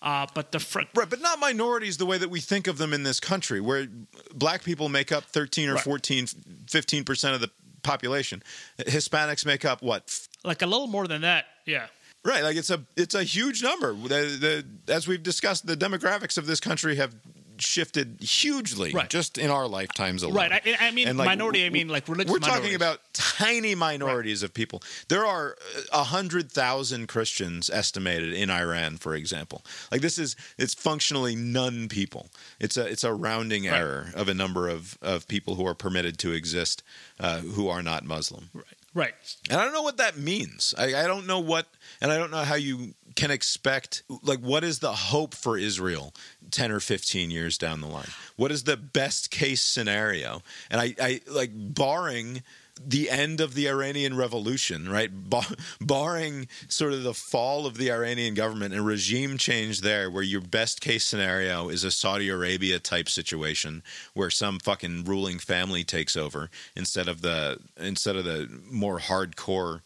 uh, 0.03 0.27
but 0.35 0.53
the 0.53 0.59
fr- 0.61 0.81
Right, 0.95 1.09
but 1.09 1.21
not 1.21 1.39
minorities 1.39 1.97
the 1.97 2.07
way 2.07 2.19
that 2.19 2.31
we 2.31 2.41
think 2.41 2.67
of 2.67 2.79
them 2.79 2.93
in 2.93 3.03
this 3.03 3.21
country, 3.21 3.61
where 3.61 3.87
black 4.35 4.63
people 4.63 4.89
make 4.89 5.13
up 5.13 5.25
13 5.25 5.69
or 5.69 5.75
Right. 5.75 5.85
14, 5.85 6.27
15% 6.67 7.35
of 7.35 7.41
the 7.41 7.51
population. 7.83 8.43
Hispanics 8.79 9.47
make 9.47 9.65
up 9.65 9.83
what? 9.83 10.19
like 10.45 10.63
a 10.63 10.67
little 10.67 10.87
more 10.87 11.07
than 11.07 11.23
that, 11.23 11.47
yeah. 11.67 11.87
Right, 12.23 12.43
like 12.43 12.57
it's 12.57 12.69
a 12.69 12.83
it's 12.97 13.15
a 13.15 13.23
huge 13.23 13.63
number. 13.63 13.95
The, 13.95 14.65
the, 14.87 14.93
as 14.93 15.09
we've 15.09 15.23
discussed, 15.23 15.67
the 15.67 15.75
demographics 15.75 16.37
of 16.37 16.45
this 16.47 16.61
country 16.61 16.97
have 16.97 17.15
shifted 17.61 18.19
hugely 18.21 18.93
Right. 18.93 19.09
just 19.11 19.39
in 19.39 19.51
our 19.51 19.67
lifetimes 19.67 20.23
alone. 20.23 20.37
Right, 20.37 20.53
I- 20.53 20.77
I 20.89 20.91
mean 20.91 21.09
And, 21.09 21.19
minority, 21.19 21.65
I 21.65 21.71
mean, 21.71 21.89
like, 21.89 22.09
religious 22.09 22.33
We're 22.33 22.39
talking 22.39 22.75
about 22.75 23.01
tiny 23.13 23.75
minorities 23.75 24.43
of 24.43 24.53
people. 24.55 24.83
There 25.09 25.25
are 25.27 25.57
a 25.93 26.05
hundred 26.05 26.51
thousand 26.51 27.07
Christians 27.09 27.71
estimated 27.71 28.33
in 28.33 28.51
Iran, 28.51 28.97
for 28.97 29.15
example. 29.15 29.65
Like 29.93 30.01
this 30.01 30.19
is 30.19 30.37
it's 30.59 30.75
functionally 30.75 31.37
none 31.37 31.89
people. 31.89 32.31
It's 32.59 32.77
a 32.77 32.87
it's 32.87 33.05
a 33.05 33.13
rounding 33.13 33.65
Right. 33.65 33.75
error 33.79 34.13
of 34.15 34.29
a 34.29 34.35
number 34.35 34.69
of 34.69 34.97
of 35.03 35.29
people 35.29 35.55
who 35.57 35.67
are 35.67 35.75
permitted 35.75 36.19
to 36.21 36.33
exist 36.33 36.83
uh, 37.19 37.41
who 37.41 37.69
are 37.69 37.83
not 37.83 38.05
Muslim. 38.05 38.51
Right, 38.55 38.65
right. 38.95 39.15
And 39.49 39.61
I 39.61 39.65
don't 39.65 39.73
know 39.73 39.83
what 39.83 39.99
that 39.99 40.17
means. 40.17 40.75
I, 40.77 40.95
I 40.95 41.07
don't 41.07 41.27
know 41.27 41.41
what, 41.41 41.67
and 42.01 42.11
I 42.11 42.19
don't 42.19 42.31
know 42.31 42.45
how 42.45 42.57
you 42.57 42.95
can 43.17 43.31
expect, 43.31 44.03
like, 44.23 44.41
what 44.41 44.65
is 44.65 44.79
the 44.79 44.93
hope 44.93 45.35
for 45.35 45.59
Israel 45.59 46.15
10 46.51 46.71
or 46.73 46.81
15 46.81 47.31
years 47.31 47.59
down 47.59 47.81
the 47.81 47.87
line? 47.87 48.09
What 48.37 48.51
is 48.53 48.65
the 48.65 48.77
best 48.77 49.31
case 49.31 49.63
scenario? 49.63 50.43
And 50.71 50.81
I, 50.81 50.95
I 51.01 51.21
like, 51.27 51.51
barring 51.53 52.43
the 52.83 53.11
end 53.11 53.41
of 53.41 53.55
the 53.55 53.69
Iranian 53.69 54.17
Revolution, 54.17 54.89
right? 54.89 55.11
Bar- 55.13 55.45
barring 55.81 56.49
sort 56.69 56.93
of 56.93 57.03
the 57.03 57.15
fall 57.15 57.67
of 57.67 57.77
the 57.77 57.93
Iranian 57.93 58.35
government 58.35 58.73
and 58.75 58.87
regime 58.87 59.37
change 59.39 59.81
there, 59.83 60.11
where 60.11 60.23
your 60.23 60.41
best 60.41 60.81
case 60.81 61.05
scenario 61.05 61.69
is 61.69 61.85
a 61.85 61.91
Saudi 61.91 62.29
Arabia 62.29 62.79
type 62.79 63.09
situation 63.09 63.83
where 64.15 64.31
some 64.31 64.59
fucking 64.59 65.05
ruling 65.05 65.39
family 65.39 65.85
takes 65.85 66.17
over 66.17 66.51
instead 66.75 67.09
of 67.09 67.21
the 67.23 67.59
instead 67.77 68.17
of 68.17 68.25
the 68.25 68.49
more 68.71 68.99
hardcore 68.99 69.81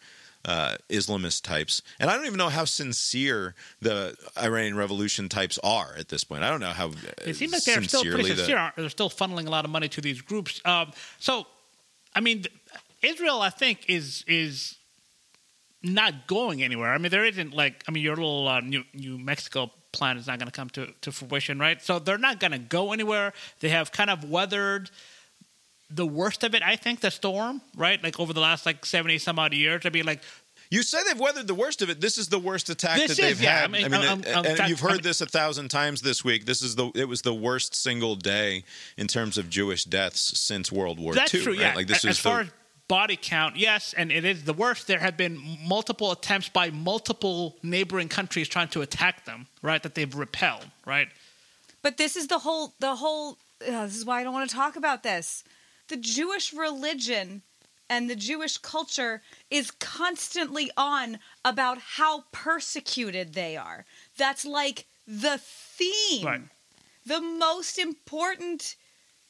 uh, 0.45 0.77
Islamist 0.91 1.43
types. 1.43 1.83
And 1.99 2.11
I 2.11 2.17
don't 2.17 2.27
even 2.27 2.39
know 2.39 2.51
how 2.51 2.65
sincere 2.65 3.55
the 3.81 4.17
Iranian 4.41 4.77
Revolution 4.77 5.29
types 5.29 5.59
are 5.65 5.95
at 5.99 6.09
this 6.09 6.23
point. 6.25 6.43
I 6.43 6.51
don't 6.51 6.61
know 6.61 6.71
how. 6.71 6.91
It 7.25 7.35
seems 7.37 7.53
like 7.53 7.65
they're 7.65 7.83
still 7.83 8.03
pretty 8.03 8.29
the- 8.31 8.37
sincere. 8.37 8.73
they? 8.77 8.83
They're 8.83 8.91
still 8.91 9.11
funneling 9.11 9.47
a 9.47 9.51
lot 9.51 9.65
of 9.65 9.71
money 9.71 9.89
to 9.89 10.01
these 10.01 10.21
groups. 10.21 10.61
Um, 10.65 10.93
so, 11.19 11.47
I 12.15 12.21
mean, 12.21 12.45
Israel, 13.05 13.41
I 13.41 13.51
think, 13.51 13.85
is 13.89 14.25
is 14.27 14.77
not 15.83 16.27
going 16.27 16.63
anywhere. 16.63 16.93
I 16.93 16.99
mean, 16.99 17.11
there 17.11 17.25
isn't 17.25 17.55
like, 17.55 17.85
I 17.87 17.91
mean, 17.93 18.03
your 18.03 18.17
little 18.17 18.49
uh, 18.49 18.61
New, 18.61 18.85
New 18.95 19.19
Mexico 19.19 19.71
plan 19.93 20.17
is 20.17 20.27
not 20.27 20.39
going 20.39 20.47
to 20.51 20.53
come 20.53 20.71
to 20.71 20.89
to 21.03 21.13
fruition, 21.13 21.59
right? 21.59 21.81
So 21.83 21.99
they're 21.99 22.19
not 22.19 22.41
going 22.41 22.53
to 22.53 22.59
go 22.59 22.93
anywhere. 22.93 23.33
They 23.61 23.69
have 23.69 23.93
kind 23.93 24.11
of 24.11 24.25
weathered 24.29 24.91
the 25.91 26.07
worst 26.07 26.43
of 26.43 26.55
it. 26.55 26.63
I 26.63 26.77
think 26.77 27.01
the 27.01 27.11
storm, 27.11 27.61
right? 27.77 28.03
Like 28.03 28.19
over 28.19 28.33
the 28.33 28.41
last 28.41 28.67
like 28.67 28.85
seventy 28.87 29.19
some 29.19 29.39
odd 29.39 29.53
years. 29.53 29.83
I 29.85 29.91
mean, 29.91 30.07
like 30.07 30.23
You 30.71 30.83
say 30.83 30.99
they've 31.07 31.21
weathered 31.21 31.47
the 31.47 31.55
worst 31.55 31.83
of 31.83 31.91
it. 31.91 32.01
This 32.01 32.17
is 32.19 32.29
the 32.29 32.39
worst 32.39 32.71
attack 32.71 32.99
This 32.99 33.17
that 33.17 33.23
they've 33.23 33.33
is, 33.33 33.43
yeah. 33.43 33.61
had. 33.61 33.65
I 33.65 33.69
mean, 33.69 33.85
I 33.85 33.89
mean, 33.89 34.01
I'm- 34.01 34.23
and- 34.25 34.27
I'm- 34.27 34.47
and 34.47 34.61
I'm- 34.63 34.71
you've 34.71 34.83
I 34.83 34.89
heard 34.93 35.03
this 35.03 35.21
a 35.21 35.27
thousand 35.27 35.69
times 35.69 36.01
this 36.01 36.25
week. 36.25 36.47
This 36.47 36.63
is 36.63 36.75
the 36.75 36.91
it 36.95 37.07
was 37.09 37.21
the 37.23 37.35
worst 37.35 37.75
single 37.77 38.17
day 38.17 38.65
in 38.97 39.07
terms 39.07 39.37
of 39.39 39.51
Jewish 39.51 39.85
deaths 39.85 40.41
since 40.41 40.73
World 40.73 40.99
War 40.99 41.13
That's 41.15 41.33
II. 41.35 41.43
true. 41.43 41.53
right? 41.53 41.61
Yeah. 41.61 41.75
Like 41.75 41.87
this 41.87 42.05
as 42.07 42.13
is 42.17 42.19
far 42.19 42.45
the, 42.45 42.51
as 42.51 42.51
body 42.89 43.19
count, 43.21 43.57
yes, 43.57 43.95
and 43.97 44.13
it 44.13 44.25
is 44.25 44.45
the 44.45 44.53
worst. 44.53 44.87
There 44.87 44.99
have 44.99 45.17
been 45.17 45.59
multiple 45.67 46.13
attempts 46.13 46.49
by 46.49 46.71
multiple 46.71 47.57
neighboring 47.63 48.09
countries 48.09 48.49
trying 48.49 48.69
to 48.69 48.83
attack 48.83 49.25
them. 49.25 49.47
Right, 49.63 49.83
that 49.83 49.95
they've 49.95 50.15
repelled. 50.15 50.67
Right. 50.87 51.09
But 51.83 51.97
this 51.97 52.17
is 52.17 52.29
the 52.29 52.41
whole 52.41 52.75
the 52.81 52.97
whole 52.97 53.39
uh, 53.67 53.87
this 53.87 53.97
is 53.97 54.05
why 54.05 54.21
I 54.21 54.25
don't 54.25 54.35
want 54.35 54.49
to 54.49 54.57
talk 54.57 54.77
about 54.77 55.03
this. 55.03 55.45
The 55.89 55.97
Jewish 55.97 56.53
religion 56.53 57.43
and 57.91 58.09
the 58.09 58.17
Jewish 58.17 58.59
culture 58.59 59.23
is 59.51 59.71
constantly 59.71 60.71
on 60.77 61.19
about 61.45 61.79
how 61.79 62.25
persecuted 62.33 63.35
they 63.35 63.57
are. 63.57 63.85
That's 64.17 64.45
like 64.45 64.87
the 65.07 65.39
theme. 65.39 66.27
Right. 66.27 66.41
The 67.07 67.21
most 67.21 67.79
important 67.79 68.77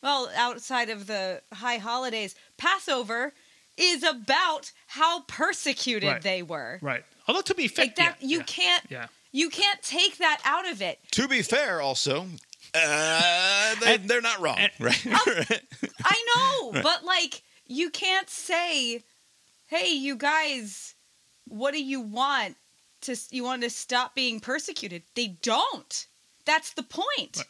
well, 0.04 0.30
outside 0.36 0.90
of 0.90 1.06
the 1.06 1.40
high 1.50 1.78
holidays, 1.78 2.34
Passover 2.58 3.32
is 3.76 4.02
about 4.02 4.72
how 4.86 5.22
persecuted 5.22 6.08
Right. 6.08 6.22
they 6.22 6.42
were. 6.42 6.78
Right. 6.82 7.04
Although 7.26 7.42
to 7.42 7.54
be 7.54 7.68
fair, 7.68 7.86
Like 7.86 7.96
that 7.96 8.16
yeah, 8.20 8.28
you 8.28 8.38
yeah, 8.38 8.44
can't 8.44 8.84
Yeah. 8.90 9.06
you 9.32 9.48
can't 9.50 9.82
take 9.82 10.18
that 10.18 10.40
out 10.44 10.68
of 10.68 10.80
it. 10.82 10.98
to 11.12 11.26
be 11.28 11.42
fair, 11.42 11.80
also. 11.80 12.28
Uh, 12.74 13.74
they, 13.80 13.94
And- 13.94 14.08
they're 14.10 14.20
not 14.20 14.40
wrong, 14.40 14.58
and- 14.58 14.72
right? 14.80 15.06
I 16.04 16.24
know, 16.72 16.72
but 16.82 17.04
like 17.04 17.42
you 17.66 17.90
can't 17.90 18.28
say, 18.28 19.02
"Hey, 19.66 19.88
you 19.90 20.16
guys, 20.16 20.94
what 21.46 21.72
do 21.72 21.82
you 21.82 22.00
want 22.00 22.56
to 23.02 23.16
you 23.30 23.44
want 23.44 23.62
to 23.62 23.70
stop 23.70 24.14
being 24.14 24.40
persecuted?" 24.40 25.02
They 25.14 25.28
don't. 25.28 26.06
That's 26.46 26.72
the 26.72 26.82
point. 26.82 27.36
Right. 27.38 27.46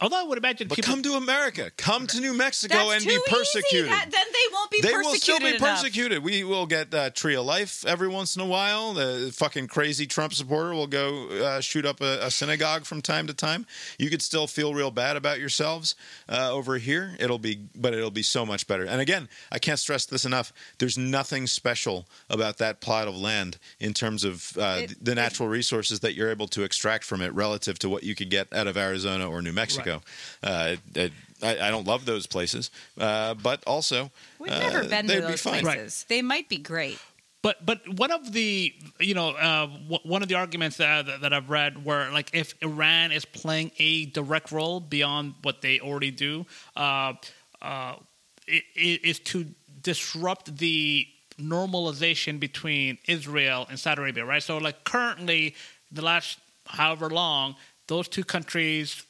Although 0.00 0.20
I 0.20 0.22
would 0.22 0.38
imagine 0.38 0.68
but 0.68 0.76
people 0.76 0.92
come 0.94 1.02
to 1.02 1.12
America, 1.14 1.70
come 1.76 2.06
to 2.06 2.20
New 2.20 2.32
Mexico, 2.32 2.74
That's 2.88 3.04
and 3.04 3.06
be 3.06 3.18
persecuted. 3.28 3.90
That- 3.90 4.10
then 4.10 4.26
they 4.32 4.52
won't 4.52 4.70
be 4.70 4.80
they 4.80 4.92
persecuted 4.92 5.04
will 5.12 5.14
still 5.20 5.38
be 5.40 5.48
enough. 5.56 5.60
persecuted. 5.82 6.22
We 6.24 6.42
will 6.44 6.66
get 6.66 6.94
uh, 6.94 7.10
Tree 7.10 7.34
of 7.36 7.44
Life 7.44 7.84
every 7.86 8.08
once 8.08 8.34
in 8.36 8.40
a 8.42 8.46
while. 8.46 8.94
The 8.94 9.30
fucking 9.34 9.66
crazy 9.68 10.06
Trump 10.06 10.32
supporter 10.32 10.72
will 10.72 10.86
go 10.86 11.28
uh, 11.28 11.60
shoot 11.60 11.84
up 11.84 12.00
a, 12.00 12.26
a 12.26 12.30
synagogue 12.30 12.84
from 12.84 13.02
time 13.02 13.26
to 13.26 13.34
time. 13.34 13.66
You 13.98 14.08
could 14.08 14.22
still 14.22 14.46
feel 14.46 14.72
real 14.72 14.90
bad 14.90 15.16
about 15.16 15.38
yourselves 15.38 15.94
uh, 16.28 16.50
over 16.50 16.78
here. 16.78 17.14
It'll 17.20 17.38
be, 17.38 17.60
but 17.74 17.92
it'll 17.92 18.10
be 18.10 18.22
so 18.22 18.46
much 18.46 18.66
better. 18.66 18.84
And 18.86 19.00
again, 19.02 19.28
I 19.52 19.58
can't 19.58 19.78
stress 19.78 20.06
this 20.06 20.24
enough. 20.24 20.52
There's 20.78 20.96
nothing 20.96 21.46
special 21.46 22.06
about 22.30 22.56
that 22.58 22.80
plot 22.80 23.06
of 23.06 23.16
land 23.16 23.58
in 23.78 23.92
terms 23.92 24.24
of 24.24 24.56
uh, 24.56 24.78
It- 24.84 25.04
the 25.04 25.14
natural 25.14 25.48
resources 25.48 26.00
that 26.00 26.14
you're 26.14 26.30
able 26.30 26.48
to 26.48 26.62
extract 26.62 27.04
from 27.04 27.20
it 27.20 27.34
relative 27.34 27.78
to 27.80 27.88
what 27.90 28.02
you 28.02 28.14
could 28.14 28.30
get 28.30 28.50
out 28.52 28.66
of 28.66 28.76
Arizona 28.78 29.28
or 29.28 29.42
New 29.42 29.52
Mexico. 29.52 29.89
Uh, 30.42 30.76
I, 31.42 31.52
I 31.66 31.70
don't 31.70 31.86
love 31.86 32.04
those 32.04 32.26
places, 32.26 32.70
uh, 32.98 33.34
but 33.34 33.64
also 33.66 34.10
We've 34.38 34.52
uh, 34.52 34.58
never 34.58 34.82
been 34.88 35.06
to 35.06 35.12
they'd 35.12 35.20
be 35.20 35.26
those 35.32 35.40
fine. 35.42 35.62
places. 35.64 36.04
They 36.08 36.22
might 36.22 36.48
be 36.48 36.58
great. 36.58 36.98
But 37.42 37.64
but 37.64 37.78
one 37.88 38.10
of 38.12 38.32
the 38.32 38.74
you 38.98 39.14
know 39.14 39.28
uh, 39.30 39.66
w- 39.66 40.04
one 40.04 40.22
of 40.22 40.28
the 40.28 40.34
arguments 40.34 40.76
that, 40.76 41.06
that 41.06 41.20
that 41.22 41.32
I've 41.32 41.48
read 41.48 41.72
where 41.86 42.12
like 42.12 42.28
if 42.34 42.54
Iran 42.62 43.12
is 43.12 43.24
playing 43.24 43.70
a 43.78 44.06
direct 44.06 44.52
role 44.52 44.78
beyond 44.80 45.34
what 45.42 45.62
they 45.62 45.80
already 45.80 46.10
do, 46.10 46.44
uh, 46.76 46.80
uh, 46.80 47.14
i- 47.62 47.96
i- 48.48 49.00
is 49.10 49.18
to 49.32 49.46
disrupt 49.82 50.58
the 50.58 51.06
normalization 51.38 52.38
between 52.38 52.98
Israel 53.06 53.66
and 53.70 53.78
Saudi 53.80 54.00
Arabia, 54.02 54.24
right? 54.26 54.42
So 54.42 54.58
like 54.58 54.84
currently, 54.84 55.54
the 55.90 56.02
last 56.02 56.38
however 56.66 57.08
long, 57.08 57.56
those 57.86 58.06
two 58.08 58.24
countries 58.24 59.02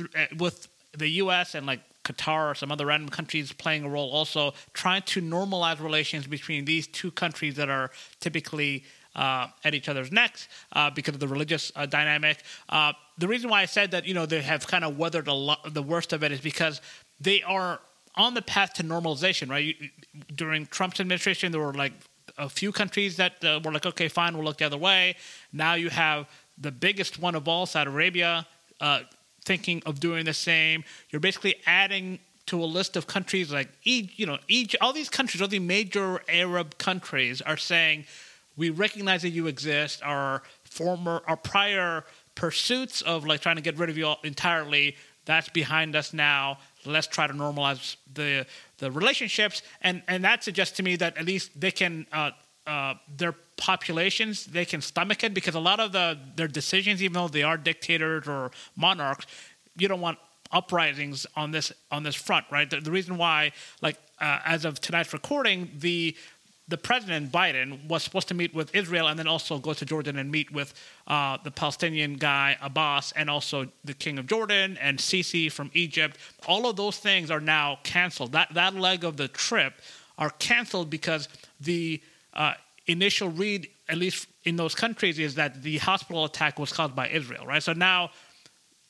uh, 0.00 0.26
with 0.38 0.68
the 0.96 1.08
U.S. 1.24 1.54
and 1.54 1.66
like 1.66 1.80
Qatar 2.04 2.50
or 2.52 2.54
some 2.54 2.70
other 2.70 2.86
random 2.86 3.08
countries 3.08 3.52
playing 3.52 3.84
a 3.84 3.88
role 3.88 4.10
also 4.10 4.54
trying 4.72 5.02
to 5.02 5.20
normalize 5.20 5.80
relations 5.82 6.26
between 6.26 6.64
these 6.64 6.86
two 6.86 7.10
countries 7.10 7.56
that 7.56 7.68
are 7.68 7.90
typically 8.20 8.84
uh, 9.16 9.48
at 9.64 9.74
each 9.74 9.88
other's 9.88 10.12
necks 10.12 10.48
uh, 10.72 10.90
because 10.90 11.14
of 11.14 11.20
the 11.20 11.28
religious 11.28 11.72
uh, 11.74 11.86
dynamic. 11.86 12.38
Uh, 12.68 12.92
the 13.18 13.26
reason 13.26 13.50
why 13.50 13.62
I 13.62 13.66
said 13.66 13.90
that 13.92 14.06
you 14.06 14.14
know 14.14 14.26
they 14.26 14.42
have 14.42 14.66
kind 14.66 14.84
of 14.84 14.98
weathered 14.98 15.26
a 15.28 15.32
lot, 15.32 15.72
the 15.74 15.82
worst 15.82 16.12
of 16.12 16.22
it 16.22 16.32
is 16.32 16.40
because 16.40 16.80
they 17.20 17.42
are 17.42 17.80
on 18.14 18.34
the 18.34 18.42
path 18.42 18.74
to 18.74 18.82
normalization. 18.84 19.50
Right 19.50 19.64
You- 19.64 19.90
during 20.34 20.66
Trump's 20.66 21.00
administration, 21.00 21.52
there 21.52 21.60
were 21.60 21.74
like 21.74 21.92
a 22.38 22.48
few 22.48 22.72
countries 22.72 23.16
that 23.16 23.42
uh, 23.44 23.60
were 23.64 23.72
like, 23.72 23.86
okay, 23.86 24.08
fine, 24.08 24.34
we'll 24.34 24.44
look 24.44 24.58
the 24.58 24.66
other 24.66 24.76
way. 24.78 25.16
Now 25.52 25.74
you 25.74 25.90
have 25.90 26.26
the 26.58 26.70
biggest 26.70 27.18
one 27.18 27.34
of 27.34 27.48
all, 27.48 27.66
Saudi 27.66 27.90
Arabia, 27.90 28.46
uh, 28.80 29.00
thinking 29.46 29.82
of 29.86 30.00
doing 30.00 30.26
the 30.26 30.34
same. 30.34 30.84
You're 31.10 31.20
basically 31.20 31.54
adding 31.66 32.18
to 32.46 32.62
a 32.62 32.66
list 32.66 32.96
of 32.96 33.06
countries 33.06 33.50
like 33.52 33.68
each, 33.82 34.12
you 34.16 34.26
know, 34.26 34.38
each 34.48 34.76
all 34.80 34.92
these 34.92 35.08
countries, 35.08 35.40
all 35.40 35.48
the 35.48 35.58
major 35.58 36.20
Arab 36.28 36.76
countries 36.78 37.40
are 37.40 37.56
saying 37.56 38.04
we 38.56 38.70
recognize 38.70 39.22
that 39.22 39.30
you 39.30 39.46
exist. 39.46 40.02
Our 40.02 40.42
former, 40.64 41.22
our 41.26 41.36
prior 41.36 42.04
pursuits 42.34 43.02
of 43.02 43.26
like 43.26 43.40
trying 43.40 43.56
to 43.56 43.62
get 43.62 43.78
rid 43.78 43.88
of 43.88 43.96
you 43.96 44.14
entirely, 44.24 44.96
that's 45.24 45.48
behind 45.48 45.96
us 45.96 46.12
now. 46.12 46.58
Let's 46.84 47.06
try 47.06 47.26
to 47.26 47.32
normalize 47.32 47.96
the 48.12 48.46
the 48.78 48.90
relationships, 48.90 49.62
and 49.82 50.02
and 50.06 50.24
that 50.24 50.44
suggests 50.44 50.76
to 50.76 50.82
me 50.82 50.96
that 50.96 51.16
at 51.16 51.24
least 51.24 51.58
they 51.58 51.70
can. 51.70 52.06
Uh, 52.12 52.30
uh, 52.66 52.94
their 53.16 53.34
populations 53.56 54.44
they 54.46 54.64
can 54.64 54.80
stomach 54.80 55.24
it 55.24 55.32
because 55.32 55.54
a 55.54 55.60
lot 55.60 55.80
of 55.80 55.92
the 55.92 56.18
their 56.36 56.48
decisions, 56.48 57.02
even 57.02 57.14
though 57.14 57.28
they 57.28 57.42
are 57.42 57.56
dictators 57.56 58.28
or 58.28 58.50
monarchs, 58.76 59.26
you 59.76 59.88
don't 59.88 60.00
want 60.00 60.18
uprisings 60.52 61.26
on 61.36 61.50
this 61.50 61.72
on 61.90 62.02
this 62.02 62.14
front, 62.14 62.46
right? 62.50 62.68
The, 62.68 62.80
the 62.80 62.90
reason 62.90 63.16
why, 63.16 63.52
like 63.82 63.96
uh, 64.20 64.40
as 64.44 64.64
of 64.64 64.80
tonight's 64.80 65.12
recording, 65.12 65.70
the 65.78 66.16
the 66.68 66.76
president 66.76 67.30
Biden 67.30 67.86
was 67.86 68.02
supposed 68.02 68.26
to 68.28 68.34
meet 68.34 68.52
with 68.52 68.74
Israel 68.74 69.06
and 69.06 69.16
then 69.16 69.28
also 69.28 69.58
go 69.58 69.72
to 69.72 69.84
Jordan 69.84 70.18
and 70.18 70.32
meet 70.32 70.50
with 70.50 70.74
uh, 71.06 71.38
the 71.44 71.50
Palestinian 71.50 72.14
guy 72.14 72.56
Abbas 72.60 73.12
and 73.12 73.30
also 73.30 73.68
the 73.84 73.94
king 73.94 74.18
of 74.18 74.26
Jordan 74.26 74.76
and 74.80 74.98
Sisi 74.98 75.50
from 75.50 75.70
Egypt. 75.74 76.18
All 76.48 76.68
of 76.68 76.74
those 76.74 76.98
things 76.98 77.30
are 77.30 77.40
now 77.40 77.78
canceled. 77.84 78.32
That 78.32 78.52
that 78.54 78.74
leg 78.74 79.04
of 79.04 79.16
the 79.16 79.28
trip 79.28 79.74
are 80.18 80.30
canceled 80.30 80.90
because 80.90 81.28
the 81.60 82.02
uh, 82.36 82.54
initial 82.86 83.30
read, 83.30 83.68
at 83.88 83.98
least 83.98 84.28
in 84.44 84.56
those 84.56 84.74
countries, 84.74 85.18
is 85.18 85.34
that 85.34 85.62
the 85.62 85.78
hospital 85.78 86.24
attack 86.24 86.58
was 86.58 86.72
caused 86.72 86.94
by 86.94 87.08
Israel, 87.08 87.44
right? 87.46 87.62
So 87.62 87.72
now 87.72 88.10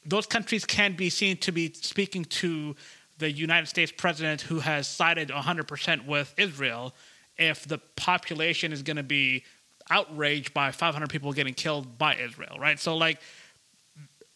those 0.04 0.26
countries 0.26 0.64
can 0.64 0.94
be 0.94 1.08
seen 1.08 1.36
to 1.38 1.52
be 1.52 1.72
speaking 1.72 2.24
to 2.26 2.76
the 3.18 3.30
United 3.30 3.66
States 3.66 3.90
president 3.96 4.42
who 4.42 4.60
has 4.60 4.86
sided 4.86 5.28
100% 5.30 6.06
with 6.06 6.34
Israel 6.36 6.94
if 7.38 7.66
the 7.66 7.78
population 7.96 8.72
is 8.72 8.82
going 8.82 8.96
to 8.98 9.02
be 9.02 9.44
outraged 9.90 10.52
by 10.52 10.70
500 10.70 11.08
people 11.08 11.32
getting 11.32 11.54
killed 11.54 11.96
by 11.96 12.16
Israel, 12.16 12.58
right? 12.58 12.78
So, 12.78 12.96
like, 12.96 13.20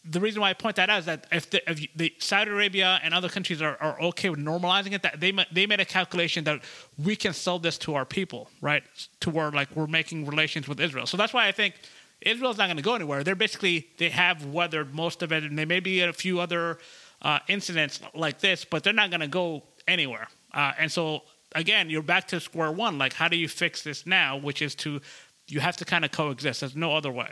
the 0.03 0.19
reason 0.19 0.41
why 0.41 0.49
I 0.49 0.53
point 0.53 0.77
that 0.77 0.89
out 0.89 0.99
is 0.99 1.05
that 1.05 1.27
if, 1.31 1.49
the, 1.49 1.69
if 1.69 1.87
the 1.95 2.13
Saudi 2.17 2.49
Arabia 2.49 2.99
and 3.03 3.13
other 3.13 3.29
countries 3.29 3.61
are, 3.61 3.77
are 3.79 4.01
okay 4.01 4.29
with 4.29 4.39
normalizing 4.39 4.93
it, 4.93 5.03
that 5.03 5.19
they 5.19 5.31
they 5.51 5.67
made 5.67 5.79
a 5.79 5.85
calculation 5.85 6.43
that 6.45 6.61
we 6.97 7.15
can 7.15 7.33
sell 7.33 7.59
this 7.59 7.77
to 7.79 7.93
our 7.93 8.05
people, 8.05 8.49
right? 8.61 8.83
To 9.19 9.29
where 9.29 9.51
like 9.51 9.75
we're 9.75 9.87
making 9.87 10.25
relations 10.25 10.67
with 10.67 10.79
Israel. 10.79 11.05
So 11.05 11.17
that's 11.17 11.33
why 11.33 11.47
I 11.47 11.51
think 11.51 11.75
Israel's 12.21 12.57
not 12.57 12.65
going 12.65 12.77
to 12.77 12.83
go 12.83 12.95
anywhere. 12.95 13.23
They're 13.23 13.35
basically 13.35 13.89
they 13.97 14.09
have 14.09 14.45
weathered 14.45 14.95
most 14.95 15.21
of 15.21 15.31
it, 15.31 15.43
and 15.43 15.57
they 15.57 15.65
may 15.65 15.79
be 15.79 16.01
a 16.01 16.13
few 16.13 16.39
other 16.39 16.79
uh, 17.21 17.39
incidents 17.47 17.99
like 18.15 18.39
this, 18.39 18.65
but 18.65 18.83
they're 18.83 18.93
not 18.93 19.11
going 19.11 19.21
to 19.21 19.27
go 19.27 19.63
anywhere. 19.87 20.27
Uh, 20.51 20.71
and 20.79 20.91
so 20.91 21.21
again, 21.53 21.91
you're 21.91 22.01
back 22.01 22.27
to 22.29 22.39
square 22.39 22.71
one. 22.71 22.97
Like, 22.97 23.13
how 23.13 23.27
do 23.27 23.37
you 23.37 23.47
fix 23.47 23.83
this 23.83 24.07
now? 24.07 24.37
Which 24.37 24.63
is 24.63 24.73
to 24.75 24.99
you 25.47 25.59
have 25.59 25.77
to 25.77 25.85
kind 25.85 26.05
of 26.05 26.11
coexist. 26.11 26.61
There's 26.61 26.75
no 26.75 26.95
other 26.95 27.11
way. 27.11 27.29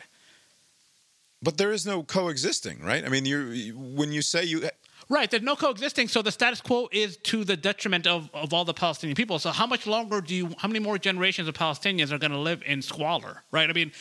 But 1.41 1.57
there 1.57 1.71
is 1.71 1.85
no 1.85 2.03
coexisting, 2.03 2.81
right? 2.83 3.05
I 3.05 3.09
mean, 3.09 3.25
you 3.25 3.77
when 3.77 4.11
you 4.11 4.21
say 4.21 4.43
you 4.43 4.69
Right, 5.11 5.31
there's 5.31 5.41
no 5.41 5.55
coexisting, 5.55 6.07
so 6.07 6.21
the 6.21 6.31
status 6.31 6.61
quo 6.61 6.87
is 6.91 7.17
to 7.17 7.43
the 7.43 7.57
detriment 7.57 8.05
of, 8.05 8.29
of 8.31 8.53
all 8.53 8.63
the 8.63 8.75
Palestinian 8.75 9.15
people. 9.15 9.39
So 9.39 9.49
how 9.49 9.65
much 9.65 9.87
longer 9.87 10.21
do 10.21 10.35
you 10.35 10.53
how 10.59 10.67
many 10.67 10.79
more 10.79 10.99
generations 10.99 11.47
of 11.47 11.55
Palestinians 11.55 12.11
are 12.11 12.19
gonna 12.19 12.39
live 12.39 12.61
in 12.65 12.83
squalor? 12.83 13.43
Right? 13.51 13.69
I 13.69 13.73
mean, 13.73 13.91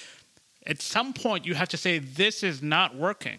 at 0.67 0.83
some 0.83 1.15
point 1.15 1.47
you 1.47 1.55
have 1.55 1.69
to 1.71 1.79
say 1.79 1.99
this 1.99 2.43
is 2.43 2.63
not 2.63 2.95
working. 2.95 3.39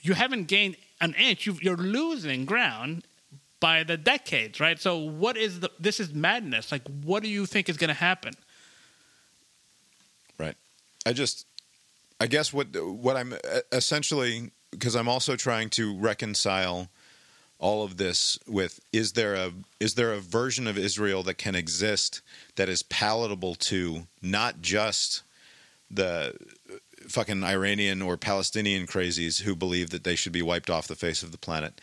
You 0.00 0.14
haven't 0.14 0.44
gained 0.44 0.76
an 1.00 1.14
inch, 1.14 1.44
you 1.44 1.58
you're 1.60 1.76
losing 1.76 2.46
ground 2.46 3.04
by 3.60 3.82
the 3.82 3.98
decades, 3.98 4.58
right? 4.58 4.78
So 4.80 4.96
what 4.96 5.36
is 5.36 5.60
the 5.60 5.70
this 5.78 6.00
is 6.00 6.14
madness. 6.14 6.72
Like 6.72 6.88
what 7.02 7.22
do 7.22 7.28
you 7.28 7.44
think 7.44 7.68
is 7.68 7.76
gonna 7.76 7.92
happen? 7.92 8.32
Right. 10.38 10.56
I 11.04 11.12
just 11.12 11.44
I 12.20 12.26
guess 12.26 12.52
what 12.52 12.68
what 12.82 13.16
I'm 13.16 13.34
essentially 13.72 14.50
because 14.70 14.94
I'm 14.94 15.08
also 15.08 15.36
trying 15.36 15.70
to 15.70 15.96
reconcile 15.96 16.88
all 17.58 17.82
of 17.82 17.96
this 17.96 18.38
with 18.46 18.80
is 18.92 19.12
there 19.12 19.34
a 19.34 19.52
is 19.80 19.94
there 19.94 20.12
a 20.12 20.20
version 20.20 20.66
of 20.66 20.78
Israel 20.78 21.22
that 21.24 21.34
can 21.34 21.54
exist 21.54 22.22
that 22.56 22.68
is 22.68 22.82
palatable 22.84 23.54
to 23.54 24.06
not 24.22 24.60
just 24.60 25.22
the 25.90 26.34
uh, 26.70 26.74
fucking 27.08 27.42
Iranian 27.42 28.02
or 28.02 28.16
Palestinian 28.16 28.86
crazies 28.86 29.42
who 29.42 29.56
believe 29.56 29.90
that 29.90 30.04
they 30.04 30.14
should 30.14 30.32
be 30.32 30.42
wiped 30.42 30.70
off 30.70 30.86
the 30.86 30.94
face 30.94 31.22
of 31.22 31.32
the 31.32 31.38
planet, 31.38 31.80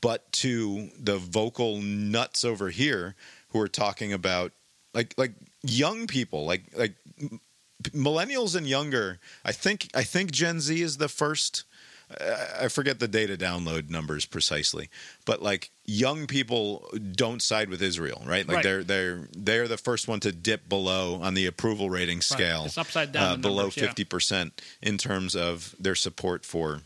but 0.00 0.30
to 0.32 0.90
the 0.98 1.18
vocal 1.18 1.80
nuts 1.80 2.44
over 2.44 2.70
here 2.70 3.14
who 3.48 3.60
are 3.60 3.68
talking 3.68 4.12
about 4.12 4.52
like 4.94 5.14
like 5.16 5.32
young 5.62 6.06
people 6.06 6.44
like 6.46 6.62
like 6.76 6.94
millennials 7.82 8.54
and 8.56 8.66
younger. 8.66 9.18
I 9.44 9.52
think 9.52 9.88
I 9.94 10.04
think 10.04 10.30
Gen 10.30 10.60
Z 10.60 10.80
is 10.80 10.96
the 10.98 11.08
first. 11.08 11.64
I 12.60 12.68
forget 12.68 13.00
the 13.00 13.08
data 13.08 13.36
download 13.36 13.88
numbers 13.88 14.26
precisely, 14.26 14.90
but 15.24 15.42
like 15.42 15.70
young 15.86 16.26
people 16.26 16.86
don't 17.12 17.40
side 17.40 17.70
with 17.70 17.82
Israel, 17.82 18.22
right? 18.26 18.46
Like 18.46 18.56
Right. 18.56 18.62
they're 18.62 18.84
they're 18.84 19.28
they're 19.36 19.68
the 19.68 19.78
first 19.78 20.06
one 20.06 20.20
to 20.20 20.30
dip 20.30 20.68
below 20.68 21.20
on 21.22 21.34
the 21.34 21.46
approval 21.46 21.88
rating 21.90 22.20
scale, 22.20 22.66
It's 22.66 22.78
upside 22.78 23.10
down 23.10 23.22
uh, 23.22 23.36
below 23.36 23.70
fifty 23.70 24.04
percent 24.04 24.60
in 24.82 24.98
terms 24.98 25.34
of 25.34 25.74
their 25.80 25.94
support 25.94 26.44
for 26.44 26.82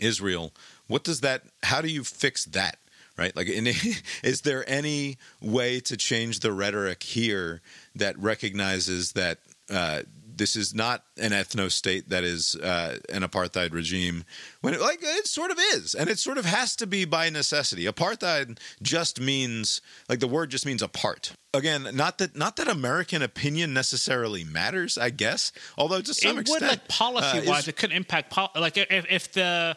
Israel. 0.00 0.52
What 0.88 1.04
does 1.04 1.20
that? 1.20 1.42
How 1.64 1.80
do 1.80 1.88
you 1.88 2.02
fix 2.02 2.44
that? 2.46 2.78
Right? 3.18 3.36
Like, 3.36 3.48
in, 3.48 3.66
is 4.24 4.40
there 4.40 4.68
any 4.68 5.18
way 5.40 5.78
to 5.80 5.96
change 5.96 6.40
the 6.40 6.52
rhetoric 6.52 7.02
here 7.02 7.60
that 7.94 8.18
recognizes 8.18 9.12
that 9.12 9.38
uh, 9.70 10.02
this 10.34 10.56
is 10.56 10.74
not 10.74 11.04
an 11.18 11.30
ethno 11.32 11.70
state 11.70 12.08
that 12.08 12.24
is 12.24 12.54
uh, 12.56 12.98
an 13.12 13.22
apartheid 13.22 13.72
regime? 13.72 14.24
When 14.62 14.74
it, 14.74 14.80
like 14.80 15.00
it 15.02 15.26
sort 15.26 15.50
of 15.50 15.58
is, 15.74 15.94
and 15.94 16.08
it 16.08 16.18
sort 16.18 16.38
of 16.38 16.44
has 16.46 16.74
to 16.76 16.86
be 16.86 17.04
by 17.04 17.28
necessity. 17.30 17.84
Apartheid 17.84 18.58
just 18.82 19.20
means 19.20 19.80
like 20.08 20.20
the 20.20 20.26
word 20.26 20.50
just 20.50 20.64
means 20.66 20.82
apart. 20.82 21.32
Again, 21.54 21.86
not 21.92 22.16
that 22.18 22.34
not 22.34 22.56
that 22.56 22.68
American 22.68 23.20
opinion 23.20 23.74
necessarily 23.74 24.42
matters. 24.42 24.96
I 24.96 25.10
guess, 25.10 25.52
although 25.76 26.00
to 26.00 26.14
some 26.14 26.38
it 26.38 26.42
extent, 26.42 26.62
would 26.62 26.68
like 26.70 26.88
policy 26.88 27.38
uh, 27.38 27.44
wise, 27.44 27.62
is- 27.64 27.68
it 27.68 27.76
could 27.76 27.92
impact 27.92 28.30
pol- 28.30 28.50
like 28.56 28.78
if, 28.78 29.06
if 29.10 29.32
the 29.32 29.76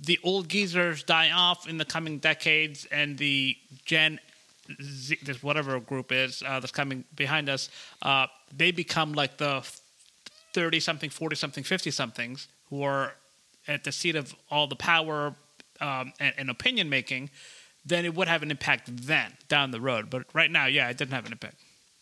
the 0.00 0.18
old 0.24 0.48
geezers 0.48 1.02
die 1.04 1.30
off 1.30 1.68
in 1.68 1.76
the 1.78 1.84
coming 1.84 2.18
decades 2.18 2.86
and 2.90 3.18
the 3.18 3.56
Gen 3.84 4.18
Z, 4.82 5.18
this 5.22 5.42
whatever 5.42 5.78
group 5.78 6.10
is 6.10 6.42
uh, 6.44 6.58
that's 6.58 6.72
coming 6.72 7.04
behind 7.14 7.48
us, 7.50 7.68
uh, 8.02 8.26
they 8.56 8.70
become 8.70 9.12
like 9.12 9.38
the 9.38 9.62
thirty 10.52 10.80
something, 10.80 11.10
forty 11.10 11.36
something, 11.36 11.64
fifty 11.64 11.90
somethings 11.90 12.48
who 12.70 12.82
are 12.82 13.14
at 13.66 13.84
the 13.84 13.92
seat 13.92 14.16
of 14.16 14.34
all 14.50 14.66
the 14.66 14.76
power 14.76 15.34
um, 15.80 16.12
and, 16.20 16.34
and 16.38 16.50
opinion 16.50 16.88
making. 16.88 17.30
Then 17.86 18.04
it 18.04 18.14
would 18.14 18.28
have 18.28 18.42
an 18.42 18.50
impact 18.50 18.88
then 19.06 19.32
down 19.48 19.70
the 19.70 19.80
road. 19.80 20.08
But 20.08 20.24
right 20.32 20.50
now, 20.50 20.66
yeah, 20.66 20.88
it 20.88 20.96
didn't 20.96 21.12
have 21.12 21.26
an 21.26 21.32
impact. 21.32 21.56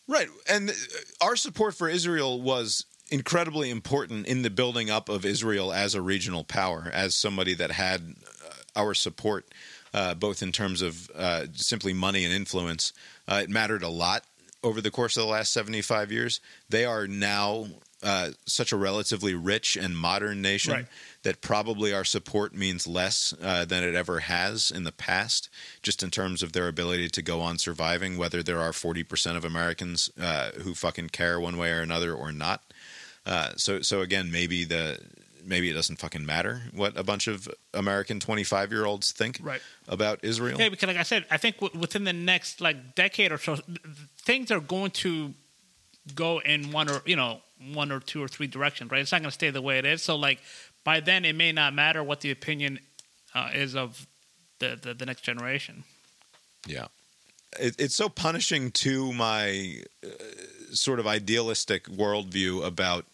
Right. 0.07 0.29
And 0.49 0.73
our 1.21 1.37
support 1.37 1.75
for 1.75 1.89
Israel 1.89 2.41
was 2.41 2.85
incredibly 3.11 3.71
important 3.71 4.27
in 4.27 4.43
the 4.43 4.51
building 4.51 4.91
up 4.91 5.09
of 5.09 5.25
Israel 5.25 5.73
as 5.73 5.95
a 5.95 6.01
regional 6.01 6.45
power, 6.45 6.89
as 6.93 7.15
somebody 7.15 7.55
that 7.55 7.71
had 7.71 8.15
uh, 8.45 8.81
our 8.81 8.95
support, 8.95 9.53
uh, 9.93 10.15
both 10.15 10.43
in 10.43 10.53
terms 10.53 10.83
of 10.83 11.11
uh, 11.15 11.47
simply 11.53 11.93
money 11.93 12.25
and 12.25 12.33
influence. 12.33 12.93
Uh, 13.27 13.41
it 13.43 13.51
mattered 13.51 13.83
a 13.83 13.89
lot 13.89 14.25
over 14.63 14.81
the 14.81 14.91
course 14.91 15.17
of 15.17 15.25
the 15.25 15.29
last 15.31 15.53
75 15.53 16.13
years. 16.13 16.41
They 16.69 16.85
are 16.85 17.07
now 17.07 17.67
uh, 18.03 18.31
such 18.47 18.73
a 18.73 18.77
relatively 18.77 19.35
rich 19.35 19.77
and 19.77 19.97
modern 19.97 20.43
nation 20.43 20.73
Right. 20.73 20.87
that 21.23 21.41
probably 21.41 21.93
our 21.95 22.05
support 22.05 22.53
means 22.55 22.87
less 22.87 23.33
uh, 23.41 23.65
than 23.65 23.85
it 23.85 23.95
ever 23.95 24.21
has 24.21 24.73
in 24.73 24.83
the 24.83 24.91
past, 24.93 25.49
just 25.83 26.03
in 26.03 26.11
terms 26.11 26.43
of 26.43 26.53
their 26.53 26.67
ability 26.67 27.09
to 27.11 27.23
go 27.23 27.41
on 27.41 27.59
surviving, 27.59 28.19
whether 28.19 28.43
there 28.43 28.61
are 28.61 28.73
40% 28.73 29.37
of 29.37 29.45
Americans 29.45 30.11
uh, 30.21 30.51
who 30.63 30.75
fucking 30.75 31.11
care 31.11 31.39
one 31.39 31.57
way 31.57 31.71
or 31.71 31.81
another 31.81 32.13
or 32.13 32.33
not. 32.33 32.63
Uh, 33.25 33.51
so, 33.57 33.81
so 33.83 34.01
again, 34.01 34.33
maybe 34.33 34.65
the 34.65 34.99
maybe 35.45 35.71
it 35.71 35.75
doesn't 35.75 35.97
fucking 35.97 36.25
matter 36.25 36.63
what 36.73 36.97
a 36.97 37.03
bunch 37.03 37.27
of 37.27 37.49
American 37.75 38.21
25 38.21 38.71
year 38.73 38.85
olds 38.85 39.13
think 39.13 39.39
Right. 39.43 39.61
about 39.89 40.21
Israel. 40.23 40.59
Yeah, 40.61 40.69
because 40.69 40.87
like 40.87 40.97
I 40.97 41.03
said, 41.03 41.25
I 41.31 41.37
think 41.37 41.59
w- 41.61 41.81
within 41.81 42.05
the 42.05 42.13
next 42.13 42.61
like 42.61 42.95
decade 42.95 43.33
or 43.33 43.39
so, 43.39 43.57
th- 43.57 43.67
th- 43.83 43.97
things 44.19 44.51
are 44.51 44.61
going 44.61 44.91
to 44.93 45.35
go 46.15 46.41
in 46.41 46.71
one 46.73 46.89
or 46.91 47.03
you 47.07 47.17
know 47.17 47.41
one 47.73 47.93
or 47.93 48.01
two 48.01 48.23
or 48.23 48.29
three 48.29 48.47
directions, 48.49 48.91
right? 48.91 49.01
It's 49.01 49.13
not 49.13 49.21
going 49.21 49.31
to 49.31 49.35
stay 49.35 49.51
the 49.51 49.63
way 49.63 49.79
it 49.79 49.85
is. 49.87 50.03
So 50.03 50.17
like 50.17 50.41
by 50.85 51.01
then, 51.01 51.25
it 51.25 51.35
may 51.37 51.53
not 51.53 51.75
matter 51.75 52.03
what 52.03 52.21
the 52.23 52.31
opinion 52.33 52.81
uh, 53.35 53.51
is 53.55 53.75
of 53.77 54.07
the, 54.59 54.79
the 54.81 54.95
the 54.95 55.07
next 55.07 55.23
generation. 55.23 55.85
Yeah. 56.67 56.87
It, 57.61 57.77
it's 57.79 57.95
so 57.95 58.09
punishing 58.09 58.71
to 58.73 59.13
my 59.13 59.83
uh, 60.05 60.09
sort 60.73 60.99
of 61.01 61.07
idealistic 61.07 61.85
worldview 61.85 62.65
about 62.65 63.05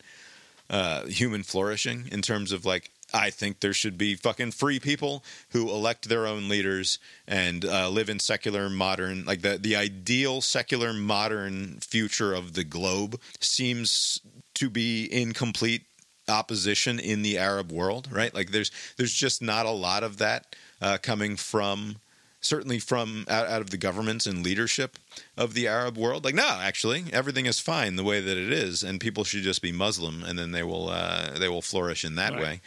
uh, 0.70 1.06
human 1.06 1.42
flourishing 1.42 2.08
in 2.12 2.22
terms 2.22 2.52
of 2.52 2.64
like 2.64 2.90
I 3.12 3.30
think 3.30 3.60
there 3.60 3.72
should 3.72 3.96
be 3.96 4.14
fucking 4.14 4.50
free 4.52 4.78
people 4.78 5.24
who 5.50 5.70
elect 5.70 6.08
their 6.08 6.26
own 6.26 6.48
leaders 6.48 6.98
and 7.26 7.64
uh, 7.64 7.88
live 7.88 8.10
in 8.10 8.18
secular 8.18 8.68
modern, 8.68 9.24
like 9.24 9.40
the 9.42 9.56
the 9.58 9.76
ideal 9.76 10.40
secular 10.40 10.92
modern 10.92 11.78
future 11.80 12.34
of 12.34 12.52
the 12.52 12.64
globe 12.64 13.18
seems 13.40 14.20
to 14.54 14.68
be 14.68 15.04
in 15.04 15.32
complete 15.32 15.84
opposition 16.28 16.98
in 16.98 17.22
the 17.22 17.38
Arab 17.38 17.72
world, 17.72 18.08
right? 18.12 18.34
Like 18.34 18.50
there's 18.50 18.70
there's 18.96 19.14
just 19.14 19.40
not 19.40 19.66
a 19.66 19.70
lot 19.70 20.02
of 20.02 20.18
that 20.18 20.54
uh, 20.82 20.98
coming 21.00 21.36
from 21.36 21.96
certainly 22.40 22.78
from 22.78 23.24
out, 23.28 23.48
out 23.48 23.60
of 23.60 23.70
the 23.70 23.76
governments 23.76 24.26
and 24.26 24.44
leadership 24.44 24.98
of 25.36 25.54
the 25.54 25.66
Arab 25.66 25.96
world. 25.96 26.24
Like 26.24 26.34
no, 26.34 26.46
actually, 26.60 27.04
everything 27.12 27.46
is 27.46 27.60
fine 27.60 27.96
the 27.96 28.04
way 28.04 28.20
that 28.20 28.36
it 28.36 28.52
is, 28.52 28.82
and 28.82 29.00
people 29.00 29.24
should 29.24 29.42
just 29.42 29.62
be 29.62 29.72
Muslim, 29.72 30.22
and 30.22 30.38
then 30.38 30.52
they 30.52 30.62
will 30.62 30.88
uh, 30.88 31.38
they 31.38 31.48
will 31.48 31.62
flourish 31.62 32.04
in 32.04 32.14
that 32.16 32.32
Right. 32.32 32.42
way. 32.42 32.60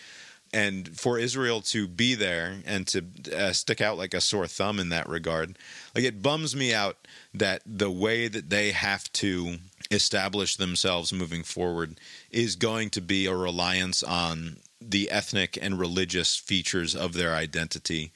And 0.53 0.99
for 0.99 1.17
Israel 1.17 1.61
to 1.61 1.87
be 1.87 2.13
there 2.13 2.57
and 2.65 2.85
to 2.87 3.05
uh, 3.33 3.53
stick 3.53 3.79
out 3.79 3.97
like 3.97 4.13
a 4.13 4.19
sore 4.19 4.47
thumb 4.47 4.79
in 4.81 4.89
that 4.89 5.07
regard, 5.07 5.57
like 5.95 6.03
it 6.03 6.21
bums 6.21 6.53
me 6.57 6.73
out 6.73 6.97
that 7.33 7.61
the 7.65 7.89
way 7.89 8.27
that 8.27 8.49
they 8.49 8.71
have 8.71 9.09
to 9.13 9.59
establish 9.89 10.57
themselves 10.57 11.13
moving 11.13 11.43
forward 11.43 11.99
is 12.31 12.57
going 12.57 12.89
to 12.89 13.01
be 13.01 13.25
a 13.27 13.35
reliance 13.35 14.03
on 14.03 14.57
the 14.81 15.09
ethnic 15.09 15.57
and 15.61 15.79
religious 15.79 16.35
features 16.35 16.95
of 16.95 17.13
their 17.13 17.33
identity 17.33 18.11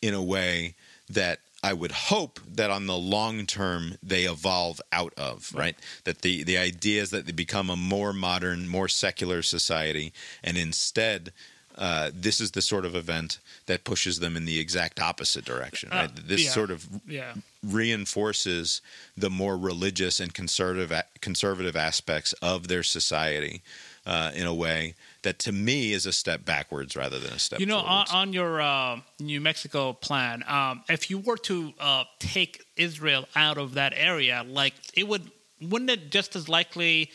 in 0.00 0.14
a 0.14 0.22
way 0.22 0.76
that 1.10 1.40
I 1.62 1.72
would 1.72 1.92
hope 1.92 2.40
that 2.46 2.70
on 2.70 2.86
the 2.86 2.96
long 2.96 3.46
term 3.46 3.96
they 4.02 4.24
evolve 4.24 4.80
out 4.92 5.14
of, 5.16 5.50
right? 5.54 5.76
That 6.04 6.20
the, 6.20 6.42
the 6.44 6.58
idea 6.58 7.00
is 7.02 7.10
that 7.10 7.24
they 7.26 7.32
become 7.32 7.70
a 7.70 7.76
more 7.76 8.12
modern, 8.12 8.68
more 8.68 8.88
secular 8.88 9.40
society, 9.42 10.12
and 10.42 10.58
instead, 10.58 11.32
uh, 11.76 12.10
this 12.12 12.38
is 12.40 12.50
the 12.50 12.60
sort 12.62 12.84
of 12.84 12.94
event 12.94 13.38
that 13.66 13.82
pushes 13.84 14.18
them 14.20 14.36
in 14.36 14.44
the 14.44 14.58
exact 14.60 15.00
opposite 15.00 15.44
direction, 15.46 15.88
Uh, 15.90 15.96
right? 15.96 16.28
this 16.28 16.44
yeah. 16.44 16.50
sort 16.50 16.70
of 16.70 16.86
Yeah. 17.08 17.34
reinforces 17.62 18.80
the 19.16 19.30
more 19.30 19.56
religious 19.56 20.20
and 20.20 20.34
conservative 20.34 20.92
conservative 21.20 21.76
aspects 21.76 22.32
of 22.34 22.68
their 22.68 22.82
society 22.82 23.62
uh, 24.06 24.30
in 24.34 24.46
a 24.46 24.54
way 24.54 24.94
that 25.24 25.38
to 25.40 25.52
me 25.52 25.92
is 25.92 26.06
a 26.06 26.12
step 26.12 26.44
backwards 26.44 26.96
rather 26.96 27.18
than 27.18 27.32
a 27.32 27.38
step 27.38 27.60
You 27.60 27.66
know, 27.66 27.78
on, 27.78 28.06
on 28.12 28.32
your 28.32 28.60
uh, 28.60 29.00
New 29.20 29.40
Mexico 29.40 29.92
plan, 29.92 30.44
um, 30.46 30.82
if 30.88 31.10
you 31.10 31.18
were 31.18 31.36
to 31.38 31.72
uh, 31.80 32.04
take 32.18 32.64
Israel 32.76 33.26
out 33.34 33.58
of 33.58 33.74
that 33.74 33.92
area, 33.94 34.44
like 34.46 34.74
it 34.94 35.08
would, 35.08 35.30
wouldn't 35.60 35.90
it 35.90 36.10
just 36.10 36.36
as 36.36 36.48
likely 36.48 37.10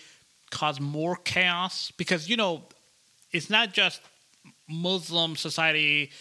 cause 0.52 0.80
more 0.80 1.16
chaos? 1.16 1.92
Because 1.98 2.30
you 2.30 2.38
know, 2.38 2.64
it's 3.32 3.50
not 3.50 3.74
just 3.74 4.02
Muslim 4.68 5.36
society 5.36 6.12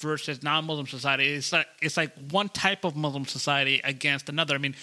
versus 0.00 0.42
non-Muslim 0.42 0.86
society. 0.86 1.28
It's 1.34 1.52
like 1.52 1.66
it's 1.82 1.96
like 1.96 2.12
one 2.30 2.48
type 2.48 2.84
of 2.84 2.96
Muslim 2.96 3.26
society 3.26 3.80
against 3.84 4.28
another. 4.28 4.54
I 4.54 4.58
mean, 4.58 4.74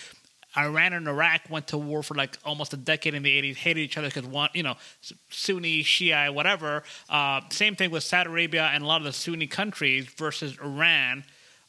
Iran 0.58 0.94
and 0.94 1.08
Iraq 1.08 1.42
went 1.50 1.68
to 1.68 1.78
war 1.78 2.02
for 2.02 2.16
like 2.16 2.38
almost 2.44 2.74
a 2.74 2.78
decade 2.78 3.14
in 3.14 3.24
the 3.24 3.42
80s, 3.42 3.56
hated 3.56 3.82
each 3.82 3.98
other 3.98 4.08
because 4.08 4.26
one, 4.26 4.50
you 4.54 4.64
know, 4.64 4.76
Sunni, 5.30 5.84
Shia, 5.84 6.34
whatever. 6.34 6.84
Uh, 7.10 7.42
same 7.50 7.76
thing 7.76 7.92
with 7.92 8.04
Saudi 8.04 8.30
Arabia 8.30 8.70
and 8.74 8.84
a 8.84 8.88
lot 8.88 9.02
of 9.02 9.06
the 9.06 9.14
Sunni 9.14 9.48
countries 9.48 10.08
versus 10.18 10.58
Iran. 10.64 11.24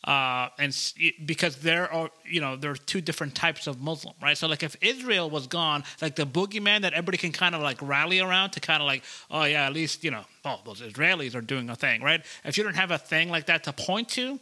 Uh, 0.05 0.49
and 0.59 0.75
because 1.27 1.57
there 1.57 1.93
are, 1.93 2.09
you 2.25 2.41
know, 2.41 2.55
there 2.57 2.71
are 2.71 2.77
two 2.77 3.01
different 3.01 3.35
types 3.35 3.67
of 3.67 3.81
Muslim, 3.83 4.15
right? 4.23 4.39
So, 4.39 4.47
like, 4.47 4.63
if 4.63 4.77
Israel 4.81 5.29
was 5.29 5.49
gone, 5.49 5.83
like 6.01 6.15
the 6.15 6.25
boogeyman 6.25 6.83
that 6.83 6.93
everybody 6.93 7.19
can 7.19 7.33
kind 7.33 7.55
of 7.55 7.63
like 7.63 7.83
rally 7.83 8.21
around 8.21 8.51
to 8.51 8.61
kind 8.61 8.81
of 8.81 8.87
like, 8.87 9.03
oh 9.31 9.45
yeah, 9.45 9.67
at 9.67 9.73
least 9.73 10.05
you 10.05 10.13
know, 10.13 10.25
oh 10.45 10.61
those 10.65 10.81
Israelis 10.81 11.35
are 11.35 11.41
doing 11.41 11.69
a 11.69 11.75
thing, 11.75 12.01
right? 12.01 12.25
If 12.45 12.57
you 12.57 12.65
don't 12.65 12.77
have 12.77 12.93
a 12.93 12.99
thing 12.99 13.29
like 13.29 13.47
that 13.47 13.65
to 13.65 13.73
point 13.73 14.09
to, 14.11 14.39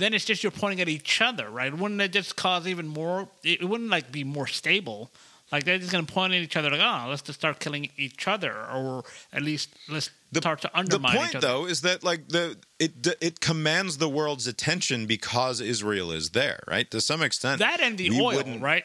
then 0.00 0.14
it's 0.14 0.24
just 0.24 0.42
you're 0.42 0.50
pointing 0.50 0.80
at 0.80 0.88
each 0.88 1.20
other, 1.20 1.48
right? 1.50 1.72
Wouldn't 1.72 2.00
it 2.00 2.12
just 2.12 2.36
cause 2.36 2.66
even 2.66 2.88
more? 2.88 3.28
It 3.44 3.62
wouldn't 3.68 3.90
like 3.90 4.10
be 4.10 4.24
more 4.24 4.46
stable. 4.46 5.10
Like 5.52 5.64
they're 5.64 5.78
just 5.78 5.90
gonna 5.90 6.04
point 6.06 6.32
at 6.32 6.40
each 6.42 6.56
other, 6.56 6.70
like, 6.70 6.80
oh, 6.80 7.06
let's 7.08 7.22
just 7.22 7.40
start 7.40 7.58
killing 7.58 7.90
each 7.96 8.28
other, 8.28 8.52
or 8.52 9.02
at 9.32 9.42
least 9.42 9.70
let's 9.88 10.10
start 10.34 10.60
to 10.62 10.68
the 10.72 10.78
undermine 10.78 11.16
point 11.16 11.30
each 11.30 11.36
other. 11.36 11.46
though 11.46 11.66
is 11.66 11.80
that 11.82 12.04
like 12.04 12.28
the 12.28 12.56
it 12.78 12.92
it 13.20 13.40
commands 13.40 13.98
the 13.98 14.08
world's 14.08 14.46
attention 14.46 15.06
because 15.06 15.60
Israel 15.60 16.12
is 16.12 16.30
there, 16.30 16.60
right? 16.68 16.88
To 16.92 17.00
some 17.00 17.20
extent, 17.20 17.58
that 17.58 17.80
and 17.80 17.98
the 17.98 18.10
oil, 18.20 18.36
wouldn't- 18.36 18.62
right? 18.62 18.84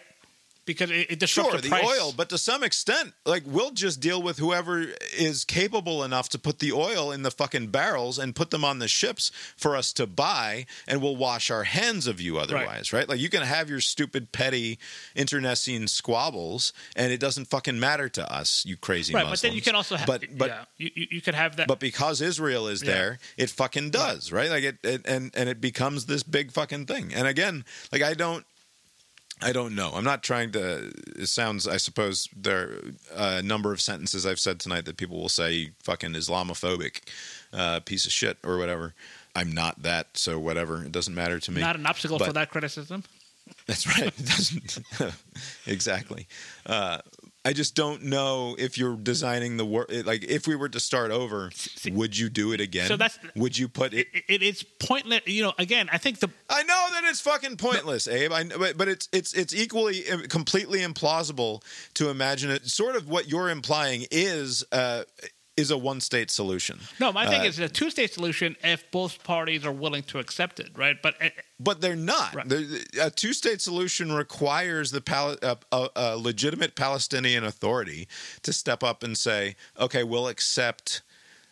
Because 0.65 0.89
it, 0.89 1.11
it 1.11 1.19
disrupts 1.19 1.51
Sure, 1.51 1.61
the, 1.61 1.69
the 1.69 1.85
oil, 1.85 2.11
but 2.15 2.29
to 2.29 2.37
some 2.37 2.63
extent, 2.63 3.13
like 3.25 3.43
we'll 3.45 3.71
just 3.71 3.99
deal 3.99 4.21
with 4.21 4.39
whoever 4.39 4.87
is 5.15 5.45
capable 5.45 6.03
enough 6.03 6.27
to 6.29 6.39
put 6.39 6.57
the 6.59 6.71
oil 6.71 7.11
in 7.11 7.21
the 7.21 7.29
fucking 7.31 7.67
barrels 7.67 8.17
and 8.17 8.35
put 8.35 8.49
them 8.49 8.65
on 8.65 8.79
the 8.79 8.87
ships 8.87 9.31
for 9.55 9.75
us 9.75 9.93
to 9.93 10.07
buy, 10.07 10.65
and 10.87 11.01
we'll 11.01 11.15
wash 11.15 11.51
our 11.51 11.63
hands 11.65 12.07
of 12.07 12.19
you 12.19 12.37
otherwise, 12.39 12.91
right? 12.91 13.07
Like 13.07 13.19
you 13.19 13.29
can 13.29 13.43
have 13.43 13.69
your 13.69 13.79
stupid, 13.79 14.31
petty, 14.31 14.79
internecine 15.15 15.87
squabbles, 15.87 16.73
and 16.95 17.11
it 17.11 17.19
doesn't 17.19 17.45
fucking 17.45 17.79
matter 17.79 18.09
to 18.09 18.31
us, 18.33 18.65
you 18.65 18.75
crazy 18.77 19.13
right? 19.13 19.21
Muslims. 19.21 19.41
But 19.41 19.47
then 19.47 19.55
you 19.55 19.61
can 19.61 19.75
also 19.75 19.95
have, 19.95 20.07
but 20.07 20.23
but 20.37 20.49
yeah, 20.49 20.63
you, 20.77 21.07
you 21.11 21.21
could 21.21 21.35
have 21.35 21.55
that. 21.57 21.67
but 21.67 21.79
because 21.79 22.21
Israel 22.21 22.67
is 22.67 22.81
Yeah. 22.81 22.91
there, 22.91 23.19
it 23.37 23.49
fucking 23.49 23.91
does, 23.91 24.31
right? 24.31 24.49
Like 24.49 24.63
it, 24.63 24.77
it 24.83 25.01
and 25.05 25.31
and 25.35 25.47
it 25.49 25.61
becomes 25.61 26.05
this 26.05 26.23
big 26.23 26.51
fucking 26.51 26.85
thing. 26.85 27.13
And 27.13 27.27
again, 27.27 27.65
like 27.91 28.01
I 28.01 28.13
don't 28.13 28.45
I 29.41 29.52
don't 29.52 29.76
know. 29.76 29.91
I'm 29.94 30.03
not 30.03 30.24
trying 30.24 30.52
to 30.53 30.91
it 31.18 31.28
sounds 31.28 31.68
I 31.68 31.78
suppose 31.78 32.30
there 32.36 32.80
are 33.16 33.38
a 33.38 33.41
number 33.41 33.74
of 33.74 33.82
sentences 33.82 34.26
I've 34.26 34.40
said 34.40 34.60
tonight 34.60 34.86
that 34.86 34.98
people 34.98 35.20
will 35.20 35.30
say 35.30 35.72
fucking 35.84 36.14
Islamophobic 36.14 37.02
uh, 37.53 37.80
piece 37.82 38.06
of 38.06 38.12
shit 38.12 38.38
or 38.44 38.57
whatever. 38.57 38.94
I'm 39.36 39.52
not 39.52 39.82
that, 39.84 40.18
so 40.18 40.40
whatever. 40.40 40.84
It 40.84 40.94
doesn't 40.94 41.14
matter 41.14 41.40
to 41.40 41.52
me. 41.52 41.60
not 41.60 41.76
an 41.76 41.86
obstacle 41.86 42.18
for 42.20 42.32
that 42.34 42.49
criticism. 42.49 43.03
That's 43.68 43.86
right. 43.88 44.07
It 44.18 44.26
doesn't 44.26 44.80
exactly. 45.68 46.28
Uh, 46.66 46.99
I 47.45 47.53
just 47.53 47.76
don't 47.76 48.01
know 48.03 48.55
if 48.57 48.76
you're 48.76 48.97
designing 48.97 49.57
the 49.57 49.65
work. 49.65 49.91
Like, 50.03 50.23
if 50.23 50.47
we 50.47 50.55
were 50.55 50.67
to 50.69 50.80
start 50.80 51.11
over, 51.11 51.51
would 51.91 52.17
you 52.17 52.27
do 52.30 52.51
it 52.53 52.59
again? 52.59 52.88
So 52.88 52.97
that's- 52.97 53.19
would 53.35 53.55
you 53.55 53.67
put 53.67 53.93
it? 53.93 54.07
It, 54.13 54.23
it 54.27 54.41
is 54.43 54.63
pointless. 54.63 55.22
You 55.27 55.43
know, 55.43 55.53
again, 55.59 55.88
I 55.91 55.99
think 55.99 56.19
the 56.19 56.30
I 56.49 56.63
know 56.63 56.88
that 56.93 57.03
it's 57.05 57.22
fucking 57.22 57.57
pointless, 57.57 58.07
Abe. 58.07 58.31
I, 58.31 58.43
but, 58.45 58.77
but 58.77 58.88
it's 58.88 59.07
it's 59.11 59.34
it's 59.34 59.53
equally 59.53 60.09
uh, 60.09 60.22
completely 60.27 60.80
implausible 60.80 61.61
to 61.93 62.09
imagine 62.09 62.49
it. 62.49 62.65
Sort 62.67 62.95
of 62.95 63.07
what 63.07 63.30
you're 63.30 63.49
implying 63.49 64.07
is 64.09 64.65
uh, 64.72 65.03
is 65.57 65.72
a 65.72 65.77
one 65.77 66.02
state 66.02 66.30
solution. 66.30 66.80
no, 66.99 67.11
my 67.14 67.26
thing 67.27 67.41
Uh, 67.41 67.45
is 67.45 67.60
a 67.60 67.69
two 67.69 67.90
state 67.90 68.14
solution 68.14 68.56
if 68.64 68.90
both 68.91 69.23
parties 69.23 69.65
are 69.65 69.72
willing 69.72 70.03
to 70.03 70.19
accept 70.19 70.60
it, 70.60 70.69
right? 70.76 71.02
But 71.02 71.15
uh, 71.22 71.30
But 71.60 71.80
they're 71.82 71.95
not. 71.95 72.36
Right. 72.36 72.49
The- 72.49 72.86
a 73.02 73.10
two-state 73.10 73.61
solution 73.61 74.11
requires 74.11 74.91
the 74.91 74.99
Pal- 75.02 75.38
a, 75.41 75.57
a, 75.72 75.90
a 75.95 76.18
legitimate 76.18 76.76
Palestinian 76.76 77.45
authority 77.45 78.07
to 78.44 78.52
step 78.52 78.84
up 78.84 79.02
and 79.03 79.18
say, 79.18 79.56
"Okay, 79.80 80.03
we'll 80.03 80.27
accept." 80.27 81.02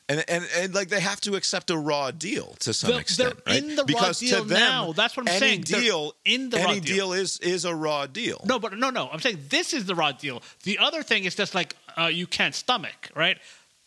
And, 0.09 0.21
and 0.27 0.43
and 0.57 0.75
like 0.75 0.89
they 0.89 0.99
have 0.99 1.21
to 1.21 1.35
accept 1.35 1.69
a 1.69 1.77
raw 1.77 2.11
deal 2.11 2.57
to 2.59 2.73
some 2.73 2.89
They're- 2.91 2.99
extent, 2.99 3.45
they're 3.45 3.53
right? 3.55 3.63
in 3.63 3.69
the 3.77 3.83
raw 3.83 3.85
because 3.85 4.19
deal 4.19 4.41
to 4.43 4.49
them, 4.49 4.59
now. 4.59 4.91
That's 4.91 5.15
what 5.15 5.23
I'm 5.29 5.29
any 5.29 5.39
saying. 5.39 5.63
They're 5.65 5.79
Deal 5.79 6.13
in 6.25 6.49
the 6.49 6.57
raw 6.57 6.71
any 6.71 6.81
deal. 6.81 6.95
deal 6.95 7.13
is 7.13 7.37
is 7.39 7.63
a 7.63 7.73
raw 7.73 8.05
deal. 8.05 8.43
No, 8.45 8.59
but 8.59 8.77
no, 8.77 8.89
no. 8.89 9.07
I'm 9.13 9.21
saying 9.21 9.39
this 9.47 9.73
is 9.73 9.85
the 9.85 9.95
raw 9.95 10.11
deal. 10.11 10.43
The 10.63 10.77
other 10.79 11.03
thing 11.03 11.23
is 11.23 11.35
just 11.35 11.55
like 11.55 11.77
uh, 11.97 12.07
you 12.07 12.27
can't 12.27 12.53
stomach, 12.53 13.11
right? 13.15 13.37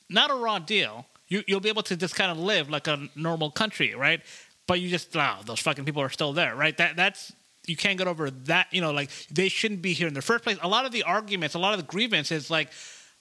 Not 0.08 0.30
a 0.30 0.34
raw 0.34 0.58
deal. 0.58 1.06
You 1.28 1.42
you'll 1.46 1.60
be 1.60 1.68
able 1.68 1.82
to 1.84 1.96
just 1.96 2.14
kind 2.14 2.30
of 2.30 2.38
live 2.38 2.70
like 2.70 2.86
a 2.86 3.08
normal 3.14 3.50
country, 3.50 3.94
right? 3.94 4.20
But 4.66 4.80
you 4.80 4.88
just 4.88 5.14
wow, 5.14 5.40
those 5.44 5.60
fucking 5.60 5.84
people 5.84 6.02
are 6.02 6.10
still 6.10 6.32
there, 6.32 6.54
right? 6.54 6.76
That 6.76 6.96
that's 6.96 7.32
you 7.66 7.76
can't 7.76 7.98
get 7.98 8.06
over 8.06 8.30
that. 8.30 8.68
You 8.70 8.80
know, 8.80 8.92
like 8.92 9.10
they 9.30 9.48
shouldn't 9.48 9.82
be 9.82 9.92
here 9.92 10.06
in 10.06 10.14
the 10.14 10.22
first 10.22 10.44
place. 10.44 10.58
A 10.62 10.68
lot 10.68 10.86
of 10.86 10.92
the 10.92 11.02
arguments, 11.02 11.54
a 11.54 11.58
lot 11.58 11.72
of 11.74 11.80
the 11.80 11.86
grievances, 11.86 12.44
is 12.44 12.50
like. 12.50 12.68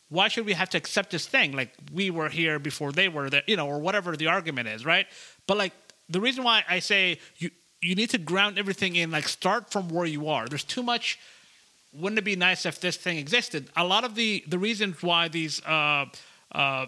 Why 0.10 0.28
should 0.28 0.46
we 0.46 0.54
have 0.54 0.70
to 0.70 0.78
accept 0.78 1.10
this 1.10 1.26
thing? 1.26 1.54
Like 1.54 1.74
we 1.92 2.12
were 2.12 2.30
here 2.30 2.60
before 2.60 2.92
they 2.92 3.10
were 3.10 3.28
there, 3.32 3.42
you 3.48 3.58
know, 3.58 3.66
or 3.66 3.80
whatever 3.80 4.16
the 4.16 4.28
argument 4.28 4.68
is, 4.68 4.86
right? 4.86 5.08
But 5.48 5.58
like 5.58 5.74
the 6.10 6.22
reason 6.22 6.44
why 6.44 6.64
I 6.70 6.78
say 6.78 7.18
you 7.38 7.50
you 7.82 7.96
need 7.96 8.12
to 8.12 8.20
ground 8.20 8.60
everything 8.60 8.96
in 8.98 9.10
like 9.10 9.28
start 9.28 9.72
from 9.72 9.90
where 9.90 10.06
you 10.06 10.30
are. 10.30 10.48
There's 10.48 10.64
too 10.64 10.84
much 10.84 11.18
wouldn't 11.98 12.20
it 12.20 12.26
be 12.26 12.36
nice 12.36 12.66
if 12.66 12.80
this 12.80 12.98
thing 12.98 13.18
existed? 13.18 13.70
A 13.76 13.84
lot 13.84 14.04
of 14.04 14.16
the 14.16 14.44
the 14.48 14.60
reasons 14.60 15.02
why 15.02 15.28
these 15.28 15.64
uh, 15.66 16.06
uh, 16.56 16.86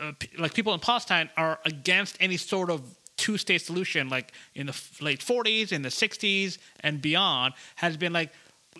uh, 0.00 0.12
like 0.38 0.52
people 0.54 0.74
in 0.74 0.80
Palestine 0.80 1.28
are 1.36 1.58
against 1.64 2.16
any 2.20 2.36
sort 2.36 2.68
of 2.70 2.80
two 3.16 3.38
state 3.38 3.62
solution, 3.62 4.08
like 4.16 4.32
in 4.54 4.66
the 4.66 4.72
f- 4.72 5.00
late 5.00 5.20
40s, 5.20 5.72
in 5.72 5.80
the 5.82 5.88
60s, 5.88 6.58
and 6.80 7.00
beyond, 7.00 7.54
has 7.76 7.96
been 7.96 8.12
like 8.12 8.30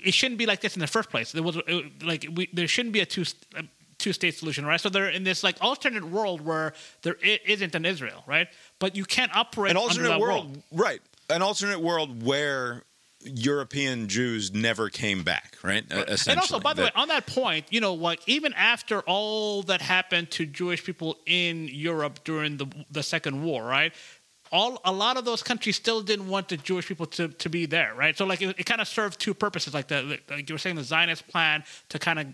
it 0.04 0.12
shouldn't 0.12 0.38
be 0.38 0.44
like 0.46 0.60
this 0.60 0.74
in 0.76 0.80
the 0.80 0.86
first 0.96 1.08
place. 1.08 1.32
There 1.32 1.42
was 1.42 1.56
it, 1.66 2.02
like 2.02 2.22
we, 2.36 2.48
there 2.52 2.68
shouldn't 2.68 2.92
be 2.92 3.00
a 3.00 3.06
two. 3.06 3.24
A, 3.54 3.62
Two 3.98 4.12
state 4.12 4.34
solution, 4.34 4.66
right? 4.66 4.78
So 4.78 4.90
they're 4.90 5.08
in 5.08 5.24
this 5.24 5.42
like 5.42 5.56
alternate 5.62 6.04
world 6.04 6.42
where 6.42 6.74
there 7.00 7.16
i- 7.24 7.40
isn't 7.46 7.74
an 7.74 7.86
Israel, 7.86 8.22
right? 8.26 8.46
But 8.78 8.94
you 8.94 9.06
can't 9.06 9.34
operate 9.34 9.70
an 9.70 9.78
alternate 9.78 10.08
that 10.10 10.20
world, 10.20 10.62
right? 10.70 11.00
An 11.30 11.40
alternate 11.40 11.80
world 11.80 12.22
where 12.22 12.82
European 13.26 14.08
Jews 14.08 14.52
never 14.52 14.88
came 14.88 15.22
back, 15.24 15.56
right? 15.62 15.84
Essentially. 15.90 16.32
And 16.32 16.40
also, 16.40 16.60
by 16.60 16.72
the 16.74 16.82
That- 16.82 16.94
way, 16.96 17.02
on 17.02 17.08
that 17.08 17.26
point, 17.26 17.66
you 17.70 17.80
know, 17.80 17.94
like 17.94 18.20
even 18.26 18.52
after 18.54 19.00
all 19.00 19.62
that 19.64 19.80
happened 19.80 20.30
to 20.32 20.46
Jewish 20.46 20.84
people 20.84 21.18
in 21.26 21.68
Europe 21.68 22.24
during 22.24 22.56
the 22.56 22.66
the 22.90 23.02
Second 23.02 23.42
War, 23.42 23.64
right? 23.64 23.92
All 24.52 24.80
a 24.84 24.92
lot 24.92 25.16
of 25.16 25.24
those 25.24 25.42
countries 25.42 25.74
still 25.76 26.00
didn't 26.02 26.28
want 26.28 26.48
the 26.48 26.56
Jewish 26.56 26.86
people 26.86 27.06
to, 27.06 27.28
to 27.28 27.48
be 27.48 27.66
there, 27.66 27.92
right? 27.96 28.16
So 28.16 28.24
like 28.24 28.40
it, 28.40 28.54
it 28.60 28.64
kind 28.64 28.80
of 28.80 28.86
served 28.86 29.18
two 29.18 29.34
purposes, 29.34 29.74
like 29.74 29.88
the 29.88 30.20
like 30.30 30.48
you 30.48 30.54
were 30.54 30.58
saying, 30.58 30.76
the 30.76 30.84
Zionist 30.84 31.26
plan 31.26 31.64
to 31.88 31.98
kind 31.98 32.18
of 32.20 32.26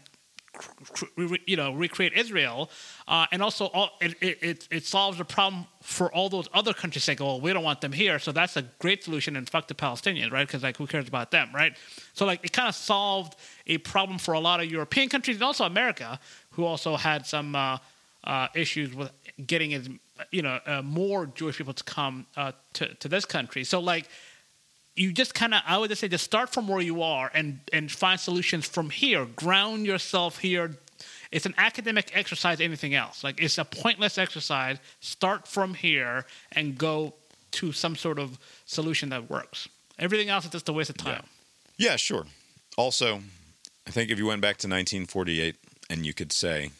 you 1.46 1.56
know 1.56 1.72
recreate 1.72 2.12
Israel, 2.12 2.70
uh, 3.08 3.26
and 3.32 3.42
also 3.42 3.66
all, 3.66 3.90
it, 4.00 4.16
it 4.20 4.68
it 4.70 4.84
solves 4.84 5.18
a 5.20 5.24
problem 5.24 5.66
for 5.80 6.12
all 6.12 6.28
those 6.28 6.48
other 6.52 6.74
countries 6.74 7.04
saying, 7.04 7.18
"Well, 7.20 7.40
we 7.40 7.52
don't 7.52 7.64
want 7.64 7.80
them 7.80 7.92
here," 7.92 8.18
so 8.18 8.32
that's 8.32 8.56
a 8.56 8.62
great 8.78 9.02
solution. 9.02 9.36
And 9.36 9.48
fuck 9.48 9.68
the 9.68 9.74
Palestinians, 9.74 10.30
right? 10.30 10.46
Because 10.46 10.62
like 10.62 10.76
who 10.76 10.86
cares 10.86 11.08
about 11.08 11.30
them, 11.30 11.48
right? 11.54 11.76
So 12.12 12.26
like 12.26 12.44
it 12.44 12.52
kind 12.52 12.68
of 12.68 12.74
solved 12.74 13.36
a 13.66 13.78
problem 13.78 14.18
for 14.18 14.34
a 14.34 14.40
lot 14.40 14.60
of 14.60 14.70
European 14.70 15.08
countries 15.08 15.36
and 15.36 15.44
also 15.44 15.64
America, 15.64 16.20
who 16.50 16.64
also 16.64 16.96
had 16.96 17.26
some 17.26 17.54
uh, 17.56 17.78
uh, 18.24 18.48
issues 18.54 18.94
with 18.94 19.10
getting 19.46 19.98
you 20.30 20.42
know 20.42 20.60
uh, 20.66 20.82
more 20.82 21.26
Jewish 21.26 21.56
people 21.58 21.74
to 21.74 21.84
come 21.84 22.26
uh, 22.36 22.52
to 22.74 22.94
to 22.94 23.08
this 23.08 23.24
country. 23.24 23.64
So 23.64 23.80
like 23.80 24.08
you 24.96 25.12
just 25.12 25.34
kind 25.34 25.54
of 25.54 25.62
i 25.66 25.76
would 25.78 25.88
just 25.88 26.00
say 26.00 26.08
just 26.08 26.24
start 26.24 26.50
from 26.50 26.68
where 26.68 26.80
you 26.80 27.02
are 27.02 27.30
and 27.34 27.60
and 27.72 27.90
find 27.90 28.20
solutions 28.20 28.66
from 28.66 28.90
here 28.90 29.24
ground 29.24 29.86
yourself 29.86 30.38
here 30.38 30.76
it's 31.30 31.46
an 31.46 31.54
academic 31.56 32.10
exercise 32.14 32.60
anything 32.60 32.94
else 32.94 33.24
like 33.24 33.40
it's 33.42 33.58
a 33.58 33.64
pointless 33.64 34.18
exercise 34.18 34.78
start 35.00 35.48
from 35.48 35.74
here 35.74 36.24
and 36.52 36.76
go 36.78 37.14
to 37.52 37.72
some 37.72 37.96
sort 37.96 38.18
of 38.18 38.38
solution 38.66 39.08
that 39.08 39.30
works 39.30 39.68
everything 39.98 40.28
else 40.28 40.44
is 40.44 40.50
just 40.50 40.68
a 40.68 40.72
waste 40.72 40.90
of 40.90 40.96
time 40.96 41.24
Yeah, 41.78 41.96
sure. 41.96 42.26
Also, 42.76 43.20
I 43.86 43.90
think 43.90 44.10
if 44.10 44.18
you 44.18 44.26
went 44.26 44.40
back 44.42 44.56
to 44.58 44.68
1948 44.68 45.56
and 45.90 46.06
you 46.06 46.14
could 46.14 46.32
say, 46.32 46.70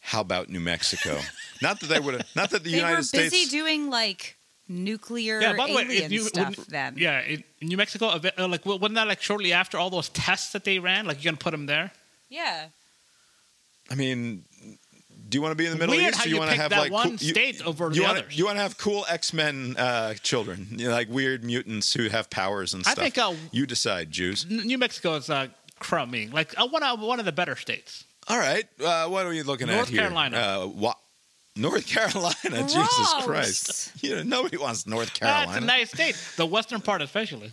"How 0.00 0.20
about 0.22 0.48
New 0.48 0.58
Mexico?" 0.60 1.20
not 1.62 1.80
that 1.80 1.86
they 1.88 2.00
would 2.00 2.14
have, 2.14 2.26
not 2.34 2.50
that 2.50 2.64
the 2.64 2.70
they 2.70 2.76
United 2.76 2.96
were 2.96 3.06
busy 3.12 3.28
States. 3.28 3.50
doing 3.50 3.88
like 3.90 4.36
nuclear 4.70 5.40
yeah 5.40 5.52
by 5.54 5.66
the 5.68 5.74
way 5.74 5.82
alien 5.82 6.04
if 6.04 6.12
you 6.12 6.20
stuff 6.22 6.48
wouldn't- 6.50 6.68
then. 6.68 6.94
yeah 6.96 7.20
in 7.22 7.42
in 7.60 7.68
new 7.68 7.76
mexico 7.76 8.06
uh, 8.06 8.48
like 8.48 8.64
wasn't 8.64 8.94
that 8.94 9.06
like 9.08 9.20
shortly 9.20 9.52
after 9.52 9.76
all 9.76 9.90
those 9.90 10.08
tests 10.10 10.52
that 10.52 10.64
they 10.64 10.78
ran 10.78 11.06
like 11.06 11.22
you're 11.22 11.32
gonna 11.32 11.38
put 11.38 11.50
them 11.50 11.66
there 11.66 11.90
Yeah. 12.28 12.66
I 13.90 13.96
mean, 13.96 14.44
do 15.28 15.36
you 15.36 15.42
want 15.42 15.50
to 15.50 15.56
be 15.56 15.66
in 15.66 15.72
the 15.72 15.78
Middle 15.78 15.96
Weird 15.96 16.10
East? 16.10 16.18
how 16.18 16.24
or 16.24 16.28
you 16.28 16.34
you 16.34 16.40
want 16.40 16.52
to 16.52 16.56
have 16.56 16.70
that 16.70 16.78
like 16.80 16.92
one 16.92 17.02
cool, 17.18 17.26
you- 17.26 17.34
state 17.34 17.60
over 17.66 17.86
you 17.88 17.94
the 17.94 18.02
wanna, 18.02 18.18
others. 18.20 18.38
You 18.38 18.44
want 18.46 18.56
to 18.58 18.62
have 18.62 18.78
cool 18.78 19.04
X 19.08 19.32
Men 19.32 19.74
uh, 19.76 20.14
children, 20.22 20.68
you 20.70 20.86
know, 20.86 20.92
like 20.94 21.08
weird 21.08 21.42
mutants 21.42 21.92
who 21.92 22.08
have 22.08 22.30
powers 22.30 22.72
and 22.72 22.84
stuff. 22.84 22.98
I 23.00 23.08
stuff. 23.10 23.26
think, 23.34 23.40
uh, 23.42 23.48
you 23.50 23.66
decide, 23.66 24.12
Jews. 24.12 24.46
New 24.48 24.78
mexico 24.78 25.16
is 25.16 25.28
uh 25.28 25.48
crummy 25.80 26.28
like 26.28 26.54
uh, 26.56 26.68
one 26.68 26.82
of 26.84 27.00
one 27.00 27.18
of 27.18 27.24
the 27.26 27.32
better 27.32 27.56
states 27.56 28.04
All 28.28 28.38
right, 28.38 28.64
uh, 28.84 29.08
what 29.08 29.26
are 29.26 29.30
we 29.30 29.42
looking 29.42 29.66
North 29.66 29.80
at 29.82 29.88
here? 29.88 30.02
North 30.02 30.12
Carolina. 30.12 30.36
Uh, 30.36 30.66
wa- 30.68 30.94
North 31.60 31.86
Carolina, 31.86 32.62
Jesus 32.62 33.14
Christ! 33.24 33.92
You 34.02 34.16
know, 34.16 34.22
nobody 34.22 34.56
wants 34.56 34.86
North 34.86 35.12
That's 35.18 35.46
Carolina. 35.46 35.64
a 35.64 35.66
nice 35.66 35.90
state. 35.90 36.16
The 36.36 36.46
western 36.46 36.80
part, 36.80 37.02
especially. 37.02 37.52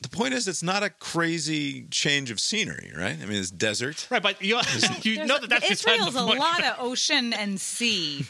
the 0.00 0.08
point 0.08 0.34
is, 0.34 0.48
it's 0.48 0.62
not 0.62 0.82
a 0.82 0.90
crazy 0.90 1.86
change 1.90 2.30
of 2.30 2.40
scenery, 2.40 2.92
right? 2.96 3.16
I 3.20 3.26
mean, 3.26 3.38
it's 3.38 3.50
desert. 3.50 4.08
Right, 4.10 4.22
but 4.22 4.42
you, 4.42 4.58
you 5.02 5.26
know 5.26 5.38
that 5.38 5.50
that's 5.50 5.68
beside 5.68 6.00
Israel's 6.00 6.14
a 6.14 6.22
lot 6.22 6.64
of 6.64 6.76
ocean 6.80 7.32
and 7.32 7.60
sea. 7.60 8.26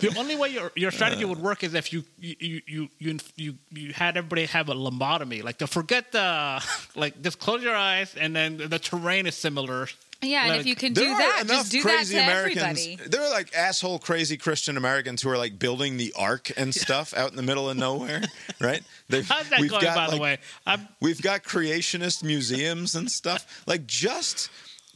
The 0.00 0.14
only 0.18 0.36
way 0.36 0.50
your 0.50 0.72
your 0.76 0.90
strategy 0.90 1.24
uh. 1.24 1.28
would 1.28 1.38
work 1.38 1.64
is 1.64 1.74
if 1.74 1.92
you 1.92 2.04
you 2.18 2.60
you 2.66 2.88
you 2.98 3.18
you, 3.36 3.54
you 3.70 3.92
had 3.92 4.16
everybody 4.16 4.46
have 4.46 4.68
a 4.68 4.74
lobotomy. 4.74 5.42
Like 5.42 5.58
to 5.58 5.66
forget 5.66 6.12
the 6.12 6.62
like 6.94 7.20
just 7.22 7.38
close 7.38 7.62
your 7.62 7.74
eyes 7.74 8.14
and 8.14 8.36
then 8.36 8.56
the 8.56 8.78
terrain 8.78 9.26
is 9.26 9.34
similar. 9.34 9.88
Yeah, 10.22 10.46
and 10.46 10.60
if 10.60 10.66
you 10.66 10.74
can 10.74 10.92
do 10.92 11.06
that, 11.06 11.42
enough 11.44 11.56
just 11.56 11.72
do 11.72 11.82
that 11.82 11.96
crazy 11.96 12.16
to 12.16 12.22
Americans. 12.22 12.62
everybody. 12.62 13.08
There 13.08 13.22
are 13.22 13.30
like 13.30 13.54
asshole 13.54 13.98
crazy 14.00 14.36
Christian 14.36 14.76
Americans 14.76 15.22
who 15.22 15.30
are 15.30 15.38
like 15.38 15.58
building 15.58 15.96
the 15.96 16.12
ark 16.16 16.50
and 16.56 16.74
stuff 16.74 17.14
out 17.14 17.30
in 17.30 17.36
the 17.36 17.42
middle 17.42 17.70
of 17.70 17.76
nowhere, 17.76 18.22
right? 18.60 18.82
They've, 19.08 19.26
How's 19.26 19.48
that 19.48 19.60
we've 19.60 19.70
going, 19.70 19.82
got, 19.82 19.96
by 19.96 20.14
the 20.14 20.20
way? 20.20 20.38
I'm, 20.66 20.88
We've 21.00 21.22
got 21.22 21.42
creationist 21.42 22.22
museums 22.22 22.94
and 22.94 23.10
stuff. 23.10 23.62
Like 23.66 23.86
just 23.86 24.50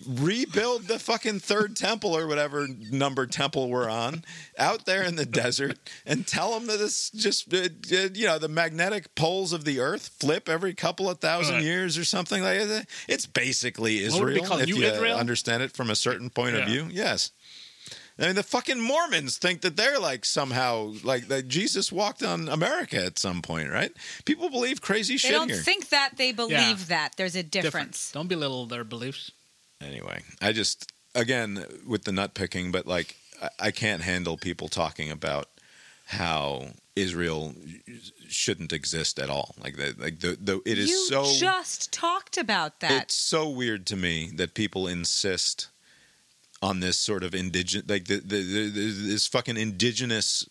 rebuild 0.09 0.85
the 0.89 0.99
fucking 0.99 1.39
third 1.41 1.77
temple 1.77 2.16
or 2.16 2.27
whatever 2.27 2.66
number 2.91 3.27
temple 3.27 3.69
we're 3.71 3.89
on 3.89 4.25
out 4.59 4.87
there 4.87 5.03
in 5.05 5.16
the 5.16 5.25
desert 5.27 5.79
and 6.05 6.27
tell 6.27 6.53
them 6.53 6.66
that 6.66 6.81
it's 6.81 7.11
just 7.11 7.53
uh, 7.55 7.69
uh, 7.93 8.09
you 8.15 8.27
know 8.27 8.39
the 8.39 8.49
magnetic 8.49 9.15
poles 9.15 9.53
of 9.53 9.65
the 9.65 9.81
earth 9.81 10.11
flip 10.19 10.49
every 10.49 10.75
couple 10.75 11.09
of 11.09 11.19
thousand 11.21 11.57
Right. 11.57 11.65
years 11.65 11.97
or 11.99 12.05
something 12.05 12.43
like 12.43 12.66
that. 12.66 12.87
It's 13.09 13.27
basically 13.27 14.05
What 14.09 14.21
would 14.21 14.37
it 14.37 14.43
Israel 14.43 14.59
if 14.61 14.69
New 14.69 14.77
you 14.77 14.83
Israel? 14.85 15.16
understand 15.19 15.62
it 15.62 15.73
from 15.73 15.91
a 15.91 15.97
certain 15.97 16.31
point 16.31 16.57
of 16.57 16.66
view. 16.66 16.89
Yes. 16.91 17.31
I 18.16 18.27
mean, 18.27 18.37
the 18.37 18.45
fucking 18.45 18.81
Mormons 18.81 19.39
think 19.39 19.62
that 19.62 19.77
they're 19.77 19.99
like 19.99 20.25
somehow 20.25 20.95
like 21.03 21.27
that 21.29 21.49
Jesus 21.49 21.91
walked 21.91 22.23
on 22.23 22.49
America 22.49 23.05
at 23.05 23.19
some 23.19 23.43
point, 23.43 23.71
right? 23.71 23.91
People 24.25 24.51
believe 24.51 24.81
crazy 24.81 25.15
They 25.15 25.19
shit 25.19 25.31
They 25.33 25.37
don't 25.37 25.49
here. 25.49 25.59
think 25.59 25.89
that, 25.89 26.11
they 26.16 26.31
believe 26.31 26.53
Yeah. 26.59 26.75
that. 26.89 27.16
There's 27.16 27.35
a 27.35 27.43
different. 27.43 27.65
difference. 27.93 28.12
Don't 28.12 28.29
belittle 28.29 28.66
their 28.66 28.85
beliefs. 28.85 29.33
Anyway 29.85 30.23
i 30.40 30.52
just 30.52 30.93
again 31.15 31.65
with 31.86 32.05
the 32.05 32.12
nut 32.12 32.35
picking 32.35 32.73
but 32.73 32.86
like 32.86 33.16
I, 33.43 33.48
I 33.61 33.70
can't 33.70 34.02
handle 34.02 34.36
people 34.36 34.69
talking 34.69 35.11
about 35.11 35.48
how 36.06 36.69
israel 36.97 37.55
shouldn't 38.28 38.73
exist 38.73 39.19
at 39.19 39.31
all 39.31 39.55
like 39.62 39.77
the, 39.77 39.94
like 39.98 40.20
the, 40.20 40.36
the 40.40 40.61
it 40.65 40.78
is 40.78 40.90
you 40.90 41.06
so 41.09 41.24
just 41.24 41.93
talked 41.93 42.36
about 42.36 42.81
that. 42.81 43.05
it's 43.05 43.15
so 43.15 43.48
weird 43.48 43.86
to 43.86 43.97
me 43.97 44.31
that 44.35 44.55
people 44.55 44.86
insist 44.86 45.69
on 46.62 46.81
this 46.81 46.97
sort 46.97 47.23
of 47.23 47.35
indigenous 47.35 47.89
like 47.89 48.06
the, 48.06 48.16
the, 48.16 48.43
the, 48.43 48.69
this 48.70 49.27
fucking 49.27 49.56
indigenous 49.56 50.47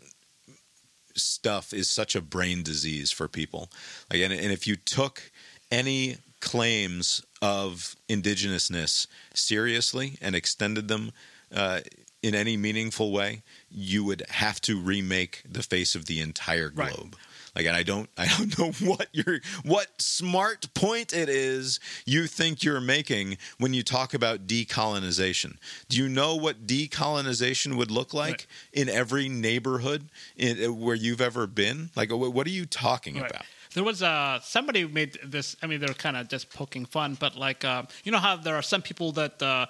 stuff 1.15 1.73
is 1.73 1.89
such 1.89 2.15
a 2.15 2.21
brain 2.21 2.63
disease 2.63 3.11
for 3.11 3.27
people 3.27 3.69
like 4.11 4.21
and, 4.21 4.33
and 4.33 4.51
if 4.51 4.65
you 4.65 4.75
took 4.75 5.31
any 5.71 6.17
claims 6.39 7.23
of 7.43 7.95
indigenousness 8.07 9.05
seriously 9.33 10.17
and 10.21 10.33
extended 10.33 10.87
them 10.87 11.11
uh, 11.53 11.81
in 12.21 12.33
any 12.33 12.55
meaningful 12.55 13.11
way 13.11 13.41
you 13.69 14.01
would 14.05 14.23
have 14.29 14.61
to 14.61 14.79
remake 14.79 15.43
the 15.49 15.61
face 15.61 15.93
of 15.93 16.05
the 16.05 16.21
entire 16.21 16.71
Right. 16.73 16.93
globe 16.95 17.17
like 17.53 17.65
and 17.65 17.75
i 17.75 17.83
don't 17.83 18.09
i 18.17 18.25
don't 18.37 18.57
know 18.57 18.71
what 18.89 19.07
your 19.11 19.41
what 19.63 19.87
smart 20.01 20.73
point 20.73 21.11
it 21.13 21.27
is 21.27 21.79
you 22.05 22.27
think 22.27 22.63
you're 22.63 22.79
making 22.79 23.37
when 23.59 23.73
you 23.73 23.83
talk 23.83 24.13
about 24.13 24.47
decolonization 24.47 25.57
do 25.89 25.97
you 25.97 26.07
know 26.07 26.35
what 26.35 26.65
decolonization 26.65 27.75
would 27.75 27.91
look 27.91 28.13
like 28.13 28.23
Right. 28.23 28.47
in 28.71 28.87
every 28.89 29.27
neighborhood 29.27 30.09
in, 30.37 30.79
where 30.79 30.95
you've 30.95 31.21
ever 31.21 31.45
been 31.45 31.89
like 31.95 32.09
what 32.11 32.47
are 32.47 32.51
you 32.61 32.65
talking 32.65 33.15
Right. 33.19 33.29
about 33.29 33.45
There 33.73 33.83
was 33.83 34.01
uh, 34.03 34.39
somebody 34.41 34.85
made 34.85 35.17
this. 35.23 35.55
I 35.61 35.67
mean, 35.67 35.79
they're 35.79 35.93
kind 35.93 36.17
of 36.17 36.27
just 36.27 36.51
poking 36.53 36.85
fun, 36.85 37.15
but 37.19 37.35
like, 37.35 37.65
uh, 37.65 37.83
you 38.03 38.11
know 38.11 38.19
how 38.19 38.35
there 38.35 38.55
are 38.55 38.61
some 38.61 38.81
people 38.81 39.11
that 39.13 39.41
uh, 39.41 39.65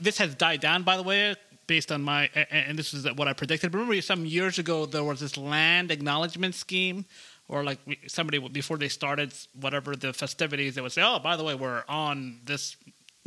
this 0.00 0.18
has 0.18 0.34
died 0.34 0.60
down. 0.60 0.82
By 0.82 0.96
the 0.96 1.02
way, 1.02 1.36
based 1.66 1.92
on 1.92 2.02
my 2.02 2.28
and 2.50 2.78
this 2.78 2.94
is 2.94 3.04
what 3.14 3.28
I 3.28 3.32
predicted. 3.32 3.72
Remember, 3.74 4.00
some 4.00 4.24
years 4.24 4.58
ago 4.58 4.86
there 4.86 5.04
was 5.04 5.20
this 5.20 5.36
land 5.36 5.90
acknowledgement 5.90 6.54
scheme, 6.54 7.04
or 7.48 7.64
like 7.64 7.78
somebody 8.06 8.38
before 8.48 8.78
they 8.78 8.88
started 8.88 9.32
whatever 9.60 9.94
the 9.96 10.12
festivities, 10.12 10.74
they 10.74 10.80
would 10.80 10.92
say, 10.92 11.02
"Oh, 11.02 11.18
by 11.18 11.36
the 11.36 11.44
way, 11.44 11.54
we're 11.54 11.84
on 11.88 12.40
this 12.44 12.76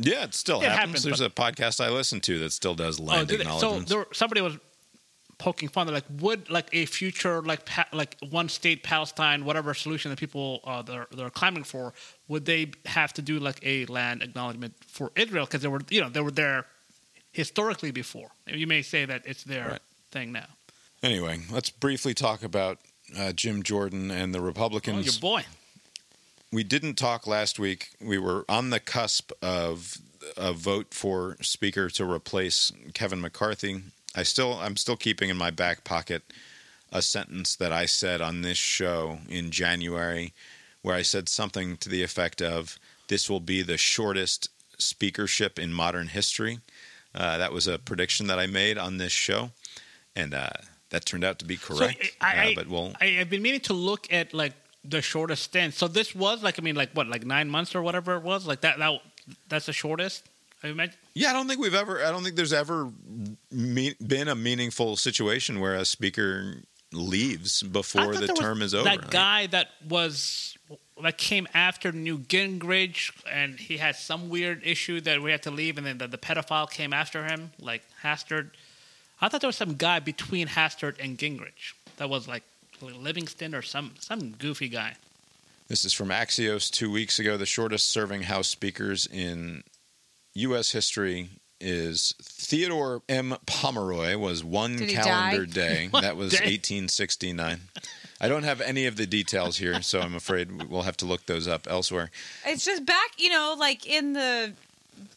yeah 0.00 0.24
it 0.24 0.32
still 0.34 0.60
It 0.60 0.66
happens 0.66 0.78
happens, 0.78 1.02
there's 1.02 1.20
a 1.20 1.28
podcast 1.28 1.84
i 1.84 1.90
listen 1.90 2.20
to 2.20 2.38
that 2.38 2.52
still 2.52 2.76
does 2.76 3.00
land 3.00 3.30
Oh, 3.32 3.36
they? 3.36 3.44
So 3.58 3.80
there, 3.80 4.06
somebody 4.12 4.40
was 4.40 4.56
poking 5.38 5.68
fun. 5.68 5.86
They're 5.86 5.94
like, 5.94 6.04
would 6.20 6.50
like 6.50 6.68
a 6.72 6.84
future 6.86 7.40
like 7.42 7.64
pa- 7.64 7.88
like 7.92 8.16
one 8.30 8.48
state 8.48 8.82
Palestine, 8.82 9.44
whatever 9.44 9.72
solution 9.74 10.10
that 10.10 10.18
people 10.18 10.60
uh, 10.64 10.82
they're 10.82 11.06
they're 11.16 11.30
clamoring 11.30 11.64
for, 11.64 11.94
would 12.28 12.44
they 12.44 12.72
have 12.86 13.12
to 13.14 13.22
do 13.22 13.38
like 13.38 13.60
a 13.62 13.86
land 13.86 14.22
acknowledgement 14.22 14.74
for 14.86 15.12
Israel 15.16 15.44
because 15.46 15.62
they 15.62 15.68
were 15.68 15.80
you 15.90 16.00
know 16.00 16.08
they 16.08 16.20
were 16.20 16.30
there 16.32 16.66
historically 17.32 17.90
before. 17.90 18.30
You 18.46 18.66
may 18.66 18.82
say 18.82 19.04
that 19.04 19.22
it's 19.26 19.44
their 19.44 19.68
Right. 19.68 19.80
thing 20.10 20.32
now. 20.32 20.46
anyway 21.02 21.38
let's 21.52 21.70
briefly 21.70 22.14
talk 22.14 22.42
about 22.42 22.78
uh, 23.16 23.32
jim 23.32 23.62
jordan 23.62 24.10
and 24.10 24.34
the 24.34 24.40
Oh, 24.40 24.42
republicans 24.42 25.06
your 25.06 25.20
boy. 25.20 25.44
we 26.50 26.64
didn't 26.64 26.94
talk 26.94 27.26
last 27.26 27.58
week. 27.58 27.90
We 28.00 28.18
were 28.18 28.44
on 28.48 28.70
the 28.70 28.80
cusp 28.80 29.30
of 29.42 29.98
a 30.36 30.52
vote 30.52 30.92
for 30.94 31.36
speaker 31.40 31.88
to 31.90 32.10
replace 32.10 32.72
Kevin 32.94 33.20
McCarthy. 33.20 33.82
I 34.18 34.24
still 34.24 34.54
I'm 34.54 34.76
still 34.76 34.96
keeping 34.96 35.30
in 35.30 35.36
my 35.36 35.52
back 35.52 35.84
pocket 35.84 36.22
a 36.90 37.02
sentence 37.02 37.54
that 37.56 37.72
I 37.72 37.86
said 37.86 38.20
on 38.20 38.42
this 38.42 38.58
show 38.58 39.18
in 39.28 39.52
January 39.52 40.32
where 40.82 40.96
I 40.96 41.02
said 41.02 41.28
something 41.28 41.76
to 41.76 41.88
the 41.88 42.02
effect 42.02 42.42
of 42.42 42.80
this 43.06 43.30
will 43.30 43.40
be 43.40 43.62
the 43.62 43.78
shortest 43.78 44.48
speakership 44.76 45.58
in 45.58 45.72
modern 45.72 46.08
history. 46.08 46.58
Uh, 47.14 47.38
that 47.38 47.52
was 47.52 47.68
a 47.68 47.78
prediction 47.78 48.26
that 48.26 48.40
I 48.40 48.46
made 48.46 48.76
on 48.76 48.98
this 48.98 49.12
show, 49.12 49.50
and 50.16 50.34
uh, 50.34 50.50
that 50.90 51.04
turned 51.04 51.24
out 51.24 51.38
to 51.38 51.44
be 51.44 51.56
correct. 51.56 52.16
I, 52.20 52.34
I, 52.34 52.50
uh, 52.50 52.54
but 52.56 52.66
we'll 52.68 52.94
I, 53.00 53.06
have 53.18 53.30
been 53.30 53.42
meaning 53.42 53.60
to 53.60 53.72
look 53.72 54.12
at 54.12 54.34
like 54.34 54.54
the 54.84 55.00
shortest 55.00 55.44
stint. 55.44 55.74
So 55.74 55.86
this 55.86 56.12
was 56.12 56.42
like 56.42 56.58
I 56.58 56.62
mean 56.62 56.74
like 56.74 56.90
what 56.92 57.06
like 57.06 57.24
nine 57.24 57.48
months 57.48 57.72
or 57.74 57.82
whatever 57.82 58.16
it 58.16 58.24
was 58.24 58.48
like 58.48 58.62
that 58.62 58.78
that 58.78 59.00
that's 59.48 59.66
the 59.66 59.72
shortest. 59.72 60.27
I 60.62 60.68
imagine. 60.68 60.96
Yeah, 61.14 61.30
I 61.30 61.32
don't 61.32 61.46
think 61.46 61.60
we've 61.60 61.74
ever. 61.74 62.04
I 62.04 62.10
don't 62.10 62.22
think 62.22 62.36
there's 62.36 62.52
ever 62.52 62.90
me, 63.50 63.94
been 64.04 64.28
a 64.28 64.34
meaningful 64.34 64.96
situation 64.96 65.60
where 65.60 65.74
a 65.74 65.84
speaker 65.84 66.56
leaves 66.92 67.62
before 67.62 68.14
the 68.14 68.28
term 68.28 68.62
is 68.62 68.74
over. 68.74 68.84
That 68.84 69.10
guy 69.10 69.46
that 69.48 69.68
was 69.88 70.56
that 71.02 71.18
came 71.18 71.46
after 71.54 71.92
Newt 71.92 72.28
Gingrich, 72.28 73.12
and 73.30 73.58
he 73.58 73.76
had 73.76 73.96
some 73.96 74.28
weird 74.28 74.62
issue 74.64 75.00
that 75.02 75.22
we 75.22 75.30
had 75.30 75.42
to 75.44 75.50
leave, 75.50 75.78
and 75.78 75.86
then 75.86 75.98
the, 75.98 76.08
the 76.08 76.18
pedophile 76.18 76.68
came 76.70 76.92
after 76.92 77.24
him, 77.24 77.52
like 77.60 77.82
Hastert. 78.02 78.50
I 79.20 79.28
thought 79.28 79.40
there 79.40 79.48
was 79.48 79.56
some 79.56 79.74
guy 79.74 80.00
between 80.00 80.48
Hastert 80.48 80.96
and 81.00 81.18
Gingrich 81.18 81.74
that 81.98 82.08
was 82.08 82.26
like 82.26 82.42
Livingston 82.80 83.54
or 83.54 83.62
some 83.62 83.94
some 83.98 84.32
goofy 84.32 84.68
guy. 84.68 84.96
This 85.68 85.84
is 85.84 85.92
from 85.92 86.08
Axios 86.08 86.70
two 86.70 86.90
weeks 86.90 87.18
ago. 87.18 87.36
The 87.36 87.46
shortest 87.46 87.90
serving 87.90 88.22
House 88.22 88.48
speakers 88.48 89.06
in 89.06 89.62
U.S. 90.38 90.70
history 90.70 91.30
is 91.60 92.14
Theodore 92.22 93.02
M. 93.08 93.34
Pomeroy 93.46 94.16
was 94.16 94.44
one 94.44 94.76
Did 94.76 94.90
calendar 94.90 95.46
day. 95.46 95.88
That 95.92 96.16
was 96.16 96.30
day? 96.32 96.44
1869. 96.44 97.60
I 98.20 98.28
don't 98.28 98.44
have 98.44 98.60
any 98.60 98.86
of 98.86 98.96
the 98.96 99.06
details 99.06 99.58
here, 99.58 99.82
so 99.82 100.00
I'm 100.00 100.14
afraid 100.14 100.70
we'll 100.70 100.82
have 100.82 100.96
to 100.98 101.06
look 101.06 101.26
those 101.26 101.48
up 101.48 101.66
elsewhere. 101.68 102.10
It's 102.46 102.64
just 102.64 102.86
back, 102.86 103.10
you 103.16 103.30
know, 103.30 103.56
like 103.58 103.86
in 103.86 104.12
the 104.12 104.52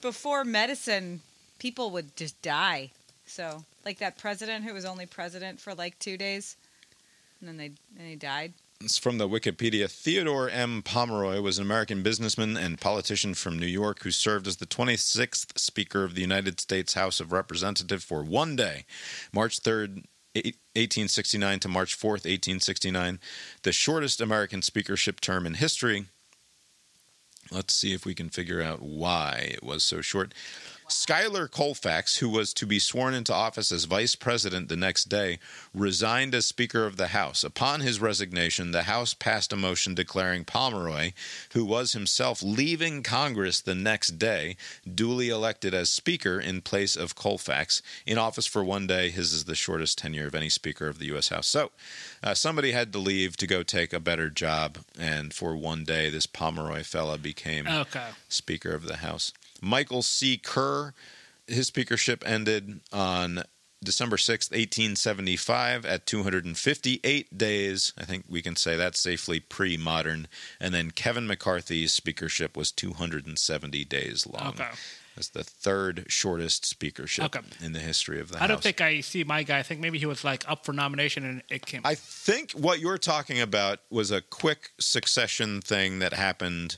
before 0.02 0.43
medicine, 0.43 1.22
people 1.60 1.91
would 1.91 2.15
just 2.15 2.39
die. 2.41 2.91
So, 3.26 3.64
like 3.85 3.99
that 3.99 4.18
president 4.18 4.65
who 4.65 4.73
was 4.73 4.85
only 4.85 5.06
president 5.06 5.60
for 5.60 5.73
like 5.73 5.98
two 5.99 6.18
days, 6.18 6.57
and 7.39 7.48
then 7.48 7.57
they 7.57 7.72
and 7.98 8.07
he 8.07 8.15
died. 8.15 8.53
It's 8.84 8.98
from 8.98 9.20
the 9.20 9.30
Wikipedia. 9.30 9.90
Theodore 9.90 10.49
M. 10.49 10.82
Pomeroy 10.82 11.40
was 11.40 11.60
an 11.60 11.66
American 11.66 12.02
businessman 12.02 12.58
and 12.58 12.82
politician 12.82 13.36
from 13.36 13.60
New 13.60 13.68
York 13.68 14.02
who 14.02 14.10
served 14.10 14.48
as 14.48 14.58
the 14.58 14.66
26th 14.66 15.58
Speaker 15.58 16.03
of 16.03 16.16
the 16.16 16.22
United 16.22 16.60
States 16.60 16.95
House 16.95 17.20
of 17.20 17.32
Representatives 17.32 18.03
for 18.03 18.24
one 18.24 18.56
day, 18.56 18.86
March 19.32 19.62
3rd, 19.62 20.06
1869 20.34 21.60
to 21.60 21.68
March 21.68 21.95
4th, 21.95 22.26
1869, 22.26 23.20
the 23.62 23.72
shortest 23.72 24.20
American 24.20 24.64
speakership 24.64 25.22
term 25.22 25.45
in 25.45 25.56
history. 25.56 26.06
Let's 27.52 27.76
see 27.76 27.94
if 27.94 28.06
we 28.06 28.16
can 28.16 28.30
figure 28.30 28.62
out 28.62 28.82
why 28.82 29.52
it 29.53 29.64
was 29.64 29.84
so 29.84 30.02
short. 30.02 30.34
Schuyler 30.91 31.47
Colfax, 31.47 32.18
who 32.18 32.30
was 32.30 32.53
to 32.53 32.65
be 32.65 32.77
sworn 32.77 33.13
into 33.13 33.34
office 33.34 33.72
as 33.72 33.85
vice 33.85 34.15
president 34.15 34.68
the 34.68 34.76
next 34.76 35.05
day, 35.05 35.39
resigned 35.73 36.35
as 36.35 36.45
Speaker 36.45 36.85
of 36.85 36.97
the 36.97 37.07
House. 37.07 37.43
Upon 37.43 37.80
his 37.80 38.01
resignation, 38.01 38.72
the 38.72 38.84
House 38.84 39.13
passed 39.13 39.53
a 39.53 39.55
motion 39.55 39.95
declaring 39.95 40.43
Pomeroy, 40.43 41.13
who 41.53 41.63
was 41.63 41.93
himself 41.93 42.43
leaving 42.43 43.03
Congress 43.03 43.61
the 43.61 43.73
next 43.73 44.19
day, 44.19 44.57
duly 44.93 45.30
elected 45.30 45.73
as 45.73 45.89
Speaker 45.89 46.39
in 46.39 46.61
place 46.61 46.95
of 46.95 47.15
Colfax. 47.15 47.81
In 48.05 48.18
office 48.18 48.45
for 48.45 48.63
one 48.63 48.85
day, 48.85 49.09
his 49.09 49.31
is 49.31 49.45
the 49.45 49.55
shortest 49.55 49.97
tenure 49.97 50.27
of 50.27 50.35
any 50.35 50.49
Speaker 50.49 50.88
of 50.88 50.99
the 50.99 51.05
U.S. 51.07 51.30
House. 51.30 51.47
So, 51.47 51.72
uh, 52.22 52.34
somebody 52.34 52.73
had 52.73 52.91
to 52.93 52.99
leave 52.99 53.38
to 53.38 53.47
go 53.47 53.63
take 53.63 53.93
a 53.93 53.99
better 53.99 54.30
job, 54.30 54.80
and 54.99 55.34
for 55.34 55.55
one 55.55 55.85
day, 55.85 56.09
this 56.09 56.26
Pomeroy 56.26 56.84
fella 56.84 57.18
became 57.18 57.68
Okay. 57.68 58.09
Speaker 58.27 58.73
of 58.73 58.84
the 58.84 58.97
House. 58.97 59.31
Michael 59.61 60.01
C. 60.01 60.38
Kerr, 60.38 60.93
his 61.47 61.67
speakership 61.67 62.23
ended 62.25 62.81
on 62.91 63.43
December 63.83 64.15
6th, 64.17 64.51
1875, 64.51 65.85
at 65.85 66.05
258 66.05 67.38
days. 67.38 67.93
I 67.97 68.03
think 68.05 68.25
we 68.27 68.41
can 68.41 68.55
say 68.55 68.75
that's 68.75 68.99
safely 68.99 69.39
pre 69.39 69.77
modern. 69.77 70.27
And 70.59 70.73
then 70.73 70.91
Kevin 70.91 71.25
McCarthy's 71.27 71.91
speakership 71.91 72.55
was 72.57 72.71
270 72.71 73.85
days 73.85 74.27
long. 74.27 74.49
Okay. 74.49 74.69
That's 75.15 75.29
the 75.29 75.43
third 75.43 76.05
shortest 76.07 76.63
speakership 76.65 77.25
Okay. 77.25 77.41
in 77.61 77.73
the 77.73 77.79
history 77.79 78.19
of 78.21 78.29
the 78.29 78.38
I 78.38 78.39
House. 78.41 78.47
don't 78.47 78.63
think 78.63 78.79
I 78.81 79.01
see 79.01 79.23
my 79.25 79.43
guy. 79.43 79.59
I 79.59 79.63
think 79.63 79.81
maybe 79.81 79.99
he 79.99 80.05
was 80.05 80.23
like 80.23 80.49
up 80.49 80.65
for 80.65 80.71
nomination 80.73 81.25
and 81.25 81.43
it 81.49 81.65
came. 81.65 81.81
I 81.83 81.95
think 81.95 82.51
what 82.51 82.79
you're 82.79 82.97
talking 82.97 83.41
about 83.41 83.79
was 83.89 84.09
a 84.11 84.21
quick 84.21 84.71
succession 84.79 85.59
thing 85.59 85.99
that 85.99 86.13
happened 86.13 86.77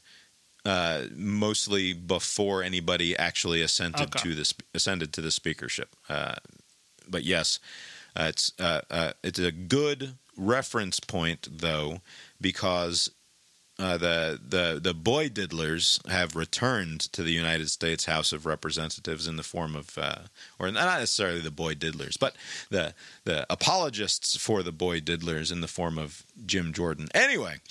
uh, 0.66 1.04
mostly 1.16 1.94
before 1.94 2.64
anybody 2.64 3.18
actually 3.18 3.62
ascended 3.62 4.02
Okay. 4.16 4.20
to 4.30 4.36
the 4.36 4.46
sp- 4.46 4.64
ascended 4.74 5.12
to 5.14 5.22
the 5.22 5.32
speakership. 5.32 5.96
Uh, 6.10 6.36
but 7.08 7.24
yes, 7.24 7.60
uh, 8.16 8.26
it's 8.30 8.54
uh, 8.60 8.82
uh, 8.90 9.12
it's 9.24 9.40
a 9.40 9.52
good 9.52 10.16
reference 10.38 11.00
point 11.00 11.48
though 11.52 12.02
because. 12.40 13.10
Uh, 13.80 13.98
the 13.98 14.40
the 14.48 14.80
the 14.82 14.94
boy 14.94 15.28
diddlers 15.28 16.00
have 16.08 16.36
returned 16.36 17.02
to 17.12 17.24
the 17.24 17.32
United 17.32 17.72
States 17.72 18.06
House 18.06 18.32
of 18.32 18.46
Representatives 18.46 19.26
in 19.28 19.36
the 19.36 19.42
form 19.42 19.76
of, 19.76 19.98
uh, 19.98 20.20
or 20.60 20.72
not 20.72 21.00
necessarily 21.00 21.42
the 21.42 21.50
boy 21.50 21.74
diddlers, 21.74 22.16
but 22.20 22.36
the 22.70 22.94
the 23.26 23.48
apologists 23.52 24.38
for 24.38 24.62
the 24.62 24.72
boy 24.72 25.00
diddlers 25.02 25.52
in 25.52 25.62
the 25.62 25.68
form 25.68 25.98
of 25.98 26.24
Jim 26.46 26.72
Jordan. 26.72 27.08
Anyway, 27.16 27.62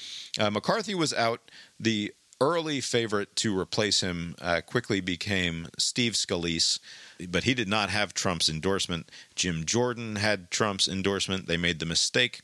uh, 0.40 0.50
McCarthy 0.50 0.92
was 0.92 1.14
out. 1.14 1.52
The 1.78 2.12
early 2.42 2.80
favorite 2.80 3.36
to 3.36 3.56
replace 3.56 4.00
him 4.00 4.34
uh, 4.40 4.60
quickly 4.66 5.00
became 5.00 5.68
Steve 5.78 6.14
Scalise, 6.14 6.80
but 7.28 7.44
he 7.44 7.54
did 7.54 7.68
not 7.68 7.88
have 7.88 8.12
Trump's 8.12 8.48
endorsement. 8.48 9.08
Jim 9.36 9.64
Jordan 9.64 10.16
had 10.16 10.50
Trump's 10.50 10.88
endorsement. 10.88 11.46
They 11.46 11.56
made 11.56 11.78
the 11.78 11.86
mistake 11.86 12.40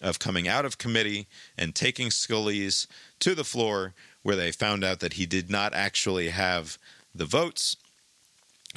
of 0.00 0.18
coming 0.18 0.48
out 0.48 0.64
of 0.64 0.78
committee 0.78 1.26
and 1.58 1.74
taking 1.74 2.08
Scalise 2.08 2.86
to 3.20 3.34
the 3.34 3.44
floor, 3.44 3.92
where 4.22 4.36
they 4.36 4.52
found 4.52 4.84
out 4.84 5.00
that 5.00 5.14
he 5.14 5.26
did 5.26 5.50
not 5.50 5.74
actually 5.74 6.30
have 6.30 6.78
the 7.14 7.26
votes 7.26 7.76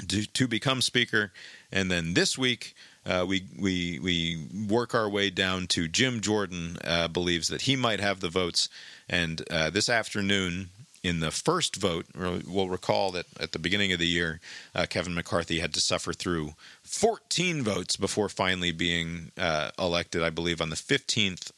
to, 0.10 0.26
to 0.26 0.46
become 0.46 0.82
speaker. 0.82 1.32
And 1.72 1.90
then 1.90 2.16
this 2.16 2.38
week, 2.38 2.76
uh, 3.06 3.26
we 3.28 3.46
we 3.60 4.00
we 4.00 4.48
work 4.68 4.96
our 4.96 5.10
way 5.10 5.30
down 5.30 5.68
to 5.68 5.88
Jim 5.88 6.22
Jordan 6.22 6.78
uh, 6.84 7.08
believes 7.08 7.48
that 7.50 7.64
he 7.64 7.76
might 7.76 8.00
have 8.00 8.20
the 8.20 8.30
votes, 8.30 8.70
and 9.10 9.44
uh, 9.50 9.70
this 9.70 9.90
afternoon. 9.90 10.70
In 11.04 11.20
the 11.20 11.30
first 11.30 11.76
vote, 11.76 12.08
we'll 12.16 12.68
recall 12.68 13.12
that 13.12 13.28
at 13.40 13.52
the 13.52 13.60
beginning 13.60 13.94
of 13.94 14.00
the 14.00 14.08
year, 14.08 14.40
uh, 14.74 14.88
Kevin 14.90 15.14
McCarthy 15.14 15.60
had 15.60 15.72
to 15.76 15.80
suffer 15.80 16.14
through 16.14 16.56
14 16.82 17.62
votes 17.62 17.96
before 17.96 18.28
finally 18.28 18.72
being 18.72 19.32
uh, 19.38 19.70
elected, 19.78 20.24
I 20.24 20.32
believe, 20.32 20.62
on 20.62 20.72
the 20.72 20.76
15th 20.76 21.52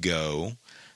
go. 0.00 0.52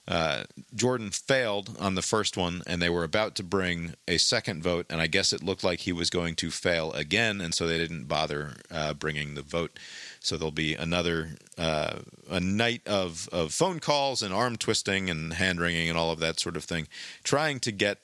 Uh, 0.08 0.42
Jordan 0.74 1.10
failed 1.10 1.76
on 1.78 1.94
the 1.94 2.02
first 2.02 2.36
one, 2.36 2.62
and 2.66 2.82
they 2.82 2.90
were 2.90 3.04
about 3.04 3.36
to 3.36 3.44
bring 3.44 3.94
a 4.08 4.18
second 4.18 4.62
vote, 4.62 4.86
and 4.90 5.00
I 5.00 5.06
guess 5.06 5.32
it 5.32 5.44
looked 5.44 5.62
like 5.62 5.80
he 5.80 5.92
was 5.92 6.10
going 6.10 6.34
to 6.36 6.50
fail 6.50 6.92
again, 6.92 7.40
and 7.40 7.54
so 7.54 7.66
they 7.66 7.78
didn't 7.78 8.08
bother 8.08 8.54
uh, 8.70 8.94
bringing 8.94 9.34
the 9.34 9.42
vote. 9.42 9.78
So 10.18 10.36
there'll 10.36 10.50
be 10.50 10.74
another 10.74 11.36
uh, 11.56 12.00
a 12.28 12.40
night 12.40 12.82
of 12.86 13.28
of 13.32 13.52
phone 13.52 13.78
calls 13.78 14.22
and 14.22 14.34
arm 14.34 14.56
twisting 14.56 15.08
and 15.08 15.34
hand 15.34 15.60
wringing 15.60 15.88
and 15.88 15.98
all 15.98 16.10
of 16.10 16.18
that 16.18 16.40
sort 16.40 16.56
of 16.56 16.64
thing, 16.64 16.88
trying 17.22 17.60
to 17.60 17.70
get 17.70 17.98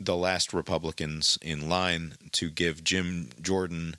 the 0.00 0.16
last 0.16 0.54
Republicans 0.54 1.38
in 1.42 1.68
line 1.68 2.14
to 2.32 2.50
give 2.50 2.82
Jim 2.82 3.28
Jordan 3.40 3.96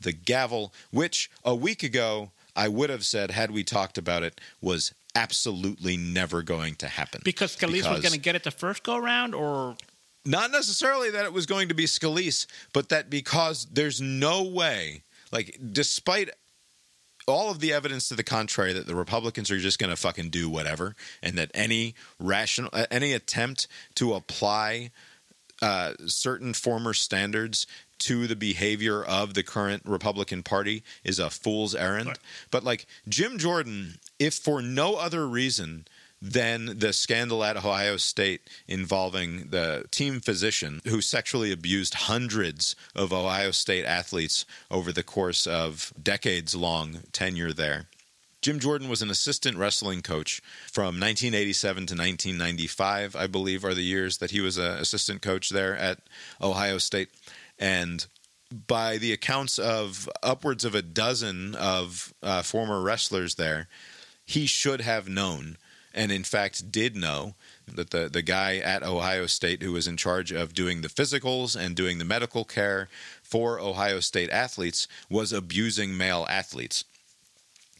the 0.00 0.12
gavel, 0.12 0.72
which 0.90 1.30
a 1.44 1.54
week 1.54 1.82
ago 1.82 2.30
I 2.56 2.68
would 2.68 2.90
have 2.90 3.04
said, 3.04 3.30
had 3.30 3.50
we 3.50 3.64
talked 3.64 3.98
about 3.98 4.22
it, 4.22 4.40
was 4.60 4.92
absolutely 5.16 5.96
never 5.96 6.42
going 6.42 6.74
to 6.76 6.86
happen. 6.86 7.20
because 7.24 7.56
Scalise 7.56 7.90
was 7.90 8.00
going 8.00 8.12
to 8.12 8.18
get 8.18 8.36
it 8.36 8.44
the 8.44 8.50
first 8.50 8.82
go 8.82 8.98
round, 8.98 9.34
or 9.34 9.76
Not 10.24 10.50
necessarily 10.50 11.10
that 11.10 11.24
it 11.24 11.32
was 11.32 11.46
going 11.46 11.68
to 11.68 11.74
be 11.74 11.86
Scalise, 11.86 12.46
but 12.72 12.88
that 12.90 13.08
because 13.10 13.66
there's 13.72 14.00
no 14.00 14.42
way, 14.44 15.02
like, 15.32 15.58
despite 15.72 16.30
all 17.26 17.50
of 17.50 17.58
the 17.58 17.72
evidence 17.72 18.08
to 18.08 18.14
the 18.14 18.22
contrary 18.22 18.72
that 18.72 18.86
the 18.86 18.94
Republicans 18.94 19.50
are 19.50 19.58
just 19.58 19.78
going 19.78 19.90
to 19.90 19.96
fucking 19.96 20.30
do 20.30 20.48
whatever, 20.48 20.94
and 21.22 21.36
that 21.38 21.50
any 21.54 21.94
rational, 22.20 22.70
any 22.90 23.12
attempt 23.12 23.66
to 23.96 24.14
apply 24.14 24.90
uh, 25.62 25.92
certain 26.06 26.52
former 26.52 26.92
standards 26.92 27.66
to 27.98 28.26
the 28.26 28.36
behavior 28.36 29.02
of 29.02 29.34
the 29.34 29.42
current 29.42 29.82
Republican 29.86 30.42
Party 30.42 30.82
is 31.02 31.18
a 31.18 31.30
fool's 31.30 31.74
errand. 31.74 32.08
Right. 32.08 32.18
But 32.50 32.64
like 32.64 32.86
Jim 33.08 33.38
Jordan, 33.38 33.98
if 34.18 34.34
for 34.34 34.60
no 34.60 34.96
other 34.96 35.26
reason 35.26 35.86
than 36.20 36.78
the 36.78 36.92
scandal 36.92 37.44
at 37.44 37.56
Ohio 37.56 37.96
State 37.96 38.42
involving 38.66 39.48
the 39.50 39.84
team 39.90 40.20
physician 40.20 40.80
who 40.86 41.00
sexually 41.00 41.52
abused 41.52 41.94
hundreds 41.94 42.74
of 42.94 43.12
Ohio 43.12 43.50
State 43.50 43.84
athletes 43.84 44.44
over 44.70 44.92
the 44.92 45.02
course 45.02 45.46
of 45.46 45.92
decades 46.02 46.54
long 46.54 47.00
tenure 47.12 47.52
there. 47.52 47.86
Jim 48.46 48.60
Jordan 48.60 48.88
was 48.88 49.02
an 49.02 49.10
assistant 49.10 49.58
wrestling 49.58 50.02
coach 50.02 50.40
from 50.70 51.00
1987 51.00 51.78
to 51.78 51.94
1995, 51.94 53.16
I 53.16 53.26
believe, 53.26 53.64
are 53.64 53.74
the 53.74 53.82
years 53.82 54.18
that 54.18 54.30
he 54.30 54.40
was 54.40 54.56
an 54.56 54.78
assistant 54.78 55.20
coach 55.20 55.48
there 55.48 55.76
at 55.76 55.98
Ohio 56.40 56.78
State. 56.78 57.08
And 57.58 58.06
by 58.68 58.98
the 58.98 59.12
accounts 59.12 59.58
of 59.58 60.08
upwards 60.22 60.64
of 60.64 60.76
a 60.76 60.82
dozen 60.82 61.56
of 61.56 62.14
uh, 62.22 62.42
former 62.42 62.80
wrestlers 62.80 63.34
there, 63.34 63.66
he 64.24 64.46
should 64.46 64.80
have 64.80 65.08
known 65.08 65.56
and 65.92 66.12
in 66.12 66.22
fact 66.22 66.70
did 66.70 66.94
know 66.94 67.34
that 67.66 67.90
the 67.90 68.08
the 68.08 68.22
guy 68.22 68.58
at 68.58 68.84
Ohio 68.84 69.26
State 69.26 69.62
who 69.62 69.72
was 69.72 69.88
in 69.88 69.96
charge 69.96 70.30
of 70.30 70.54
doing 70.54 70.82
the 70.82 70.88
physicals 70.88 71.56
and 71.58 71.74
doing 71.74 71.98
the 71.98 72.04
medical 72.04 72.44
care 72.44 72.88
for 73.24 73.58
Ohio 73.58 73.98
State 73.98 74.30
athletes 74.30 74.86
was 75.10 75.32
abusing 75.32 75.96
male 75.96 76.26
athletes. 76.28 76.84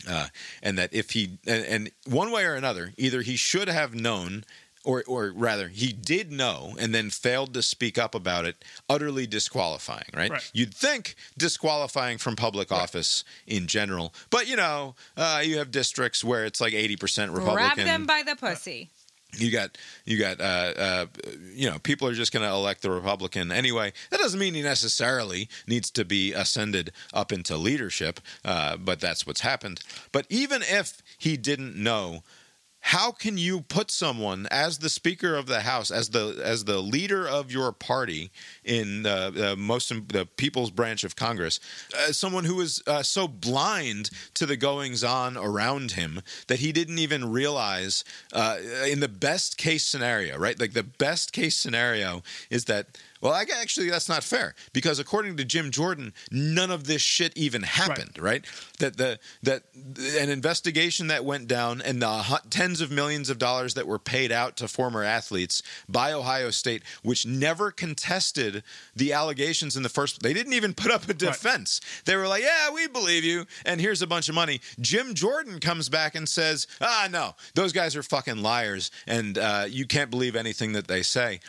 Uh, 0.09 0.29
and 0.63 0.77
that 0.79 0.93
if 0.93 1.11
he 1.13 1.39
and, 1.47 1.65
and 1.65 1.91
one 2.07 2.31
way 2.31 2.45
or 2.45 2.55
another, 2.55 2.93
either 2.97 3.23
he 3.23 3.37
should 3.37 3.69
have 3.69 3.95
known 3.95 4.45
or 4.85 5.03
or 5.09 5.33
rather 5.35 5.67
he 5.69 5.93
did 5.93 6.31
know 6.31 6.77
and 6.79 6.95
then 6.95 7.11
failed 7.11 7.53
to 7.55 7.61
speak 7.63 7.99
up 7.99 8.15
about 8.15 8.45
it 8.45 8.65
utterly 8.89 9.27
disqualifying 9.27 10.05
right, 10.15 10.31
Right. 10.31 10.51
you'd 10.55 10.73
think 10.73 11.17
disqualifying 11.37 12.19
from 12.19 12.37
public 12.37 12.71
office 12.71 13.25
in 13.49 13.67
general 13.67 14.15
but 14.31 14.47
you 14.49 14.55
know 14.55 14.95
uh, 15.17 15.43
you 15.45 15.59
have 15.59 15.73
districts 15.73 16.23
where 16.23 16.45
it's 16.45 16.61
like 16.61 16.73
80% 16.73 17.35
republican 17.35 17.75
Grab 17.75 17.77
them 17.87 18.07
by 18.07 18.23
the 18.25 18.37
pussy. 18.37 18.91
You 19.37 19.51
got 19.51 19.79
you 20.05 20.19
got 20.19 20.41
uh, 20.41 20.73
uh, 20.77 21.07
you 21.53 21.71
know 21.71 21.79
people 21.79 22.09
are 22.09 22.15
just 22.15 22.33
going 22.33 22.45
to 22.45 22.53
elect 22.53 22.83
the 22.83 22.91
republican 22.91 23.53
anyway. 23.53 23.93
That 24.11 24.21
doesn't 24.21 24.39
mean 24.39 24.55
he 24.55 24.63
necessarily 24.63 25.49
needs 25.67 25.91
to 25.93 26.05
be 26.05 26.33
ascended 26.33 26.93
up 27.13 27.33
into 27.33 27.57
leadership 27.57 28.21
uh, 28.45 28.77
but 28.77 29.01
that's 29.01 29.27
what's 29.27 29.41
happened. 29.41 29.81
But 30.13 30.27
even 30.31 30.63
if 30.63 31.03
he 31.19 31.37
didn't 31.37 31.77
know 31.77 32.23
how 32.87 33.11
can 33.11 33.37
you 33.37 33.63
put 33.63 33.91
someone 33.91 34.47
as 34.51 34.79
the 34.79 34.89
speaker 34.89 35.35
of 35.35 35.47
the 35.47 35.61
house 35.61 35.91
as 35.91 36.11
the 36.11 36.41
as 36.45 36.65
the 36.65 36.79
leader 36.79 37.29
of 37.29 37.51
your 37.51 37.73
party 37.73 38.31
in 38.65 39.03
the, 39.03 39.55
most 39.59 39.89
the 40.09 40.27
people's 40.37 40.71
branch 40.71 41.05
of 41.05 41.17
congress 41.17 41.59
uh, 41.99 42.13
someone 42.13 42.45
who 42.45 42.61
is 42.61 42.83
uh, 42.87 43.03
so 43.03 43.27
blind 43.27 44.11
to 44.35 44.47
the 44.47 44.57
goings 44.57 45.03
on 45.03 45.37
around 45.37 45.93
him 45.93 46.23
that 46.47 46.61
he 46.61 46.73
didn't 46.73 46.99
even 46.99 47.31
realize 47.31 48.05
uh, 48.33 48.57
in 48.89 49.01
the 49.01 49.09
best 49.09 49.57
case 49.57 49.85
scenario 49.85 50.37
right? 50.39 50.59
Like 50.59 50.73
the 50.73 50.83
best 50.83 51.33
case 51.33 51.57
scenario 51.57 52.23
is 52.51 52.67
that 52.67 52.99
well, 53.21 53.33
I, 53.33 53.45
actually, 53.61 53.91
that's 53.91 54.09
not 54.09 54.23
fair 54.23 54.55
because 54.73 54.99
according 54.99 55.37
to 55.39 55.45
Jim 55.45 55.71
Jordan, 55.71 56.13
none 56.31 56.71
of 56.71 56.87
this 56.87 57.03
shit 57.03 57.37
even 57.37 57.63
happened. 57.63 58.19
Right? 58.19 58.45
That 58.79 58.97
the 58.97 59.19
that 59.43 59.63
an 60.19 60.31
investigation 60.31 61.07
that 61.09 61.25
went 61.25 61.49
down 61.49 61.81
and 61.81 62.01
the 62.03 62.41
tens 62.51 62.81
of 62.81 62.91
millions 62.91 63.31
of 63.31 63.39
dollars 63.39 63.75
that 63.75 63.87
were 63.87 63.99
paid 63.99 64.33
out 64.33 64.57
to 64.59 64.69
former 64.69 65.03
athletes 65.03 65.63
by 65.89 66.13
Ohio 66.13 66.51
State, 66.51 66.83
which 67.03 67.27
never 67.27 67.71
contested 67.71 68.63
the 68.95 69.13
allegations 69.13 69.77
in 69.77 69.83
the 69.83 69.89
first. 69.89 70.23
They 70.23 70.33
didn't 70.33 70.53
even 70.53 70.75
put 70.75 70.91
up 70.91 71.09
a 71.09 71.15
defense. 71.15 71.81
They 72.05 72.17
were 72.17 72.29
like, 72.29 72.43
"Yeah, 72.43 72.71
we 72.71 72.87
believe 72.87 73.25
you," 73.25 73.47
and 73.65 73.81
here's 73.81 74.03
a 74.03 74.07
bunch 74.07 74.29
of 74.29 74.35
money. 74.35 74.61
Jim 74.81 75.15
Jordan 75.15 75.61
comes 75.61 75.89
back 75.89 76.15
and 76.15 76.29
says, 76.29 76.67
"Ah, 76.81 77.09
no, 77.11 77.35
those 77.55 77.73
guys 77.73 77.97
are 77.97 78.03
fucking 78.03 78.43
liars, 78.43 78.91
and 79.07 79.39
uh, 79.39 79.67
you 79.69 79.87
can't 79.87 80.11
believe 80.11 80.37
anything 80.37 80.73
that 80.73 80.89
they 80.89 81.03
say." 81.03 81.41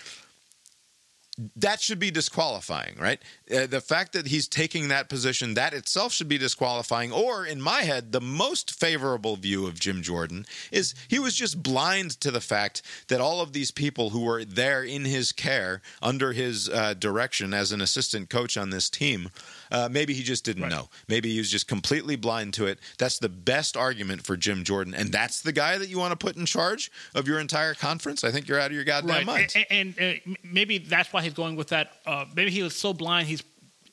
That 1.56 1.82
should 1.82 2.00
be 2.00 2.10
disqualifying, 2.10 2.96
right? 3.00 3.22
Uh, 3.52 3.68
the 3.68 3.82
fact 3.82 4.14
that 4.14 4.28
he's 4.28 4.48
taking 4.48 4.88
that 4.88 5.08
position, 5.08 5.54
that 5.54 5.74
itself 5.74 6.12
should 6.12 6.28
be 6.28 6.38
disqualifying. 6.38 7.12
Or, 7.12 7.46
in 7.46 7.62
my 7.62 7.84
head, 7.84 8.12
the 8.12 8.22
most 8.22 8.72
favorable 8.80 9.36
view 9.36 9.68
of 9.68 9.80
Jim 9.80 10.02
Jordan 10.02 10.46
is 10.72 10.96
he 11.08 11.20
was 11.20 11.36
just 11.36 11.62
blind 11.62 12.20
to 12.22 12.32
the 12.32 12.42
fact 12.42 12.82
that 13.08 13.22
all 13.22 13.40
of 13.40 13.54
these 13.54 13.72
people 13.72 14.10
who 14.10 14.22
were 14.22 14.44
there 14.44 14.84
in 14.84 15.06
his 15.06 15.32
care, 15.32 15.82
under 16.02 16.34
his 16.34 16.70
uh, 16.70 16.96
direction 16.96 17.54
as 17.54 17.72
an 17.72 17.82
assistant 17.82 18.30
coach 18.30 18.58
on 18.58 18.72
this 18.72 18.90
team, 18.90 19.30
uh, 19.72 19.90
maybe 19.92 20.14
he 20.14 20.24
just 20.24 20.44
didn't 20.46 20.64
Right. 20.64 20.72
know. 20.72 20.90
Maybe 21.08 21.32
he 21.32 21.38
was 21.40 21.50
just 21.52 21.68
completely 21.68 22.16
blind 22.16 22.54
to 22.56 22.66
it. 22.68 22.80
That's 22.98 23.20
the 23.20 23.30
best 23.30 23.78
argument 23.78 24.24
for 24.26 24.38
Jim 24.38 24.64
Jordan. 24.64 24.94
And 24.94 25.12
that's 25.12 25.42
the 25.42 25.52
guy 25.52 25.78
that 25.78 25.90
you 25.90 25.98
want 25.98 26.12
to 26.12 26.18
put 26.18 26.36
in 26.36 26.46
charge 26.46 26.92
of 27.16 27.28
your 27.28 27.40
entire 27.40 27.74
conference? 27.74 28.24
I 28.24 28.32
think 28.32 28.48
you're 28.48 28.60
out 28.60 28.68
of 28.72 28.76
your 28.76 28.84
goddamn 28.84 29.26
mind. 29.26 29.54
And, 29.56 29.66
and, 29.70 30.00
and, 30.00 30.22
uh, 30.28 30.40
maybe 30.44 30.78
that's 30.78 31.12
why 31.14 31.22
he's 31.22 31.34
going 31.34 31.56
with 31.56 31.70
that. 31.70 31.94
Uh, 32.06 32.26
maybe 32.36 32.52
he 32.52 32.64
was 32.64 32.76
so 32.76 32.94
blind. 32.94 33.28
He's 33.28 33.44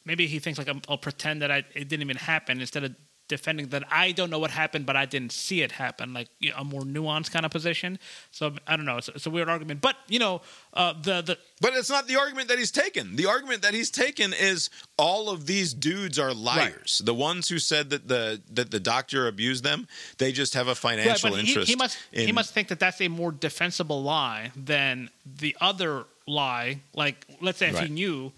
maybe 0.04 0.26
he 0.26 0.38
thinks 0.38 0.58
like 0.58 0.68
I'm, 0.68 0.82
I'll 0.88 0.98
pretend 0.98 1.42
that 1.42 1.50
I, 1.50 1.58
it 1.74 1.88
didn't 1.88 2.02
even 2.02 2.16
happen 2.16 2.60
instead 2.60 2.84
of 2.84 2.94
defending 3.28 3.68
that 3.68 3.84
I 3.90 4.12
don't 4.12 4.30
know 4.30 4.38
what 4.38 4.50
happened, 4.50 4.86
but 4.86 4.96
I 4.96 5.06
didn't 5.06 5.32
see 5.32 5.62
it 5.62 5.72
happen. 5.72 6.12
Like 6.12 6.28
you 6.40 6.50
know, 6.50 6.56
a 6.58 6.64
more 6.64 6.82
nuanced 6.82 7.30
kind 7.32 7.44
of 7.46 7.50
position. 7.52 7.98
So 8.30 8.54
I 8.66 8.76
don't 8.76 8.84
know. 8.86 8.98
It's, 8.98 9.08
it's 9.08 9.26
a 9.26 9.30
weird 9.30 9.48
argument, 9.48 9.80
but 9.80 9.96
you 10.08 10.18
know, 10.18 10.42
uh, 10.74 10.92
the 10.92 11.22
the 11.22 11.38
But 11.60 11.74
it's 11.74 11.90
not 11.90 12.06
the 12.06 12.16
argument 12.16 12.48
that 12.48 12.58
he's 12.58 12.70
taken. 12.70 13.16
The 13.16 13.26
argument 13.26 13.62
that 13.62 13.74
he's 13.74 13.90
taken 13.90 14.32
is 14.32 14.70
all 14.98 15.30
of 15.30 15.46
these 15.46 15.72
dudes 15.74 16.18
are 16.18 16.32
liars. 16.34 17.00
The 17.04 17.14
ones 17.14 17.48
who 17.48 17.58
said 17.58 17.90
that 17.90 18.08
the 18.08 18.42
that 18.52 18.70
the 18.70 18.80
doctor 18.80 19.26
abused 19.28 19.64
them, 19.64 19.88
they 20.18 20.32
just 20.32 20.54
have 20.54 20.68
a 20.68 20.74
financial 20.74 21.30
Right, 21.30 21.36
but 21.36 21.44
he, 21.44 21.48
interest. 21.48 21.68
he 21.70 21.76
must 21.76 21.98
he 22.12 22.32
must 22.32 22.52
think 22.52 22.68
that 22.68 22.80
that's 22.80 23.00
a 23.00 23.08
more 23.08 23.32
defensible 23.32 24.02
lie 24.02 24.52
than 24.56 25.08
the 25.24 25.56
other 25.60 26.04
lie. 26.26 26.80
Like, 26.94 27.26
let's 27.40 27.58
say 27.58 27.68
if 27.68 27.74
Right. 27.74 27.88
he 27.88 27.92
knew, 27.92 28.32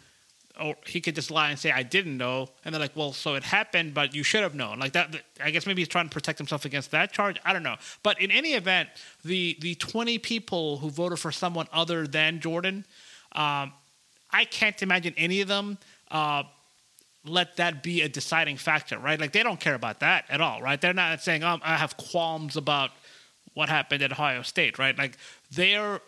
or 0.61 0.77
he 0.87 1.01
could 1.01 1.15
just 1.15 1.31
lie 1.31 1.51
and 1.51 1.59
say 1.59 1.71
I 1.71 1.83
didn't 1.83 2.17
know, 2.17 2.49
and 2.65 2.75
they're 2.75 2.81
like, 2.81 2.97
well, 2.97 3.13
so 3.13 3.35
it 3.35 3.43
happened, 3.43 3.95
but 3.95 4.15
you 4.15 4.23
should 4.23 4.43
have 4.43 4.55
known. 4.55 4.79
Like 4.79 4.93
that. 4.93 5.15
I 5.43 5.51
guess 5.51 5.67
maybe 5.67 5.83
he's 5.83 5.89
trying 5.89 6.09
to 6.09 6.13
protect 6.13 6.39
himself 6.39 6.65
against 6.65 6.91
that 6.93 7.13
charge. 7.13 7.39
I 7.45 7.53
don't 7.53 7.63
know. 7.63 7.77
But 8.03 8.21
in 8.21 8.31
any 8.31 8.55
event, 8.55 8.89
the 9.25 9.57
the 9.61 9.75
twenty 9.77 10.19
people 10.19 10.79
who 10.79 10.91
voted 10.91 11.19
for 11.19 11.33
someone 11.33 11.67
other 11.73 12.07
than 12.07 12.41
Jordan, 12.41 12.85
um, 13.33 13.73
I 14.31 14.45
can't 14.51 14.81
imagine 14.83 15.15
any 15.17 15.41
of 15.41 15.49
them. 15.49 15.79
Uh, 16.11 16.45
let 17.29 17.57
that 17.57 17.83
be 17.83 18.03
a 18.03 18.09
deciding 18.09 18.57
factor, 18.57 18.99
right? 18.99 19.19
Like 19.21 19.33
they 19.33 19.43
don't 19.43 19.61
care 19.61 19.75
about 19.75 20.01
that 20.01 20.25
at 20.29 20.41
all, 20.41 20.63
right? 20.63 20.81
They're 20.81 20.95
not 20.95 21.21
saying, 21.23 21.43
um, 21.43 21.61
I 21.65 21.77
have 21.77 21.97
qualms 21.97 22.57
about 22.57 22.91
what 23.55 23.69
happened 23.69 24.03
at 24.03 24.13
Ohio 24.13 24.43
State, 24.43 24.79
right? 24.79 24.97
Like 24.97 25.17
their 25.51 26.01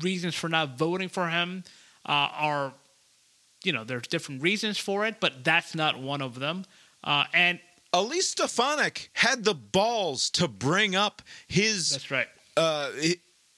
reasons 0.00 0.34
for 0.34 0.48
not 0.48 0.76
voting 0.76 1.08
for 1.08 1.28
him 1.28 1.64
uh, 2.06 2.28
are, 2.32 2.74
you 3.64 3.72
know, 3.72 3.84
there's 3.84 4.06
different 4.06 4.42
reasons 4.42 4.78
for 4.78 5.06
it, 5.06 5.16
but 5.20 5.44
that's 5.44 5.74
not 5.74 5.98
one 5.98 6.22
of 6.22 6.38
them. 6.38 6.64
Uh, 7.02 7.24
and 7.32 7.60
Elise 7.92 8.30
Stefanik 8.30 9.10
had 9.12 9.44
the 9.44 9.54
balls 9.54 10.30
to 10.30 10.48
bring 10.48 10.96
up 10.96 11.22
his 11.46 11.90
that's 11.90 12.10
right. 12.10 12.26
uh, 12.56 12.90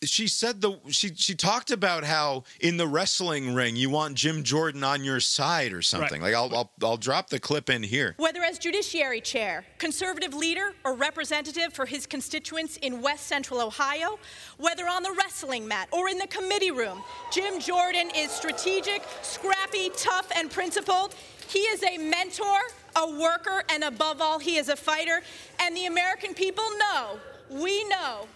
she 0.04 0.28
said 0.28 0.60
the 0.60 0.78
she 0.88 1.14
she 1.14 1.34
talked 1.34 1.70
about 1.70 2.04
how 2.04 2.44
in 2.60 2.76
the 2.76 2.86
wrestling 2.86 3.54
ring 3.54 3.76
you 3.76 3.88
want 3.88 4.14
Jim 4.14 4.42
Jordan 4.42 4.84
on 4.84 5.02
your 5.02 5.20
side 5.20 5.72
or 5.72 5.82
something. 5.82 6.20
Like 6.20 6.34
I'll, 6.34 6.54
I'll 6.54 6.70
I'll 6.82 6.96
drop 6.96 7.30
the 7.30 7.40
clip 7.40 7.70
in 7.70 7.82
here. 7.82 8.14
Whether 8.18 8.42
as 8.42 8.58
Judiciary 8.58 9.20
Chair, 9.20 9.64
conservative 9.78 10.34
leader, 10.34 10.74
or 10.84 10.94
representative 10.94 11.72
for 11.72 11.86
his 11.86 12.06
constituents 12.06 12.76
in 12.78 13.00
West 13.00 13.26
Central 13.26 13.60
Ohio, 13.60 14.18
whether 14.58 14.86
on 14.86 15.02
the 15.02 15.12
wrestling 15.12 15.66
mat 15.66 15.88
or 15.92 16.08
in 16.08 16.18
the 16.18 16.26
committee 16.26 16.70
room, 16.70 17.02
Jim 17.32 17.58
Jordan 17.58 18.10
is 18.14 18.30
strategic, 18.30 19.02
scrappy, 19.22 19.90
tough, 19.96 20.30
and 20.36 20.50
principled. 20.50 21.14
He 21.48 21.60
is 21.60 21.82
a 21.84 21.96
mentor, 21.96 22.58
a 22.96 23.10
worker, 23.18 23.62
and 23.70 23.84
above 23.84 24.20
all, 24.20 24.38
he 24.38 24.56
is 24.56 24.68
a 24.68 24.76
fighter. 24.76 25.22
And 25.60 25.76
the 25.76 25.86
American 25.86 26.34
people 26.34 26.64
know, 26.78 27.18
we 27.50 27.84
know, 27.84 28.26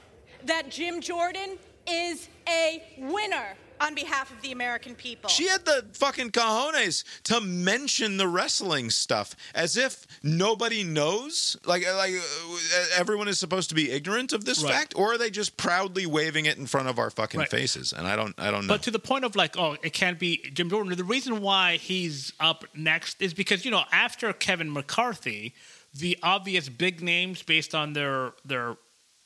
that 0.46 0.70
Jim 0.70 1.00
Jordan 1.00 1.58
is 1.88 2.28
a 2.48 2.82
winner 2.98 3.56
on 3.80 3.94
behalf 3.94 4.30
of 4.30 4.42
the 4.42 4.52
American 4.52 4.94
people. 4.94 5.30
She 5.30 5.48
had 5.48 5.64
the 5.64 5.86
fucking 5.94 6.32
cojones 6.32 7.02
to 7.24 7.40
mention 7.40 8.18
the 8.18 8.28
wrestling 8.28 8.90
stuff 8.90 9.34
as 9.54 9.78
if 9.78 10.06
nobody 10.22 10.84
knows. 10.84 11.56
Like 11.64 11.86
like 11.94 12.12
uh, 12.14 12.84
everyone 12.94 13.26
is 13.28 13.38
supposed 13.38 13.70
to 13.70 13.74
be 13.74 13.90
ignorant 13.90 14.34
of 14.34 14.44
this 14.44 14.62
Right. 14.62 14.74
fact, 14.74 14.92
or 14.96 15.14
are 15.14 15.18
they 15.18 15.30
just 15.30 15.56
proudly 15.56 16.04
waving 16.04 16.44
it 16.44 16.58
in 16.58 16.66
front 16.66 16.88
of 16.88 16.98
our 16.98 17.08
fucking 17.08 17.40
Right. 17.40 17.50
faces? 17.50 17.94
And 17.94 18.06
I 18.06 18.16
don't 18.16 18.34
I 18.38 18.50
don't 18.50 18.66
know. 18.66 18.74
But 18.74 18.82
to 18.82 18.90
the 18.90 18.98
point 18.98 19.24
of 19.24 19.34
like, 19.34 19.56
oh, 19.58 19.78
it 19.82 19.94
can't 19.94 20.18
be 20.18 20.36
Jim 20.52 20.68
Jordan. 20.68 20.94
The 20.94 21.02
reason 21.02 21.40
why 21.40 21.78
he's 21.78 22.34
up 22.38 22.66
next 22.74 23.22
is 23.22 23.32
because 23.32 23.64
you 23.64 23.70
know 23.70 23.84
after 23.92 24.30
Kevin 24.34 24.70
McCarthy, 24.70 25.54
the 25.94 26.18
obvious 26.22 26.68
big 26.68 27.00
names 27.00 27.42
based 27.42 27.74
on 27.74 27.94
their 27.94 28.32
their 28.44 28.76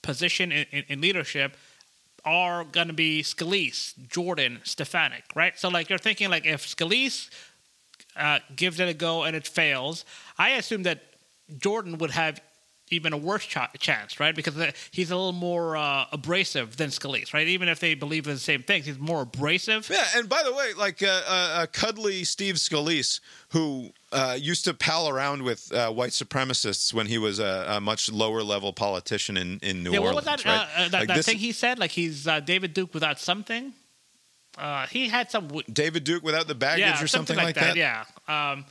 position 0.05 0.53
in, 0.53 0.67
in, 0.71 0.85
in 0.89 1.01
leadership 1.01 1.57
are 2.25 2.65
going 2.65 2.87
to 2.87 2.95
be 2.95 3.23
Scalise, 3.23 3.95
Jordan, 4.09 4.61
Stefanik, 4.63 5.25
right? 5.35 5.59
So 5.59 5.69
like 5.69 5.91
you're 5.91 5.99
thinking 5.99 6.31
like 6.31 6.47
if 6.47 6.67
Scalise 6.67 7.29
uh, 8.17 8.39
gives 8.55 8.81
it 8.81 8.89
a 8.89 8.95
go 8.95 9.25
and 9.25 9.35
it 9.35 9.47
fails, 9.47 10.05
I 10.39 10.51
assume 10.51 10.85
that 10.85 11.03
Jordan 11.59 11.99
would 11.99 12.13
have 12.13 12.41
even 12.91 13.13
a 13.13 13.17
worse 13.17 13.45
ch- 13.45 13.57
chance, 13.79 14.21
right? 14.21 14.35
Because 14.35 14.55
he's 14.91 15.11
a 15.11 15.17
little 15.17 15.33
more 15.33 15.77
uh, 15.77 16.05
abrasive 16.13 16.77
than 16.77 16.91
Scalise, 16.91 17.33
right? 17.33 17.47
Even 17.49 17.69
if 17.69 17.81
they 17.81 17.95
believe 17.95 18.27
in 18.27 18.35
the 18.35 18.39
same 18.41 18.63
things, 18.63 18.87
he's 18.87 18.99
more 18.99 19.23
abrasive. 19.23 19.89
Yeah, 19.91 20.05
and 20.17 20.29
by 20.29 20.43
the 20.45 20.53
way, 20.53 20.73
like 20.77 21.03
uh, 21.03 21.07
uh, 21.07 21.31
uh, 21.31 21.67
cuddly 21.73 22.25
Steve 22.25 22.57
Scalise, 22.57 23.21
who 23.51 23.91
uh, 24.13 24.37
used 24.39 24.65
to 24.65 24.75
pal 24.75 25.09
around 25.09 25.43
with 25.43 25.73
uh, 25.73 25.91
white 25.91 26.11
supremacists 26.11 26.93
when 26.93 27.07
he 27.07 27.19
was 27.19 27.39
a, 27.39 27.67
a 27.69 27.81
much 27.81 28.11
lower 28.13 28.43
level 28.43 28.73
politician 28.73 29.37
in, 29.37 29.59
in 29.63 29.83
New 29.83 29.93
yeah, 29.93 29.99
what 30.01 30.09
Orleans. 30.15 30.27
was 30.27 30.43
that? 30.43 30.45
right? 30.45 30.91
That 30.91 30.99
Like 31.01 31.09
that 31.09 31.25
thing 31.25 31.39
he 31.39 31.53
said, 31.53 31.79
like 31.79 31.91
he's 31.91 32.29
David 32.45 32.75
Duke 32.75 32.93
without 32.95 33.19
something. 33.19 33.73
Uh, 34.57 34.87
he 34.87 35.09
had 35.09 35.31
some, 35.33 35.49
w- 35.49 35.65
David 35.73 36.05
Duke 36.05 36.23
without 36.23 36.47
the 36.47 36.55
baggage 36.55 36.81
yeah, 36.85 37.03
or 37.03 37.09
something, 37.09 37.37
like 37.37 37.57
that. 37.57 37.75
Yeah, 37.75 38.05
um, 38.29 38.65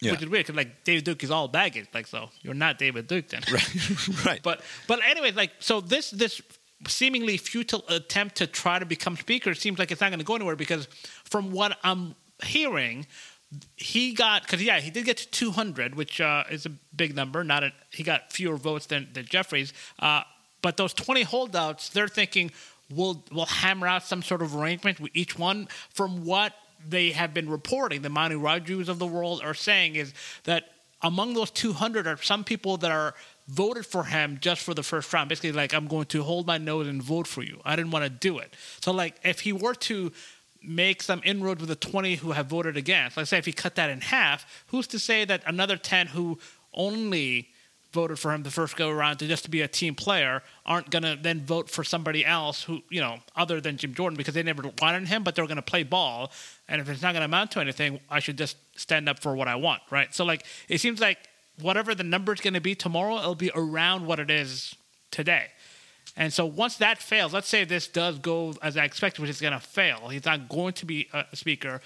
Yeah. 0.00 0.12
which 0.12 0.22
is 0.22 0.28
weird 0.28 0.46
because 0.46 0.56
like 0.56 0.84
David 0.84 1.04
Duke 1.04 1.24
is 1.24 1.30
all 1.30 1.48
baggage, 1.48 1.86
like 1.92 2.06
so 2.06 2.30
you're 2.42 2.54
not 2.54 2.78
David 2.78 3.08
Duke 3.08 3.28
then. 3.28 3.42
right. 3.52 4.24
right. 4.26 4.40
But 4.42 4.62
but 4.86 5.00
anyways, 5.04 5.34
like 5.34 5.52
so 5.58 5.80
this 5.80 6.10
this 6.10 6.40
seemingly 6.86 7.36
futile 7.36 7.84
attempt 7.88 8.36
to 8.36 8.46
try 8.46 8.78
to 8.78 8.86
become 8.86 9.16
speaker 9.16 9.54
seems 9.54 9.78
like 9.78 9.90
it's 9.90 10.00
not 10.00 10.10
going 10.10 10.20
to 10.20 10.24
go 10.24 10.36
anywhere 10.36 10.54
because 10.54 10.86
from 11.24 11.50
what 11.50 11.76
I'm 11.82 12.14
hearing, 12.44 13.06
he 13.76 14.12
got 14.12 14.42
because 14.42 14.62
yeah 14.62 14.78
he 14.78 14.90
did 14.90 15.04
get 15.04 15.16
to 15.16 15.30
200, 15.30 15.94
which 15.96 16.20
uh, 16.20 16.44
is 16.50 16.66
a 16.66 16.70
big 16.94 17.16
number. 17.16 17.42
Not 17.42 17.64
a, 17.64 17.72
he 17.90 18.02
got 18.02 18.32
fewer 18.32 18.56
votes 18.56 18.86
than 18.86 19.08
than 19.12 19.24
Jeffries, 19.26 19.72
uh, 19.98 20.22
but 20.62 20.76
those 20.76 20.94
20 20.94 21.22
holdouts, 21.22 21.88
they're 21.88 22.08
thinking 22.08 22.52
we'll 22.90 23.24
we'll 23.32 23.46
hammer 23.46 23.86
out 23.86 24.04
some 24.04 24.22
sort 24.22 24.42
of 24.42 24.54
arrangement 24.54 25.00
with 25.00 25.10
each 25.14 25.38
one. 25.38 25.68
From 25.92 26.24
what 26.24 26.52
they 26.86 27.10
have 27.10 27.34
been 27.34 27.48
reporting, 27.48 28.02
the 28.02 28.08
Manu 28.08 28.40
Rajus 28.40 28.88
of 28.88 28.98
the 28.98 29.06
world 29.06 29.40
are 29.42 29.54
saying 29.54 29.96
is 29.96 30.14
that 30.44 30.70
among 31.02 31.34
those 31.34 31.50
200 31.50 32.06
are 32.06 32.16
some 32.22 32.44
people 32.44 32.76
that 32.78 32.90
are 32.90 33.14
voted 33.46 33.86
for 33.86 34.04
him 34.04 34.38
just 34.40 34.62
for 34.62 34.74
the 34.74 34.82
first 34.82 35.12
round. 35.12 35.28
Basically, 35.28 35.52
like 35.52 35.72
I'm 35.72 35.86
going 35.86 36.06
to 36.06 36.22
hold 36.22 36.46
my 36.46 36.58
nose 36.58 36.86
and 36.86 37.02
vote 37.02 37.26
for 37.26 37.42
you. 37.42 37.60
I 37.64 37.76
didn't 37.76 37.90
want 37.90 38.04
to 38.04 38.10
do 38.10 38.38
it. 38.38 38.54
So, 38.80 38.92
like, 38.92 39.16
if 39.24 39.40
he 39.40 39.52
were 39.52 39.74
to 39.74 40.12
make 40.62 41.02
some 41.02 41.22
inroads 41.24 41.60
with 41.60 41.68
the 41.68 41.76
20 41.76 42.16
who 42.16 42.32
have 42.32 42.46
voted 42.46 42.76
against, 42.76 43.16
let's 43.16 43.30
say 43.30 43.38
if 43.38 43.46
he 43.46 43.52
cut 43.52 43.76
that 43.76 43.90
in 43.90 44.00
half, 44.00 44.64
who's 44.68 44.86
to 44.88 44.98
say 44.98 45.24
that 45.24 45.42
another 45.46 45.76
10 45.76 46.08
who 46.08 46.38
only 46.74 47.48
voted 47.92 48.18
for 48.18 48.32
him 48.32 48.42
the 48.42 48.50
first 48.50 48.76
go 48.76 48.90
around 48.90 49.16
to 49.16 49.26
just 49.26 49.44
to 49.44 49.50
be 49.50 49.62
a 49.62 49.68
team 49.68 49.94
player 49.94 50.42
aren't 50.66 50.90
going 50.90 51.02
to 51.02 51.18
then 51.20 51.40
vote 51.40 51.70
for 51.70 51.82
somebody 51.82 52.24
else 52.24 52.62
who, 52.62 52.82
you 52.90 53.00
know, 53.00 53.18
other 53.34 53.60
than 53.60 53.76
Jim 53.78 53.94
Jordan 53.94 54.16
because 54.16 54.34
they 54.34 54.42
never 54.42 54.62
wanted 54.80 55.08
him, 55.08 55.22
but 55.22 55.34
they're 55.34 55.46
going 55.46 55.56
to 55.56 55.62
play 55.62 55.84
ball. 55.84 56.30
And 56.68 56.80
if 56.80 56.88
it's 56.88 57.02
not 57.02 57.12
going 57.12 57.20
to 57.20 57.26
amount 57.26 57.52
to 57.52 57.60
anything, 57.60 58.00
I 58.10 58.20
should 58.20 58.36
just 58.36 58.56
stand 58.76 59.08
up 59.08 59.20
for 59.20 59.34
what 59.34 59.48
I 59.48 59.56
want, 59.56 59.82
right? 59.90 60.14
So, 60.14 60.24
like, 60.24 60.44
it 60.68 60.80
seems 60.80 61.00
like 61.00 61.18
whatever 61.60 61.94
the 61.94 62.04
number 62.04 62.32
is 62.32 62.40
going 62.40 62.54
to 62.54 62.60
be 62.60 62.74
tomorrow, 62.74 63.18
it'll 63.18 63.34
be 63.34 63.50
around 63.54 64.06
what 64.06 64.20
it 64.20 64.30
is 64.30 64.74
today. 65.10 65.46
And 66.16 66.32
so 66.32 66.44
once 66.46 66.76
that 66.78 66.98
fails, 66.98 67.32
let's 67.32 67.48
say 67.48 67.64
this 67.64 67.86
does 67.86 68.18
go 68.18 68.54
as 68.60 68.76
I 68.76 68.84
expected, 68.84 69.22
which 69.22 69.30
is 69.30 69.40
going 69.40 69.52
to 69.52 69.60
fail. 69.60 70.08
He's 70.08 70.24
not 70.24 70.48
going 70.48 70.72
to 70.74 70.86
be 70.86 71.08
a 71.12 71.24
speaker. 71.34 71.80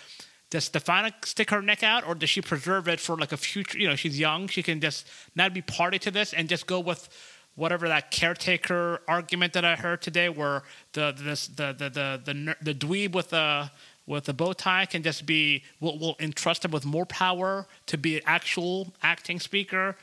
Does 0.49 0.65
Stefanik 0.65 1.27
stick 1.27 1.51
her 1.51 1.63
neck 1.63 1.83
out, 1.83 2.07
or 2.07 2.15
does 2.15 2.31
she 2.31 2.41
preserve 2.41 2.89
it 2.89 3.01
for 3.01 3.17
like 3.17 3.33
a 3.33 3.37
future? 3.37 3.79
You 3.79 3.89
know, 3.89 3.97
she's 3.97 4.19
young; 4.19 4.49
she 4.49 4.63
can 4.63 4.81
just 4.81 5.07
not 5.35 5.55
be 5.55 5.63
party 5.63 5.99
to 6.01 6.11
this 6.11 6.35
and 6.35 6.47
just 6.47 6.67
go 6.67 6.79
with 6.79 7.09
whatever 7.55 7.89
that 7.89 8.11
caretaker 8.11 9.01
argument 9.09 9.55
that 9.55 9.65
I 9.65 9.77
heard 9.77 10.03
today, 10.03 10.29
where 10.29 10.63
the 10.93 11.15
this, 11.19 11.47
the 11.47 11.73
the 11.73 11.89
the 11.89 12.21
the 12.25 12.57
the 12.61 12.75
dweeb 12.75 13.13
with 13.13 13.31
the 13.31 13.71
with 14.07 14.25
the 14.25 14.35
bow 14.35 14.53
tie 14.53 14.87
can 14.87 15.03
just 15.03 15.27
be 15.27 15.63
we'll, 15.81 15.99
we'll 15.99 16.17
entrust 16.21 16.65
him 16.65 16.71
with 16.71 16.85
more 16.85 17.07
power 17.07 17.67
to 17.87 17.99
be 17.99 18.17
an 18.17 18.23
actual 18.27 18.93
acting 19.03 19.41
speaker, 19.41 19.97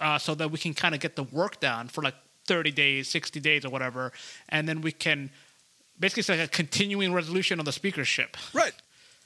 uh, 0.00 0.18
so 0.18 0.34
that 0.34 0.50
we 0.50 0.58
can 0.58 0.74
kind 0.74 0.94
of 0.94 1.00
get 1.00 1.16
the 1.16 1.24
work 1.24 1.60
done 1.60 1.88
for 1.88 2.02
like 2.02 2.14
30 2.46 2.70
days, 2.70 3.08
60 3.08 3.40
days, 3.40 3.64
or 3.64 3.70
whatever, 3.70 4.12
and 4.48 4.68
then 4.68 4.80
we 4.80 4.92
can 4.92 5.30
basically 5.98 6.20
it's 6.20 6.28
like 6.28 6.40
a 6.40 6.48
continuing 6.48 7.12
resolution 7.12 7.58
of 7.58 7.66
the 7.66 7.72
speakership. 7.72 8.36
Right. 8.54 8.72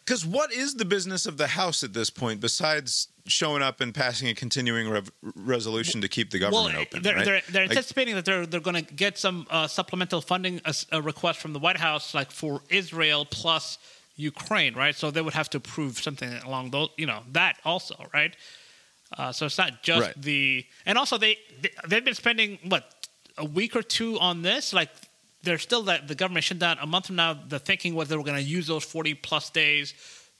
Because 0.04 0.26
what 0.26 0.52
is 0.52 0.74
the 0.74 0.84
business 0.84 1.24
of 1.24 1.38
the 1.38 1.46
House 1.46 1.82
at 1.82 1.94
this 1.94 2.10
point 2.10 2.40
besides 2.40 3.08
showing 3.26 3.62
up 3.62 3.80
and 3.80 3.94
passing 3.94 4.28
a 4.28 4.34
continuing 4.34 4.90
rev- 4.90 5.10
resolution 5.34 6.02
to 6.02 6.08
keep 6.08 6.30
the 6.30 6.38
government 6.38 6.74
well, 6.74 6.82
open? 6.82 7.02
They're, 7.02 7.14
right? 7.14 7.24
they're, 7.24 7.42
they're 7.48 7.62
Like, 7.62 7.70
anticipating 7.70 8.14
that 8.16 8.26
they're 8.26 8.44
they're 8.44 8.60
going 8.60 8.84
to 8.84 8.94
get 8.94 9.16
some 9.16 9.46
uh, 9.48 9.66
supplemental 9.66 10.20
funding 10.20 10.60
a, 10.66 10.74
a 10.92 11.00
request 11.00 11.40
from 11.40 11.54
the 11.54 11.58
White 11.58 11.78
House, 11.78 12.12
like 12.12 12.30
for 12.30 12.60
Israel 12.68 13.24
plus 13.24 13.78
Ukraine, 14.16 14.74
right? 14.74 14.94
So 14.94 15.10
they 15.10 15.20
would 15.22 15.34
have 15.34 15.50
to 15.50 15.60
prove 15.60 15.98
something 15.98 16.32
along 16.44 16.70
those, 16.70 16.88
you 16.96 17.06
know, 17.06 17.22
that 17.32 17.56
also, 17.64 17.96
right? 18.14 18.34
Uh, 19.16 19.32
so 19.32 19.46
it's 19.46 19.58
not 19.58 19.82
just 19.82 20.06
Right. 20.08 20.22
the, 20.22 20.64
and 20.86 20.96
also 20.98 21.18
they, 21.18 21.38
they 21.60 21.70
they've 21.88 22.04
been 22.04 22.14
spending 22.14 22.58
what 22.68 22.84
a 23.38 23.44
week 23.44 23.74
or 23.76 23.82
two 23.82 24.18
on 24.20 24.42
this, 24.42 24.72
like. 24.72 24.90
They're 25.42 25.58
still 25.58 25.82
that 25.82 26.08
the 26.08 26.14
government 26.14 26.42
shut 26.44 26.58
down 26.58 26.78
a 26.80 26.86
month 26.86 27.08
from 27.08 27.16
now. 27.16 27.34
The 27.34 27.58
thinking 27.58 27.94
was 27.94 28.08
they 28.08 28.16
were 28.16 28.22
going 28.22 28.38
to 28.42 28.50
use 28.58 28.66
those 28.66 28.82
forty 28.82 29.12
plus 29.12 29.50
days 29.50 29.92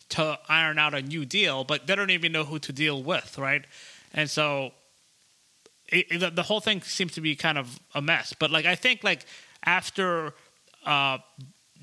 to 0.08 0.38
iron 0.48 0.78
out 0.78 0.94
a 0.94 1.02
new 1.02 1.26
deal, 1.26 1.62
but 1.62 1.86
they 1.86 1.94
don't 1.94 2.08
even 2.08 2.32
know 2.32 2.42
who 2.44 2.58
to 2.60 2.72
deal 2.72 3.02
with, 3.02 3.36
right? 3.36 3.66
And 4.14 4.30
so 4.30 4.72
it, 5.88 6.06
it- 6.10 6.18
the, 6.20 6.30
the 6.30 6.42
whole 6.42 6.60
thing 6.60 6.80
seems 6.80 7.12
to 7.12 7.20
be 7.20 7.36
kind 7.36 7.58
of 7.58 7.78
a 7.94 8.00
mess. 8.00 8.32
But 8.38 8.50
like 8.50 8.64
I 8.64 8.76
think 8.76 9.04
like 9.04 9.26
after 9.66 10.32
uh, 10.86 11.18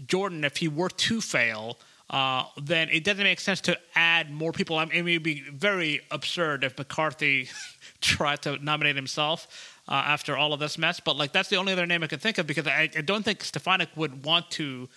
Jordan, 0.08 0.44
if 0.44 0.58
he 0.58 0.68
were 0.68 0.90
to 0.90 1.22
fail, 1.22 1.78
uh, 2.10 2.44
then 2.62 2.90
it 2.90 3.04
doesn't 3.04 3.24
make 3.24 3.40
sense 3.40 3.62
to 3.62 3.78
add 3.96 4.30
more 4.32 4.52
people. 4.52 4.78
I 4.78 4.86
mean, 4.86 5.08
it 5.08 5.14
would 5.14 5.24
be 5.24 5.42
very 5.42 6.02
absurd 6.12 6.64
if 6.64 6.78
McCarthy 6.78 7.50
tried 8.02 8.42
to 8.44 8.58
nominate 8.64 8.96
himself. 8.96 9.78
Uh, 9.88 9.96
after 9.96 10.38
all 10.38 10.54
of 10.54 10.60
this 10.60 10.78
mess, 10.78 11.02
but 11.02 11.18
like 11.18 11.34
that's 11.34 11.50
the 11.50 11.58
only 11.58 11.74
other 11.74 11.88
name 11.88 12.02
I 12.02 12.08
can 12.08 12.20
think 12.20 12.38
of 12.38 12.48
because 12.48 12.66
I, 12.66 12.90
I 12.96 13.02
don't 13.02 13.26
think 13.26 13.44
Stefanik 13.44 13.90
would 13.98 14.24
want 14.24 14.50
to 14.52 14.88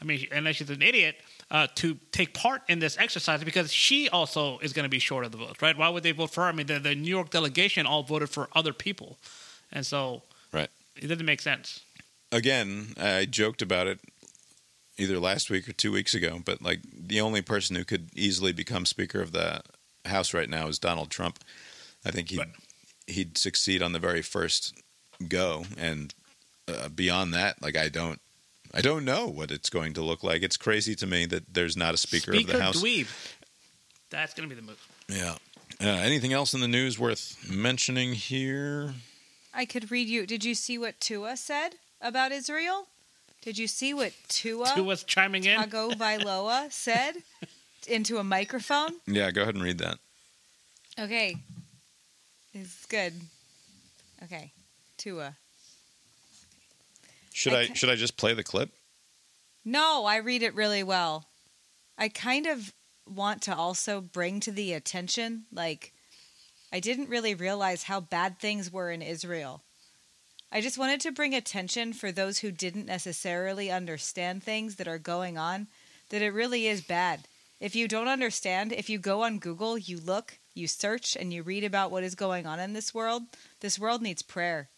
I 0.00 0.04
mean, 0.04 0.26
unless 0.32 0.56
she's 0.56 0.70
an 0.70 0.82
idiot, 0.82 1.16
uh, 1.50 1.68
to 1.76 1.96
take 2.12 2.34
part 2.34 2.62
in 2.68 2.78
this 2.80 2.98
exercise 2.98 3.42
because 3.44 3.72
she 3.72 4.08
also 4.08 4.58
is 4.58 4.72
going 4.72 4.84
to 4.84 4.90
be 4.90 4.98
short 4.98 5.24
of 5.24 5.32
the 5.32 5.38
vote, 5.38 5.62
right? 5.62 5.76
Why 5.76 5.88
would 5.88 6.02
they 6.02 6.12
vote 6.12 6.30
for 6.30 6.42
her? 6.42 6.48
I 6.48 6.52
mean, 6.52 6.66
the, 6.66 6.78
the 6.78 6.94
New 6.94 7.08
York 7.08 7.30
delegation 7.30 7.86
all 7.86 8.02
voted 8.02 8.28
for 8.28 8.48
other 8.54 8.72
people, 8.72 9.18
and 9.72 9.86
so 9.86 10.22
right. 10.52 10.68
it 10.96 11.06
doesn't 11.06 11.24
make 11.24 11.40
sense. 11.40 11.80
Again, 12.32 12.88
I 13.00 13.24
joked 13.24 13.62
about 13.62 13.86
it 13.86 14.00
either 14.98 15.18
last 15.18 15.50
week 15.50 15.68
or 15.68 15.72
two 15.72 15.92
weeks 15.92 16.14
ago, 16.14 16.40
but 16.44 16.62
like 16.62 16.80
the 16.92 17.20
only 17.20 17.42
person 17.42 17.76
who 17.76 17.84
could 17.84 18.08
easily 18.14 18.52
become 18.52 18.86
Speaker 18.86 19.20
of 19.20 19.32
the 19.32 19.60
House 20.04 20.32
right 20.32 20.48
now 20.48 20.68
is 20.68 20.78
Donald 20.78 21.10
Trump. 21.10 21.38
I 22.04 22.10
think 22.10 22.30
he'd, 22.30 22.38
Right. 22.38 22.48
he'd 23.06 23.36
succeed 23.38 23.82
on 23.82 23.92
the 23.92 23.98
very 23.98 24.22
first 24.22 24.74
go. 25.28 25.64
And 25.76 26.14
uh, 26.68 26.88
beyond 26.88 27.34
that, 27.34 27.60
like, 27.62 27.76
I 27.76 27.88
don't. 27.88 28.20
I 28.74 28.80
don't 28.82 29.04
know 29.04 29.26
what 29.26 29.50
it's 29.50 29.70
going 29.70 29.94
to 29.94 30.02
look 30.02 30.22
like. 30.22 30.42
It's 30.42 30.56
crazy 30.58 30.94
to 30.96 31.06
me 31.06 31.24
that 31.26 31.54
there's 31.54 31.76
not 31.76 31.94
a 31.94 31.96
Speaker, 31.96 32.32
Speaker 32.34 32.52
of 32.52 32.58
the 32.58 32.62
House. 32.62 32.82
dweeb. 32.82 33.06
That's 34.10 34.34
going 34.34 34.48
to 34.48 34.54
be 34.54 34.60
the 34.60 34.66
move. 34.66 34.86
Yeah. 35.08 35.36
Uh, 35.82 35.86
anything 36.02 36.32
else 36.32 36.52
in 36.52 36.60
the 36.60 36.68
news 36.68 36.98
worth 36.98 37.48
mentioning 37.50 38.12
here? 38.12 38.92
I 39.54 39.64
could 39.64 39.90
read 39.90 40.08
you. 40.08 40.26
Did 40.26 40.44
you 40.44 40.54
see 40.54 40.76
what 40.78 41.00
Tua 41.00 41.36
said 41.38 41.76
about 42.02 42.32
Israel? 42.32 42.88
Did 43.46 43.58
you 43.58 43.68
see 43.68 43.94
what 43.94 44.12
Tua 44.26 44.70
Who 44.70 44.82
was 44.82 45.04
chiming 45.04 45.44
in? 45.44 45.56
Tagovailoa 45.60 46.72
said 46.72 47.12
into 47.86 48.18
a 48.18 48.24
microphone? 48.24 48.90
Yeah, 49.06 49.30
go 49.30 49.42
ahead 49.42 49.54
and 49.54 49.62
read 49.62 49.78
that. 49.78 49.98
Okay. 50.98 51.36
It's 52.52 52.86
good. 52.86 53.12
Okay. 54.24 54.50
Tua. 54.96 55.36
Should 57.32 57.52
I 57.52 57.60
I, 57.60 57.66
should 57.66 57.88
I 57.88 57.94
just 57.94 58.16
play 58.16 58.34
the 58.34 58.42
clip? 58.42 58.70
No, 59.64 60.06
I 60.06 60.16
read 60.16 60.42
it 60.42 60.56
really 60.56 60.82
well. 60.82 61.26
I 61.96 62.08
kind 62.08 62.46
of 62.46 62.72
want 63.08 63.42
to 63.42 63.54
also 63.54 64.00
bring 64.00 64.40
to 64.40 64.50
the 64.50 64.72
attention, 64.72 65.44
like, 65.52 65.92
I 66.72 66.80
didn't 66.80 67.10
really 67.10 67.36
realize 67.36 67.84
how 67.84 68.00
bad 68.00 68.40
things 68.40 68.72
were 68.72 68.90
in 68.90 69.02
Israel. 69.02 69.62
I 70.56 70.62
just 70.62 70.78
wanted 70.78 71.02
to 71.02 71.12
bring 71.12 71.34
attention 71.34 71.92
for 71.92 72.10
those 72.10 72.38
who 72.38 72.50
didn't 72.50 72.86
necessarily 72.86 73.70
understand 73.70 74.42
things 74.42 74.76
that 74.76 74.88
are 74.88 74.96
going 74.96 75.36
on, 75.36 75.66
that 76.08 76.22
it 76.22 76.32
really 76.32 76.66
is 76.66 76.80
bad. 76.80 77.28
If 77.60 77.76
you 77.76 77.86
don't 77.86 78.08
understand, 78.08 78.72
if 78.72 78.88
you 78.88 78.98
go 78.98 79.22
on 79.22 79.38
Google, 79.38 79.76
you 79.76 80.00
look, 80.00 80.38
you 80.54 80.66
search, 80.66 81.14
and 81.14 81.30
you 81.30 81.42
read 81.42 81.62
about 81.62 81.90
what 81.90 82.04
is 82.04 82.14
going 82.14 82.46
on 82.46 82.58
in 82.58 82.72
this 82.72 82.94
world, 82.94 83.24
this 83.60 83.78
world 83.78 84.00
needs 84.00 84.22
prayer. 84.22 84.70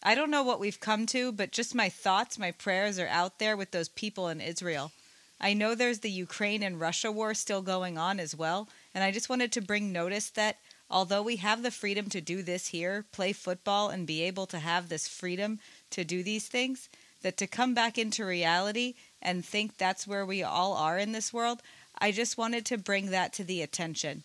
I 0.00 0.14
don't 0.14 0.30
know 0.30 0.44
what 0.44 0.60
we've 0.60 0.78
come 0.78 1.06
to, 1.06 1.32
but 1.32 1.50
just 1.50 1.74
my 1.74 1.88
thoughts, 1.88 2.38
my 2.38 2.52
prayers 2.52 2.96
are 3.00 3.08
out 3.08 3.40
there 3.40 3.56
with 3.56 3.72
those 3.72 3.88
people 3.88 4.28
in 4.28 4.40
Israel. 4.40 4.92
I 5.40 5.54
know 5.54 5.74
there's 5.74 5.98
the 5.98 6.10
Ukraine 6.12 6.62
and 6.62 6.78
Russia 6.78 7.10
war 7.10 7.34
still 7.34 7.62
going 7.62 7.98
on 7.98 8.20
as 8.20 8.36
well, 8.36 8.68
and 8.94 9.02
I 9.02 9.10
just 9.10 9.28
wanted 9.28 9.50
to 9.50 9.60
bring 9.60 9.90
notice 9.90 10.30
that 10.30 10.58
although 10.90 11.22
we 11.22 11.36
have 11.36 11.62
the 11.62 11.70
freedom 11.70 12.08
to 12.10 12.20
do 12.20 12.42
this 12.42 12.68
here, 12.68 13.04
play 13.12 13.32
football, 13.32 13.88
and 13.88 14.06
be 14.06 14.22
able 14.22 14.46
to 14.46 14.58
have 14.58 14.88
this 14.88 15.06
freedom 15.06 15.60
to 15.90 16.04
do 16.04 16.22
these 16.22 16.48
things, 16.48 16.88
that 17.22 17.36
to 17.36 17.46
come 17.46 17.74
back 17.74 17.98
into 17.98 18.24
reality 18.24 18.94
and 19.20 19.44
think 19.44 19.76
that's 19.76 20.06
where 20.06 20.24
we 20.24 20.42
all 20.42 20.74
are 20.74 20.98
in 20.98 21.12
this 21.12 21.32
world, 21.32 21.62
I 21.98 22.12
just 22.12 22.38
wanted 22.38 22.64
to 22.66 22.78
bring 22.78 23.10
that 23.10 23.32
to 23.34 23.44
the 23.44 23.62
attention. 23.62 24.24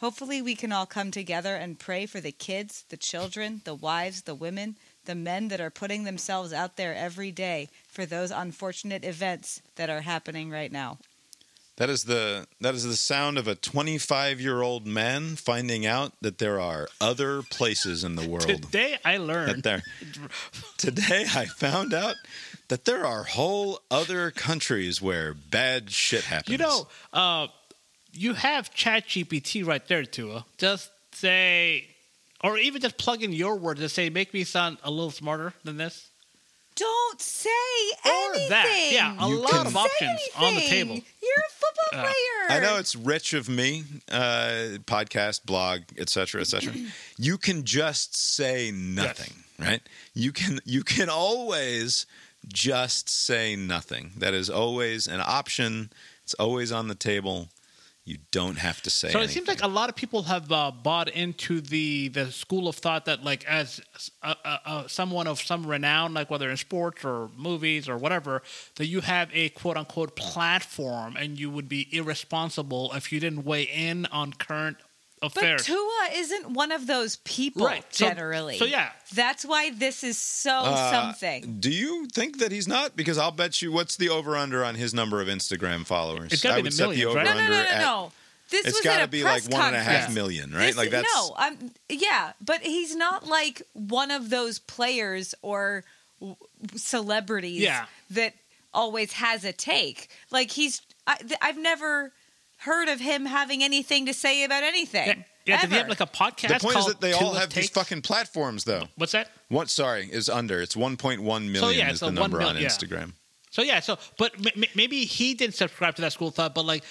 Hopefully, 0.00 0.42
we 0.42 0.54
can 0.54 0.72
all 0.72 0.86
come 0.86 1.10
together 1.10 1.56
and 1.56 1.78
pray 1.78 2.06
for 2.06 2.20
the 2.20 2.32
kids, 2.32 2.84
the 2.90 2.96
children, 2.96 3.62
the 3.64 3.74
wives, 3.74 4.22
the 4.22 4.34
women, 4.34 4.76
the 5.06 5.14
men 5.14 5.48
that 5.48 5.60
are 5.60 5.70
putting 5.70 6.04
themselves 6.04 6.52
out 6.52 6.76
there 6.76 6.94
every 6.94 7.30
day 7.30 7.68
for 7.88 8.04
those 8.04 8.30
unfortunate 8.30 9.04
events 9.04 9.62
that 9.76 9.88
are 9.88 10.02
happening 10.02 10.50
right 10.50 10.70
now. 10.70 10.98
That 11.76 11.90
is 11.90 12.04
the 12.04 12.46
that 12.60 12.74
is 12.74 12.84
the 12.84 12.96
sound 12.96 13.36
of 13.36 13.46
a 13.46 13.54
25 13.54 14.40
year 14.40 14.62
old 14.62 14.86
man 14.86 15.36
finding 15.36 15.84
out 15.84 16.12
that 16.22 16.38
there 16.38 16.58
are 16.58 16.88
other 17.00 17.42
places 17.42 18.02
in 18.02 18.16
the 18.16 18.26
world. 18.28 18.48
Today 18.48 18.96
I 19.04 19.18
that 19.18 19.24
learned. 19.24 19.62
there. 19.62 19.82
Today 20.78 21.26
I 21.34 21.44
found 21.44 21.92
out 21.92 22.16
that 22.68 22.86
there 22.86 23.04
are 23.04 23.24
whole 23.24 23.80
other 23.90 24.30
countries 24.30 25.02
where 25.02 25.34
bad 25.34 25.90
shit 25.90 26.24
happens. 26.24 26.50
You 26.50 26.58
know, 26.58 26.88
uh, 27.12 27.48
you 28.12 28.32
have 28.34 28.72
ChatGPT 28.72 29.64
right 29.66 29.86
there, 29.86 30.04
Tua. 30.04 30.46
Just 30.58 30.90
say, 31.12 31.86
or 32.42 32.56
even 32.58 32.80
just 32.80 32.96
plug 32.96 33.22
in 33.22 33.32
your 33.32 33.56
words 33.56 33.80
and 33.80 33.90
say, 33.90 34.08
make 34.10 34.32
me 34.34 34.44
sound 34.44 34.78
a 34.82 34.90
little 34.90 35.10
smarter 35.10 35.52
than 35.64 35.76
this. 35.76 36.08
Don't 36.76 37.20
say 37.20 37.48
Or 38.04 38.10
anything. 38.34 38.48
that. 38.50 38.88
Yeah, 38.92 39.16
a 39.18 39.28
You 39.28 39.38
lot 39.40 39.66
of 39.66 39.72
Say 39.72 39.78
options 39.80 40.20
on 40.36 40.54
the 40.54 40.60
table. 40.60 40.94
You're 40.94 41.02
a 41.02 41.50
football 41.52 42.00
Uh, 42.00 42.02
player. 42.04 42.56
I 42.56 42.60
know 42.60 42.76
it's 42.78 42.94
rich 42.94 43.32
of 43.34 43.48
me, 43.48 43.84
uh, 44.10 44.78
podcast, 44.86 45.44
blog, 45.44 45.82
etc., 45.98 46.42
etc. 46.42 46.72
you 47.18 47.38
can 47.38 47.64
just 47.64 48.14
say 48.16 48.70
nothing, 48.70 49.32
right? 49.58 49.80
You 50.14 50.32
can 50.32 50.60
you 50.64 50.82
can 50.84 51.08
always 51.08 52.06
just 52.46 53.08
say 53.08 53.56
nothing. 53.56 54.12
That 54.18 54.34
is 54.34 54.48
always 54.48 55.06
an 55.08 55.20
option. 55.20 55.90
It's 56.22 56.34
always 56.34 56.70
on 56.72 56.88
the 56.88 56.94
table. 56.94 57.48
You 58.06 58.18
don't 58.30 58.58
have 58.58 58.80
to 58.82 58.90
say. 58.90 59.10
So 59.10 59.18
it 59.18 59.30
seems 59.30 59.48
like 59.48 59.64
a 59.64 59.66
lot 59.66 59.88
of 59.88 59.96
people 59.96 60.22
have 60.22 60.52
uh, 60.52 60.70
bought 60.70 61.08
into 61.08 61.60
the 61.60 62.06
the 62.06 62.30
school 62.30 62.68
of 62.68 62.76
thought 62.76 63.06
that 63.06 63.24
like 63.24 63.44
as 63.46 63.80
a, 64.22 64.36
a, 64.44 64.60
a, 64.64 64.88
someone 64.88 65.26
of 65.26 65.40
some 65.40 65.66
renown, 65.66 66.14
like 66.14 66.30
whether 66.30 66.48
in 66.48 66.56
sports 66.56 67.04
or 67.04 67.30
movies 67.36 67.88
or 67.88 67.98
whatever, 67.98 68.44
that 68.76 68.86
you 68.86 69.00
have 69.00 69.28
a 69.32 69.48
quote 69.48 69.76
unquote 69.76 70.14
platform 70.14 71.16
and 71.16 71.40
you 71.40 71.50
would 71.50 71.68
be 71.68 71.88
irresponsible 71.90 72.92
if 72.94 73.10
you 73.10 73.18
didn't 73.18 73.44
weigh 73.44 73.64
in 73.64 74.06
on 74.06 74.32
current 74.32 74.76
But 75.20 75.28
affairs. 75.36 75.64
Tua 75.64 76.08
isn't 76.12 76.50
one 76.50 76.70
of 76.72 76.86
those 76.86 77.16
people 77.16 77.64
Right. 77.66 77.84
So- 77.90 78.06
generally. 78.08 78.58
so 78.58 78.64
yeah. 78.66 78.90
That's 79.14 79.44
why 79.44 79.70
this 79.70 80.04
is 80.04 80.18
so 80.18 80.50
Uh, 80.52 80.90
something. 80.90 81.58
Do 81.58 81.70
you 81.70 82.06
think 82.12 82.38
that 82.38 82.52
he's 82.52 82.68
not? 82.68 82.96
Because 82.96 83.16
I'll 83.16 83.30
bet 83.30 83.62
you. 83.62 83.72
What's 83.72 83.96
the 83.96 84.08
over 84.10 84.36
under 84.36 84.62
on 84.64 84.74
his 84.74 84.92
number 84.92 85.20
of 85.22 85.28
Instagram 85.28 85.86
followers? 85.86 86.32
It's 86.32 86.42
gotta 86.42 86.56
I 86.56 86.58
be 86.58 86.62
would 86.64 86.72
the 86.72 86.76
set 86.76 86.82
millions, 86.88 87.00
the 87.12 87.16
right? 87.16 87.26
over 87.28 87.34
No, 87.34 87.40
no, 87.46 87.50
no, 87.50 87.62
no, 87.62 87.68
at. 87.68 87.80
no. 87.80 88.12
This 88.50 88.66
It's 88.66 88.76
was 88.76 88.84
got 88.84 89.00
to 89.00 89.08
be 89.08 89.24
like 89.24 89.42
one 89.48 89.60
and 89.68 89.74
a 89.76 89.80
half 89.82 89.92
conference. 89.92 90.14
million, 90.14 90.52
right? 90.54 90.66
This- 90.66 90.76
like 90.76 90.90
that's 90.90 91.08
no, 91.16 91.34
I'm 91.36 91.72
yeah, 91.88 92.32
but 92.40 92.60
he's 92.60 92.94
not 92.94 93.26
like 93.26 93.62
one 93.72 94.10
of 94.12 94.30
those 94.30 94.58
players 94.60 95.34
or 95.42 95.82
w- 96.20 96.36
celebrities 96.76 97.60
Yeah. 97.62 97.86
that 98.10 98.34
always 98.72 99.14
has 99.14 99.44
a 99.44 99.52
take. 99.52 100.10
Like 100.30 100.50
he's, 100.52 100.80
I, 101.06 101.16
th- 101.16 101.38
I've 101.42 101.58
never 101.58 102.12
heard 102.66 102.88
of 102.88 103.00
him 103.00 103.24
having 103.24 103.62
anything 103.62 104.06
to 104.06 104.12
say 104.14 104.44
about 104.44 104.62
anything. 104.62 105.06
yeah, 105.08 105.14
yeah 105.46 105.60
did 105.62 105.70
he 105.70 105.76
have 105.78 105.88
like 105.88 106.00
a 106.00 106.06
podcast? 106.06 106.48
the 106.48 106.60
point 106.60 106.76
is 106.76 106.86
that 106.86 107.00
they 107.00 107.12
all 107.12 107.30
Tua's 107.30 107.38
have 107.38 107.50
these 107.50 107.70
fucking 107.70 108.02
platforms, 108.02 108.64
though. 108.64 108.84
What's 108.96 109.12
that? 109.12 109.30
What? 109.48 109.70
Sorry, 109.70 110.08
is 110.12 110.28
under. 110.28 110.60
It's 110.60 110.76
1.1 110.76 111.18
million 111.22 111.54
so, 111.56 111.68
yeah, 111.70 111.90
is 111.90 112.00
so 112.00 112.06
the 112.06 112.12
number 112.12 112.38
mil- 112.38 112.48
on 112.48 112.56
yeah. 112.58 112.66
Instagram. 112.68 113.12
So 113.50 113.62
yeah, 113.62 113.80
so 113.80 113.98
but 114.18 114.34
m- 114.38 114.62
m- 114.62 114.70
maybe 114.74 115.04
he 115.06 115.32
didn't 115.34 115.54
subscribe 115.54 115.94
to 115.96 116.02
that 116.02 116.12
school 116.12 116.28
of 116.28 116.34
thought, 116.34 116.54
but 116.54 116.66
like 116.66 116.84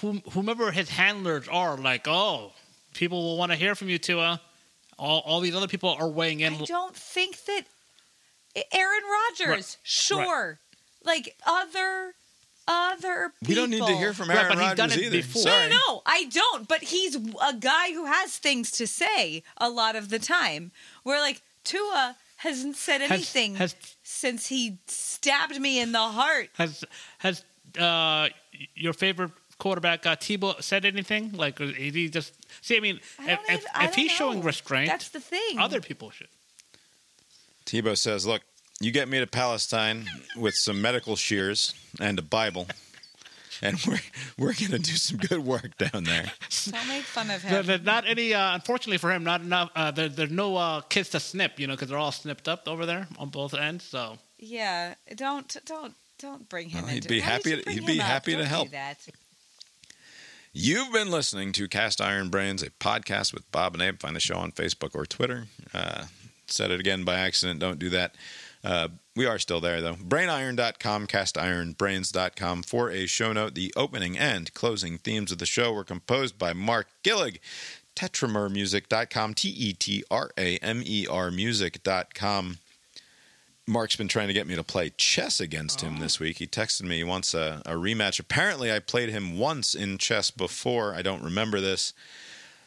whom- 0.00 0.22
whomever 0.32 0.70
his 0.70 0.88
handlers 0.88 1.46
are, 1.48 1.76
like, 1.76 2.08
oh, 2.08 2.52
people 2.94 3.22
will 3.22 3.36
want 3.36 3.52
to 3.52 3.56
hear 3.56 3.74
from 3.74 3.88
you, 3.90 3.98
Tua. 3.98 4.40
All, 4.98 5.20
all 5.26 5.40
these 5.40 5.54
other 5.56 5.66
people 5.68 5.90
are 5.90 6.08
weighing 6.08 6.40
in. 6.40 6.54
I 6.54 6.64
don't 6.64 6.94
think 6.96 7.44
that 7.46 7.62
Aaron 8.72 9.02
Rodgers, 9.10 9.48
Right. 9.48 9.76
sure, 9.82 10.60
like 11.04 11.36
other 11.44 12.14
other 12.68 13.32
people. 13.40 13.48
We 13.48 13.54
don't 13.54 13.70
need 13.70 13.86
to 13.86 13.96
hear 13.96 14.12
from 14.14 14.28
Right, 14.28 14.38
Aaron 14.38 14.56
but 14.56 14.64
he's 14.64 14.74
done 14.74 14.88
Rodgers 14.90 14.96
it 15.02 15.06
either. 15.06 15.16
before. 15.18 15.42
No, 15.44 15.50
Sorry. 15.50 15.68
no, 15.70 15.76
no, 15.88 16.02
I 16.06 16.24
don't. 16.24 16.68
But 16.68 16.82
he's 16.82 17.16
a 17.16 17.54
guy 17.58 17.92
who 17.92 18.06
has 18.06 18.36
things 18.38 18.70
to 18.72 18.86
say 18.86 19.42
a 19.58 19.68
lot 19.68 19.96
of 19.96 20.08
the 20.08 20.18
time. 20.18 20.72
Where 21.02 21.20
like 21.20 21.42
Tua 21.64 22.16
hasn't 22.38 22.76
said 22.76 23.02
anything 23.02 23.54
has- 23.56 23.74
since 24.02 24.46
he 24.48 24.78
stabbed 24.86 25.60
me 25.60 25.78
in 25.80 25.92
the 25.92 25.98
heart. 25.98 26.48
Has 26.54 26.84
has 27.18 27.44
uh, 27.78 28.28
your 28.74 28.92
favorite 28.92 29.32
quarterback 29.58 30.04
uh, 30.06 30.16
Tebow 30.16 30.60
said 30.62 30.84
anything? 30.84 31.32
Like, 31.32 31.60
is 31.60 31.94
he 31.94 32.08
just 32.08 32.32
see? 32.60 32.76
I 32.76 32.80
mean, 32.80 33.00
I 33.18 33.32
if, 33.32 33.38
don't 33.46 33.50
if, 33.50 33.64
I 33.74 33.84
if 33.86 33.94
he's 33.94 34.08
don't 34.10 34.16
showing 34.18 34.42
restraint, 34.42 34.88
That's 34.88 35.08
the 35.10 35.20
thing. 35.20 35.58
other 35.58 35.80
people 35.80 36.10
should. 36.10 36.28
Tebow 37.66 37.96
says, 37.96 38.26
"Look, 38.26 38.42
you 38.80 38.90
get 38.90 39.08
me 39.08 39.20
to 39.20 39.26
Palestine 39.26 40.06
with 40.36 40.54
some 40.54 40.80
medical 40.82 41.16
shears 41.16 41.74
and 42.00 42.18
a 42.18 42.22
Bible, 42.22 42.66
and 43.62 43.78
we're 43.86 44.00
we're 44.38 44.52
gonna 44.54 44.78
do 44.78 44.92
some 44.92 45.18
good 45.18 45.38
work 45.44 45.76
down 45.78 46.04
there." 46.04 46.32
Don't 46.70 46.88
make 46.88 47.04
fun 47.04 47.30
of 47.30 47.42
There, 47.42 47.60
him. 47.60 47.66
there's 47.66 47.82
not 47.84 48.06
any. 48.06 48.34
Uh, 48.34 48.54
unfortunately 48.54 48.98
for 48.98 49.12
him, 49.12 49.24
not 49.24 49.40
enough. 49.40 49.70
Uh, 49.76 49.90
there, 49.90 50.08
there's 50.08 50.30
no 50.30 50.56
uh, 50.56 50.80
kids 50.82 51.10
to 51.10 51.20
snip, 51.20 51.58
you 51.60 51.66
know, 51.66 51.74
because 51.74 51.88
they're 51.88 51.98
all 51.98 52.12
snipped 52.12 52.48
up 52.48 52.68
over 52.68 52.84
there 52.86 53.06
on 53.18 53.28
both 53.30 53.54
ends. 53.54 53.84
So 53.84 54.18
yeah, 54.38 54.94
don't 55.14 55.56
don't 55.66 55.94
don't 56.18 56.48
bring 56.48 56.68
him. 56.70 56.82
Well, 56.82 56.90
he'd 56.90 56.96
into, 56.98 57.08
be 57.08 57.20
happy 57.20 57.62
to- 57.62 57.70
he'd 57.70 57.86
be 57.86 58.00
up? 58.00 58.06
happy 58.06 58.32
to 58.32 58.38
Don't 58.38 58.44
do 58.46 58.48
help. 58.50 58.70
that. 58.70 58.98
You've 60.56 60.92
been 60.92 61.10
listening 61.10 61.50
to 61.54 61.66
Cast 61.66 62.00
Iron 62.00 62.28
Brains, 62.28 62.62
a 62.62 62.70
podcast 62.70 63.34
with 63.34 63.50
Bob 63.50 63.74
and 63.74 63.82
Abe. 63.82 63.98
Find 64.00 64.14
the 64.14 64.20
show 64.20 64.36
on 64.36 64.52
Facebook 64.52 64.94
or 64.94 65.04
Twitter. 65.04 65.46
Uh, 65.72 66.04
said 66.46 66.70
it 66.70 66.78
again 66.78 67.02
by 67.04 67.16
accident. 67.18 67.58
Don't 67.58 67.78
do 67.80 67.90
that. 67.90 68.14
Uh, 68.64 68.88
we 69.14 69.26
are 69.26 69.38
still 69.38 69.60
there, 69.60 69.80
though. 69.82 69.94
Brainiron.com, 69.94 71.06
castironbrains.com 71.06 72.62
for 72.62 72.90
a 72.90 73.06
show 73.06 73.32
note. 73.32 73.54
The 73.54 73.72
opening 73.76 74.16
and 74.18 74.52
closing 74.54 74.96
themes 74.98 75.30
of 75.30 75.38
the 75.38 75.46
show 75.46 75.72
were 75.72 75.84
composed 75.84 76.38
by 76.38 76.52
Mark 76.54 76.88
Gillig. 77.04 77.38
Tetramermusic.com, 77.94 79.34
T 79.34 79.48
E 79.50 79.72
T 79.74 80.02
R 80.10 80.30
A 80.38 80.56
M 80.58 80.82
E 80.84 81.06
R 81.08 81.30
music.com. 81.30 82.58
Mark's 83.66 83.96
been 83.96 84.08
trying 84.08 84.28
to 84.28 84.34
get 84.34 84.46
me 84.46 84.54
to 84.56 84.62
play 84.64 84.92
chess 84.96 85.40
against 85.40 85.80
him 85.80 85.98
this 85.98 86.18
week. 86.20 86.38
He 86.38 86.46
texted 86.46 86.82
me 86.82 86.96
he 86.98 87.04
wants 87.04 87.32
a, 87.34 87.62
a 87.64 87.72
rematch. 87.74 88.18
Apparently, 88.20 88.70
I 88.72 88.78
played 88.78 89.08
him 89.10 89.38
once 89.38 89.74
in 89.74 89.96
chess 89.96 90.30
before. 90.30 90.94
I 90.94 91.02
don't 91.02 91.22
remember 91.22 91.60
this 91.60 91.92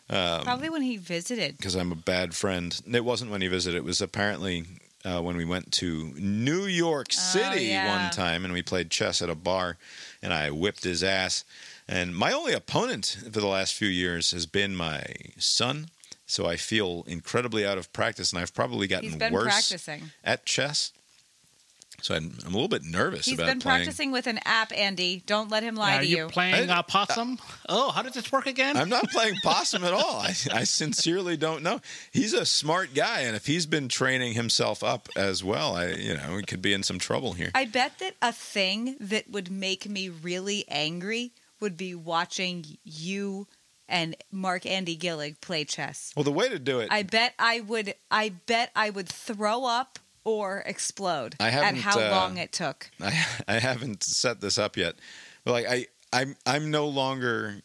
Probably 0.08 0.70
when 0.70 0.82
he 0.84 0.98
visited. 0.98 1.58
because 1.58 1.76
I'm 1.76 1.92
a 1.92 1.96
bad 1.96 2.34
friend. 2.34 2.80
It 2.92 3.04
wasn't 3.04 3.32
when 3.32 3.42
he 3.42 3.48
visited. 3.48 3.78
It 3.78 3.84
was 3.84 4.02
apparently 4.02 4.66
uh, 5.08 5.22
when 5.22 5.38
we 5.38 5.46
went 5.46 5.72
to 5.72 6.14
New 6.18 6.66
York 6.66 7.14
City 7.14 7.66
yeah. 7.66 7.88
one 7.88 8.12
time 8.12 8.44
and 8.44 8.54
we 8.54 8.62
played 8.62 8.90
chess 8.90 9.22
at 9.22 9.30
a 9.30 9.36
bar, 9.36 9.78
and 10.22 10.34
I 10.34 10.52
whipped 10.52 10.84
his 10.84 11.04
ass. 11.04 11.46
And 11.88 12.14
my 12.14 12.34
only 12.34 12.52
opponent 12.52 13.18
for 13.24 13.40
the 13.40 13.48
last 13.48 13.74
few 13.74 13.88
years 13.88 14.32
has 14.32 14.46
been 14.46 14.76
my 14.76 15.04
son. 15.38 15.88
So 16.26 16.46
I 16.46 16.58
feel 16.58 17.06
incredibly 17.08 17.66
out 17.66 17.78
of 17.78 17.94
practice, 17.94 18.34
and 18.34 18.42
I've 18.42 18.54
probably 18.54 18.86
gotten 18.88 19.10
He's 19.10 19.16
been 19.16 19.32
worse 19.32 19.46
practicing. 19.46 20.12
at 20.26 20.46
chess. 20.46 20.92
So 22.00 22.14
I'm, 22.14 22.32
I'm 22.46 22.54
a 22.54 22.56
little 22.56 22.68
bit 22.68 22.84
nervous 22.84 23.26
He's 23.26 23.34
about 23.34 23.48
been 23.48 23.60
playing. 23.60 23.78
practicing 23.80 24.12
with 24.12 24.28
an 24.28 24.40
app, 24.46 24.72
Andy. 24.72 25.24
Don't 25.26 25.50
let 25.50 25.64
him 25.64 25.74
lie 25.76 25.98
are 25.98 26.02
to 26.02 26.06
you, 26.06 26.18
Are 26.18 26.22
you. 26.26 26.30
playing 26.30 26.70
I- 26.70 26.78
uh, 26.80 26.82
possum? 26.84 27.40
oh, 27.70 27.90
how 27.90 28.04
does 28.04 28.14
this 28.14 28.32
work 28.32 28.46
again? 28.46 28.78
I'm 28.78 28.88
not 28.90 29.10
playing 29.10 29.34
possum 29.44 29.84
at 29.84 29.94
all. 29.94 30.18
I, 30.22 30.36
I 30.54 30.64
sincerely 30.64 31.38
don't 31.38 31.64
know. 31.64 31.82
He's 32.12 32.34
a 32.34 32.46
smart 32.46 32.94
guy, 32.94 33.22
and 33.22 33.36
if 33.36 33.48
he's 33.48 33.66
been 33.66 33.88
training 33.90 34.34
himself 34.34 34.84
up 34.84 35.10
as 35.16 35.44
well, 35.44 35.76
I 35.76 35.88
you 35.94 36.16
know 36.16 36.38
he 36.38 36.44
could 36.44 36.62
be 36.62 36.72
in 36.74 36.84
some 36.84 37.00
trouble 37.00 37.34
here. 37.34 37.50
I 37.56 37.66
bet 37.66 37.98
that 37.98 38.14
a 38.22 38.32
thing 38.32 38.96
that 39.00 39.32
would 39.32 39.50
make 39.50 39.90
me 39.90 40.08
really 40.10 40.66
angry 40.70 41.32
would 41.60 41.78
be 41.78 41.96
watching 41.96 42.64
you 42.84 43.48
and 43.90 44.16
Mark 44.32 44.68
Andy 44.68 44.96
Gillig 44.96 45.42
play 45.42 45.66
chess. 45.66 46.14
well, 46.16 46.24
the 46.24 46.32
way 46.32 46.48
to 46.48 46.60
do 46.60 46.80
it, 46.80 46.90
I 46.92 47.02
bet 47.02 47.34
I 47.40 47.62
would. 47.62 47.96
I 48.12 48.30
bet 48.46 48.70
I 48.76 48.92
would 48.92 49.10
throw 49.10 49.66
up 49.66 49.98
or 50.28 50.62
explode 50.66 51.36
I 51.40 51.48
at 51.48 51.54
haven't, 51.54 51.82
how 51.82 51.98
uh, 51.98 52.12
long 52.12 52.38
it 52.38 52.52
took. 52.52 52.92
I 53.02 53.26
I 53.48 53.60
haven't 53.60 54.04
set 54.04 54.42
this 54.42 54.58
up 54.58 54.76
yet, 54.76 54.96
but 55.46 55.54
like 55.54 55.66
I 55.68 55.88
I'm 56.12 56.36
I'm 56.46 56.70
no 56.70 56.88
longer 56.88 57.62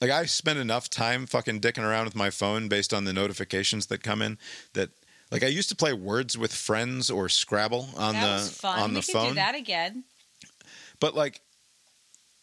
like 0.00 0.10
I 0.10 0.26
spend 0.26 0.58
enough 0.58 0.90
time 0.90 1.26
fucking 1.26 1.60
dicking 1.60 1.82
around 1.82 2.04
with 2.04 2.14
my 2.14 2.28
phone 2.28 2.68
based 2.68 2.92
on 2.92 3.04
the 3.04 3.12
notifications 3.12 3.86
that 3.86 4.02
come 4.02 4.20
in 4.22 4.38
that. 4.74 4.90
Like 5.32 5.42
I 5.42 5.48
used 5.48 5.68
to 5.70 5.74
play 5.74 5.92
Words 5.92 6.38
with 6.38 6.54
Friends 6.54 7.10
or 7.10 7.28
Scrabble 7.28 7.88
on 7.96 8.14
that 8.14 8.24
the 8.24 8.32
was 8.34 8.50
fun. 8.56 8.78
on 8.78 8.90
we 8.90 8.94
the 9.00 9.02
could 9.02 9.12
phone. 9.12 9.28
do 9.30 9.34
that 9.34 9.56
again. 9.56 10.04
But 11.00 11.16
like, 11.16 11.40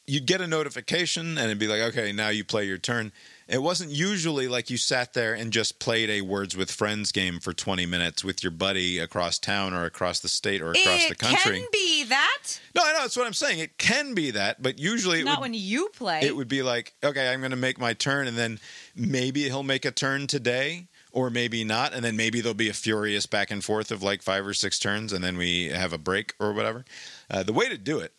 you'd 0.05 0.25
get 0.25 0.41
a 0.41 0.47
notification 0.47 1.37
and 1.37 1.45
it'd 1.45 1.59
be 1.59 1.67
like, 1.67 1.79
okay, 1.79 2.11
now 2.11 2.27
you 2.27 2.43
play 2.43 2.65
your 2.65 2.77
turn. 2.77 3.13
It 3.47 3.61
wasn't 3.61 3.91
usually 3.91 4.47
like 4.47 4.69
you 4.69 4.77
sat 4.77 5.13
there 5.13 5.33
and 5.33 5.51
just 5.51 5.79
played 5.79 6.09
a 6.09 6.21
Words 6.21 6.55
with 6.55 6.71
Friends 6.71 7.11
game 7.11 7.39
for 7.39 7.53
20 7.53 7.85
minutes 7.85 8.23
with 8.23 8.41
your 8.43 8.51
buddy 8.51 8.99
across 8.99 9.37
town 9.37 9.73
or 9.73 9.85
across 9.85 10.19
the 10.21 10.29
state 10.29 10.61
or 10.61 10.71
across 10.71 11.05
it 11.05 11.09
the 11.09 11.15
country. 11.15 11.59
can 11.59 11.67
be 11.71 12.03
that. 12.05 12.59
No, 12.75 12.81
I 12.83 12.93
know 12.93 13.01
that's 13.01 13.17
what 13.17 13.27
I'm 13.27 13.33
saying. 13.33 13.59
It 13.59 13.77
can 13.77 14.13
be 14.13 14.31
that, 14.31 14.61
but 14.61 14.79
usually 14.79 15.19
it 15.19 15.25
Not 15.25 15.39
would, 15.39 15.43
when 15.43 15.53
you 15.53 15.89
play. 15.89 16.21
it 16.21 16.35
would 16.35 16.47
be 16.47 16.63
like, 16.63 16.93
okay, 17.03 17.31
I'm 17.31 17.41
going 17.41 17.51
to 17.51 17.57
make 17.57 17.77
my 17.79 17.93
turn, 17.93 18.27
and 18.27 18.37
then 18.37 18.59
maybe 18.95 19.43
he'll 19.43 19.63
make 19.63 19.83
a 19.85 19.91
turn 19.91 20.27
today, 20.27 20.87
or 21.11 21.29
maybe 21.29 21.63
not, 21.63 21.93
and 21.93 22.03
then 22.03 22.15
maybe 22.15 22.39
there'll 22.41 22.53
be 22.53 22.69
a 22.69 22.73
furious 22.73 23.25
back 23.25 23.51
and 23.51 23.63
forth 23.63 23.91
of 23.91 24.01
like 24.01 24.21
five 24.21 24.47
or 24.47 24.53
six 24.53 24.79
turns, 24.79 25.11
and 25.11 25.23
then 25.23 25.37
we 25.37 25.65
have 25.67 25.91
a 25.93 25.97
break 25.97 26.33
or 26.39 26.53
whatever. 26.53 26.85
Uh, 27.29 27.43
the 27.43 27.53
way 27.53 27.67
to 27.67 27.77
do 27.77 27.99
it 27.99 28.13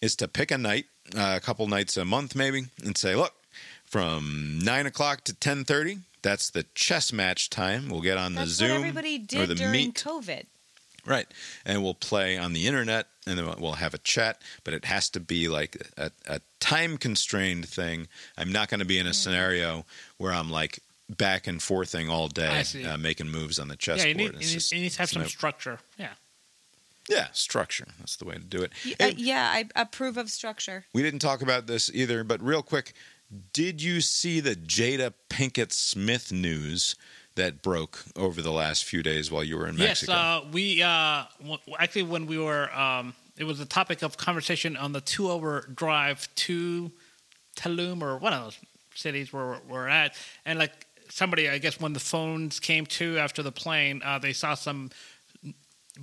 is 0.00 0.14
to 0.16 0.28
pick 0.28 0.50
a 0.50 0.58
night, 0.58 0.86
uh, 1.16 1.34
a 1.36 1.40
couple 1.40 1.66
nights 1.66 1.96
a 1.96 2.04
month 2.04 2.34
maybe, 2.36 2.66
and 2.84 2.96
say, 2.96 3.14
look, 3.16 3.34
from 3.88 4.58
nine 4.62 4.86
o'clock 4.86 5.24
to 5.24 5.34
ten 5.34 5.64
thirty. 5.64 5.98
That's 6.22 6.50
the 6.50 6.64
chess 6.74 7.12
match 7.12 7.48
time. 7.48 7.88
We'll 7.88 8.00
get 8.00 8.18
on 8.18 8.34
That's 8.34 8.50
the 8.50 8.54
Zoom 8.54 8.70
what 8.70 8.76
everybody 8.78 9.16
or 9.36 9.46
the 9.46 9.54
during 9.54 9.72
Meet. 9.72 9.94
COVID. 9.94 10.44
Right. 11.06 11.26
And 11.64 11.82
we'll 11.82 11.94
play 11.94 12.36
on 12.36 12.52
the 12.52 12.66
internet 12.66 13.06
and 13.26 13.38
then 13.38 13.46
we'll 13.58 13.74
have 13.74 13.94
a 13.94 13.98
chat, 13.98 14.42
but 14.64 14.74
it 14.74 14.84
has 14.84 15.08
to 15.10 15.20
be 15.20 15.48
like 15.48 15.76
a, 15.96 16.10
a 16.26 16.40
time 16.60 16.98
constrained 16.98 17.66
thing. 17.68 18.08
I'm 18.36 18.52
not 18.52 18.68
going 18.68 18.80
to 18.80 18.86
be 18.86 18.98
in 18.98 19.06
a 19.06 19.14
scenario 19.14 19.86
where 20.18 20.32
I'm 20.32 20.50
like 20.50 20.80
back 21.08 21.46
and 21.46 21.60
forthing 21.62 22.10
all 22.10 22.28
day, 22.28 22.62
uh, 22.86 22.98
making 22.98 23.30
moves 23.30 23.58
on 23.58 23.68
the 23.68 23.74
yeah, 23.74 23.78
chessboard. 23.78 24.08
you 24.08 24.14
need, 24.14 24.34
you, 24.34 24.40
just- 24.40 24.72
need, 24.72 24.78
you 24.78 24.82
need 24.84 24.90
to 24.92 24.98
have 24.98 25.08
some 25.08 25.22
no- 25.22 25.28
structure. 25.28 25.78
Yeah. 25.98 26.10
Yeah, 27.08 27.28
structure. 27.32 27.86
That's 28.00 28.16
the 28.16 28.26
way 28.26 28.34
to 28.34 28.40
do 28.40 28.60
it. 28.62 28.72
Uh, 29.00 29.12
yeah, 29.16 29.48
I 29.50 29.64
approve 29.76 30.18
of 30.18 30.28
structure. 30.28 30.84
we 30.92 31.02
didn't 31.02 31.20
talk 31.20 31.40
about 31.40 31.66
this 31.66 31.90
either, 31.94 32.22
but 32.22 32.42
real 32.42 32.62
quick, 32.62 32.92
did 33.52 33.82
you 33.82 34.00
see 34.00 34.40
the 34.40 34.54
Jada 34.54 35.12
Pinkett 35.28 35.72
Smith 35.72 36.32
news 36.32 36.96
that 37.34 37.62
broke 37.62 38.04
over 38.16 38.40
the 38.42 38.50
last 38.50 38.84
few 38.84 39.02
days 39.02 39.30
while 39.30 39.44
you 39.44 39.56
were 39.56 39.68
in 39.68 39.76
Mexico? 39.76 40.12
Yes, 40.12 40.18
uh, 40.18 40.44
we 40.50 40.82
uh, 40.82 41.24
w- 41.40 41.58
actually 41.78 42.02
when 42.04 42.26
we 42.26 42.38
were, 42.38 42.72
um, 42.74 43.14
it 43.36 43.44
was 43.44 43.60
a 43.60 43.66
topic 43.66 44.02
of 44.02 44.16
conversation 44.16 44.76
on 44.76 44.92
the 44.92 45.00
two-hour 45.00 45.68
drive 45.74 46.28
to 46.36 46.90
Tulum 47.56 48.02
or 48.02 48.16
one 48.18 48.32
of 48.32 48.42
those 48.44 48.58
cities 48.94 49.32
where 49.32 49.46
we're- 49.46 49.60
we're 49.68 49.88
at, 49.88 50.16
and 50.44 50.58
like 50.58 50.86
somebody, 51.10 51.48
I 51.48 51.58
guess, 51.58 51.78
when 51.80 51.92
the 51.92 52.00
phones 52.00 52.58
came 52.60 52.86
to 52.86 53.18
after 53.18 53.42
the 53.42 53.52
plane, 53.52 54.02
uh, 54.04 54.18
they 54.18 54.32
saw 54.32 54.54
some 54.54 54.90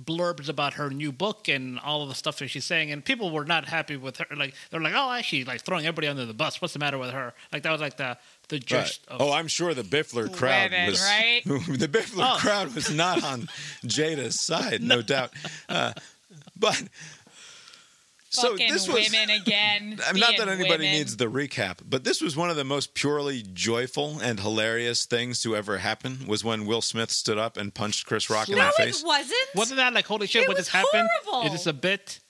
blurbs 0.04 0.48
about 0.48 0.74
her 0.74 0.90
new 0.90 1.10
book 1.12 1.48
and 1.48 1.78
all 1.80 2.02
of 2.02 2.08
the 2.08 2.14
stuff 2.14 2.38
that 2.38 2.48
she's 2.48 2.64
saying, 2.64 2.90
and 2.90 3.04
people 3.04 3.30
were 3.30 3.44
not 3.44 3.66
happy 3.66 3.96
with 3.96 4.18
her. 4.18 4.26
Like 4.36 4.54
they're 4.70 4.80
like, 4.80 4.92
"Oh, 4.94 5.10
actually, 5.12 5.44
like 5.44 5.62
throwing 5.62 5.86
everybody 5.86 6.08
under 6.08 6.26
the 6.26 6.34
bus. 6.34 6.60
What's 6.60 6.72
the 6.74 6.78
matter 6.80 6.98
with 6.98 7.10
her?" 7.12 7.32
Like 7.52 7.62
that 7.62 7.72
was 7.72 7.80
like 7.80 7.96
the 7.96 8.18
the 8.48 8.56
Right. 8.56 8.66
gist 8.66 9.04
of 9.08 9.20
Oh, 9.20 9.32
I'm 9.32 9.48
sure 9.48 9.74
the 9.74 9.82
Biffler 9.82 10.32
crowd 10.32 10.70
Women, 10.70 10.86
was 10.90 11.00
right? 11.00 11.40
the 11.44 11.88
Biffler 11.88 12.34
Oh. 12.34 12.38
crowd 12.38 12.74
was 12.74 12.90
not 12.90 13.24
on 13.24 13.48
Jada's 13.84 14.44
side, 14.44 14.82
no, 14.82 15.02
doubt. 15.14 15.32
Uh, 15.68 15.92
but 16.56 16.80
so 18.36 18.50
Fucking 18.52 18.72
this 18.72 18.86
was 18.88 19.10
women 19.10 19.30
again. 19.30 19.98
I'm 20.06 20.18
not 20.18 20.36
that 20.36 20.48
anybody 20.48 20.84
women. 20.84 20.92
needs 20.92 21.16
the 21.16 21.26
recap, 21.26 21.78
but 21.88 22.04
this 22.04 22.20
was 22.20 22.36
one 22.36 22.50
of 22.50 22.56
the 22.56 22.64
most 22.64 22.94
purely 22.94 23.42
joyful 23.52 24.18
and 24.22 24.38
hilarious 24.40 25.04
things 25.06 25.42
to 25.42 25.56
ever 25.56 25.78
happen. 25.78 26.26
Was 26.26 26.44
when 26.44 26.66
Will 26.66 26.82
Smith 26.82 27.10
stood 27.10 27.38
up 27.38 27.56
and 27.56 27.74
punched 27.74 28.06
Chris 28.06 28.28
Rock 28.30 28.48
in 28.48 28.56
No, 28.56 28.62
the 28.76 28.82
it 28.82 28.86
face. 28.86 29.02
wasn't. 29.04 29.34
Wasn't 29.54 29.76
that 29.78 29.92
like 29.94 30.06
holy 30.06 30.26
shit? 30.26 30.42
It 30.42 30.48
what 30.48 30.56
just 30.56 30.70
happened? 30.70 31.08
horrible. 31.24 31.46
Is 31.46 31.52
this 31.52 31.66
a 31.66 31.72
bit? 31.72 32.20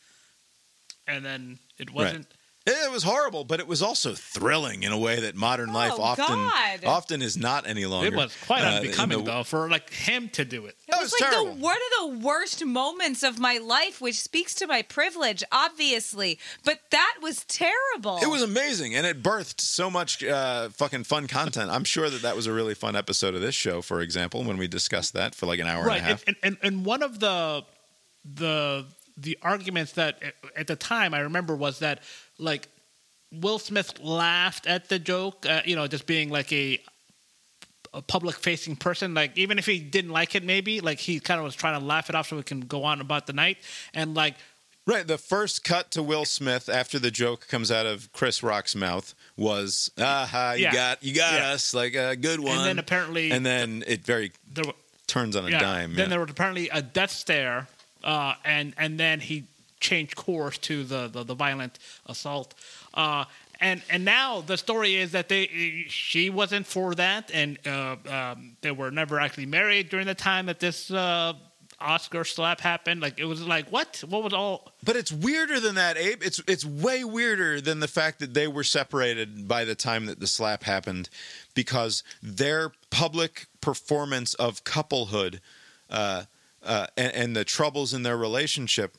And 1.07 1.25
then 1.25 1.59
it 1.79 1.93
wasn't. 1.93 2.27
It 2.69 2.91
was 2.91 3.05
horrible, 3.05 3.45
but 3.45 3.61
it 3.61 3.69
was 3.69 3.81
also 3.81 4.15
thrilling 4.15 4.83
in 4.83 4.91
a 4.91 4.99
way 4.99 5.21
that 5.21 5.37
modern 5.37 5.73
life 5.73 5.93
Oh, 5.97 6.03
often 6.03 6.27
God. 6.27 6.85
often 6.85 7.23
is 7.23 7.37
not 7.37 7.65
any 7.67 7.87
longer. 7.87 8.09
It 8.09 8.15
was 8.15 8.35
quite 8.45 8.65
Uh, 8.65 8.79
unbecoming 8.79 9.19
the- 9.19 9.31
though 9.31 9.45
for 9.45 9.71
like 9.71 9.89
him 9.93 10.29
to 10.31 10.45
do 10.45 10.67
it. 10.67 10.71
It 10.89 10.91
That 10.91 11.01
was, 11.01 11.13
was 11.13 11.21
like 11.21 11.31
terrible. 11.31 11.55
the 11.55 11.61
one 11.61 11.77
of 11.77 12.01
the 12.21 12.27
worst 12.27 12.65
moments 12.65 13.23
of 13.23 13.39
my 13.39 13.59
life, 13.59 14.01
which 14.01 14.17
speaks 14.19 14.53
to 14.57 14.67
my 14.67 14.83
privilege, 14.83 15.45
obviously. 15.53 16.41
But 16.65 16.81
that 16.91 17.17
was 17.23 17.45
terrible. 17.45 18.19
It 18.21 18.27
was 18.29 18.43
amazing, 18.43 18.97
and 18.97 19.07
it 19.07 19.23
birthed 19.23 19.61
so 19.61 19.89
much 19.89 20.25
uh, 20.25 20.71
fucking 20.71 21.05
fun 21.05 21.29
content. 21.29 21.71
I'm 21.71 21.85
sure 21.85 22.11
that 22.11 22.23
that 22.23 22.35
was 22.35 22.47
a 22.47 22.53
really 22.53 22.75
fun 22.75 22.97
episode 22.97 23.37
of 23.37 23.41
this 23.43 23.55
show, 23.55 23.81
for 23.81 24.01
example, 24.01 24.43
when 24.43 24.57
we 24.57 24.67
discussed 24.67 25.13
that 25.13 25.37
for 25.37 25.47
like 25.47 25.61
an 25.61 25.69
hour 25.69 25.85
right. 25.85 25.99
and 25.99 26.07
a 26.07 26.09
half. 26.09 26.25
And, 26.27 26.37
and 26.43 26.57
and 26.63 26.85
one 26.85 27.03
of 27.05 27.21
the 27.21 27.65
the 28.25 28.87
the 29.17 29.39
arguments 29.43 29.93
that 29.93 30.21
at- 30.57 30.67
the 30.67 30.77
time 30.77 31.15
I 31.15 31.21
remember 31.21 31.55
was 31.57 31.79
that 31.81 32.03
like 32.39 32.69
Will 33.33 33.59
Smith 33.59 33.99
laughed 34.01 34.67
at 34.67 34.89
the 34.89 34.99
joke, 34.99 35.47
uh, 35.49 35.63
you 35.65 35.75
know, 35.77 35.87
just 35.87 36.07
being 36.07 36.31
like 36.31 36.53
a 36.53 36.81
a 37.95 38.03
public 38.03 38.37
facing 38.37 38.77
person 38.77 39.15
like 39.15 39.39
even 39.39 39.59
if 39.59 39.65
he 39.65 39.79
didn't 39.79 40.11
like 40.11 40.35
it 40.35 40.45
maybe 40.45 40.81
like 40.81 40.99
he 40.99 41.19
kind 41.19 41.39
of 41.39 41.45
was 41.45 41.55
trying 41.55 41.81
to 41.81 41.87
laugh 41.87 42.11
it 42.11 42.15
off 42.15 42.29
so 42.29 42.37
we 42.37 42.43
can 42.43 42.61
go 42.61 42.85
on 42.85 43.01
about 43.01 43.27
the 43.27 43.33
night 43.33 43.57
and 43.95 44.15
like 44.15 44.35
Right. 44.89 45.05
The 45.05 45.19
first 45.19 45.65
cut 45.65 45.91
to 45.93 46.03
Will 46.03 46.25
Smith 46.25 46.69
after 46.69 47.01
the 47.01 47.11
joke 47.11 47.49
comes 47.49 47.73
out 47.73 47.87
of 47.87 48.13
Chris 48.13 48.41
Rock's 48.41 48.77
mouth 48.77 49.17
was, 49.37 49.91
"Aha, 49.99 50.53
you 50.53 50.63
Yeah. 50.63 50.73
got, 50.73 51.03
you 51.03 51.13
got 51.13 51.33
Yeah. 51.41 51.49
us, 51.51 51.75
like 51.75 51.95
a 51.97 52.15
good 52.15 52.39
one." 52.39 52.59
And 52.59 52.65
then 52.67 52.79
apparently- 52.79 53.33
and 53.33 53.45
then 53.45 53.83
it 53.89 54.05
very 54.05 54.31
there 54.47 54.63
turns 55.09 55.35
on 55.35 55.45
a 55.47 55.51
yeah. 55.51 55.59
dime. 55.59 55.95
Then 55.95 56.09
there 56.09 56.21
was 56.21 56.31
apparently 56.31 56.69
a 56.69 56.83
death 56.83 57.11
stare, 57.11 57.67
uh, 58.07 58.35
and 58.45 58.73
and 58.79 58.99
then 58.99 59.21
he 59.21 59.45
changed 59.81 60.17
course 60.17 60.57
to 60.59 60.85
the 60.85 61.09
the, 61.09 61.25
the 61.25 61.35
violent 61.35 61.79
assault. 62.07 62.55
Uh, 62.95 63.25
and 63.61 63.83
and 63.91 64.05
now 64.05 64.41
the 64.41 64.57
story 64.57 64.95
is 64.95 65.13
that 65.13 65.29
they 65.29 65.85
she 65.89 66.31
wasn't 66.31 66.67
for 66.67 66.95
that, 66.95 67.31
and 67.35 67.59
uh, 67.67 67.97
um, 68.09 68.57
they 68.63 68.71
were 68.71 68.91
never 68.91 69.21
actually 69.21 69.47
married 69.47 69.89
during 69.91 70.07
the 70.07 70.15
time 70.15 70.47
that 70.47 70.61
this 70.61 70.91
uh, 70.91 71.33
Oscar 71.81 72.25
slap 72.25 72.61
happened. 72.61 73.01
Like 73.01 73.19
it 73.19 73.25
was 73.25 73.41
like 73.43 73.69
what? 73.71 74.05
What 74.09 74.23
was 74.23 74.33
all? 74.33 74.73
But 74.85 74.97
it's 74.97 75.13
weirder 75.13 75.59
than 75.61 75.75
that, 75.75 75.97
Abe. 75.97 76.23
It's 76.23 76.41
it's 76.47 76.65
way 76.65 77.03
weirder 77.05 77.61
than 77.61 77.81
the 77.81 77.89
fact 77.89 78.21
that 78.21 78.35
they 78.35 78.47
were 78.47 78.65
separated 78.65 79.49
by 79.49 79.65
the 79.65 79.75
time 79.75 80.07
that 80.07 80.21
the 80.21 80.27
slap 80.27 80.63
happened, 80.63 81.09
because 81.55 82.03
their 82.23 82.73
public 82.91 83.47
performance 83.61 84.35
of 84.35 84.65
couplehood 84.65 85.41
uh, 85.91 86.25
uh, 86.67 86.87
and, 86.97 87.13
and 87.15 87.37
the 87.37 87.45
troubles 87.45 87.95
in 87.95 88.03
their 88.03 88.17
relationship 88.17 88.97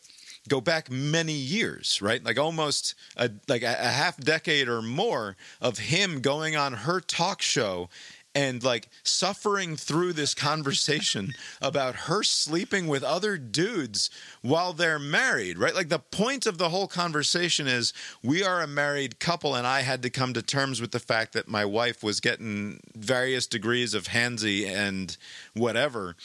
go 0.47 0.61
back 0.61 0.89
many 0.89 1.33
years, 1.33 2.01
right? 2.01 2.23
Like 2.23 2.39
almost 2.39 2.95
a, 3.17 3.29
like 3.47 3.63
a, 3.63 3.75
a 3.79 3.89
half 3.89 4.17
decade 4.17 4.69
or 4.69 4.81
more 4.81 5.35
of 5.61 5.77
him 5.77 6.21
going 6.21 6.55
on 6.55 6.73
her 6.73 7.01
talk 7.01 7.41
show 7.41 7.89
and 8.37 8.63
like 8.63 8.87
suffering 9.01 9.75
through 9.75 10.13
this 10.13 10.35
conversation 10.35 11.33
about 11.61 11.95
her 11.95 12.21
sleeping 12.21 12.85
with 12.85 13.01
other 13.03 13.35
dudes 13.35 14.11
while 14.43 14.73
they're 14.73 14.99
married, 14.99 15.57
right? 15.57 15.73
Like 15.73 15.89
the 15.89 15.97
point 15.97 16.45
of 16.45 16.59
the 16.59 16.69
whole 16.69 16.87
conversation 16.87 17.65
is 17.65 17.93
we 18.21 18.43
are 18.43 18.61
a 18.61 18.67
married 18.67 19.19
couple, 19.19 19.55
and 19.55 19.65
I 19.65 19.81
had 19.81 20.03
to 20.03 20.11
come 20.11 20.33
to 20.33 20.43
terms 20.43 20.79
with 20.79 20.91
the 20.91 20.99
fact 20.99 21.33
that 21.33 21.47
my 21.47 21.65
wife 21.65 22.03
was 22.03 22.19
getting 22.19 22.79
various 22.95 23.47
degrees 23.47 23.95
of 23.95 24.09
handsy 24.09 24.67
and 24.67 25.17
whatever. 25.55 26.15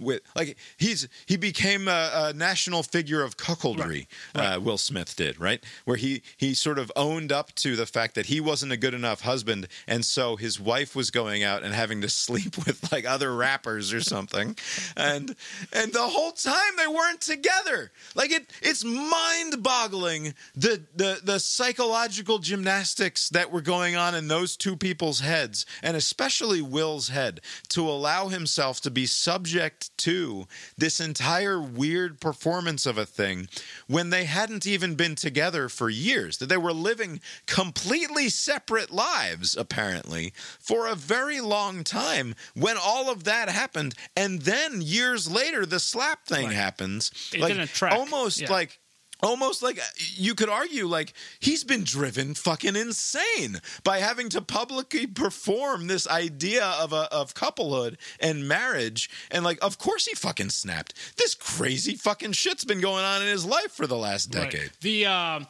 With 0.00 0.22
like 0.34 0.56
he's 0.78 1.08
he 1.26 1.36
became 1.36 1.88
a, 1.88 2.10
a 2.14 2.32
national 2.32 2.82
figure 2.82 3.22
of 3.22 3.36
cuckoldry. 3.36 4.06
Uh, 4.34 4.58
Will 4.62 4.78
Smith 4.78 5.14
did 5.16 5.40
right, 5.40 5.62
where 5.84 5.96
he 5.96 6.22
he 6.36 6.54
sort 6.54 6.78
of 6.78 6.90
owned 6.96 7.32
up 7.32 7.54
to 7.56 7.76
the 7.76 7.86
fact 7.86 8.14
that 8.14 8.26
he 8.26 8.40
wasn't 8.40 8.72
a 8.72 8.76
good 8.76 8.94
enough 8.94 9.20
husband, 9.22 9.68
and 9.86 10.04
so 10.04 10.36
his 10.36 10.58
wife 10.58 10.96
was 10.96 11.10
going 11.10 11.42
out 11.42 11.62
and 11.62 11.74
having 11.74 12.00
to 12.00 12.08
sleep 12.08 12.56
with 12.66 12.90
like 12.92 13.04
other 13.04 13.34
rappers 13.34 13.92
or 13.92 14.00
something, 14.00 14.56
and 14.96 15.36
and 15.72 15.92
the 15.92 16.08
whole 16.08 16.32
time 16.32 16.76
they 16.76 16.86
weren't 16.86 17.20
together. 17.20 17.92
Like 18.14 18.32
it, 18.32 18.50
it's 18.62 18.84
mind 18.84 19.62
boggling 19.62 20.34
the 20.54 20.82
the 20.94 21.20
the 21.22 21.38
psychological 21.38 22.38
gymnastics 22.38 23.28
that 23.30 23.50
were 23.50 23.60
going 23.60 23.96
on 23.96 24.14
in 24.14 24.28
those 24.28 24.56
two 24.56 24.76
people's 24.76 25.20
heads, 25.20 25.66
and 25.82 25.96
especially 25.96 26.62
Will's 26.62 27.08
head, 27.08 27.40
to 27.68 27.88
allow 27.88 28.28
himself 28.28 28.80
to 28.82 28.90
be 28.90 29.06
subject 29.06 29.89
to 29.98 30.46
this 30.78 30.98
entire 31.00 31.60
weird 31.60 32.20
performance 32.20 32.86
of 32.86 32.96
a 32.96 33.04
thing 33.06 33.48
when 33.86 34.10
they 34.10 34.24
hadn't 34.24 34.66
even 34.66 34.94
been 34.94 35.14
together 35.14 35.68
for 35.68 35.90
years, 35.90 36.38
that 36.38 36.48
they 36.48 36.56
were 36.56 36.72
living 36.72 37.20
completely 37.46 38.28
separate 38.28 38.90
lives, 38.90 39.56
apparently, 39.56 40.32
for 40.58 40.86
a 40.86 40.94
very 40.94 41.40
long 41.40 41.84
time 41.84 42.34
when 42.54 42.76
all 42.80 43.10
of 43.10 43.24
that 43.24 43.48
happened. 43.48 43.94
And 44.16 44.42
then 44.42 44.80
years 44.80 45.30
later, 45.30 45.66
the 45.66 45.80
slap 45.80 46.26
thing 46.26 46.46
Right. 46.46 46.56
happens. 46.56 47.10
It 47.32 47.40
like. 47.40 47.82
Almost 47.92 48.40
Yeah. 48.42 48.50
like 48.50 48.80
almost 49.22 49.62
like 49.62 49.78
uh, 49.78 49.82
you 50.14 50.34
could 50.34 50.48
argue 50.48 50.86
like 50.86 51.12
he's 51.40 51.64
been 51.64 51.84
driven 51.84 52.34
fucking 52.34 52.76
insane 52.76 53.60
by 53.84 53.98
having 53.98 54.28
to 54.30 54.40
publicly 54.40 55.06
perform 55.06 55.86
this 55.86 56.08
idea 56.08 56.64
of 56.80 56.92
a 56.92 57.08
of 57.12 57.34
couplehood 57.34 57.98
and 58.20 58.46
marriage. 58.48 59.10
And 59.30 59.44
like 59.44 59.58
of 59.62 59.78
course 59.78 60.06
he 60.06 60.14
fucking 60.14 60.50
snapped. 60.50 60.94
This 61.16 61.34
crazy 61.34 61.94
fucking 61.96 62.32
shit's 62.32 62.64
been 62.64 62.80
going 62.80 63.04
on 63.04 63.22
in 63.22 63.28
his 63.28 63.44
life 63.44 63.72
for 63.72 63.86
the 63.86 63.96
last 63.96 64.34
Right. 64.34 64.50
decade. 64.50 64.70
The 64.80 65.06
um, 65.06 65.46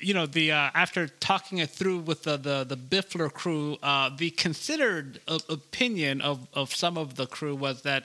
you 0.00 0.14
know 0.14 0.26
the 0.26 0.52
uh, 0.52 0.70
after 0.74 1.08
talking 1.08 1.58
it 1.58 1.70
through 1.70 1.98
with 1.98 2.22
the 2.22 2.36
the, 2.36 2.64
the 2.64 2.76
Biffler 2.76 3.32
crew, 3.32 3.76
uh, 3.82 4.10
the 4.16 4.30
considered 4.30 5.20
uh, 5.28 5.38
opinion 5.48 6.20
of 6.22 6.46
of 6.54 6.74
some 6.74 6.96
of 6.96 7.16
the 7.16 7.26
crew 7.26 7.54
was 7.54 7.82
that 7.82 8.04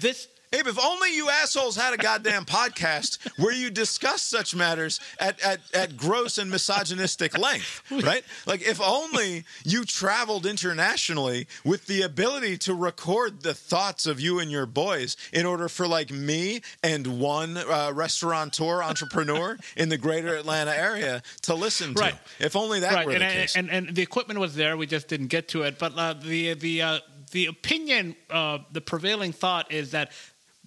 this 0.00 0.26
Abe, 0.54 0.68
if 0.68 0.78
only 0.78 1.14
you 1.14 1.28
assholes 1.30 1.74
had 1.74 1.94
a 1.94 1.96
goddamn 1.96 2.44
podcast 2.44 3.18
where 3.38 3.52
you 3.52 3.70
discuss 3.70 4.22
such 4.22 4.54
matters 4.54 5.00
at, 5.18 5.40
at, 5.42 5.60
at 5.74 5.96
gross 5.96 6.38
and 6.38 6.48
misogynistic 6.48 7.36
length, 7.36 7.82
right? 7.90 8.22
Like, 8.46 8.62
if 8.62 8.80
only 8.80 9.44
you 9.64 9.84
traveled 9.84 10.46
internationally 10.46 11.48
with 11.64 11.86
the 11.86 12.02
ability 12.02 12.56
to 12.58 12.74
record 12.74 13.42
the 13.42 13.52
thoughts 13.52 14.06
of 14.06 14.20
you 14.20 14.38
and 14.38 14.48
your 14.48 14.66
boys 14.66 15.16
in 15.32 15.44
order 15.44 15.68
for, 15.68 15.88
like, 15.88 16.12
me 16.12 16.60
and 16.84 17.18
one 17.18 17.56
uh, 17.56 17.90
restaurateur 17.92 18.80
entrepreneur 18.80 19.58
in 19.76 19.88
the 19.88 19.98
greater 19.98 20.36
Atlanta 20.36 20.76
area 20.76 21.22
to 21.42 21.54
listen 21.54 21.94
to. 21.94 22.00
Right. 22.00 22.14
If 22.38 22.54
only 22.54 22.78
that 22.80 22.94
right 22.94 23.06
were 23.06 23.12
and, 23.12 23.22
the 23.22 23.26
case. 23.26 23.56
and 23.56 23.70
and 23.70 23.94
the 23.94 24.02
equipment 24.02 24.38
was 24.38 24.54
there, 24.54 24.76
we 24.76 24.86
just 24.86 25.08
didn't 25.08 25.28
get 25.28 25.48
to 25.48 25.62
it. 25.62 25.78
But 25.78 25.96
uh, 25.96 26.12
the 26.12 26.54
the 26.54 26.82
uh, 26.82 26.98
the 27.32 27.46
opinion, 27.46 28.14
uh, 28.30 28.58
the 28.70 28.80
prevailing 28.80 29.32
thought 29.32 29.72
is 29.72 29.90
that. 29.90 30.12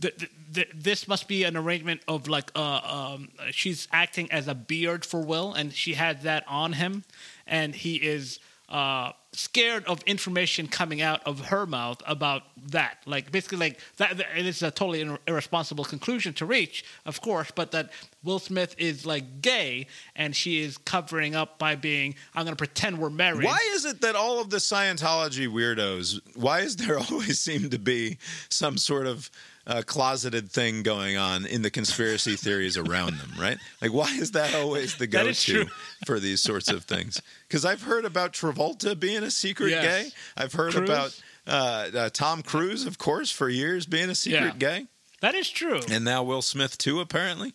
Th 0.01 0.15
th 0.17 0.31
th 0.53 0.67
this 0.73 1.07
must 1.07 1.27
be 1.27 1.43
an 1.43 1.55
arrangement 1.57 2.01
of 2.07 2.27
like 2.27 2.51
uh, 2.55 2.81
um, 2.83 3.29
she's 3.51 3.87
acting 3.91 4.31
as 4.31 4.47
a 4.47 4.55
beard 4.55 5.05
for 5.05 5.21
Will, 5.21 5.53
and 5.53 5.73
she 5.73 5.93
had 5.93 6.21
that 6.23 6.43
on 6.47 6.73
him, 6.73 7.03
and 7.45 7.75
he 7.75 7.95
is 7.95 8.39
uh, 8.69 9.13
scared 9.31 9.85
of 9.85 10.01
information 10.05 10.67
coming 10.67 11.01
out 11.01 11.21
of 11.25 11.39
her 11.45 11.65
mouth 11.65 12.01
about 12.05 12.43
that. 12.71 12.97
Like 13.05 13.31
basically, 13.31 13.57
like 13.59 13.79
that. 13.95 14.17
that- 14.17 14.37
It 14.37 14.45
is 14.45 14.61
a 14.61 14.71
totally 14.71 15.01
ir- 15.01 15.19
irresponsible 15.25 15.85
conclusion 15.85 16.33
to 16.33 16.45
reach, 16.45 16.83
of 17.05 17.21
course. 17.21 17.49
But 17.55 17.71
that 17.71 17.91
Will 18.23 18.39
Smith 18.39 18.75
is 18.77 19.05
like 19.05 19.41
gay, 19.41 19.87
and 20.17 20.35
she 20.35 20.59
is 20.61 20.77
covering 20.77 21.33
up 21.33 21.57
by 21.59 21.75
being, 21.75 22.15
"I'm 22.35 22.43
going 22.43 22.55
to 22.57 22.63
pretend 22.65 22.97
we're 22.99 23.09
married." 23.09 23.45
Why 23.45 23.63
is 23.75 23.85
it 23.85 24.01
that 24.01 24.15
all 24.17 24.39
of 24.41 24.49
the 24.49 24.57
Scientology 24.57 25.47
weirdos, 25.47 26.19
why 26.35 26.59
is 26.59 26.75
there 26.75 26.99
always 27.09 27.39
seem 27.39 27.69
to 27.69 27.79
be 27.79 28.17
some 28.49 28.77
sort 28.77 29.07
of 29.07 29.29
uh, 29.67 29.81
closeted 29.85 30.49
thing 30.49 30.81
going 30.81 31.17
on 31.17 31.45
in 31.45 31.61
the 31.61 31.69
conspiracy 31.69 32.35
theories 32.37 32.77
around 32.77 33.17
them, 33.17 33.31
right? 33.37 33.57
Like, 33.81 33.91
why 33.91 34.09
is 34.17 34.31
that 34.31 34.55
always 34.55 34.95
the 34.95 35.07
go-to 35.17 35.65
for 36.05 36.19
these 36.19 36.41
sorts 36.41 36.69
of 36.71 36.85
things? 36.85 37.21
Because 37.47 37.65
I've 37.65 37.83
heard 37.83 38.05
about 38.05 38.31
Travolta 38.33 38.97
being 38.99 39.23
a 39.23 39.29
secret 39.31 39.69
Yes. 39.71 39.83
gay. 40.05 40.11
I've 40.37 40.53
heard 40.53 40.73
Cruise. 40.73 40.89
about 40.89 41.21
uh, 41.45 41.97
uh, 41.97 42.09
Tom 42.11 42.41
Cruise, 42.43 42.85
of 42.85 42.97
course, 42.97 43.29
for 43.29 43.49
years 43.49 43.85
being 43.85 44.09
a 44.09 44.15
secret 44.15 44.53
Yeah. 44.59 44.79
gay 44.79 44.85
That 45.21 45.35
is 45.35 45.49
true. 45.49 45.81
and 45.91 46.03
now 46.05 46.23
Will 46.23 46.41
Smith 46.41 46.77
too. 46.77 46.99
Apparently, 47.01 47.53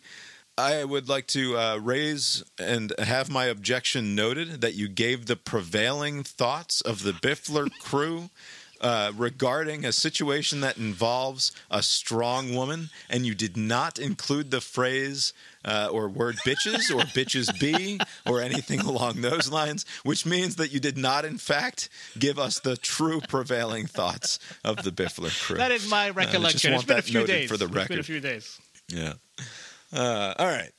I 0.55 0.83
would 0.83 1.09
like 1.09 1.25
to 1.27 1.57
uh, 1.57 1.77
raise 1.77 2.43
and 2.59 2.93
have 2.99 3.27
my 3.31 3.45
objection 3.45 4.13
noted 4.13 4.61
that 4.61 4.75
you 4.75 4.87
gave 4.87 5.25
the 5.25 5.35
prevailing 5.35 6.21
thoughts 6.23 6.79
of 6.81 7.01
the 7.01 7.11
Biffler 7.11 7.71
crew. 7.79 8.29
Uh, 8.83 9.13
regarding 9.15 9.85
a 9.85 9.93
situation 9.93 10.59
that 10.59 10.75
involves 10.75 11.53
a 11.71 11.81
strong 11.81 12.53
woman, 12.53 12.89
and 13.09 13.25
you 13.25 13.33
did 13.33 13.55
not 13.55 13.97
include 13.97 14.51
the 14.51 14.59
phrase 14.59 15.31
uh, 15.63 15.87
or 15.89 16.09
word 16.09 16.35
bitches 16.45 16.93
or 16.93 17.01
bitches 17.15 17.57
be 17.61 17.97
or 18.25 18.41
anything 18.41 18.79
along 18.91 19.21
those 19.21 19.49
lines, 19.49 19.85
which 20.03 20.25
means 20.25 20.57
that 20.57 20.73
you 20.73 20.81
did 20.81 20.97
not, 20.97 21.23
in 21.23 21.37
fact, 21.37 21.87
give 22.19 22.37
us 22.37 22.59
the 22.59 22.75
true 22.75 23.21
prevailing 23.21 23.87
thoughts 23.87 24.37
of 24.65 24.83
the 24.83 24.91
Biffler 24.91 25.31
crew. 25.41 25.55
That 25.55 25.71
is 25.71 25.89
my 25.89 26.09
recollection. 26.09 26.73
want 26.73 26.83
it's 26.83 26.87
been 26.87 26.97
a 26.97 27.01
few 27.01 27.25
days 27.25 27.49
for 27.49 27.55
the 27.55 27.67
It's 27.73 27.87
been 27.87 27.99
a 27.99 28.03
few 28.03 28.19
days. 28.19 28.59
Yeah. 28.89 29.13
Uh, 29.93 30.33
all 30.37 30.47
right. 30.47 30.71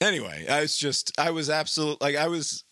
Anyway, 0.00 0.46
I 0.48 0.62
was 0.62 0.78
just, 0.78 1.12
I 1.18 1.30
was 1.32 1.50
absolute, 1.50 2.00
like, 2.00 2.16
I 2.16 2.28
was, 2.28 2.64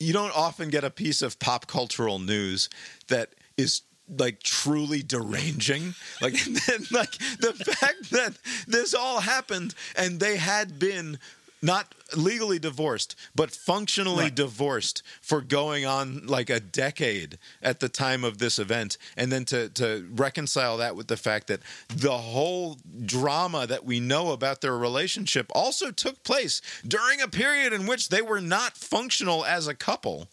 you 0.00 0.12
don't 0.12 0.36
often 0.36 0.70
get 0.70 0.82
a 0.82 0.90
piece 0.90 1.22
of 1.22 1.38
pop 1.38 1.68
cultural 1.68 2.18
news 2.18 2.68
that 3.08 3.30
is 3.56 3.82
like 4.18 4.42
truly 4.42 5.02
deranging. 5.02 5.94
Like, 6.20 6.34
then, 6.44 6.86
like 6.90 7.12
the 7.40 7.52
fact 7.78 8.10
that 8.10 8.34
this 8.66 8.94
all 8.94 9.20
happened 9.20 9.74
and 9.96 10.20
they 10.20 10.36
had 10.36 10.78
been 10.78 11.18
not 11.66 11.94
legally 12.16 12.58
divorced, 12.58 13.16
but 13.34 13.50
functionally 13.50 14.24
Right. 14.24 14.34
divorced 14.34 15.02
for 15.20 15.40
going 15.40 15.84
on 15.84 16.26
like 16.26 16.48
a 16.48 16.60
decade 16.60 17.38
at 17.60 17.80
the 17.80 17.88
time 17.88 18.22
of 18.24 18.38
this 18.38 18.58
event. 18.58 18.96
And 19.16 19.32
then 19.32 19.44
to, 19.46 19.68
to 19.70 20.08
reconcile 20.14 20.76
that 20.78 20.94
with 20.96 21.08
the 21.08 21.16
fact 21.16 21.48
that 21.48 21.60
the 21.88 22.16
whole 22.16 22.78
drama 23.04 23.66
that 23.66 23.84
we 23.84 23.98
know 24.00 24.30
about 24.30 24.60
their 24.60 24.78
relationship 24.78 25.50
also 25.54 25.90
took 25.90 26.22
place 26.22 26.62
during 26.86 27.20
a 27.20 27.28
period 27.28 27.72
in 27.72 27.86
which 27.86 28.08
they 28.08 28.22
were 28.22 28.40
not 28.40 28.76
functional 28.76 29.44
as 29.44 29.66
a 29.66 29.74
couple. 29.74 30.28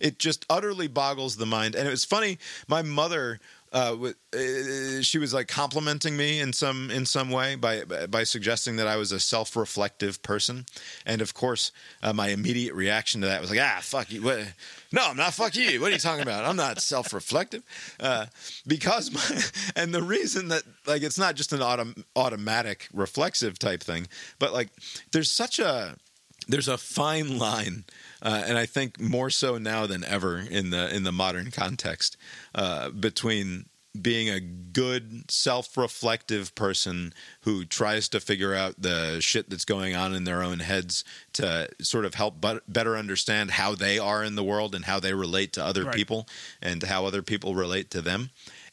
It 0.00 0.18
just 0.18 0.46
utterly 0.48 0.88
boggles 0.88 1.36
the 1.36 1.46
mind. 1.46 1.74
And 1.74 1.86
it 1.86 1.90
was 1.90 2.04
funny, 2.06 2.38
my 2.66 2.82
mother 2.82 3.38
uh, 3.72 3.96
uh, 4.32 5.02
she 5.02 5.18
was 5.18 5.34
like 5.34 5.48
complimenting 5.48 6.16
me 6.16 6.40
in 6.40 6.52
some 6.52 6.90
in 6.90 7.04
some 7.04 7.30
way 7.30 7.54
by 7.54 7.84
by 7.84 8.24
suggesting 8.24 8.76
that 8.76 8.86
I 8.86 8.96
was 8.96 9.12
a 9.12 9.20
self-reflective 9.20 10.22
person, 10.22 10.64
and 11.04 11.20
of 11.20 11.34
course, 11.34 11.72
uh, 12.02 12.12
my 12.12 12.28
immediate 12.28 12.74
reaction 12.74 13.20
to 13.20 13.26
that 13.26 13.40
was 13.40 13.50
like, 13.50 13.60
ah, 13.60 13.80
fuck 13.82 14.10
you. 14.10 14.22
What? 14.22 14.52
No, 14.90 15.02
I'm 15.04 15.16
not. 15.16 15.34
Fuck 15.34 15.54
you. 15.56 15.80
What 15.80 15.90
are 15.90 15.92
you 15.92 15.98
talking 15.98 16.22
about? 16.22 16.44
I'm 16.44 16.56
not 16.56 16.80
self-reflective, 16.80 17.62
uh, 18.00 18.26
because 18.66 19.10
my 19.12 19.42
and 19.76 19.92
the 19.92 20.02
reason 20.02 20.48
that 20.48 20.62
like 20.86 21.02
it's 21.02 21.18
not 21.18 21.34
just 21.34 21.52
an 21.52 21.60
autom- 21.60 22.04
automatic 22.16 22.88
reflexive 22.92 23.58
type 23.58 23.82
thing, 23.82 24.08
but 24.38 24.52
like 24.52 24.70
there's 25.12 25.30
such 25.30 25.58
a 25.58 25.96
there's 26.48 26.68
a 26.68 26.78
fine 26.78 27.38
line, 27.38 27.84
uh, 28.22 28.42
and 28.46 28.56
I 28.56 28.64
think 28.64 28.98
more 28.98 29.28
so 29.28 29.58
now 29.58 29.86
than 29.86 30.02
ever 30.02 30.38
in 30.38 30.70
the 30.70 30.94
in 30.94 31.04
the 31.04 31.12
modern 31.12 31.50
context 31.50 32.16
uh, 32.58 32.90
between 32.90 33.66
being 34.00 34.28
a 34.28 34.38
good 34.40 35.30
self-reflective 35.30 36.54
person 36.54 37.12
who 37.42 37.64
tries 37.64 38.08
to 38.08 38.20
figure 38.20 38.54
out 38.54 38.74
the 38.78 39.18
shit 39.20 39.48
that's 39.50 39.64
going 39.64 39.94
on 39.96 40.14
in 40.14 40.24
their 40.24 40.42
own 40.42 40.60
heads 40.60 41.04
to 41.32 41.68
sort 41.80 42.04
of 42.04 42.14
help 42.14 42.40
but 42.40 42.62
better 42.70 42.96
understand 42.96 43.50
how 43.52 43.74
they 43.74 43.98
are 43.98 44.22
in 44.22 44.34
the 44.34 44.44
world 44.44 44.74
and 44.74 44.84
how 44.84 45.00
they 45.00 45.14
relate 45.14 45.52
to 45.52 45.64
other 45.64 45.84
Right. 45.84 45.94
people 45.94 46.28
and 46.62 46.82
how 46.82 47.06
other 47.06 47.22
people 47.22 47.54
relate 47.54 47.90
to 47.92 48.02
them 48.02 48.30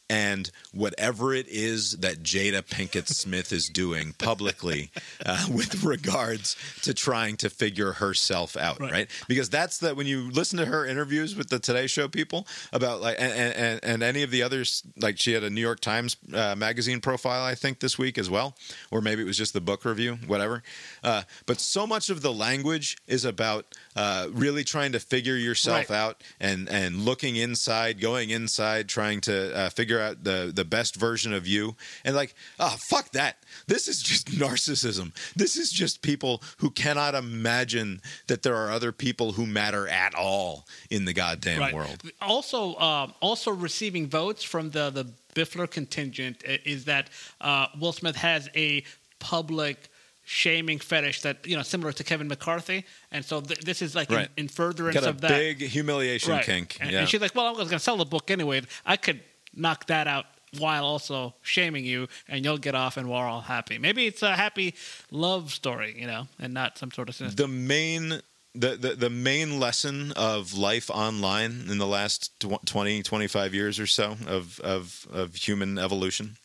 and 0.10 0.52
whatever 0.74 1.34
it 1.34 1.48
is 1.48 1.98
that 1.98 2.22
Jada 2.22 2.62
Pinkett 2.62 3.08
Smith 3.08 3.52
is 3.52 3.68
doing 3.70 4.14
publicly 4.18 4.92
uh, 5.26 5.46
with 5.52 5.84
regards 5.84 6.56
to 6.84 6.94
trying 6.94 7.38
to 7.38 7.50
figure 7.50 7.94
herself 7.94 8.56
out, 8.58 8.80
right. 8.80 8.92
Right. 8.92 9.10
Because 9.28 9.50
that's 9.50 9.80
the 9.80 9.94
when 9.96 10.08
you 10.08 10.30
listen 10.32 10.58
to 10.60 10.66
her 10.66 10.86
interviews 10.86 11.36
with 11.36 11.50
the 11.50 11.60
Today 11.60 11.88
Show 11.88 12.08
people 12.08 12.48
about 12.72 13.02
like 13.02 13.18
and 13.20 13.34
and, 13.56 13.80
and 13.84 14.04
any 14.04 14.24
of 14.24 14.32
the 14.32 14.44
others, 14.44 14.84
like 14.98 15.18
she 15.18 15.34
had 15.34 15.44
a 15.44 15.50
New 15.50 15.62
York 15.62 15.80
Times 15.80 16.18
uh, 16.34 16.56
magazine 16.56 17.02
profile, 17.02 17.44
I 17.44 17.56
think 17.56 17.80
this 17.80 17.98
week 17.98 18.18
as 18.18 18.30
well, 18.30 18.56
or 18.92 19.02
maybe 19.02 19.22
it 19.22 19.26
was 19.26 19.38
just 19.38 19.54
the 19.54 19.62
book 19.62 19.86
review, 19.86 20.16
whatever. 20.28 20.64
Uh, 21.04 21.24
but 21.46 21.60
so 21.60 21.86
much 21.88 22.10
of 22.10 22.22
the 22.22 22.32
language 22.32 22.98
is 23.08 23.26
about 23.26 23.66
uh, 23.96 24.28
really 24.32 24.64
trying 24.64 24.92
to 24.94 25.00
figure 25.00 25.36
yourself 25.36 25.90
Right. 25.90 25.98
out 25.98 26.24
and 26.40 26.70
and 26.70 27.06
looking 27.06 27.36
inside, 27.36 28.00
going 28.00 28.30
inside, 28.30 28.88
trying 28.88 29.20
to 29.22 29.56
uh, 29.56 29.70
figure 29.96 30.06
out 30.06 30.24
the 30.24 30.52
the 30.54 30.66
best 30.66 30.96
version 30.96 31.34
of 31.34 31.48
you. 31.48 31.76
And 32.04 32.16
like, 32.16 32.36
oh 32.60 32.76
fuck 32.90 33.12
that. 33.12 33.38
This 33.68 33.88
is 33.88 34.02
just 34.02 34.28
narcissism. 34.40 35.12
This 35.36 35.56
is 35.58 35.72
just 35.72 36.02
people 36.02 36.42
who 36.58 36.70
cannot 36.70 37.16
imagine 37.16 38.02
that 38.28 38.44
there 38.44 38.56
are 38.56 38.72
other 38.72 38.92
people 38.92 39.34
who 39.34 39.46
matter 39.46 39.88
at 39.88 40.16
all 40.16 40.66
in 40.90 41.06
the 41.06 41.14
goddamn 41.14 41.74
world. 41.74 42.02
Also, 42.22 42.76
um, 42.78 43.14
also 43.22 43.52
receiving 43.52 44.08
votes 44.08 44.44
from 44.44 44.72
the 44.72 44.90
the 44.90 45.06
Biffler 45.36 45.70
contingent 45.70 46.44
is 46.46 46.86
that 46.86 47.10
uh, 47.42 47.68
Will 47.80 47.92
Smith 47.92 48.16
has 48.16 48.50
a 48.56 48.84
public 49.20 49.90
shaming 50.28 50.80
fetish 50.80 51.22
that 51.22 51.46
you 51.46 51.56
know 51.58 51.62
similar 51.62 51.92
to 51.92 52.04
Kevin 52.04 52.28
McCarthy, 52.28 52.86
and 53.12 53.24
so 53.24 53.42
th- 53.42 53.60
this 53.60 53.82
is 53.82 53.94
like 53.96 54.10
Right. 54.10 54.30
in, 54.38 54.46
in 54.46 54.48
furtherance 54.48 54.96
Got 54.96 55.04
a 55.04 55.10
of 55.10 55.22
that. 55.22 55.30
big 55.30 55.62
humiliation 55.62 56.32
Right. 56.32 56.46
kink. 56.46 56.78
And, 56.80 56.90
yeah. 56.90 57.00
and 57.02 57.10
she's 57.10 57.20
like, 57.22 57.36
"Well, 57.36 57.46
I 57.48 57.50
was 57.52 57.68
going 57.70 57.78
to 57.80 57.84
sell 57.84 57.98
the 57.98 58.06
book 58.06 58.32
anyway. 58.32 58.62
I 58.86 58.96
could 58.98 59.20
knock 59.56 59.88
that 59.88 60.08
out." 60.08 60.26
While 60.58 60.86
also 60.86 61.34
shaming 61.42 61.84
you, 61.84 62.08
and 62.30 62.46
you'll 62.46 62.58
get 62.58 62.76
off, 62.76 62.96
and 62.96 63.10
we're 63.10 63.18
all 63.18 63.42
happy. 63.42 63.78
Maybe 63.78 64.08
it's 64.08 64.24
a 64.24 64.38
happy 64.38 64.74
love 65.12 65.52
story, 65.52 65.94
you 66.00 66.08
know, 66.08 66.30
and 66.40 66.54
not 66.54 66.78
some 66.78 66.92
sort 66.92 67.10
of 67.10 67.16
sinister. 67.16 67.44
the 67.44 67.50
main 67.50 68.22
the, 68.54 68.78
the, 68.78 68.96
the 68.96 69.10
main 69.10 69.60
lesson 69.60 70.14
of 70.14 70.54
life 70.54 70.90
online 70.90 71.66
in 71.70 71.78
the 71.78 71.86
last 71.86 72.40
tw- 72.40 72.66
20 72.66 73.04
25 73.04 73.54
years 73.54 73.80
or 73.80 73.88
so 73.88 74.16
of, 74.28 74.60
of, 74.62 75.08
of 75.12 75.36
human 75.36 75.78
evolution 75.78 76.38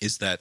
is 0.00 0.18
that 0.18 0.40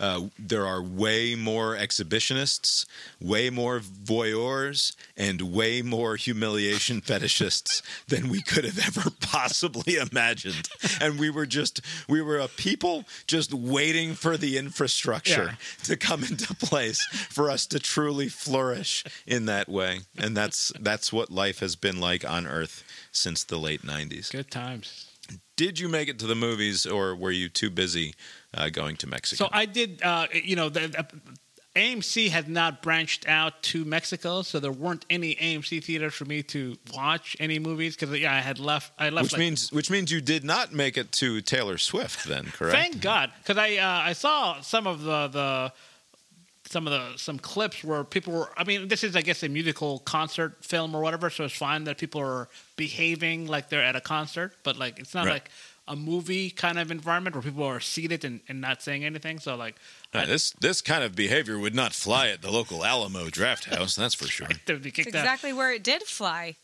uh, 0.00 0.22
there 0.38 0.66
are 0.66 0.82
way 0.82 1.34
more 1.34 1.74
exhibitionists, 1.76 2.86
way 3.20 3.50
more 3.50 3.80
voyeurs, 3.80 4.94
and 5.16 5.40
way 5.42 5.82
more 5.82 6.16
humiliation 6.16 7.00
fetishists 7.08 7.82
than 8.08 8.28
we 8.28 8.42
could 8.42 8.64
have 8.64 8.78
ever 8.78 9.10
possibly 9.20 9.96
imagined. 9.96 10.68
And 11.00 11.18
we 11.18 11.30
were 11.30 11.46
just, 11.46 11.80
we 12.08 12.20
were 12.22 12.38
a 12.38 12.48
people 12.48 13.04
just 13.26 13.52
waiting 13.52 14.14
for 14.14 14.36
the 14.36 14.56
infrastructure 14.58 15.44
Yeah. 15.58 15.84
to 15.84 15.96
come 15.96 16.24
into 16.24 16.54
place 16.54 17.02
for 17.30 17.50
us 17.50 17.66
to 17.66 17.78
truly 17.78 18.28
flourish 18.28 19.04
in 19.26 19.46
that 19.46 19.68
way. 19.68 20.00
And 20.16 20.36
that's 20.36 20.72
that's 20.80 21.12
what 21.12 21.30
life 21.30 21.58
has 21.60 21.76
been 21.76 22.00
like 22.00 22.28
on 22.28 22.46
Earth 22.46 22.84
since 23.12 23.44
the 23.44 23.58
late 23.58 23.82
'90s. 23.82 24.30
Good 24.30 24.50
times. 24.50 25.06
Did 25.56 25.78
you 25.78 25.88
make 25.88 26.08
it 26.08 26.18
to 26.20 26.26
the 26.26 26.34
movies, 26.34 26.86
or 26.86 27.14
were 27.14 27.30
you 27.32 27.48
too 27.48 27.68
busy 27.68 28.14
uh, 28.54 28.68
going 28.70 28.96
to 28.96 29.06
Mexico? 29.06 29.44
So 29.44 29.50
I 29.52 29.66
did, 29.66 30.02
uh, 30.02 30.26
you 30.32 30.56
know, 30.56 30.68
the, 30.68 30.80
the, 30.88 31.06
AMC 31.76 32.30
had 32.30 32.48
not 32.48 32.82
branched 32.82 33.28
out 33.28 33.62
to 33.62 33.84
Mexico, 33.84 34.42
so 34.42 34.58
there 34.58 34.72
weren't 34.72 35.04
any 35.10 35.36
AMC 35.36 35.84
theaters 35.84 36.14
for 36.14 36.24
me 36.24 36.42
to 36.44 36.76
watch 36.92 37.36
any 37.38 37.58
movies 37.60 37.94
because 37.94 38.18
yeah, 38.18 38.32
I 38.34 38.40
had 38.40 38.58
left. 38.58 38.92
I 38.98 39.10
left. 39.10 39.24
which 39.26 39.32
like- 39.34 39.38
means 39.38 39.72
which 39.72 39.90
means 39.90 40.10
you 40.10 40.20
did 40.20 40.42
not 40.44 40.72
make 40.72 40.96
it 40.98 41.12
to 41.12 41.40
Taylor 41.40 41.78
Swift, 41.78 42.24
then, 42.26 42.46
correct? 42.46 42.74
thank 42.74 43.00
God, 43.00 43.30
because 43.42 43.58
I 43.58 43.76
uh, 43.76 44.08
I 44.08 44.12
saw 44.14 44.60
some 44.60 44.86
of 44.88 45.02
the 45.02 45.28
the 45.28 45.72
some 46.68 46.86
of 46.88 46.92
the 46.92 47.16
some 47.16 47.38
clips 47.38 47.84
where 47.84 48.02
people 48.02 48.32
were. 48.32 48.50
I 48.56 48.64
mean, 48.64 48.88
this 48.88 49.04
is 49.04 49.14
I 49.14 49.22
guess 49.22 49.42
a 49.44 49.48
musical 49.48 50.00
concert 50.00 50.64
film 50.64 50.96
or 50.96 51.00
whatever, 51.00 51.30
so 51.30 51.44
it's 51.44 51.54
fine 51.56 51.84
that 51.84 51.98
people 51.98 52.20
are 52.20 52.48
behaving 52.76 53.46
like 53.46 53.68
they're 53.68 53.84
at 53.84 53.94
a 53.94 54.00
concert, 54.00 54.52
but 54.64 54.76
like 54.76 54.98
it's 54.98 55.14
not 55.14 55.26
Right. 55.26 55.34
like 55.34 55.50
a 55.88 55.96
movie 55.96 56.50
kind 56.50 56.78
of 56.78 56.90
environment 56.90 57.34
where 57.34 57.42
people 57.42 57.64
are 57.64 57.80
seated 57.80 58.24
and, 58.24 58.40
and 58.48 58.60
not 58.60 58.82
saying 58.82 59.04
anything. 59.04 59.38
So 59.40 59.56
like, 59.56 59.76
Uh, 60.14 60.24
this 60.26 60.50
this 60.60 60.80
kind 60.82 61.02
of 61.04 61.14
behavior 61.14 61.58
would 61.58 61.74
not 61.74 61.92
fly 61.92 62.28
at 62.28 62.40
the 62.42 62.50
local 62.50 62.84
Alamo 62.84 63.28
Draft 63.30 63.64
House. 63.66 63.96
That's 63.96 64.14
for 64.14 64.26
sure. 64.26 64.48
they 64.66 64.74
would 64.74 64.86
It's 64.86 64.98
out. 65.00 65.06
exactly 65.06 65.52
where 65.52 65.72
it 65.72 65.82
did 65.82 66.02
fly. 66.02 66.56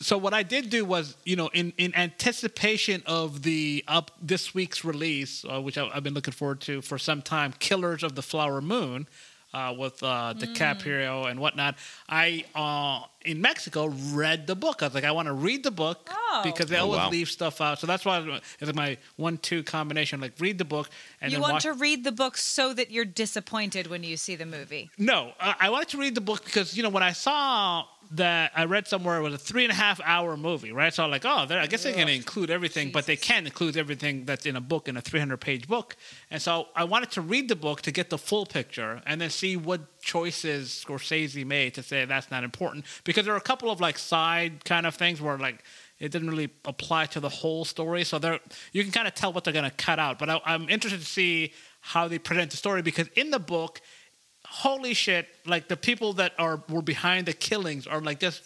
So 0.00 0.18
what 0.18 0.34
I 0.34 0.42
did 0.42 0.68
do 0.70 0.84
was, 0.84 1.16
you 1.24 1.36
know, 1.36 1.48
in, 1.54 1.72
in 1.78 1.94
anticipation 1.94 3.02
of 3.06 3.42
the 3.42 3.84
up 3.88 4.10
this 4.20 4.54
week's 4.54 4.84
release, 4.84 5.44
uh, 5.44 5.60
which 5.60 5.78
I, 5.78 5.88
I've 5.94 6.02
been 6.02 6.14
looking 6.14 6.34
forward 6.34 6.60
to 6.62 6.82
for 6.82 6.98
some 6.98 7.22
time, 7.22 7.52
Killers 7.58 8.02
of 8.02 8.14
the 8.14 8.22
Flower 8.22 8.60
Moon, 8.60 9.06
uh, 9.54 9.74
with 9.76 10.02
uh, 10.02 10.34
DiCaprio 10.36 11.30
and 11.30 11.38
whatnot. 11.40 11.76
I 12.08 12.44
uh, 12.54 13.06
in 13.24 13.40
Mexico 13.40 13.86
read 14.12 14.46
the 14.46 14.56
book. 14.56 14.82
I 14.82 14.86
was 14.86 14.94
like, 14.94 15.04
I 15.04 15.12
want 15.12 15.26
to 15.28 15.34
read 15.34 15.62
the 15.62 15.70
book 15.70 16.08
Oh. 16.10 16.40
because 16.44 16.66
they 16.66 16.78
Oh, 16.78 16.84
always 16.84 16.98
wow. 16.98 17.10
leave 17.10 17.28
stuff 17.28 17.60
out. 17.60 17.78
So 17.78 17.86
that's 17.86 18.04
why 18.04 18.40
it's 18.58 18.74
my 18.74 18.96
one-two 19.16 19.62
combination. 19.64 20.20
Like 20.20 20.32
read 20.40 20.56
the 20.58 20.64
book 20.64 20.88
and 21.20 21.30
you 21.30 21.36
then 21.36 21.42
want 21.42 21.52
watch. 21.54 21.62
to 21.64 21.74
read 21.74 22.04
the 22.04 22.12
book 22.12 22.36
so 22.38 22.72
that 22.74 22.90
you're 22.90 23.04
disappointed 23.04 23.86
when 23.88 24.02
you 24.02 24.16
see 24.16 24.34
the 24.36 24.46
movie. 24.46 24.90
No, 24.98 25.32
I 25.38 25.54
I 25.60 25.70
wanted 25.70 25.88
to 25.90 25.98
read 25.98 26.14
the 26.14 26.20
book 26.22 26.44
because 26.44 26.76
you 26.76 26.82
know 26.82 26.88
when 26.88 27.02
I 27.02 27.12
saw 27.12 27.84
that 28.14 28.52
I 28.54 28.66
read 28.66 28.86
somewhere 28.86 29.18
it 29.18 29.22
was 29.22 29.34
a 29.34 29.38
three 29.38 29.64
and 29.64 29.72
a 29.72 29.74
half 29.74 30.00
hour 30.04 30.36
movie, 30.36 30.72
right? 30.72 30.92
So 30.92 31.02
I'm 31.02 31.10
like, 31.10 31.24
oh, 31.24 31.46
I 31.48 31.66
guess 31.66 31.84
they're 31.84 31.94
going 31.94 32.08
to 32.08 32.14
include 32.14 32.50
everything, 32.50 32.92
but 32.92 33.06
they 33.06 33.16
can't 33.16 33.46
include 33.46 33.76
everything 33.76 34.24
that's 34.24 34.44
in 34.44 34.56
a 34.56 34.60
book 34.60 34.88
in 34.88 34.96
a 34.96 35.00
300 35.00 35.38
page 35.38 35.66
book. 35.66 35.96
And 36.30 36.40
so 36.40 36.68
I 36.76 36.84
wanted 36.84 37.10
to 37.12 37.22
read 37.22 37.48
the 37.48 37.56
book 37.56 37.80
to 37.82 37.90
get 37.90 38.10
the 38.10 38.18
full 38.18 38.44
picture 38.44 39.00
and 39.06 39.20
then 39.20 39.30
see 39.30 39.56
what 39.56 40.00
choices 40.00 40.84
Scorsese 40.86 41.44
made 41.46 41.74
to 41.74 41.82
say 41.82 42.04
that's 42.04 42.30
not 42.30 42.44
important 42.44 42.84
because 43.04 43.24
there 43.24 43.34
are 43.34 43.38
a 43.38 43.40
couple 43.40 43.70
of 43.70 43.80
like 43.80 43.98
side 43.98 44.64
kind 44.64 44.86
of 44.86 44.94
things 44.94 45.20
where 45.20 45.38
like 45.38 45.64
it 45.98 46.10
didn't 46.10 46.28
really 46.28 46.50
apply 46.64 47.06
to 47.06 47.20
the 47.20 47.28
whole 47.28 47.64
story. 47.64 48.04
So 48.04 48.18
there, 48.18 48.40
you 48.72 48.82
can 48.82 48.92
kind 48.92 49.06
of 49.06 49.14
tell 49.14 49.32
what 49.32 49.44
they're 49.44 49.52
going 49.52 49.70
to 49.70 49.76
cut 49.76 49.98
out. 49.98 50.18
But 50.18 50.28
I, 50.28 50.40
I'm 50.44 50.68
interested 50.68 51.00
to 51.00 51.06
see 51.06 51.52
how 51.80 52.08
they 52.08 52.18
present 52.18 52.50
the 52.50 52.56
story 52.56 52.82
because 52.82 53.08
in 53.14 53.30
the 53.30 53.38
book, 53.38 53.80
holy 54.52 54.92
shit, 54.94 55.26
like 55.46 55.68
the 55.68 55.76
people 55.76 56.12
that 56.14 56.32
are 56.38 56.62
were 56.68 56.82
behind 56.82 57.26
the 57.26 57.32
killings 57.32 57.86
are 57.86 58.00
like 58.00 58.20
just 58.20 58.42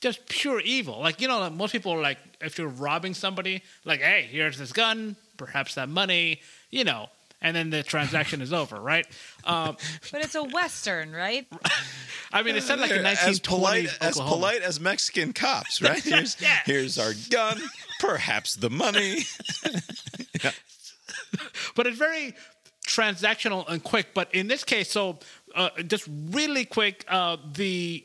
just 0.00 0.26
pure 0.28 0.60
evil. 0.60 0.98
Like 1.00 1.20
you 1.20 1.28
know, 1.28 1.38
like, 1.40 1.52
most 1.52 1.72
people 1.72 1.92
are 1.92 2.00
like, 2.00 2.18
if 2.40 2.58
you're 2.58 2.68
robbing 2.68 3.14
somebody, 3.14 3.62
like, 3.84 4.00
hey, 4.00 4.26
here's 4.30 4.58
this 4.58 4.72
gun, 4.72 5.16
perhaps 5.36 5.74
that 5.74 5.88
money, 5.88 6.40
you 6.70 6.84
know, 6.84 7.08
and 7.40 7.54
then 7.54 7.70
the 7.70 7.82
transaction 7.82 8.40
is 8.40 8.52
over, 8.52 8.80
right? 8.80 9.06
Um, 9.44 9.76
But 10.12 10.24
it's 10.24 10.34
a 10.34 10.42
western, 10.42 11.12
right? 11.12 11.46
I 12.32 12.42
mean, 12.42 12.56
it 12.56 12.62
said 12.62 12.80
like 12.80 12.90
in 12.90 13.04
as 13.04 13.18
1920s 13.18 13.42
polite 13.42 13.98
as 14.00 14.16
polite 14.18 14.62
as 14.62 14.80
Mexican 14.80 15.32
cops, 15.34 15.82
right? 15.88 16.02
Here's 16.02 16.40
Yeah. 16.40 16.60
here's 16.64 16.98
our 16.98 17.12
gun, 17.30 17.60
perhaps 18.00 18.54
the 18.54 18.70
money. 18.70 19.18
but 21.76 21.86
it's 21.86 21.98
very 21.98 22.34
transactional 22.86 23.68
and 23.68 23.82
quick. 23.82 24.08
But 24.14 24.34
in 24.34 24.48
this 24.48 24.64
case, 24.64 24.90
so 24.90 25.18
uh, 25.54 25.70
just 25.86 26.08
really 26.30 26.64
quick, 26.64 27.04
uh, 27.08 27.36
the 27.54 28.04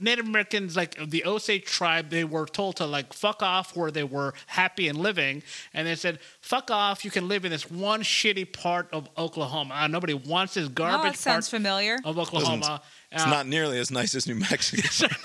Native 0.00 0.26
Americans, 0.26 0.76
like 0.76 0.94
the 1.10 1.24
Osage 1.24 1.64
tribe, 1.64 2.08
they 2.10 2.22
were 2.22 2.46
told 2.46 2.76
to 2.76 2.86
like 2.86 3.12
fuck 3.12 3.42
off 3.42 3.74
where 3.76 3.90
they 3.90 4.04
were 4.04 4.32
happy 4.46 4.86
and 4.88 4.96
living, 4.98 5.42
and 5.74 5.88
they 5.88 5.96
said, 5.96 6.20
"Fuck 6.40 6.70
off! 6.70 7.04
You 7.04 7.10
can 7.10 7.26
live 7.26 7.44
in 7.44 7.50
this 7.50 7.68
one 7.68 8.02
shitty 8.02 8.52
part 8.52 8.88
of 8.92 9.08
Oklahoma. 9.18 9.74
Uh, 9.74 9.86
nobody 9.88 10.14
wants 10.14 10.54
this 10.54 10.66
Oh, 10.66 10.68
garbage 10.68 11.12
that 11.14 11.18
sounds 11.18 11.48
part 11.48 11.60
familiar. 11.60 11.98
of 12.04 12.16
Oklahoma." 12.18 12.80
It's 13.10 13.24
Uh, 13.24 13.30
not 13.30 13.46
nearly 13.48 13.78
as 13.78 13.90
nice 13.90 14.14
as 14.14 14.26
New 14.28 14.36
Mexico. 14.36 15.08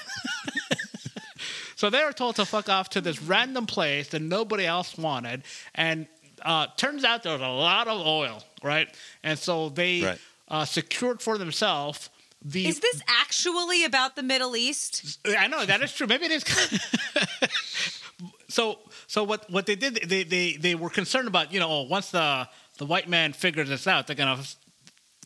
So 1.76 1.90
they 1.90 2.04
were 2.06 2.14
told 2.14 2.38
to 2.38 2.46
fuck 2.46 2.70
off 2.70 2.90
to 2.92 3.02
this 3.02 3.22
random 3.22 3.66
place 3.66 4.08
that 4.10 4.22
nobody 4.22 4.66
else 4.66 4.98
wanted, 4.98 5.44
and 5.76 6.08
uh, 6.42 6.68
turns 6.78 7.04
out 7.04 7.24
there 7.24 7.34
was 7.34 7.42
a 7.42 7.48
lot 7.48 7.88
of 7.90 8.00
oil, 8.08 8.42
right? 8.64 8.88
And 9.24 9.38
so 9.38 9.68
they 9.70 10.02
Right. 10.02 10.20
Uh, 10.48 10.66
secured 10.66 11.22
for 11.22 11.38
themselves 11.38 12.10
the. 12.44 12.68
Is 12.68 12.80
this 12.80 13.02
actually 13.08 13.86
about 13.86 14.16
the 14.16 14.24
Middle 14.24 14.56
East? 14.56 15.20
I 15.26 15.48
know 15.48 15.66
that 15.66 15.82
is 15.82 15.94
true. 15.94 16.08
Maybe 16.08 16.26
it 16.26 16.32
is. 16.32 16.44
so 18.50 18.80
so 19.08 19.24
what 19.24 19.50
what 19.50 19.66
they 19.66 19.76
did 19.76 19.96
they 19.96 20.24
they 20.24 20.54
they 20.54 20.76
were 20.76 20.90
concerned 20.90 21.28
about 21.28 21.54
you 21.54 21.60
know 21.60 21.70
oh, 21.70 21.82
once 21.84 22.12
the 22.12 22.48
the 22.78 22.86
white 22.86 23.08
man 23.08 23.34
figures 23.34 23.70
this 23.70 23.88
out 23.88 24.08
they're 24.08 24.16
gonna 24.16 24.42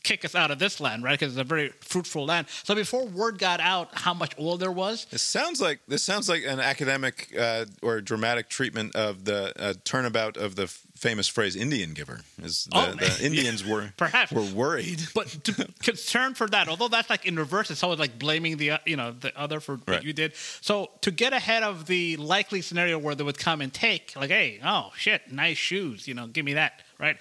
kick 0.04 0.24
us 0.24 0.36
out 0.36 0.52
of 0.52 0.60
this 0.60 0.80
land 0.80 1.04
right 1.04 1.20
because 1.20 1.34
it's 1.34 1.42
a 1.42 1.44
very 1.44 1.70
fruitful 1.82 2.26
land. 2.26 2.48
So 2.64 2.76
before 2.76 3.06
word 3.06 3.40
got 3.40 3.60
out 3.60 3.90
how 3.94 4.14
much 4.14 4.34
oil 4.40 4.58
there 4.58 4.72
was, 4.72 5.06
This 5.06 5.22
sounds 5.22 5.60
like 5.60 5.80
this 5.88 6.04
sounds 6.04 6.30
like 6.30 6.44
an 6.46 6.60
academic 6.60 7.36
uh, 7.38 7.66
or 7.82 8.00
dramatic 8.02 8.50
treatment 8.50 8.96
of 8.96 9.26
the 9.26 9.54
uh, 9.62 9.74
turnabout 9.84 10.38
of 10.38 10.56
the 10.56 10.64
f- 10.64 10.87
famous 10.98 11.28
phrase 11.28 11.56
"Indian 11.56 11.94
giver." 11.94 12.22
Is 12.42 12.66
the, 12.66 12.78
Oh, 12.78 12.92
the 12.94 13.20
Indians 13.26 13.66
were 13.66 13.94
Perhaps. 13.98 14.32
were 14.32 14.42
worried. 14.42 15.02
But 15.14 15.28
to, 15.46 15.68
concern 15.84 16.34
for 16.34 16.48
that, 16.48 16.68
although 16.68 16.88
that's 16.88 17.10
like 17.10 17.26
in 17.26 17.36
reverse, 17.36 17.72
it's 17.72 17.84
always 17.84 18.00
like 18.00 18.18
blaming 18.20 18.58
the 18.58 18.72
uh, 18.72 18.78
you 18.86 18.96
know 18.98 19.12
the 19.12 19.38
other 19.40 19.60
for 19.60 19.78
what 19.78 20.04
you 20.04 20.14
did. 20.14 20.34
So 20.62 20.90
to 21.02 21.12
get 21.12 21.34
ahead 21.34 21.64
of 21.64 21.86
the 21.88 22.18
likely 22.18 22.62
scenario 22.62 22.98
where 23.00 23.16
they 23.16 23.24
would 23.24 23.38
come 23.40 23.62
and 23.62 23.74
take, 23.74 24.14
like, 24.16 24.30
hey, 24.30 24.60
oh 24.64 24.92
shit, 24.98 25.32
nice 25.32 25.58
shoes, 25.58 26.08
you 26.08 26.14
know, 26.14 26.28
give 26.28 26.46
me 26.46 26.54
that, 26.54 26.82
right? 27.00 27.18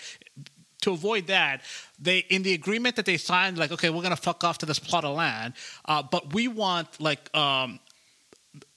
To 0.82 0.92
avoid 0.92 1.26
that, 1.28 1.62
they 1.98 2.18
in 2.18 2.42
the 2.42 2.52
agreement 2.54 2.96
that 2.96 3.06
they 3.06 3.16
signed, 3.16 3.58
like, 3.58 3.72
okay, 3.72 3.90
we're 3.90 4.02
gonna 4.02 4.14
fuck 4.16 4.44
off 4.44 4.58
to 4.58 4.66
this 4.66 4.78
plot 4.78 5.04
of 5.04 5.16
land, 5.16 5.54
uh, 5.86 6.02
but 6.02 6.32
we 6.34 6.46
want 6.48 7.00
like 7.00 7.34
um, 7.34 7.80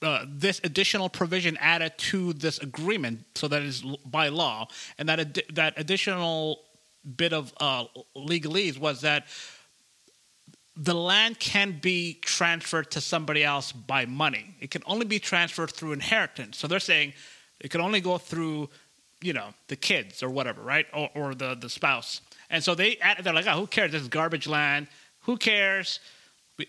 uh, 0.02 0.24
this 0.28 0.60
additional 0.64 1.08
provision 1.08 1.56
added 1.60 1.92
to 1.96 2.32
this 2.32 2.58
agreement 2.58 3.24
so 3.34 3.48
that 3.48 3.62
is 3.62 3.82
by 4.04 4.28
law 4.28 4.66
and 4.98 5.08
that 5.08 5.20
ad- 5.20 5.42
that 5.52 5.74
additional 5.76 6.60
bit 7.16 7.32
of 7.32 7.52
uh, 7.60 7.84
legalese 8.16 8.78
was 8.78 9.00
that 9.00 9.26
the 10.76 10.94
land 10.94 11.38
can 11.38 11.78
be 11.80 12.18
transferred 12.22 12.90
to 12.92 13.00
somebody 13.00 13.44
else 13.44 13.72
by 13.72 14.06
money. 14.06 14.54
It 14.60 14.70
can 14.70 14.82
only 14.86 15.04
be 15.04 15.18
transferred 15.18 15.72
through 15.72 15.92
inheritance. 15.92 16.56
So 16.56 16.66
they're 16.66 16.80
saying 16.80 17.12
it 17.60 17.70
can 17.70 17.80
only 17.80 18.00
go 18.00 18.18
through 18.18 18.68
you 19.22 19.34
know 19.34 19.48
the 19.68 19.76
kids 19.76 20.22
or 20.22 20.30
whatever 20.30 20.62
right? 20.62 20.86
Or, 20.94 21.10
or 21.14 21.34
the 21.34 21.54
the 21.54 21.68
spouse. 21.68 22.22
And 22.48 22.64
so 22.64 22.74
they 22.74 22.96
they're 23.22 23.34
like 23.34 23.46
oh 23.46 23.60
who 23.60 23.66
cares? 23.66 23.92
This 23.92 24.02
is 24.02 24.08
garbage 24.08 24.46
land. 24.46 24.88
Who 25.22 25.36
cares? 25.36 26.00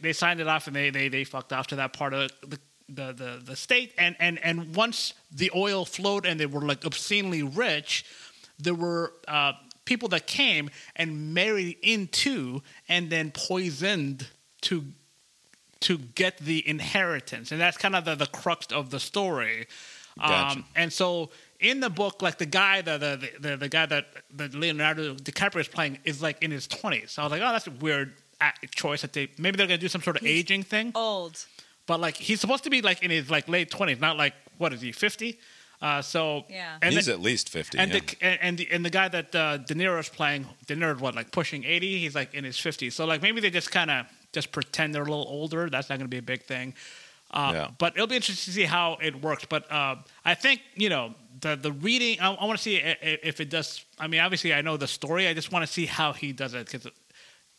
They 0.01 0.13
signed 0.13 0.39
it 0.39 0.47
off 0.47 0.67
and 0.67 0.75
they 0.75 0.89
they, 0.89 1.07
they 1.07 1.23
fucked 1.23 1.53
off 1.53 1.67
to 1.67 1.77
that 1.77 1.93
part 1.93 2.13
of 2.13 2.31
the, 2.45 2.59
the, 2.95 3.13
the, 3.13 3.41
the 3.43 3.55
state 3.55 3.93
and, 3.97 4.15
and 4.19 4.39
and 4.43 4.75
once 4.75 5.13
the 5.31 5.51
oil 5.55 5.85
flowed 5.85 6.25
and 6.25 6.39
they 6.39 6.45
were 6.45 6.61
like 6.61 6.85
obscenely 6.85 7.43
rich 7.43 8.05
there 8.59 8.73
were 8.75 9.13
uh, 9.27 9.53
people 9.85 10.09
that 10.09 10.27
came 10.27 10.69
and 10.95 11.33
married 11.33 11.77
into 11.81 12.61
and 12.87 13.09
then 13.09 13.31
poisoned 13.31 14.27
to 14.61 14.83
to 15.79 15.97
get 15.97 16.37
the 16.37 16.67
inheritance 16.67 17.51
and 17.51 17.59
that's 17.59 17.77
kind 17.77 17.95
of 17.95 18.05
the, 18.05 18.15
the 18.15 18.27
crux 18.27 18.67
of 18.67 18.89
the 18.89 18.99
story 18.99 19.67
Gotcha. 20.17 20.59
um, 20.59 20.65
and 20.75 20.91
so 20.91 21.29
in 21.59 21.79
the 21.79 21.89
book 21.89 22.21
like 22.21 22.37
the 22.37 22.45
guy 22.45 22.81
the 22.81 22.97
the, 22.97 23.29
the, 23.39 23.57
the 23.57 23.69
guy 23.69 23.85
that, 23.85 24.07
that 24.35 24.53
leonardo 24.53 25.15
dicaprio 25.15 25.61
is 25.61 25.67
playing 25.67 25.97
is 26.03 26.21
like 26.21 26.41
in 26.43 26.51
his 26.51 26.67
20s 26.67 27.09
so 27.11 27.21
i 27.21 27.25
was 27.25 27.31
like 27.31 27.41
oh 27.41 27.51
that's 27.51 27.67
a 27.67 27.71
weird 27.71 28.13
uh, 28.41 28.49
choice 28.75 29.01
that 29.01 29.13
they 29.13 29.29
maybe 29.37 29.57
they're 29.57 29.67
gonna 29.67 29.77
do 29.77 29.87
some 29.87 30.01
sort 30.01 30.17
of 30.17 30.25
aging 30.25 30.63
thing 30.63 30.91
Old. 30.95 31.45
But 31.91 31.99
like 32.07 32.15
he's 32.27 32.39
supposed 32.43 32.63
to 32.67 32.69
be 32.75 32.81
like 32.89 32.99
in 33.05 33.11
his 33.17 33.29
like 33.35 33.45
late 33.55 33.69
20s 33.77 33.99
not 34.07 34.15
like 34.23 34.33
what 34.61 34.71
is 34.75 34.81
he 34.87 34.91
50 34.91 35.39
uh, 35.81 35.99
so 36.13 36.21
Yeah. 36.47 36.77
and 36.83 36.93
He's 36.93 37.07
then- 37.07 37.15
at 37.15 37.21
least 37.31 37.49
fifty. 37.49 37.75
and 37.81 37.91
yeah. 37.91 37.99
the 37.99 38.05
and 38.27 38.37
and 38.45 38.53
the, 38.59 38.65
and 38.73 38.81
the 38.87 38.93
guy 38.99 39.07
that 39.17 39.29
uh, 39.43 39.57
De 39.69 39.73
Niro's 39.79 40.09
playing, 40.19 40.41
De 40.67 40.75
Niro's 40.75 41.01
what 41.01 41.15
like 41.15 41.29
pushing 41.39 41.61
eighty. 41.73 41.91
He's 42.03 42.13
like 42.21 42.31
in 42.37 42.43
his 42.49 42.57
fifties. 42.67 42.93
So 42.97 43.01
like 43.11 43.21
maybe 43.25 43.39
they 43.41 43.49
just 43.49 43.71
kind 43.79 43.89
of 43.89 44.05
just 44.37 44.51
pretend 44.51 44.87
they're 44.93 45.09
a 45.11 45.13
little 45.15 45.31
older. 45.39 45.61
That's 45.73 45.89
not 45.89 45.95
going 45.97 46.09
to 46.11 46.15
be 46.17 46.23
a 46.27 46.29
big 46.35 46.43
thing. 46.53 46.67
Uh, 47.39 47.51
Yeah. 47.55 47.67
But 47.83 47.89
it'll 47.95 48.05
be 48.15 48.15
interesting 48.21 48.51
to 48.53 48.55
see 48.59 48.67
how 48.77 48.97
it 49.01 49.13
works. 49.27 49.45
But 49.49 49.63
uh, 49.71 49.95
I 50.23 50.35
think 50.43 50.61
you 50.83 50.89
know 50.89 51.15
the 51.45 51.55
the 51.55 51.71
reading. 51.87 52.15
I, 52.21 52.27
I 52.41 52.45
want 52.45 52.57
to 52.59 52.63
see 52.69 52.75
i- 52.79 52.99
i- 53.09 53.19
if 53.31 53.39
it 53.43 53.49
does. 53.49 53.83
I 54.03 54.05
mean, 54.11 54.21
obviously 54.21 54.53
I 54.53 54.61
know 54.61 54.77
the 54.77 54.87
story. 54.99 55.23
I 55.27 55.33
just 55.33 55.51
want 55.51 55.65
to 55.65 55.71
see 55.77 55.87
how 55.87 56.13
he 56.13 56.31
does 56.31 56.53
it 56.53 56.63
because 56.67 56.85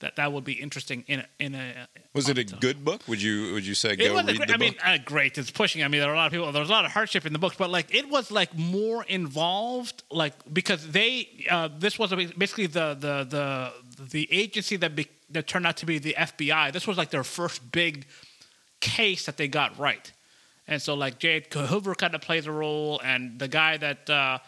that 0.03 0.17
that 0.17 0.33
would 0.33 0.45
be 0.45 0.53
interesting 0.53 1.05
in 1.07 1.21
a, 1.21 1.27
in 1.39 1.55
a. 1.55 1.89
was 2.13 2.29
it 2.29 2.37
a 2.37 2.55
own. 2.55 2.61
good 2.61 2.85
book? 2.85 3.01
Would 3.09 3.23
you 3.23 3.55
would 3.55 3.65
you 3.65 3.75
say 3.75 3.97
go 3.97 4.15
read 4.15 4.27
great, 4.27 4.37
the 4.37 4.43
I 4.43 4.47
book? 4.47 4.61
mean, 4.61 4.75
uh, 4.85 4.99
great. 5.05 5.39
It's 5.39 5.51
pushing. 5.51 5.83
I 5.83 5.89
mean, 5.89 6.01
there 6.01 6.11
are 6.11 6.15
a 6.15 6.17
lot 6.17 6.27
of 6.27 6.33
people. 6.33 6.53
There's 6.53 6.69
a 6.69 6.73
lot 6.73 6.85
of 6.85 6.93
hardship 6.93 7.25
in 7.25 7.33
the 7.33 7.39
books, 7.39 7.57
but 7.57 7.71
like 7.71 7.95
it 7.95 8.11
was 8.11 8.31
like 8.31 8.57
more 8.57 9.05
involved, 9.05 10.03
like 10.11 10.35
because 10.53 10.91
they 10.91 11.29
uh, 11.51 11.69
this 11.79 11.99
was 11.99 12.13
basically 12.37 12.67
the 12.67 12.95
the 12.95 13.25
the 13.25 13.73
the 14.11 14.29
agency 14.31 14.77
that 14.77 14.95
be, 14.95 15.09
that 15.31 15.47
turned 15.47 15.67
out 15.67 15.79
to 15.79 15.87
be 15.87 15.99
the 15.99 16.15
FBI. 16.19 16.73
This 16.73 16.87
was 16.87 16.99
like 16.99 17.11
their 17.11 17.25
first 17.25 17.73
big 17.73 18.07
case 18.81 19.27
that 19.27 19.37
they 19.37 19.49
got 19.49 19.79
right, 19.79 20.13
and 20.69 20.83
so 20.83 20.95
like 20.95 21.19
Jade 21.19 21.53
Hoover 21.53 21.95
kind 21.95 22.15
of 22.15 22.21
plays 22.21 22.47
a 22.47 22.53
role, 22.53 23.01
and 23.03 23.39
the 23.39 23.49
guy 23.49 23.77
that 23.79 24.11
uh, 24.11 24.39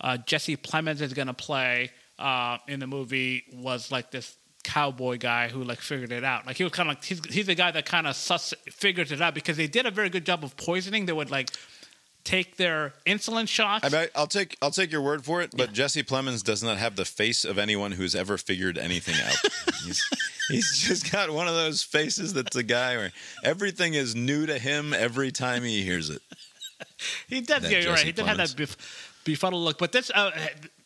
uh, 0.00 0.16
Jesse 0.16 0.56
Plemons 0.56 1.00
is 1.00 1.12
going 1.12 1.28
to 1.28 1.34
play 1.34 1.90
uh, 2.18 2.58
in 2.68 2.80
the 2.80 2.86
movie 2.86 3.44
was 3.52 3.92
like 3.92 4.10
this 4.10 4.36
cowboy 4.62 5.18
guy 5.18 5.48
who 5.48 5.64
like 5.64 5.80
figured 5.80 6.12
it 6.12 6.24
out. 6.24 6.46
Like 6.46 6.56
he 6.56 6.64
was 6.64 6.72
kind 6.72 6.88
of 6.88 6.96
like 6.96 7.04
he's, 7.04 7.24
he's 7.26 7.46
the 7.46 7.54
guy 7.54 7.70
that 7.70 7.86
kind 7.86 8.06
of 8.06 8.16
sus 8.16 8.54
figures 8.70 9.12
it 9.12 9.20
out 9.20 9.34
because 9.34 9.56
they 9.56 9.66
did 9.66 9.86
a 9.86 9.90
very 9.90 10.08
good 10.08 10.24
job 10.24 10.44
of 10.44 10.56
poisoning. 10.56 11.06
They 11.06 11.12
would 11.12 11.30
like 11.30 11.50
take 12.24 12.56
their 12.56 12.94
insulin 13.06 13.48
shots. 13.48 13.84
I 13.84 13.88
mean, 13.88 14.08
I'll 14.14 14.26
take 14.26 14.56
I'll 14.62 14.70
take 14.70 14.92
your 14.92 15.02
word 15.02 15.24
for 15.24 15.42
it, 15.42 15.50
but 15.56 15.72
Jesse 15.72 16.02
Plemons 16.02 16.42
does 16.42 16.62
not 16.62 16.78
have 16.78 16.96
the 16.96 17.04
face 17.04 17.44
of 17.44 17.58
anyone 17.58 17.92
who's 17.92 18.14
ever 18.14 18.38
figured 18.38 18.78
anything 18.78 19.14
out. 19.24 19.36
he's, 19.84 20.08
he's 20.48 20.78
just 20.78 21.10
got 21.10 21.30
one 21.30 21.48
of 21.48 21.54
those 21.54 21.82
faces 21.82 22.32
that's 22.32 22.56
a 22.56 22.62
guy 22.62 22.96
where 22.96 23.12
everything 23.42 23.94
is 23.94 24.14
new 24.14 24.46
to 24.46 24.58
him 24.58 24.94
every 24.94 25.32
time 25.32 25.62
he 25.62 25.82
hears 25.82 26.10
it. 26.10 26.22
he 27.28 27.40
did. 27.40 27.62
that 27.62 27.70
Yeah, 27.70 27.78
you're 27.78 27.92
right. 27.92 28.04
He 28.04 28.12
did 28.12 28.26
have 28.26 28.36
that 28.36 28.48
bef- 28.50 28.76
befuddled 29.24 29.62
look. 29.62 29.78
But 29.78 29.92
this, 29.92 30.10
uh, 30.14 30.30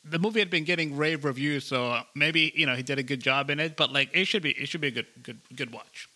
the 0.08 0.18
movie 0.18 0.38
had 0.40 0.50
been 0.50 0.64
getting 0.64 0.96
rave 0.96 1.24
reviews, 1.24 1.64
so 1.64 2.00
maybe 2.14 2.52
you 2.54 2.66
know 2.66 2.74
he 2.74 2.82
did 2.82 2.98
a 2.98 3.02
good 3.02 3.20
job 3.20 3.50
in 3.50 3.60
it. 3.60 3.76
But 3.76 3.92
like, 3.92 4.10
it 4.14 4.26
should 4.26 4.42
be 4.42 4.50
it 4.52 4.68
should 4.68 4.80
be 4.80 4.88
a 4.88 4.92
good 4.92 5.06
good 5.22 5.38
good 5.54 5.72
watch. 5.72 6.08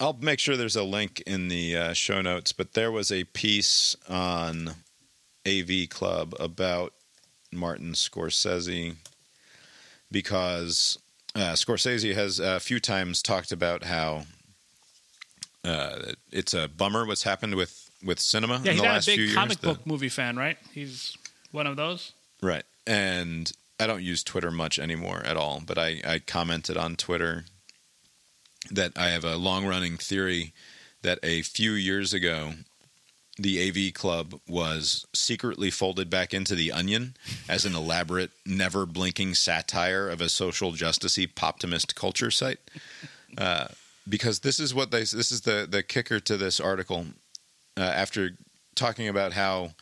I'll 0.00 0.16
make 0.20 0.38
sure 0.38 0.56
there's 0.56 0.76
a 0.76 0.84
link 0.84 1.20
in 1.26 1.48
the 1.48 1.76
uh, 1.76 1.92
show 1.92 2.20
notes, 2.22 2.52
but 2.52 2.74
there 2.74 2.92
was 2.92 3.10
a 3.10 3.24
piece 3.24 3.96
on 4.08 4.70
AV 5.46 5.88
Club 5.90 6.34
about 6.38 6.92
Martin 7.52 7.92
Scorsese 7.94 8.94
because 10.10 10.98
uh, 11.34 11.52
Scorsese 11.54 12.14
has 12.14 12.38
a 12.38 12.60
few 12.60 12.80
times 12.80 13.22
talked 13.22 13.52
about 13.52 13.84
how 13.84 14.22
uh, 15.64 16.12
it's 16.30 16.54
a 16.54 16.68
bummer 16.68 17.04
what's 17.06 17.22
happened 17.24 17.54
with, 17.54 17.90
with 18.04 18.20
cinema 18.20 18.60
Yeah, 18.64 18.70
in 18.72 18.76
he's 18.76 18.76
the 18.82 18.82
last 18.88 19.08
a 19.08 19.10
few 19.10 19.16
big 19.16 19.26
years. 19.26 19.34
comic 19.34 19.60
The- 19.60 19.66
book 19.68 19.86
movie 19.86 20.08
fan, 20.08 20.36
right? 20.36 20.56
He's 20.72 21.16
one 21.52 21.66
of 21.66 21.76
those. 21.76 22.12
Right. 22.40 22.62
And 22.88 23.52
I 23.78 23.86
don't 23.86 24.02
use 24.02 24.24
Twitter 24.24 24.50
much 24.50 24.78
anymore 24.78 25.22
at 25.26 25.36
all, 25.36 25.62
but 25.64 25.76
I, 25.76 26.00
I 26.06 26.18
commented 26.20 26.78
on 26.78 26.96
Twitter 26.96 27.44
that 28.70 28.92
I 28.96 29.08
have 29.08 29.24
a 29.24 29.36
long 29.36 29.66
running 29.66 29.98
theory 29.98 30.54
that 31.02 31.18
a 31.22 31.42
few 31.42 31.72
years 31.72 32.14
ago, 32.14 32.52
the 33.36 33.68
AV 33.68 33.92
Club 33.92 34.40
was 34.48 35.06
secretly 35.14 35.70
folded 35.70 36.08
back 36.08 36.32
into 36.32 36.54
the 36.54 36.72
Onion 36.72 37.14
as 37.46 37.66
an 37.66 37.74
elaborate, 37.74 38.30
never 38.46 38.86
blinking 38.86 39.34
satire 39.34 40.08
of 40.08 40.22
a 40.22 40.30
social 40.30 40.72
justicey 40.72 41.32
poptimist 41.32 41.94
culture 41.94 42.30
site. 42.30 42.58
Uh, 43.36 43.68
because 44.08 44.40
this 44.40 44.58
is 44.58 44.74
what 44.74 44.90
they 44.90 45.00
this 45.00 45.30
is 45.30 45.42
the 45.42 45.68
the 45.70 45.82
kicker 45.82 46.18
to 46.18 46.38
this 46.38 46.58
article. 46.58 47.04
Uh, 47.76 47.82
after 47.82 48.30
talking 48.74 49.06
about 49.06 49.34
how 49.34 49.72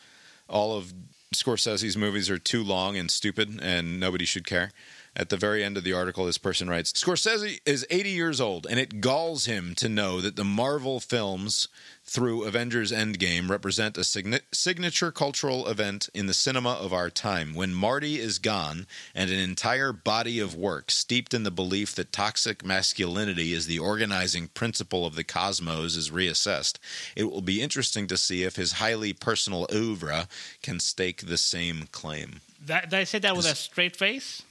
all 0.49 0.77
of 0.77 0.93
Scorsese's 1.35 1.97
movies 1.97 2.29
are 2.29 2.37
too 2.37 2.63
long 2.63 2.95
and 2.95 3.11
stupid 3.11 3.59
and 3.61 3.99
nobody 3.99 4.23
should 4.23 4.45
care. 4.45 4.71
At 5.13 5.29
the 5.29 5.35
very 5.35 5.63
end 5.63 5.75
of 5.75 5.83
the 5.83 5.91
article, 5.91 6.25
this 6.25 6.37
person 6.37 6.69
writes 6.69 6.93
Scorsese 6.93 7.59
is 7.65 7.85
80 7.89 8.09
years 8.11 8.39
old, 8.39 8.65
and 8.69 8.79
it 8.79 9.01
galls 9.01 9.45
him 9.45 9.75
to 9.75 9.89
know 9.89 10.21
that 10.21 10.35
the 10.35 10.45
Marvel 10.45 10.99
films 10.99 11.67
through 12.09 12.45
Avengers 12.45 12.91
Endgame 12.91 13.49
represent 13.49 13.97
a 13.97 14.01
signi- 14.01 14.41
signature 14.53 15.11
cultural 15.11 15.67
event 15.67 16.09
in 16.13 16.25
the 16.25 16.33
cinema 16.33 16.71
of 16.71 16.93
our 16.93 17.09
time. 17.09 17.53
When 17.53 17.73
Marty 17.73 18.17
is 18.17 18.39
gone 18.39 18.87
and 19.13 19.29
an 19.29 19.39
entire 19.39 19.91
body 19.91 20.39
of 20.39 20.55
work 20.55 20.89
steeped 20.89 21.33
in 21.33 21.43
the 21.43 21.51
belief 21.51 21.93
that 21.95 22.13
toxic 22.13 22.63
masculinity 22.63 23.51
is 23.51 23.67
the 23.67 23.79
organizing 23.79 24.47
principle 24.47 25.05
of 25.05 25.15
the 25.15 25.25
cosmos 25.25 25.97
is 25.97 26.09
reassessed, 26.09 26.77
it 27.15 27.25
will 27.25 27.41
be 27.41 27.61
interesting 27.61 28.07
to 28.07 28.15
see 28.17 28.43
if 28.43 28.55
his 28.55 28.73
highly 28.73 29.11
personal 29.11 29.67
oeuvre 29.73 30.29
can 30.63 30.79
stake 30.79 31.25
the 31.27 31.37
same 31.37 31.89
claim. 31.91 32.39
That 32.65 32.89
did 32.89 32.99
I 32.99 33.03
say 33.03 33.19
that 33.19 33.35
with 33.35 33.45
a 33.45 33.55
straight 33.55 33.95
face? 33.97 34.41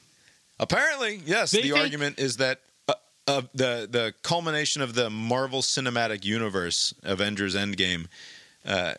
Apparently, 0.61 1.23
yes. 1.25 1.53
They 1.53 1.63
the 1.63 1.71
think- 1.71 1.81
argument 1.81 2.19
is 2.19 2.37
that 2.37 2.61
uh, 3.27 3.31
uh, 3.33 3.43
the 3.55 3.89
the 3.91 4.15
culmination 4.23 4.83
of 4.83 4.95
the 4.95 5.11
Marvel 5.11 5.61
Cinematic 5.63 6.25
Universe, 6.25 6.95
Avengers 7.03 7.55
Endgame, 7.55 8.07
uh, 8.67 8.95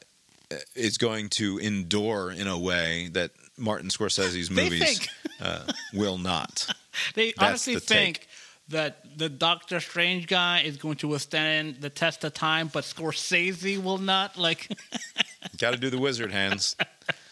is 0.75 0.97
going 0.97 1.29
to 1.29 1.57
endure 1.57 2.31
in 2.31 2.47
a 2.47 2.57
way 2.57 3.09
that 3.13 3.31
Martin 3.57 3.89
Scorsese's 3.89 4.49
movies 4.51 5.07
uh, 5.41 5.63
will 5.93 6.17
not. 6.17 6.67
They 7.13 7.27
That's 7.37 7.41
honestly 7.49 7.75
the 7.75 7.79
think 7.81 8.17
take. 8.21 8.27
that 8.69 9.17
the 9.19 9.29
Doctor 9.29 9.79
Strange 9.79 10.25
guy 10.25 10.61
is 10.61 10.77
going 10.77 10.95
to 10.97 11.07
withstand 11.07 11.75
the 11.79 11.91
test 11.91 12.23
of 12.23 12.33
time, 12.33 12.69
but 12.73 12.85
Scorsese 12.85 13.77
will 13.81 13.99
not. 13.99 14.35
Like 14.35 14.67
Got 15.59 15.71
to 15.71 15.77
do 15.77 15.91
the 15.91 15.99
wizard 15.99 16.31
hands. 16.31 16.75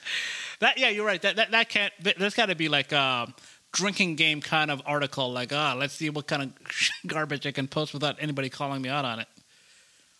that. 0.60 0.78
Yeah, 0.78 0.90
you're 0.90 1.06
right. 1.06 1.20
That 1.22 1.36
that, 1.38 1.50
that 1.52 1.70
can't. 1.70 1.92
th- 2.04 2.16
There's 2.16 2.36
got 2.36 2.48
to 2.48 2.56
be 2.56 2.70
like 2.70 2.92
a 2.92 3.34
drinking 3.76 4.16
game 4.16 4.42
kind 4.42 4.72
of 4.72 4.82
article. 4.86 5.32
Like, 5.32 5.54
ah, 5.54 5.76
let's 5.78 5.94
see 5.94 6.10
what 6.10 6.28
kind 6.28 6.44
of 6.44 6.52
garbage 7.08 7.46
I 7.46 7.52
can 7.52 7.68
post 7.68 7.94
without 7.94 8.16
anybody 8.20 8.50
calling 8.50 8.82
me 8.82 8.90
out 8.90 9.06
on 9.06 9.20
it. 9.20 9.28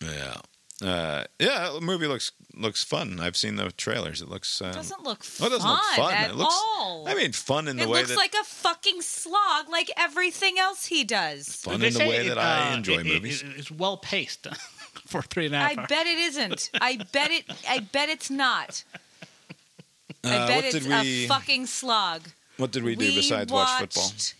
Yeah. 0.00 0.36
Uh, 0.82 1.24
yeah, 1.38 1.70
the 1.74 1.80
movie 1.80 2.06
looks 2.06 2.32
looks 2.54 2.84
fun. 2.84 3.18
I've 3.18 3.36
seen 3.36 3.56
the 3.56 3.70
trailers. 3.72 4.20
It 4.20 4.28
looks. 4.28 4.60
Um, 4.60 4.68
It 4.70 4.74
doesn't 4.74 5.02
look 5.04 5.20
oh, 5.22 5.24
fun, 5.24 5.46
it 5.46 5.50
doesn't 5.52 5.70
look 5.70 5.82
fun. 5.96 6.12
at 6.14 6.30
it 6.30 6.36
looks. 6.36 6.54
all. 6.54 7.08
I 7.08 7.14
mean, 7.14 7.32
fun 7.32 7.66
in 7.66 7.76
the 7.78 7.84
way. 7.84 7.88
it 7.88 7.92
way 7.92 7.98
looks 8.00 8.10
that 8.10 8.16
like 8.18 8.34
a 8.38 8.44
fucking 8.44 9.00
slog, 9.00 9.70
like 9.70 9.90
everything 9.96 10.58
else 10.58 10.84
he 10.84 11.02
does. 11.02 11.48
fun 11.48 11.76
in 11.76 11.80
the 11.80 11.90
say 11.92 12.08
way 12.08 12.26
it, 12.26 12.28
that 12.28 12.36
I 12.38 12.72
uh, 12.72 12.76
enjoy 12.76 12.94
it- 12.98 13.06
it- 13.06 13.12
movies. 13.14 13.42
it's 13.56 13.70
well 13.70 13.96
paced 13.96 14.46
for 15.06 15.22
three 15.22 15.46
and 15.46 15.54
a 15.54 15.58
half. 15.60 15.70
I 15.78 15.80
hours. 15.80 15.88
bet 15.88 16.06
it 16.06 16.18
isn't. 16.18 16.70
I 16.78 16.96
bet 17.10 17.30
it. 17.30 17.44
I 17.66 17.78
bet 17.80 18.08
it's 18.10 18.30
not. 18.30 18.84
Uh, 20.24 20.28
I 20.30 20.46
bet 20.48 20.64
it's 20.64 20.84
we? 20.84 21.24
a 21.24 21.28
fucking 21.28 21.66
slog. 21.66 22.22
What 22.56 22.70
did 22.72 22.82
we 22.84 22.96
do 22.96 23.14
besides 23.14 23.52
watch 23.52 23.78
football? 23.80 24.04
watched- 24.04 24.34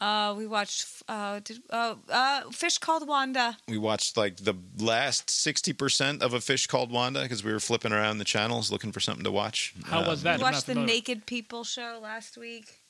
Uh, 0.00 0.34
we 0.36 0.48
watched. 0.48 0.84
Uh, 1.08 1.38
did, 1.44 1.62
uh, 1.70 1.94
uh, 2.10 2.50
Fish 2.50 2.78
Called 2.78 3.06
Wanda. 3.06 3.56
we 3.68 3.78
watched 3.78 4.16
like 4.16 4.36
the 4.38 4.54
last 4.78 5.28
60% 5.28 6.22
of 6.22 6.34
a 6.34 6.40
fish 6.40 6.66
called 6.66 6.90
wanda 6.90 7.22
because 7.22 7.44
we 7.44 7.52
were 7.52 7.60
flipping 7.60 7.92
around 7.92 8.18
the 8.18 8.24
channels 8.24 8.72
looking 8.72 8.90
for 8.90 8.98
something 8.98 9.22
to 9.22 9.30
watch 9.30 9.74
How 9.84 10.00
Um, 10.00 10.06
was 10.08 10.22
that? 10.24 10.38
We 10.38 10.42
watched 10.42 10.66
the 10.66 10.72
familiar. 10.74 10.86
Naked 10.94 11.26
People 11.26 11.62
show 11.62 12.00
last 12.02 12.36
week. 12.36 12.80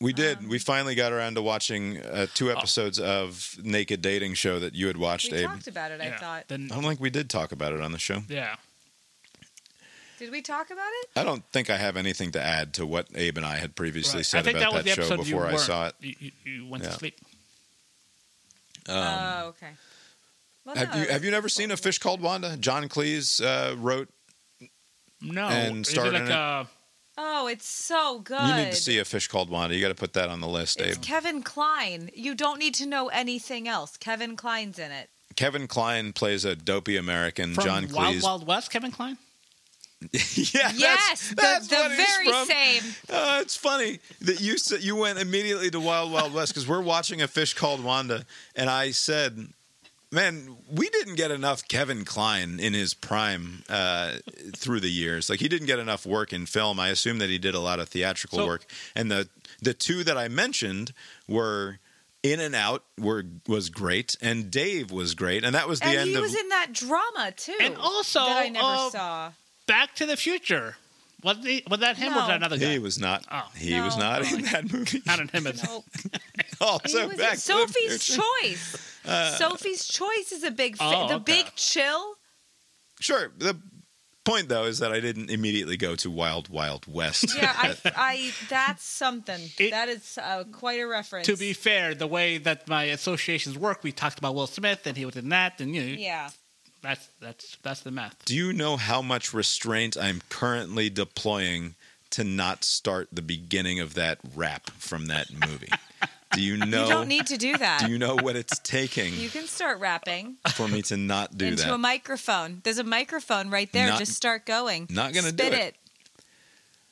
we 0.00 0.12
did 0.12 0.48
we 0.48 0.58
finally 0.58 0.96
got 0.96 1.12
around 1.12 1.34
to 1.36 1.42
watching 1.42 1.98
uh, 1.98 2.26
two 2.34 2.50
episodes 2.50 2.98
of 2.98 3.54
naked 3.62 4.02
dating 4.02 4.34
show 4.34 4.58
that 4.58 4.74
you 4.74 4.88
had 4.88 4.96
watched 4.96 5.30
We 5.30 5.38
abe 5.38 5.50
talked 5.50 5.68
about 5.68 5.92
it. 5.92 6.00
I 6.00 6.06
Yeah. 6.06 6.18
thought. 6.18 6.48
Then, 6.48 6.68
i 6.72 6.74
don't 6.74 6.82
think 6.84 7.00
we 7.00 7.10
did 7.10 7.30
talk 7.30 7.52
about 7.52 7.72
it 7.74 7.80
on 7.80 7.92
the 7.92 7.98
show 7.98 8.24
yeah. 8.28 8.56
Did 10.20 10.30
we 10.30 10.40
talk 10.42 10.70
about 10.70 10.86
it? 11.02 11.08
i 11.16 11.24
don't 11.24 11.42
think 11.52 11.68
i 11.70 11.76
have 11.76 11.96
anything 11.96 12.30
to 12.32 12.40
add 12.40 12.74
to 12.74 12.86
what 12.86 13.08
abe 13.16 13.36
and 13.38 13.44
i 13.46 13.56
had 13.56 13.74
previously 13.74 14.18
Right. 14.18 14.26
said 14.26 14.46
about 14.46 14.74
that 14.74 14.84
that, 14.84 14.94
show 15.08 15.16
before 15.16 15.46
i 15.46 15.56
saw 15.56 15.88
it 15.88 15.94
You, 16.00 16.14
you, 16.20 16.30
you 16.44 16.66
went 16.68 16.84
Yeah. 16.84 16.90
to 16.90 16.96
sleep. 16.96 17.16
um, 18.88 18.96
oh, 18.96 19.46
okay. 19.48 19.70
Well, 20.64 20.76
have 20.76 20.94
no, 20.94 21.00
you 21.02 21.08
have 21.08 21.24
you 21.24 21.30
never 21.30 21.48
seen 21.48 21.70
a 21.70 21.76
fish 21.76 21.98
called 21.98 22.20
wanda 22.20 22.56
john 22.58 22.88
cleese 22.88 23.40
uh, 23.44 23.76
wrote 23.76 24.08
No, 25.22 25.46
And 25.48 25.82
is 25.86 25.88
it 25.88 25.90
starred 25.92 26.12
like 26.12 26.22
in 26.22 26.30
it? 26.32 26.66
Oh, 27.22 27.48
it's 27.48 27.66
so 27.66 28.20
good. 28.20 28.40
you 28.40 28.54
need 28.64 28.70
to 28.70 28.76
see 28.76 28.98
a 28.98 29.04
fish 29.04 29.26
called 29.28 29.50
wanda 29.50 29.74
you 29.74 29.80
got 29.82 29.88
to 29.88 29.94
put 29.94 30.12
that 30.14 30.28
on 30.30 30.40
the 30.40 30.48
list 30.48 30.80
It's 30.80 30.96
abe 30.98 31.02
Kevin 31.02 31.42
Kline. 31.42 32.10
You 32.14 32.34
don't 32.34 32.58
need 32.58 32.74
to 32.74 32.86
know 32.86 33.08
anything 33.08 33.66
else. 33.68 33.96
Kevin 33.96 34.36
Kline's 34.36 34.78
in 34.78 34.90
it. 34.92 35.08
kevin 35.36 35.66
kline 35.66 36.12
plays 36.12 36.44
a 36.44 36.54
dopey 36.54 36.96
american 36.96 37.54
from 37.54 37.64
john 37.64 37.88
Wild 37.92 38.22
Wild 38.22 38.46
West? 38.46 38.70
Kevin 38.70 38.90
Kline. 38.92 39.16
yeah, 40.12 40.72
yes, 40.74 41.34
that's, 41.36 41.36
that's 41.36 41.68
the, 41.68 41.76
what 41.76 41.90
the 41.90 41.96
very 41.96 42.44
same. 42.46 42.82
Uh, 43.10 43.38
it's 43.42 43.56
funny 43.56 43.98
that 44.22 44.40
you 44.40 44.56
said 44.56 44.82
you 44.82 44.96
went 44.96 45.18
immediately 45.18 45.70
to 45.70 45.78
Wild 45.78 46.10
Wild 46.10 46.32
West 46.32 46.52
because 46.54 46.66
we're 46.66 46.80
watching 46.80 47.20
a 47.20 47.28
fish 47.28 47.52
called 47.52 47.84
Wanda, 47.84 48.24
and 48.56 48.70
I 48.70 48.92
said, 48.92 49.48
"Man, 50.10 50.56
we 50.72 50.88
didn't 50.88 51.16
get 51.16 51.30
enough 51.30 51.68
Kevin 51.68 52.06
Kline 52.06 52.58
in 52.58 52.72
his 52.72 52.94
prime 52.94 53.62
uh, 53.68 54.12
through 54.56 54.80
the 54.80 54.90
years. 54.90 55.28
Like 55.28 55.40
he 55.40 55.48
didn't 55.48 55.66
get 55.66 55.78
enough 55.78 56.06
work 56.06 56.32
in 56.32 56.46
film. 56.46 56.80
I 56.80 56.88
assume 56.88 57.18
that 57.18 57.28
he 57.28 57.36
did 57.38 57.54
a 57.54 57.60
lot 57.60 57.78
of 57.78 57.90
theatrical 57.90 58.38
So- 58.38 58.46
work, 58.46 58.64
and 58.96 59.10
the 59.10 59.28
the 59.60 59.74
two 59.74 60.02
that 60.04 60.16
I 60.16 60.28
mentioned 60.28 60.92
were." 61.28 61.78
In 62.22 62.38
and 62.38 62.54
Out 62.54 62.84
were 62.98 63.24
was 63.48 63.70
great, 63.70 64.14
and 64.20 64.50
Dave 64.50 64.90
was 64.90 65.14
great, 65.14 65.42
and 65.42 65.54
that 65.54 65.66
was 65.66 65.80
the 65.80 65.86
And 65.86 65.96
end 66.00 66.10
he 66.10 66.16
of. 66.16 66.20
was 66.20 66.34
in 66.38 66.50
that 66.50 66.70
drama 66.70 67.32
too. 67.34 67.56
And 67.58 67.78
also, 67.78 68.18
that 68.20 68.36
I 68.36 68.48
never 68.50 68.66
uh, 68.66 68.90
saw. 68.90 69.32
Back 69.70 69.94
to 69.96 70.06
the 70.06 70.16
Future. 70.16 70.76
Was, 71.22 71.38
the, 71.42 71.62
was 71.68 71.80
that 71.80 71.96
him 71.98 72.12
or 72.12 72.16
was 72.16 72.28
that 72.28 72.36
another 72.36 72.56
guy? 72.56 72.72
he 72.72 72.78
was 72.78 72.98
not. 72.98 73.24
Oh. 73.30 73.46
he 73.54 73.78
was 73.78 73.96
not 73.98 74.30
in 74.32 74.42
that 74.42 74.72
movie. 74.72 75.02
Not 75.06 75.20
in 75.20 75.28
him. 75.28 75.46
It's, 75.46 75.62
Nope. 75.62 75.84
also, 76.60 77.00
he 77.02 77.06
was 77.08 77.16
back 77.18 77.32
in 77.34 77.38
to 77.40 77.46
the 77.46 77.58
Sophie's 77.66 78.02
Future. 78.06 78.22
Choice. 78.42 79.36
Sophie's 79.36 79.86
Choice 79.86 80.32
is 80.32 80.44
a 80.44 80.50
big. 80.50 80.76
Fi- 80.78 80.94
Oh, 80.94 81.08
the. 81.08 81.18
Big 81.18 81.46
Chill. 81.56 82.14
Sure. 83.00 83.30
The 83.36 83.56
point 84.24 84.48
though 84.48 84.64
is 84.64 84.78
that 84.78 84.92
I 84.92 85.00
didn't 85.00 85.30
immediately 85.30 85.76
go 85.76 85.94
to 85.96 86.10
Wild 86.10 86.48
Wild 86.48 86.86
West. 86.90 87.36
Yeah, 87.36 87.52
I, 87.54 87.76
I. 87.96 88.32
That's 88.48 88.82
something. 88.84 89.40
It- 89.58 89.70
that 89.72 89.88
is 89.90 90.18
uh, 90.22 90.44
quite 90.52 90.80
a 90.80 90.86
reference. 90.86 91.26
to 91.26 91.36
be 91.36 91.52
fair, 91.52 91.94
the 91.94 92.06
way 92.06 92.38
that 92.38 92.66
my 92.66 92.84
associations 92.84 93.58
work, 93.58 93.82
we 93.84 93.92
talked 93.92 94.18
about 94.18 94.34
Will 94.34 94.46
Smith 94.46 94.86
and 94.86 94.96
he 94.96 95.04
was 95.04 95.16
in 95.16 95.28
that, 95.30 95.60
and 95.60 95.74
you 95.74 95.82
know, 95.82 95.96
Yeah. 95.98 96.30
That's 96.82 97.08
that's 97.20 97.56
that's 97.62 97.80
the 97.80 97.90
math. 97.90 98.24
Do 98.24 98.34
you 98.34 98.52
know 98.52 98.76
how 98.76 99.02
much 99.02 99.32
restraint 99.34 99.96
I'm 99.96 100.22
currently 100.28 100.88
deploying 100.90 101.74
to 102.10 102.24
not 102.24 102.64
start 102.64 103.08
the 103.12 103.22
beginning 103.22 103.78
of 103.80 103.94
that 103.94 104.18
rap 104.34 104.70
from 104.70 105.06
that 105.06 105.28
movie? 105.48 105.68
Do 106.32 106.40
you 106.42 106.56
know? 106.56 106.84
You 106.84 106.88
don't 106.92 107.08
need 107.08 107.26
to 107.26 107.36
do 107.36 107.56
that. 107.56 107.80
do 107.84 107.90
you 107.90 107.98
know 107.98 108.14
what 108.14 108.36
it's 108.36 108.56
taking 108.60 109.14
You 109.14 109.28
can 109.28 109.48
start 109.48 109.80
rapping 109.80 110.36
for 110.54 110.68
me 110.68 110.80
to 110.82 110.96
not 110.96 111.36
do 111.36 111.46
into 111.46 111.64
that? 111.64 111.72
a 111.74 111.76
microphone. 111.78 112.60
There's 112.62 112.78
a 112.78 112.84
microphone 112.84 113.50
right 113.50 113.70
there. 113.72 113.88
Not- 113.88 113.98
Just 113.98 114.12
start 114.14 114.46
going. 114.46 114.86
not 114.90 115.12
gonna 115.12 115.32
do 115.32 115.42
Spit 115.44 115.58
it. 115.58 115.76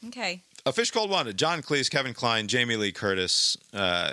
Okay. 0.09 0.43
a 0.66 0.73
Fish 0.73 0.90
Called 0.90 1.09
Wanda, 1.10 1.32
John 1.32 1.62
Cleese, 1.62 1.89
Kevin 1.89 2.15
Kline, 2.15 2.48
Jamie 2.48 2.74
Lee 2.77 2.90
Curtis, 2.90 3.56
uh, 3.73 4.12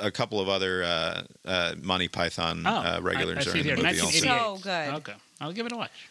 a 0.00 0.10
couple 0.10 0.40
of 0.40 0.48
other 0.48 0.82
uh, 0.84 1.22
uh, 1.44 1.74
Monty 1.82 2.08
Python 2.08 2.64
Oh, 2.66 2.70
uh, 2.70 3.00
regulars 3.02 3.46
I, 3.46 3.50
I 3.50 3.52
are 3.52 3.54
see 3.54 3.60
in 3.60 3.66
the 3.66 3.74
here, 3.74 3.76
movie 3.76 4.00
also. 4.00 4.18
So 4.18 4.58
good. 4.62 4.94
Okay, 4.94 5.14
I'll 5.40 5.52
give 5.52 5.66
it 5.66 5.72
a 5.72 5.76
watch. 5.76 6.08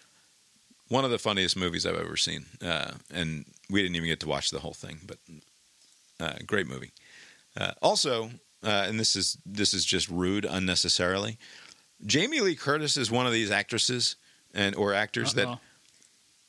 One 0.89 1.05
of 1.05 1.11
the 1.11 1.19
funniest 1.19 1.55
movies 1.57 1.85
I've 1.85 1.95
ever 1.99 2.17
seen, 2.17 2.45
uh, 2.63 2.91
and 3.11 3.45
we 3.69 3.81
didn't 3.81 3.95
even 3.95 4.07
get 4.09 4.19
to 4.21 4.27
watch 4.27 4.51
the 4.51 4.59
whole 4.59 4.73
thing, 4.73 4.99
but 5.07 5.17
uh, 6.19 6.33
great 6.45 6.67
movie. 6.67 6.91
Uh, 7.59 7.71
also, 7.81 8.25
uh, 8.63 8.85
and 8.87 8.99
this 8.99 9.15
is 9.15 9.37
this 9.45 9.73
is 9.73 9.85
just 9.85 10.09
rude 10.09 10.45
unnecessarily. 10.45 11.37
Jamie 12.05 12.41
Lee 12.41 12.55
Curtis 12.55 12.97
is 12.97 13.09
one 13.09 13.25
of 13.25 13.33
these 13.33 13.49
actresses 13.49 14.17
and 14.53 14.75
or 14.75 14.93
actors 14.93 15.33
that 15.35 15.47
Uh-oh. 15.47 15.59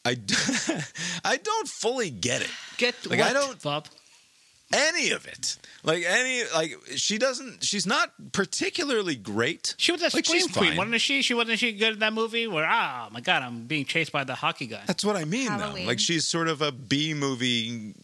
I 0.05 0.15
d- 0.15 0.35
I 1.25 1.37
don't 1.39 1.69
fully 1.69 2.11
get 2.11 2.43
it. 2.43 2.51
Get 2.77 2.95
Like, 3.09 3.21
what, 3.21 3.31
I 3.31 3.33
don't- 3.33 3.63
Bob? 3.63 3.87
Any 4.73 5.11
of 5.11 5.27
it. 5.27 5.57
Like 5.85 6.05
any 6.07 6.43
like 6.55 6.77
she 6.97 7.19
doesn't 7.19 7.63
she's 7.63 7.87
not 7.87 8.13
particularly 8.33 9.15
great. 9.15 9.75
She 9.79 9.93
was 9.93 10.01
a 10.01 10.05
Like, 10.05 10.25
she's 10.25 10.45
scream 10.45 10.49
queen, 10.49 10.69
fine. 10.71 10.77
wasn't 10.79 11.01
she? 11.03 11.23
She 11.23 11.35
wasn't 11.35 11.59
she 11.59 11.73
good 11.73 11.93
in 11.95 11.99
that 12.01 12.13
movie 12.15 12.47
where 12.47 12.65
oh 12.65 13.09
my 13.13 13.21
god, 13.21 13.43
I'm 13.43 13.67
being 13.67 13.85
chased 13.85 14.11
by 14.11 14.25
the 14.25 14.35
hockey 14.35 14.67
guy. 14.67 14.83
That's 14.87 15.05
what 15.05 15.17
I 15.17 15.25
mean 15.25 15.57
though. 15.59 15.75
Like 15.87 16.01
she's 16.01 16.27
sort 16.27 16.49
of 16.49 16.63
a 16.63 16.73
B 16.73 17.13
movie 17.15 17.95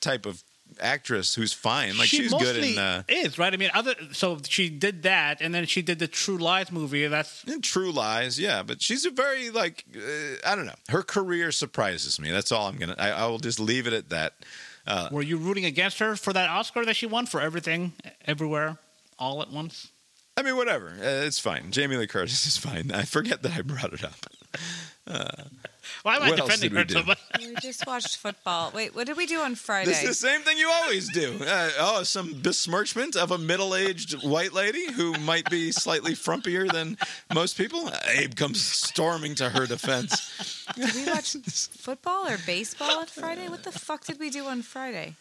type 0.00 0.26
of 0.26 0.42
actress 0.80 1.34
who's 1.34 1.52
fine. 1.52 1.96
Like 1.96 2.08
she 2.08 2.18
she's 2.18 2.34
good 2.34 2.56
in 2.56 2.76
uh 2.78 3.04
is 3.08 3.38
right. 3.38 3.54
I 3.54 3.56
mean, 3.56 3.70
other 3.72 3.94
so 4.12 4.38
she 4.48 4.68
did 4.68 5.04
that, 5.04 5.40
and 5.40 5.54
then 5.54 5.66
she 5.66 5.80
did 5.82 6.00
the 6.00 6.08
True 6.08 6.38
Lies 6.38 6.72
movie. 6.72 7.06
That's 7.06 7.44
in 7.44 7.62
True 7.62 7.92
Lies, 7.92 8.38
yeah, 8.38 8.62
but 8.64 8.82
she's 8.82 9.06
a 9.06 9.10
very 9.10 9.50
like 9.50 9.84
uh, 9.96 10.00
I 10.44 10.56
don't 10.56 10.66
know. 10.66 10.74
Her 10.88 11.02
career 11.04 11.52
surprises 11.52 12.20
me. 12.20 12.30
That's 12.32 12.50
all 12.52 12.66
I'm 12.66 12.76
gonna. 12.76 12.96
I, 12.98 13.10
I 13.10 13.26
will 13.26 13.38
just 13.38 13.60
leave 13.60 13.86
it 13.86 13.92
at 13.92 14.08
that. 14.10 14.34
Were 15.10 15.22
you 15.22 15.36
rooting 15.36 15.64
against 15.64 15.98
her 15.98 16.16
for 16.16 16.32
that 16.32 16.48
Oscar 16.48 16.84
that 16.84 16.96
she 16.96 17.06
won 17.06 17.26
for 17.26 17.40
everything, 17.40 17.92
everywhere, 18.26 18.78
all 19.18 19.42
at 19.42 19.50
once? 19.50 19.88
I 20.36 20.42
mean, 20.42 20.56
whatever. 20.56 20.88
Uh, 20.88 21.26
it's 21.26 21.38
fine. 21.40 21.70
Jamie 21.72 21.96
Lee 21.96 22.06
Curtis 22.06 22.46
is 22.46 22.56
fine. 22.56 22.92
I 22.92 23.02
forget 23.02 23.42
that 23.42 23.52
I 23.52 23.62
brought 23.62 23.92
it 23.92 24.04
up. 24.04 24.26
Why 26.02 26.16
am 26.16 26.22
I 26.22 26.30
What 26.30 26.40
else 26.40 26.48
defending 26.50 26.76
did 26.76 26.88
we 26.88 26.94
her 26.94 27.02
so 27.02 27.06
much? 27.06 27.18
We 27.38 27.54
just 27.60 27.86
watched 27.86 28.16
football. 28.16 28.70
Wait, 28.74 28.94
what 28.94 29.06
did 29.06 29.16
we 29.16 29.26
do 29.26 29.40
on 29.40 29.54
Friday? 29.54 29.90
This 29.90 30.02
is 30.02 30.08
the 30.08 30.28
same 30.28 30.40
thing 30.42 30.58
you 30.58 30.70
always 30.70 31.08
do. 31.12 31.38
Uh, 31.44 31.70
oh, 31.78 32.02
some 32.02 32.34
besmirchment 32.42 33.16
of 33.16 33.30
a 33.30 33.38
middle-aged 33.38 34.22
white 34.22 34.52
lady 34.52 34.92
who 34.92 35.14
might 35.18 35.48
be 35.50 35.72
slightly 35.72 36.12
frumpier 36.12 36.70
than 36.70 36.96
most 37.32 37.56
people. 37.56 37.90
Abe 38.08 38.34
comes 38.34 38.62
storming 38.62 39.34
to 39.36 39.50
her 39.50 39.66
defense. 39.66 40.66
Did 40.74 40.94
we 40.94 41.06
watch 41.06 41.32
football 41.32 42.28
or 42.28 42.38
baseball 42.46 42.98
on 42.98 43.06
Friday? 43.06 43.48
What 43.48 43.64
the 43.64 43.72
fuck 43.72 44.04
did 44.04 44.18
we 44.18 44.30
do 44.30 44.46
on 44.46 44.62
Friday? 44.62 45.16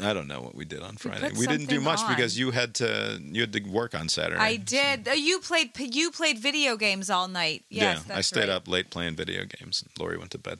I 0.00 0.12
don't 0.12 0.28
know 0.28 0.40
what 0.40 0.54
we 0.54 0.64
did 0.64 0.80
on 0.82 0.96
Friday. 0.96 1.30
put 1.30 1.38
We, 1.38 1.46
didn't 1.48 1.66
do 1.68 1.80
much 1.80 2.00
on. 2.00 2.14
because 2.14 2.38
you 2.38 2.52
had 2.52 2.74
to 2.76 3.20
you 3.20 3.40
had 3.40 3.52
to 3.52 3.60
work 3.62 3.94
on 3.96 4.08
Saturday. 4.08 4.38
I 4.40 4.56
did. 4.56 5.08
Uh, 5.08 5.12
you 5.12 5.40
played. 5.40 5.70
You 5.76 6.10
played 6.12 6.38
video 6.38 6.76
games 6.76 7.10
all 7.10 7.26
night. 7.26 7.64
Yes, 7.68 8.04
yeah, 8.08 8.16
I 8.16 8.20
stayed 8.20 8.40
right. 8.40 8.50
up 8.50 8.68
late 8.68 8.90
playing 8.90 9.16
video 9.16 9.44
games. 9.44 9.84
Lori 9.98 10.16
went 10.16 10.30
to 10.32 10.38
bed. 10.38 10.58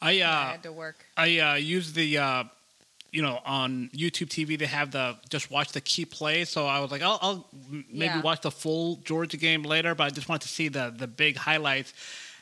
I 0.00 0.20
I 0.20 0.22
uh, 0.22 0.50
had 0.52 0.62
to 0.62 0.72
work. 0.72 1.04
I 1.16 1.38
uh, 1.40 1.54
use 1.54 1.94
the 1.94 2.18
uh, 2.18 2.44
you 3.10 3.22
know 3.22 3.40
on 3.44 3.90
YouTube 3.92 4.28
TV 4.28 4.56
they 4.56 4.66
have 4.66 4.92
the 4.92 5.16
just 5.30 5.50
watch 5.50 5.72
the 5.72 5.80
key 5.80 6.04
plays. 6.04 6.48
So 6.48 6.66
I 6.66 6.78
was 6.78 6.92
like, 6.92 7.02
I'll, 7.02 7.18
I'll 7.22 7.46
maybe 7.70 8.04
Yeah. 8.14 8.20
watch 8.20 8.42
the 8.42 8.52
full 8.52 8.96
Georgia 9.04 9.36
game 9.36 9.64
later, 9.64 9.96
but 9.96 10.04
I 10.04 10.10
just 10.10 10.28
wanted 10.28 10.42
to 10.42 10.48
see 10.48 10.68
the 10.68 10.94
the 10.96 11.08
big 11.08 11.36
highlights. 11.38 11.92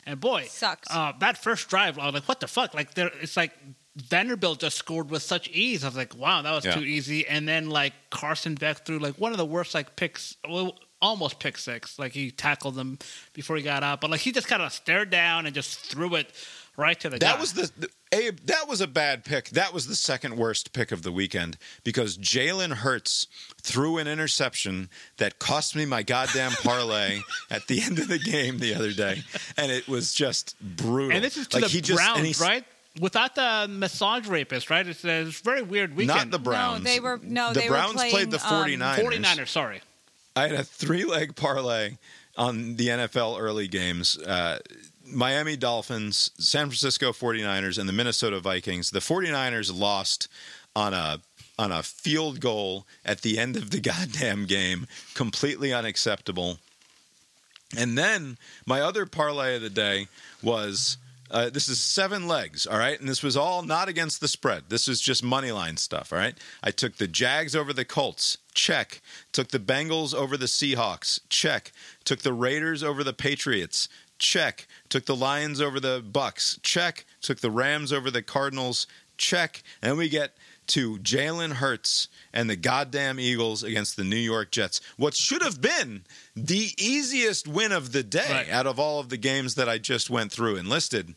And 0.05 0.21
boy, 0.21 0.45
Sucked. 0.49 0.89
Uh, 0.91 1.13
that 1.21 1.39
first 1.39 1.69
drive, 1.71 1.99
I 1.99 2.05
was 2.07 2.15
like, 2.15 2.29
what 2.29 2.41
the 2.41 2.49
fuck? 2.49 2.75
Like 2.75 2.95
there, 2.95 3.11
it's 3.21 3.37
like 3.37 3.53
Vanderbilt 3.97 4.61
just 4.61 4.77
scored 4.79 5.11
with 5.11 5.23
such 5.23 5.49
ease. 5.51 5.85
I 5.85 5.89
was 5.89 5.97
like, 5.97 6.17
wow, 6.17 6.43
that 6.43 6.51
was 6.51 6.65
Yeah. 6.65 6.75
too 6.75 6.83
easy. 6.85 7.27
And 7.27 7.47
then 7.47 7.69
like 7.69 7.93
Carson 8.11 8.55
Beck 8.55 8.85
threw 8.87 8.99
like 8.99 9.17
one 9.19 9.33
of 9.33 9.39
the 9.39 9.45
worst 9.47 9.75
like 9.75 9.97
picks. 9.97 10.37
Well, 10.49 10.79
almost 11.01 11.39
pick 11.41 11.59
six. 11.59 11.99
Like 11.99 12.13
he 12.13 12.31
tackled 12.31 12.75
them 12.75 12.99
before 13.35 13.57
he 13.57 13.63
got 13.63 13.83
out, 13.83 14.01
but 14.01 14.11
like 14.11 14.21
he 14.21 14.33
just 14.33 14.47
kind 14.49 14.63
of 14.63 14.73
stared 14.73 15.11
down 15.11 15.47
and 15.47 15.55
just 15.55 15.81
threw 15.81 16.15
it 16.15 16.33
right 16.79 16.99
to 17.01 17.11
the 17.11 17.19
That 17.19 17.35
guy. 17.35 17.41
was 17.41 17.53
the, 17.53 17.71
the 17.77 17.89
Abe. 18.13 18.39
That 18.45 18.67
was 18.69 18.81
a 18.81 18.87
bad 18.87 19.25
pick. 19.25 19.51
That 19.51 19.75
was 19.75 19.87
the 19.89 19.97
second 19.97 20.37
worst 20.37 20.73
pick 20.73 20.91
of 20.93 21.03
the 21.03 21.13
weekend 21.13 21.59
because 21.85 22.17
Jalen 22.17 22.73
Hurts 22.73 23.27
threw 23.61 23.99
an 23.99 24.07
interception 24.09 24.89
that 25.19 25.39
cost 25.39 25.75
me 25.77 25.85
my 25.85 26.03
goddamn 26.03 26.53
parlay 26.53 27.21
at 27.51 27.67
the 27.67 27.83
end 27.83 27.99
of 27.99 28.09
the 28.09 28.19
game 28.19 28.59
the 28.59 28.75
other 28.75 28.93
day, 28.93 29.23
and 29.59 29.71
it 29.73 29.87
was 29.89 30.15
just 30.15 30.59
brutal. 30.61 31.15
And 31.17 31.23
this 31.25 31.37
is 31.37 31.49
to 31.49 31.57
Like, 31.59 31.65
the 31.65 31.71
he 31.71 31.81
just- 31.83 31.99
Browns, 31.99 32.21
he's- 32.25 32.41
right? 32.41 32.65
Without 33.01 33.35
the 33.35 33.67
massage 33.71 34.29
rapist, 34.29 34.69
right? 34.69 34.87
It's, 34.87 35.05
a- 35.05 35.23
it's 35.23 35.41
a 35.41 35.43
very 35.43 35.63
weird 35.63 35.97
weekend. 35.97 36.19
Not 36.19 36.31
the 36.31 36.39
Browns. 36.39 36.85
No, 36.85 36.91
they 36.91 37.01
were 37.01 37.19
no. 37.23 37.53
the 37.53 37.61
they 37.61 37.69
Browns 37.69 37.93
were 37.95 37.99
playing, 37.99 38.13
played 38.13 38.31
the 38.31 38.47
um, 38.47 38.65
49ers. 38.65 38.99
49ers, 38.99 39.49
sorry. 39.49 39.81
I 40.37 40.43
had 40.43 40.53
a 40.53 40.65
three 40.65 41.05
leg 41.05 41.35
parlay 41.37 41.97
on 42.37 42.77
the 42.77 42.89
NFL 42.89 43.41
early 43.41 43.69
games. 43.69 44.19
Uh, 44.19 44.59
Miami 45.07 45.57
Dolphins, 45.57 46.31
San 46.39 46.67
Francisco 46.67 47.13
49ers, 47.13 47.79
and 47.79 47.89
the 47.89 47.93
Minnesota 47.93 48.41
Vikings. 48.41 48.91
The 48.91 49.01
49ers 49.01 49.77
lost 49.79 50.29
on 50.75 50.95
a 50.95 51.21
on 51.59 51.71
a 51.71 51.83
field 51.83 52.41
goal 52.41 52.87
at 53.05 53.21
the 53.21 53.39
end 53.39 53.57
of 53.57 53.71
the 53.71 53.81
goddamn 53.93 54.47
game. 54.47 54.87
Completely 55.15 55.73
unacceptable. 55.73 56.59
And 57.77 57.97
then 57.97 58.37
my 58.67 58.81
other 58.81 59.07
parlay 59.07 59.57
of 59.57 59.63
the 59.63 59.71
day 59.71 60.09
was 60.43 60.97
uh, 61.33 61.49
this 61.51 61.69
is 61.69 61.81
seven 61.81 62.29
legs, 62.29 62.67
all 62.67 62.79
right? 62.79 63.01
And 63.01 63.09
this 63.09 63.23
was 63.23 63.37
all 63.37 63.63
not 63.63 63.89
against 63.89 64.21
the 64.21 64.29
spread. 64.29 64.65
This 64.69 64.87
was 64.87 65.01
just 65.01 65.25
money 65.25 65.51
line 65.51 65.79
stuff, 65.79 66.13
all 66.13 66.19
right? 66.19 66.37
I 66.63 66.71
took 66.71 66.97
the 66.97 67.09
Jags 67.09 67.57
over 67.57 67.73
the 67.73 67.87
Colts, 67.87 68.37
check. 68.55 69.01
Took 69.33 69.49
the 69.49 69.59
Bengals 69.59 70.15
over 70.15 70.37
the 70.37 70.47
Seahawks, 70.47 71.21
check. 71.31 71.73
Took 72.05 72.21
the 72.21 72.35
Raiders 72.35 72.83
over 72.83 73.03
the 73.03 73.15
Patriots, 73.15 73.89
check. 74.19 74.67
Took 74.91 75.07
the 75.07 75.17
Lions 75.17 75.61
over 75.61 75.81
the 75.81 76.05
Bucks, 76.07 76.61
check. 76.63 77.07
Took 77.23 77.41
the 77.41 77.51
Rams 77.51 77.93
over 77.93 78.11
the 78.11 78.23
Cardinals, 78.23 78.87
check. 79.17 79.63
And 79.81 79.97
we 79.97 80.11
get 80.11 80.37
to 80.69 80.99
Jalen 80.99 81.55
Hurts 81.55 82.09
and 82.33 82.49
the 82.49 82.57
goddamn 82.57 83.19
Eagles 83.21 83.63
against 83.63 83.97
the 83.97 84.05
New 84.05 84.17
York 84.17 84.51
Jets. 84.51 84.81
What 84.97 85.15
should 85.15 85.43
have 85.43 85.61
been 85.61 86.05
the 86.37 86.71
easiest 86.79 87.47
win 87.49 87.73
of 87.73 87.93
the 87.93 88.03
day 88.03 88.27
Right. 88.31 88.49
out 88.51 88.67
of 88.67 88.79
all 88.79 89.01
of 89.01 89.09
the 89.09 89.17
games 89.17 89.55
that 89.57 89.69
I 89.69 89.79
just 89.79 90.09
went 90.11 90.33
through 90.33 90.57
and 90.57 90.69
listed. 90.69 91.15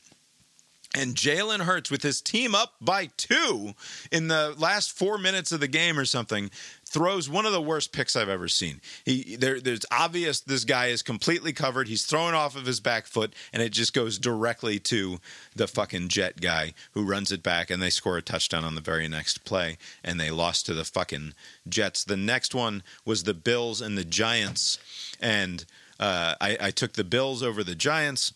And 0.97 1.15
Jalen 1.15 1.61
Hurts, 1.61 1.91
with 1.91 2.03
his 2.03 2.22
team 2.22 2.55
up 2.55 2.76
by 2.80 3.07
two 3.17 3.73
in 4.13 4.30
the 4.30 4.55
last 4.57 4.97
four 4.97 5.17
minutes 5.17 5.51
of 5.51 5.59
the 5.59 5.67
game 5.67 5.99
or 5.99 6.05
something, 6.05 6.49
throws 6.95 7.30
one 7.30 7.45
of 7.45 7.51
the 7.51 7.61
worst 7.61 7.91
picks 7.91 8.15
I've 8.15 8.30
ever 8.30 8.47
seen. 8.47 8.80
He 9.03 9.35
there, 9.35 9.59
there's 9.59 9.85
obvious 9.91 10.39
this 10.39 10.63
guy 10.63 10.85
is 10.88 11.01
completely 11.01 11.51
covered. 11.51 11.89
He's 11.89 12.05
thrown 12.05 12.34
off 12.34 12.55
of 12.55 12.65
his 12.65 12.80
back 12.80 13.05
foot, 13.05 13.34
and 13.51 13.61
it 13.61 13.73
just 13.73 13.93
goes 13.93 14.17
directly 14.17 14.80
to 14.80 15.19
the 15.53 15.67
fucking 15.67 16.07
Jet 16.07 16.39
guy 16.39 16.73
who 16.93 17.03
runs 17.03 17.34
it 17.34 17.43
back, 17.43 17.69
and 17.69 17.84
they 17.84 17.89
score 17.89 18.15
a 18.15 18.22
touchdown 18.22 18.63
on 18.63 18.76
the 18.76 18.81
very 18.81 19.09
next 19.09 19.43
play, 19.43 19.77
and 20.05 20.22
they 20.22 20.31
lost 20.31 20.65
to 20.67 20.73
the 20.73 20.85
fucking 20.85 21.34
Jets. 21.67 22.05
The 22.05 22.15
next 22.15 22.55
one 22.55 22.81
was 23.03 23.23
the 23.23 23.34
Bills 23.34 23.81
and 23.81 23.97
the 23.97 24.05
Giants, 24.05 24.80
and 25.19 25.65
uh, 25.99 26.35
I, 26.39 26.57
I 26.61 26.72
took 26.72 26.93
the 26.93 27.03
Bills 27.03 27.43
over 27.43 27.61
the 27.61 27.76
Giants. 27.76 28.34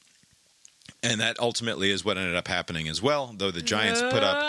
And 1.01 1.21
that 1.21 1.39
ultimately 1.39 1.91
is 1.91 2.03
what 2.03 2.17
ended 2.17 2.35
up 2.35 2.49
happening 2.49 2.89
as 2.89 3.01
well, 3.01 3.33
though 3.37 3.51
the 3.51 3.61
Giants 3.61 4.01
put 4.01 4.21
up 4.21 4.43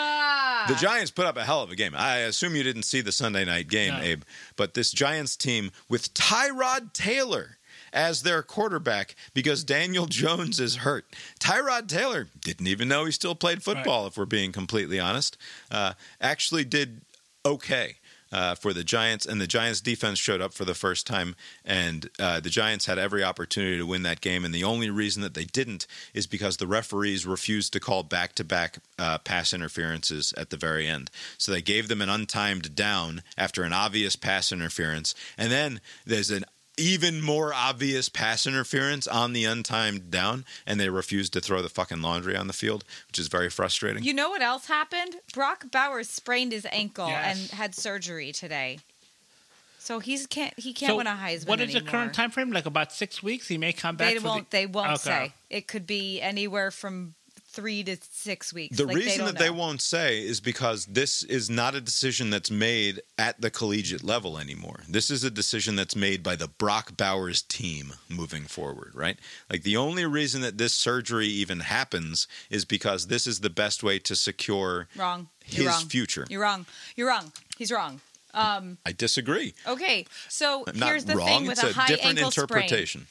The 0.68 0.74
Giants 0.74 1.10
put 1.10 1.26
up 1.26 1.36
a 1.36 1.44
hell 1.44 1.62
of 1.62 1.70
a 1.70 1.76
game. 1.76 1.94
I 1.96 2.18
assume 2.18 2.54
you 2.56 2.62
didn't 2.62 2.82
see 2.84 3.00
the 3.00 3.12
Sunday 3.12 3.44
night 3.44 3.68
game, 3.68 3.94
No. 3.94 4.00
Abe, 4.00 4.22
but 4.56 4.74
this 4.74 4.90
Giants 4.92 5.36
team 5.36 5.70
with 5.88 6.12
Tyrod 6.14 6.92
Taylor 6.92 7.58
as 7.92 8.22
their 8.22 8.42
quarterback 8.42 9.16
because 9.34 9.64
Daniel 9.64 10.06
Jones 10.08 10.60
is 10.60 10.76
hurt. 10.76 11.06
Tyrod 11.40 11.88
Taylor 11.88 12.28
didn't 12.40 12.66
even 12.66 12.88
know 12.88 13.04
he 13.04 13.12
still 13.12 13.34
played 13.34 13.62
football, 13.62 14.06
if 14.06 14.16
we're 14.16 14.26
being 14.26 14.52
completely 14.52 15.00
honest. 15.00 15.36
Uh, 15.70 15.94
actually, 16.20 16.64
did 16.64 17.02
okay. 17.44 17.96
Uh, 18.32 18.54
for 18.54 18.72
the 18.72 18.84
Giants, 18.84 19.26
and 19.26 19.40
the 19.40 19.46
Giants 19.46 19.80
defense 19.80 20.18
showed 20.18 20.40
up 20.40 20.52
for 20.52 20.64
the 20.64 20.74
first 20.74 21.04
time, 21.04 21.34
and 21.64 22.08
uh, 22.20 22.38
the 22.38 22.48
Giants 22.48 22.86
had 22.86 22.96
every 22.96 23.24
opportunity 23.24 23.76
to 23.76 23.86
win 23.86 24.04
that 24.04 24.20
game. 24.20 24.44
And 24.44 24.54
the 24.54 24.62
only 24.62 24.88
reason 24.88 25.22
that 25.22 25.34
they 25.34 25.44
didn't 25.44 25.88
is 26.14 26.28
because 26.28 26.56
the 26.56 26.68
referees 26.68 27.26
refused 27.26 27.72
to 27.72 27.80
call 27.80 28.04
back 28.04 28.34
to 28.36 28.44
back 28.44 28.78
pass 29.24 29.52
interferences 29.52 30.32
at 30.36 30.50
the 30.50 30.56
very 30.56 30.86
end. 30.86 31.10
So 31.38 31.50
they 31.50 31.62
gave 31.62 31.88
them 31.88 32.00
an 32.00 32.08
untimed 32.08 32.74
down 32.74 33.22
after 33.36 33.64
an 33.64 33.72
obvious 33.72 34.14
pass 34.14 34.52
interference, 34.52 35.14
and 35.36 35.50
then 35.50 35.80
there's 36.06 36.30
an 36.30 36.44
even 36.76 37.20
more 37.20 37.52
obvious 37.52 38.08
pass 38.08 38.46
interference 38.46 39.06
on 39.06 39.32
the 39.32 39.44
untimed 39.44 40.10
down, 40.10 40.44
and 40.66 40.80
they 40.80 40.88
refused 40.88 41.32
to 41.34 41.40
throw 41.40 41.60
the 41.62 41.68
fucking 41.68 42.00
laundry 42.02 42.36
on 42.36 42.46
the 42.46 42.52
field, 42.52 42.84
which 43.08 43.18
is 43.18 43.28
very 43.28 43.50
frustrating. 43.50 44.02
You 44.02 44.14
know 44.14 44.30
what 44.30 44.42
else 44.42 44.66
happened? 44.66 45.16
Brock 45.34 45.70
Bowers 45.70 46.08
sprained 46.08 46.52
his 46.52 46.66
ankle 46.70 47.08
Yes. 47.08 47.36
and 47.50 47.58
had 47.58 47.74
surgery 47.74 48.32
today. 48.32 48.78
So 49.78 49.98
he's 49.98 50.26
can't 50.26 50.52
he 50.58 50.72
can't 50.74 50.90
So 50.90 50.96
win 50.98 51.06
a 51.06 51.10
Heisman 51.16 51.48
What 51.48 51.60
is 51.60 51.70
anymore. 51.70 51.80
the 51.82 51.90
current 51.90 52.14
time 52.14 52.30
frame? 52.30 52.50
Like 52.52 52.66
about 52.66 52.92
six 52.92 53.22
weeks. 53.22 53.48
He 53.48 53.56
may 53.58 53.72
come 53.72 53.96
back. 53.96 54.12
They 54.12 54.18
won't. 54.18 54.50
The, 54.50 54.56
They 54.58 54.66
won't 54.66 54.90
Okay. 54.92 54.98
say. 55.00 55.32
It 55.48 55.66
could 55.68 55.86
be 55.86 56.20
anywhere 56.20 56.70
from 56.70 57.14
three 57.52 57.82
to 57.84 57.96
six 58.10 58.52
weeks. 58.52 58.76
The 58.76 58.86
Like, 58.86 58.96
reason 58.96 59.18
don't 59.24 59.34
that 59.34 59.38
they 59.38 59.50
won't 59.50 59.80
say 59.80 60.20
is 60.20 60.40
because 60.40 60.86
this 60.86 61.22
is 61.24 61.50
not 61.50 61.74
a 61.74 61.80
decision 61.80 62.30
that's 62.30 62.50
made 62.50 63.00
at 63.18 63.40
the 63.40 63.50
collegiate 63.50 64.04
level 64.04 64.38
anymore. 64.38 64.80
This 64.88 65.10
is 65.10 65.24
a 65.24 65.30
decision 65.30 65.76
that's 65.76 65.96
made 65.96 66.22
by 66.22 66.36
the 66.36 66.48
Brock 66.48 66.96
Bowers 66.96 67.42
team 67.42 67.94
moving 68.08 68.44
forward, 68.44 68.92
right? 68.94 69.18
Like 69.50 69.62
the 69.64 69.76
only 69.76 70.04
reason 70.06 70.42
that 70.42 70.58
this 70.58 70.72
surgery 70.74 71.26
even 71.26 71.60
happens 71.60 72.28
is 72.50 72.64
because 72.64 73.08
this 73.08 73.26
is 73.26 73.40
the 73.40 73.50
best 73.50 73.82
way 73.82 73.98
to 73.98 74.14
secure 74.14 74.86
wrong. 74.96 75.28
his 75.44 75.58
You're 75.58 75.68
wrong. 75.72 75.84
future. 75.86 76.26
You're 76.30 76.42
wrong. 76.42 76.66
You're 76.96 77.08
wrong. 77.08 77.32
He's 77.58 77.72
wrong. 77.72 78.00
Um, 78.32 78.78
I 78.86 78.92
disagree. 78.92 79.54
okay, 79.66 80.06
so 80.28 80.62
I'm 80.68 80.76
here's 80.76 81.04
the 81.04 81.16
wrong. 81.16 81.26
thing 81.26 81.42
with 81.48 81.58
it's 81.58 81.64
a, 81.64 81.70
a 81.70 81.72
high 81.72 81.88
different 81.88 82.18
ankle 82.18 82.30
sprain. 82.30 82.44
interpretation. 82.44 83.06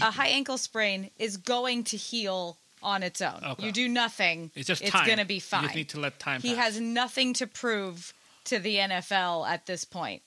A 0.00 0.12
high 0.12 0.28
ankle 0.28 0.58
sprain 0.58 1.10
is 1.18 1.36
going 1.36 1.82
to 1.84 1.96
heal 1.96 2.56
on 2.82 3.02
its 3.02 3.20
own. 3.20 3.40
Okay. 3.44 3.66
You 3.66 3.72
do 3.72 3.88
nothing. 3.88 4.50
It's 4.54 4.66
just 4.66 4.82
it's 4.82 4.90
time. 4.90 5.06
going 5.06 5.18
to 5.18 5.24
be 5.24 5.34
You 5.34 5.40
fine. 5.40 5.62
just 5.64 5.74
need 5.74 5.88
to 5.90 6.00
let 6.00 6.18
time. 6.18 6.40
he 6.40 6.54
pass. 6.54 6.64
has 6.64 6.80
nothing 6.80 7.32
to 7.34 7.46
prove 7.46 8.12
to 8.44 8.58
the 8.58 8.76
NFL 8.76 9.48
at 9.48 9.66
this 9.66 9.84
point. 9.84 10.22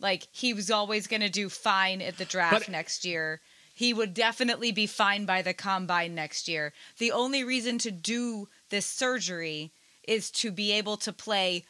Like 0.00 0.26
he 0.32 0.52
was 0.52 0.70
always 0.70 1.06
going 1.06 1.22
to 1.22 1.30
do 1.30 1.48
fine 1.48 2.02
at 2.02 2.18
the 2.18 2.24
draft 2.24 2.54
But- 2.60 2.68
next 2.68 3.04
year. 3.04 3.40
He 3.76 3.92
would 3.92 4.14
definitely 4.14 4.70
be 4.70 4.86
fine 4.86 5.26
by 5.26 5.42
the 5.42 5.52
combine 5.52 6.14
next 6.14 6.46
year. 6.46 6.72
The 6.98 7.10
only 7.10 7.42
reason 7.42 7.76
to 7.78 7.90
do 7.90 8.48
this 8.70 8.86
surgery 8.86 9.72
is 10.06 10.30
to 10.32 10.52
be 10.52 10.70
able 10.70 10.96
to 10.98 11.12
play 11.12 11.64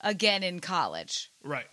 again 0.00 0.42
in 0.42 0.58
college. 0.60 1.30
right. 1.42 1.66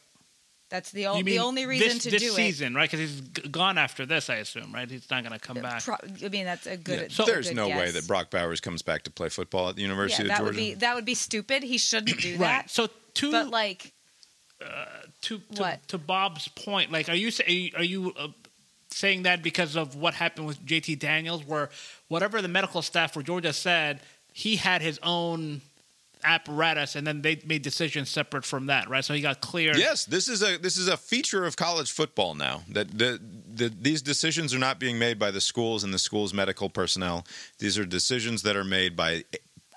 That's 0.72 0.90
the, 0.90 1.02
You 1.02 1.08
o- 1.10 1.22
the 1.22 1.38
only 1.40 1.66
reason 1.68 1.90
this, 1.90 2.04
to 2.06 2.10
this 2.12 2.22
do 2.24 2.30
season, 2.30 2.74
right? 2.74 2.90
Because 2.90 3.02
he's 3.12 3.22
g- 3.22 3.48
gone 3.50 3.78
after 3.78 4.06
this, 4.06 4.30
I 4.30 4.36
assume, 4.38 4.72
right? 4.74 4.90
He's 4.90 5.08
not 5.12 5.22
going 5.24 5.38
to 5.38 5.40
come 5.40 5.58
it. 5.58 5.64
back. 5.64 5.84
Pro- 5.84 5.96
I 6.26 6.30
mean, 6.30 6.46
that's 6.46 6.66
a 6.66 6.78
good. 6.78 7.12
So- 7.12 7.24
a 7.24 7.26
There's 7.28 7.50
good 7.50 7.58
no 7.58 7.68
way 7.68 7.92
that 7.92 8.08
Brock 8.08 8.32
Bowers 8.32 8.62
comes 8.62 8.82
back 8.82 9.04
to 9.04 9.12
play 9.12 9.28
football 9.30 9.70
at 9.70 9.76
the 9.76 9.82
University 9.84 10.24
Yeah, 10.24 10.28
of 10.28 10.30
that 10.30 10.38
Georgia. 10.38 10.50
would 10.50 10.56
be 10.58 10.74
that 10.76 10.96
would 10.96 11.06
be 11.06 11.14
stupid. 11.14 11.62
He 11.64 11.78
shouldn't 11.78 12.20
do 12.22 12.32
right. 12.34 12.40
that. 12.40 12.70
So 12.72 12.88
to 13.16 13.32
But 13.32 13.50
like, 13.50 13.92
to 15.22 15.40
to, 15.40 15.62
What? 15.62 15.88
to 15.90 15.98
Bob's 15.98 16.48
point, 16.48 16.92
like, 16.92 17.10
are 17.10 17.16
you 17.16 17.32
say, 17.32 17.72
are 17.76 17.84
you 17.84 18.14
uh, 18.18 18.30
saying 18.90 19.24
that 19.24 19.44
because 19.44 19.76
of 19.76 19.96
what 19.96 20.14
happened 20.14 20.48
with 20.48 20.66
JT 20.66 21.00
Daniels, 21.00 21.44
where 21.46 21.70
whatever 22.08 22.42
the 22.42 22.48
medical 22.48 22.82
staff 22.82 23.14
for 23.14 23.22
Georgia 23.24 23.54
said, 23.54 24.00
he 24.34 24.56
had 24.56 24.82
his 24.82 25.00
own 25.04 25.62
apparatus, 26.24 26.96
and 26.96 27.06
then 27.06 27.22
they 27.22 27.42
made 27.46 27.62
decisions 27.62 28.10
separate 28.10 28.46
from 28.46 28.68
that, 28.68 28.90
right? 28.90 29.04
So 29.04 29.14
he 29.14 29.22
got 29.22 29.42
cleared. 29.42 29.78
Yes, 29.78 30.06
this 30.06 30.28
is 30.28 30.42
a 30.42 30.58
this 30.58 30.78
is 30.78 30.88
a 30.88 30.98
feature 30.98 31.46
of 31.46 31.56
college 31.56 31.92
football 31.92 32.36
now. 32.36 32.64
That 32.70 32.98
the, 32.98 33.20
the 33.54 33.70
these 33.70 34.02
decisions 34.02 34.54
are 34.54 34.60
not 34.60 34.80
being 34.80 34.98
made 35.00 35.18
by 35.20 35.32
the 35.32 35.42
schools 35.42 35.84
and 35.84 35.94
the 35.94 36.00
schools' 36.00 36.34
medical 36.34 36.70
personnel. 36.70 37.26
These 37.60 37.78
are 37.78 37.86
decisions 37.86 38.42
that 38.44 38.56
are 38.56 38.64
made 38.64 38.96
by 38.96 39.24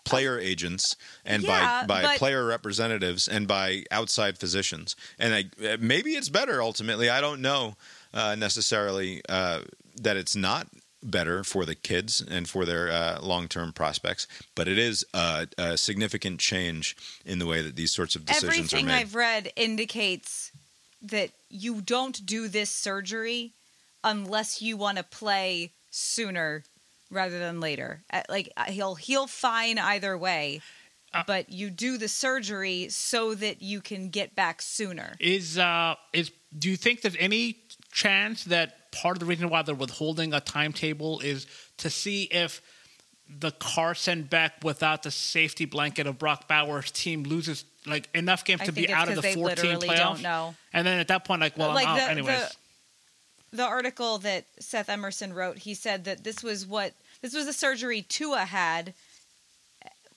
player 0.04 0.38
agents 0.38 0.96
and 1.24 1.42
Yeah, 1.42 1.86
by 1.86 1.86
by 1.86 2.02
but- 2.02 2.18
player 2.18 2.44
representatives 2.44 3.26
and 3.26 3.48
by 3.48 3.84
outside 3.90 4.38
physicians. 4.38 4.96
And 5.18 5.34
I, 5.34 5.76
maybe 5.80 6.10
it's 6.12 6.28
better 6.28 6.62
ultimately. 6.62 7.08
I 7.08 7.20
don't 7.20 7.40
know 7.40 7.76
uh, 8.12 8.34
necessarily 8.34 9.22
uh, 9.28 9.62
that 10.02 10.16
it's 10.16 10.36
not 10.36 10.68
better 11.04 11.44
for 11.44 11.64
the 11.64 11.74
kids 11.74 12.20
and 12.20 12.48
for 12.48 12.64
their 12.64 12.90
uh, 12.90 13.20
long-term 13.22 13.72
prospects, 13.72 14.26
but 14.54 14.66
it 14.66 14.78
is 14.78 15.04
a, 15.14 15.46
a 15.58 15.76
significant 15.76 16.40
change 16.40 16.96
in 17.24 17.38
the 17.38 17.46
way 17.46 17.60
that 17.62 17.76
these 17.76 17.92
sorts 17.92 18.16
of 18.16 18.24
decisions 18.24 18.72
everything 18.72 18.86
are 18.86 18.88
made. 18.88 19.00
I've 19.00 19.14
read 19.14 19.52
indicates 19.54 20.50
that 21.02 21.30
you 21.50 21.80
don't 21.82 22.24
do 22.24 22.48
this 22.48 22.70
surgery 22.70 23.52
unless 24.02 24.60
you 24.62 24.76
want 24.76 24.96
to 24.98 25.04
play 25.04 25.72
sooner 25.90 26.64
rather 27.10 27.38
than 27.38 27.60
later. 27.60 28.02
Uh, 28.12 28.22
Like 28.28 28.50
uh, 28.56 28.64
he'll 28.64 28.94
he'll 28.96 29.26
fine 29.26 29.78
either 29.78 30.16
way, 30.18 30.60
Uh, 31.12 31.22
but 31.26 31.50
you 31.50 31.70
do 31.70 31.96
the 31.98 32.08
surgery 32.08 32.88
so 32.88 33.34
that 33.34 33.62
you 33.62 33.80
can 33.80 34.08
get 34.10 34.34
back 34.34 34.60
sooner. 34.62 35.14
Is 35.20 35.58
uh 35.58 35.94
is 36.12 36.32
do 36.58 36.70
you 36.70 36.76
think 36.76 37.02
there's 37.02 37.16
any 37.18 37.58
chance 37.92 38.44
that 38.44 38.83
part 38.94 39.16
of 39.16 39.20
the 39.20 39.26
reason 39.26 39.48
why 39.50 39.62
they're 39.62 39.74
withholding 39.74 40.32
a 40.32 40.40
timetable 40.40 41.20
is 41.20 41.46
to 41.78 41.90
see 41.90 42.24
if 42.24 42.60
the 43.28 43.50
Carson 43.52 44.22
Beck 44.24 44.62
without 44.62 45.02
the 45.02 45.10
safety 45.10 45.64
blanket 45.64 46.06
of 46.06 46.18
Brock 46.18 46.46
Bowers 46.46 46.90
team 46.90 47.22
loses 47.24 47.64
like 47.86 48.08
enough 48.14 48.44
games 48.44 48.60
I 48.62 48.66
to 48.66 48.72
be 48.72 48.92
out 48.92 49.08
of 49.08 49.14
the 49.16 49.20
they 49.22 49.34
14 49.34 49.64
literally 49.64 49.88
playoffs? 49.88 49.98
don't 49.98 50.22
know. 50.22 50.54
And 50.72 50.86
then 50.86 50.98
at 51.00 51.08
that 51.08 51.24
point, 51.24 51.40
like, 51.40 51.56
well, 51.58 51.72
Like 51.74 51.86
I'm 51.86 51.92
out 51.98 52.04
the- 52.06 52.10
anyways. 52.10 52.40
the- 52.40 53.56
The 53.56 53.62
article 53.64 54.18
that 54.18 54.44
Seth 54.58 54.88
Emerson 54.88 55.32
wrote, 55.32 55.58
he 55.58 55.74
said 55.74 56.04
that 56.04 56.24
this 56.24 56.42
was 56.42 56.66
what 56.66 56.92
this 57.22 57.32
was 57.34 57.46
the 57.46 57.52
surgery 57.52 58.02
Tua 58.02 58.44
had 58.44 58.92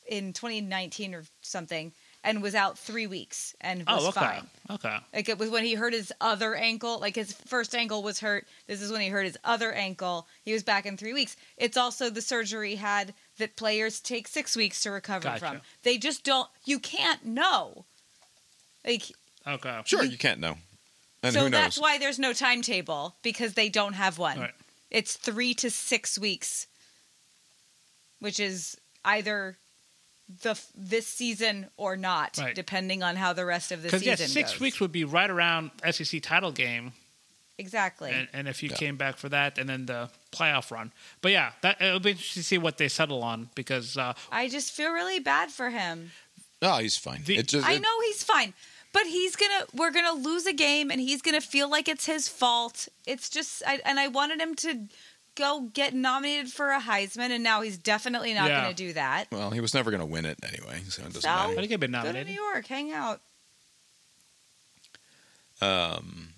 in 0.08 0.34
2019 0.34 1.14
or 1.14 1.24
something, 1.42 1.92
and 2.24 2.42
was 2.42 2.56
out 2.56 2.78
three 2.78 3.08
weeks 3.08 3.56
and 3.62 3.84
oh, 3.88 3.96
was 3.96 4.06
oh, 4.06 4.10
okay, 4.10 4.20
fine. 4.20 4.48
okay. 4.72 4.98
Like 5.14 5.30
it 5.30 5.38
was 5.38 5.50
when 5.50 5.64
he 5.64 5.76
hurt 5.76 5.94
his 5.94 6.12
other 6.20 6.56
ankle. 6.56 7.00
Like 7.00 7.16
his 7.16 7.34
first 7.34 7.74
ankle 7.74 8.04
was 8.04 8.20
hurt. 8.20 8.46
This 8.68 8.82
is 8.82 8.92
when 8.92 9.02
he 9.02 9.08
hurt 9.08 9.26
his 9.26 9.38
other 9.44 9.72
ankle. 9.72 10.28
He 10.44 10.54
was 10.54 10.64
back 10.64 10.86
in 10.86 10.98
three 10.98 11.14
weeks. 11.14 11.38
It's 11.58 11.78
also 11.78 12.10
the 12.10 12.22
surgery 12.22 12.72
he 12.72 12.76
had 12.76 13.14
that 13.38 13.56
players 13.56 14.00
take 14.00 14.28
six 14.28 14.56
weeks 14.56 14.82
to 14.82 14.92
recover 14.92 15.24
Gotcha. 15.24 15.40
from. 15.40 15.62
They 15.84 15.98
just 15.98 16.24
don't. 16.24 16.50
You 16.66 16.80
can't 16.80 17.26
know. 17.26 17.86
Like 18.86 19.12
Okay. 19.48 19.82
Sure, 19.86 20.04
you 20.04 20.18
can't 20.18 20.40
know. 20.40 20.58
And 21.24 21.34
so 21.34 21.42
who 21.42 21.50
knows? 21.50 21.62
that's 21.62 21.80
why 21.80 21.98
there's 21.98 22.20
no 22.20 22.34
timetable 22.34 23.16
because 23.24 23.54
they 23.54 23.70
don't 23.70 23.94
have 23.94 24.18
one. 24.18 24.40
Right. 24.40 24.52
It's 24.92 25.16
three 25.16 25.54
to 25.56 25.70
six 25.70 26.20
weeks, 26.20 26.68
which 28.20 28.40
is 28.40 28.78
either 29.04 29.58
the 30.44 30.60
this 30.76 31.08
season 31.08 31.68
or 31.78 31.96
not, 31.96 32.38
Right. 32.38 32.54
depending 32.56 33.02
on 33.04 33.16
how 33.16 33.34
the 33.34 33.46
rest 33.46 33.72
of 33.72 33.82
the 33.82 33.88
Because 33.88 34.02
season 34.02 34.18
yeah, 34.20 34.28
six 34.28 34.52
goes. 34.54 34.60
weeks 34.60 34.80
would 34.80 34.92
be 34.92 35.04
right 35.06 35.30
around 35.30 35.72
SEC 35.90 36.20
title 36.22 36.52
game, 36.52 36.92
exactly. 37.58 38.12
and, 38.12 38.28
and 38.34 38.48
if 38.48 38.62
you 38.62 38.70
Yeah. 38.70 38.76
came 38.78 38.98
back 38.98 39.18
for 39.18 39.30
that, 39.30 39.58
and 39.58 39.70
then 39.70 39.86
the 39.86 40.10
playoff 40.32 40.70
run. 40.72 40.92
But 41.22 41.32
yeah, 41.32 41.54
that 41.62 41.82
it'll 41.82 42.00
be 42.00 42.12
interesting 42.12 42.42
to 42.42 42.48
see 42.48 42.58
what 42.58 42.78
they 42.78 42.88
settle 42.90 43.24
on 43.24 43.50
because 43.56 43.98
uh, 43.98 44.14
I 44.32 44.50
just 44.50 44.72
feel 44.74 44.92
really 44.92 45.20
bad 45.20 45.52
for 45.52 45.70
him. 45.70 46.12
oh, 46.62 46.78
he's 46.80 46.98
fine. 46.98 47.24
The- 47.24 47.38
it 47.38 47.48
just, 47.48 47.68
I 47.68 47.78
know 47.78 48.00
he's 48.08 48.24
fine, 48.24 48.54
but 48.94 49.06
he's 49.08 49.36
gonna. 49.36 49.66
We're 49.74 49.92
gonna 49.92 50.14
lose 50.20 50.46
a 50.46 50.54
game, 50.54 50.92
and 50.92 51.00
he's 51.00 51.22
gonna 51.22 51.42
feel 51.42 51.70
like 51.70 51.88
it's 51.88 52.06
his 52.06 52.28
fault. 52.28 52.88
It's 53.06 53.30
just, 53.30 53.62
I, 53.66 53.80
and 53.86 54.00
I 54.00 54.08
wanted 54.08 54.42
him 54.42 54.56
to 54.56 54.88
go 55.38 55.70
get 55.74 55.94
nominated 55.94 56.52
for 56.52 56.72
a 56.72 56.82
Heisman, 56.82 57.30
and 57.30 57.44
now 57.44 57.62
he's 57.62 57.78
definitely 57.78 58.34
not 58.34 58.50
Yeah. 58.50 58.64
gonna 58.64 58.74
do 58.74 58.92
that. 58.94 59.28
Well, 59.32 59.52
he 59.52 59.62
was 59.62 59.74
never 59.74 59.92
going 59.92 60.02
to 60.02 60.06
win 60.06 60.26
it 60.26 60.38
anyway, 60.44 60.82
so 60.90 61.04
it 61.04 61.06
doesn't 61.14 61.22
So? 61.22 61.30
I 61.30 61.44
matter. 61.48 61.56
think 61.56 61.70
he'd 61.72 61.80
been 61.80 61.92
Go 61.92 62.00
to 62.00 62.04
nominated. 62.06 62.28
New 62.28 62.42
York, 62.42 62.68
hang 62.68 62.92
out. 62.92 63.22
Um, 65.62 66.30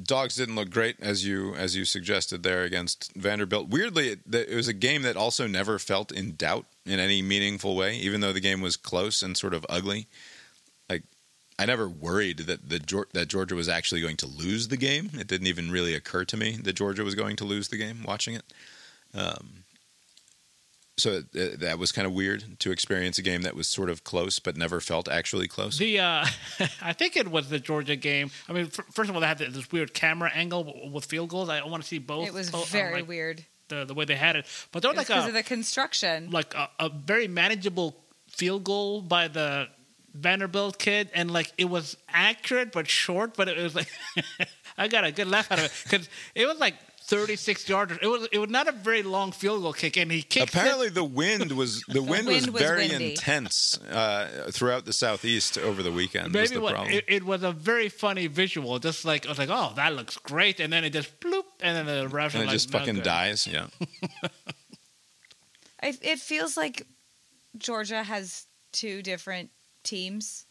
Dogs 0.00 0.36
didn't 0.36 0.54
look 0.54 0.70
great 0.70 0.96
as 1.00 1.26
you 1.26 1.54
as 1.54 1.76
you 1.76 1.84
suggested 1.84 2.42
there 2.42 2.62
against 2.62 3.12
Vanderbilt. 3.14 3.68
Weirdly, 3.68 4.08
it, 4.10 4.30
that- 4.30 4.50
it 4.50 4.54
was 4.56 4.68
a 4.68 4.72
game 4.72 5.02
that 5.02 5.16
also 5.16 5.46
never 5.46 5.78
felt 5.78 6.10
in 6.10 6.34
doubt 6.36 6.64
in 6.86 6.98
any 6.98 7.20
meaningful 7.22 7.76
way, 7.76 7.96
even 7.96 8.20
though 8.22 8.32
the 8.32 8.40
game 8.40 8.60
was 8.62 8.76
close 8.76 9.22
and 9.22 9.36
sort 9.36 9.52
of 9.54 9.66
ugly. 9.68 10.06
Like 11.62 11.68
I 11.68 11.72
never 11.72 11.88
worried 11.88 12.38
that 12.38 12.68
the 12.68 13.06
that 13.12 13.28
Georgia 13.28 13.54
was 13.54 13.68
actually 13.68 14.00
going 14.00 14.16
to 14.18 14.26
lose 14.26 14.68
the 14.68 14.76
game. 14.76 15.10
It 15.14 15.26
didn't 15.26 15.46
even 15.46 15.70
really 15.70 15.94
occur 15.94 16.24
to 16.26 16.36
me 16.36 16.58
that 16.62 16.74
Georgia 16.74 17.04
was 17.04 17.14
going 17.14 17.36
to 17.36 17.44
lose 17.44 17.68
the 17.68 17.76
game 17.76 18.02
watching 18.04 18.34
it. 18.34 18.44
Um, 19.14 19.64
so 20.98 21.22
it, 21.32 21.60
that 21.60 21.78
was 21.78 21.90
kind 21.90 22.06
of 22.06 22.12
weird 22.12 22.58
to 22.60 22.70
experience 22.70 23.18
a 23.18 23.22
game 23.22 23.42
that 23.42 23.56
was 23.56 23.66
sort 23.66 23.88
of 23.88 24.04
close 24.04 24.38
but 24.38 24.56
never 24.56 24.80
felt 24.80 25.08
actually 25.08 25.48
close. 25.48 25.78
The 25.78 26.00
uh, 26.00 26.26
I 26.82 26.92
think 26.92 27.16
it 27.16 27.28
was 27.28 27.48
the 27.48 27.58
Georgia 27.58 27.96
game. 27.96 28.30
I 28.48 28.52
mean, 28.52 28.66
f- 28.66 28.84
first 28.92 29.08
of 29.08 29.16
all, 29.16 29.20
they 29.20 29.26
had 29.26 29.38
this 29.38 29.70
weird 29.72 29.94
camera 29.94 30.30
angle 30.34 30.90
with 30.92 31.04
field 31.04 31.30
goals. 31.30 31.48
I 31.48 31.64
want 31.64 31.82
to 31.82 31.88
see 31.88 31.98
both. 31.98 32.26
It 32.26 32.34
was 32.34 32.52
oh, 32.52 32.62
uh, 32.62 32.64
very 32.64 33.00
like, 33.00 33.08
weird. 33.08 33.44
The 33.68 33.84
the 33.84 33.94
way 33.94 34.04
they 34.04 34.16
had 34.16 34.36
it, 34.36 34.46
but 34.70 34.82
they're 34.82 34.92
like 34.92 35.06
because 35.06 35.24
a 35.24 35.28
of 35.28 35.34
the 35.34 35.42
construction. 35.42 36.30
like 36.30 36.54
a, 36.54 36.68
a 36.78 36.88
very 36.90 37.28
manageable 37.28 37.96
field 38.28 38.64
goal 38.64 39.00
by 39.00 39.28
the 39.28 39.68
Vanderbilt 40.14 40.78
kid, 40.78 41.10
and 41.14 41.30
like 41.30 41.52
it 41.56 41.66
was 41.66 41.96
accurate 42.08 42.72
but 42.72 42.88
short. 42.88 43.36
But 43.36 43.48
it 43.48 43.62
was 43.62 43.74
like 43.74 43.88
I 44.78 44.88
got 44.88 45.04
a 45.04 45.12
good 45.12 45.28
laugh 45.28 45.50
out 45.50 45.58
of 45.58 45.64
it 45.66 45.72
because 45.84 46.08
it 46.34 46.46
was 46.46 46.58
like 46.58 46.74
36 47.04 47.68
yards. 47.68 47.92
It 48.00 48.06
was 48.06 48.28
it 48.32 48.38
was 48.38 48.50
not 48.50 48.68
a 48.68 48.72
very 48.72 49.02
long 49.02 49.32
field 49.32 49.62
goal 49.62 49.72
kick, 49.72 49.96
and 49.96 50.10
he 50.10 50.22
kicked. 50.22 50.50
Apparently, 50.50 50.88
the 50.88 51.04
wind 51.04 51.52
was 51.52 51.82
the 51.88 52.02
wind, 52.02 52.26
was, 52.26 52.42
wind 52.42 52.54
was 52.54 52.62
very 52.62 52.88
windy. 52.88 53.10
intense 53.10 53.78
uh, 53.90 54.48
throughout 54.50 54.84
the 54.84 54.92
southeast 54.92 55.58
over 55.58 55.82
the 55.82 55.92
weekend. 55.92 56.32
was 56.32 56.50
Maybe 56.50 56.54
the 56.54 56.60
what, 56.60 56.74
problem. 56.74 56.94
it, 56.94 57.04
it 57.08 57.24
was 57.24 57.42
a 57.42 57.52
very 57.52 57.88
funny 57.88 58.28
visual. 58.28 58.78
Just 58.78 59.04
like 59.04 59.26
I 59.26 59.28
was 59.28 59.38
like, 59.38 59.50
oh, 59.50 59.72
that 59.76 59.94
looks 59.94 60.16
great, 60.18 60.60
and 60.60 60.72
then 60.72 60.84
it 60.84 60.90
just 60.90 61.20
bloop, 61.20 61.44
and 61.60 61.76
then 61.76 61.86
the 61.86 62.08
refs 62.08 62.34
and 62.34 62.44
it 62.44 62.46
like, 62.46 62.50
just 62.50 62.70
fucking 62.70 62.94
good." 62.96 63.04
dies. 63.04 63.46
Yeah. 63.46 63.66
I, 65.82 65.94
it 66.00 66.20
feels 66.20 66.56
like 66.56 66.86
Georgia 67.58 68.02
has 68.02 68.46
two 68.72 69.02
different 69.02 69.50
teams. 69.82 70.44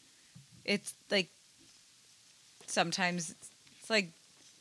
It's 0.65 0.93
like 1.09 1.29
sometimes 2.67 3.35
it's 3.79 3.89
like 3.89 4.09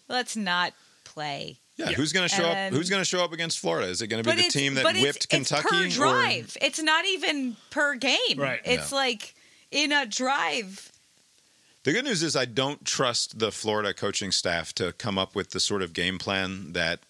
let's 0.09 0.37
not 0.37 0.73
play. 1.05 1.57
Yeah, 1.77 1.93
who's 1.93 2.13
going 2.13 2.29
to 2.29 2.35
show 2.35 2.45
up? 2.45 2.73
Who's 2.73 2.91
going 2.91 3.01
to 3.01 3.07
show 3.07 3.25
up 3.25 3.33
against 3.33 3.59
Florida? 3.59 3.89
Is 3.89 4.03
it 4.03 4.09
going 4.09 4.23
to 4.23 4.29
be 4.37 4.43
the 4.43 4.49
team 4.49 4.75
that 4.75 4.85
whipped 4.85 5.17
it's, 5.17 5.27
Kentucky? 5.27 5.69
It's 5.87 5.97
per 5.97 6.03
drive. 6.03 6.57
It's 6.61 6.83
not 6.83 7.07
even 7.07 7.57
per 7.71 7.95
game. 7.95 8.19
Right. 8.37 8.61
It's 8.65 8.93
Yeah. 8.93 8.99
like 8.99 9.35
in 9.71 9.93
a 9.93 10.05
drive. 10.05 10.93
The 11.85 11.93
good 11.93 12.05
news 12.05 12.23
is 12.23 12.37
I 12.37 12.45
don't 12.45 12.85
trust 12.85 13.39
the 13.39 13.51
Florida 13.51 13.95
coaching 13.95 14.31
staff 14.33 14.75
to 14.75 14.93
come 14.93 15.17
up 15.17 15.35
with 15.35 15.51
the 15.51 15.61
sort 15.61 15.81
of 15.81 15.95
game 15.95 16.19
plan 16.19 16.75
that 16.75 17.01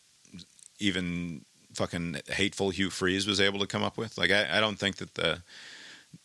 even 0.79 1.45
fucking 1.75 2.19
hateful 2.29 2.71
Hugh 2.71 2.91
Freeze 2.91 3.27
was 3.27 3.41
able 3.41 3.59
to 3.59 3.67
come 3.67 3.83
up 3.83 3.99
with. 3.99 4.17
Like 4.17 4.31
I, 4.31 4.59
I 4.59 4.61
don't 4.61 4.79
think 4.79 4.97
that 4.97 5.15
the 5.15 5.43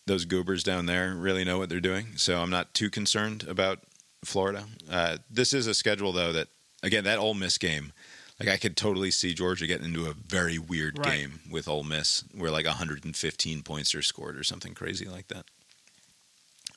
those 0.07 0.25
goobers 0.25 0.63
down 0.63 0.85
there 0.85 1.13
really 1.13 1.43
know 1.43 1.57
what 1.57 1.69
they're 1.69 1.79
doing. 1.79 2.17
So 2.17 2.39
I'm 2.41 2.49
not 2.49 2.73
too 2.73 2.89
concerned 2.89 3.43
about 3.47 3.79
Florida. 4.23 4.65
Uh, 4.89 5.17
this 5.29 5.53
is 5.53 5.67
a 5.67 5.73
schedule 5.73 6.11
though 6.11 6.31
that 6.33 6.47
again 6.83 7.03
that 7.05 7.19
Ole 7.19 7.33
Miss 7.33 7.57
game. 7.57 7.91
Like 8.39 8.49
I 8.49 8.57
could 8.57 8.75
totally 8.75 9.11
see 9.11 9.33
Georgia 9.33 9.65
getting 9.65 9.85
into 9.85 10.07
a 10.07 10.13
very 10.13 10.59
weird 10.59 10.99
Right. 10.99 11.19
game 11.19 11.39
with 11.49 11.67
Ole 11.69 11.83
Miss, 11.85 12.23
where 12.35 12.51
like 12.51 12.65
115 12.65 13.61
points 13.63 13.95
are 13.95 14.01
scored 14.01 14.37
or 14.37 14.43
something 14.43 14.73
crazy 14.73 15.05
like 15.05 15.29
that. 15.29 15.45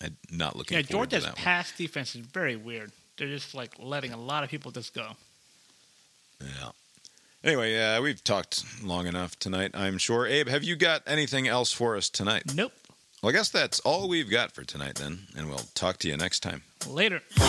I'm 0.01 0.17
not 0.31 0.55
looking. 0.55 0.77
Yeah, 0.79 0.83
forward 0.85 1.11
to 1.11 1.17
Georgia's 1.17 1.25
that 1.25 1.37
one. 1.37 1.45
pass 1.45 1.73
defense 1.77 2.15
is 2.15 2.21
very 2.21 2.55
weird. 2.55 2.93
They're 3.17 3.27
just 3.27 3.55
like 3.55 3.73
letting 3.81 4.13
a 4.13 4.17
lot 4.17 4.45
of 4.45 4.51
people 4.51 4.71
just 4.71 4.95
go. 4.95 5.17
Yeah. 6.41 6.71
Anyway, 7.43 7.77
uh, 7.77 8.01
we've 8.03 8.23
talked 8.23 8.65
long 8.83 9.07
enough 9.09 9.37
tonight, 9.39 9.73
I'm 9.75 9.99
sure. 9.99 10.27
Abe, 10.27 10.49
have 10.49 10.63
you 10.63 10.77
got 10.77 11.03
anything 11.07 11.49
else 11.49 11.73
for 11.73 11.97
us 11.97 12.09
tonight? 12.09 12.55
Nope. 12.55 12.73
Well, 13.21 13.31
I 13.31 13.33
guess 13.33 13.49
that's 13.49 13.81
all 13.81 14.09
we've 14.09 14.31
got 14.31 14.53
for 14.53 14.63
tonight 14.63 14.95
then, 14.95 15.19
and 15.37 15.49
we'll 15.49 15.59
talk 15.75 15.97
to 15.99 16.09
you 16.09 16.17
next 16.17 16.39
time. 16.39 16.63
Later. 16.89 17.21
Google 17.35 17.49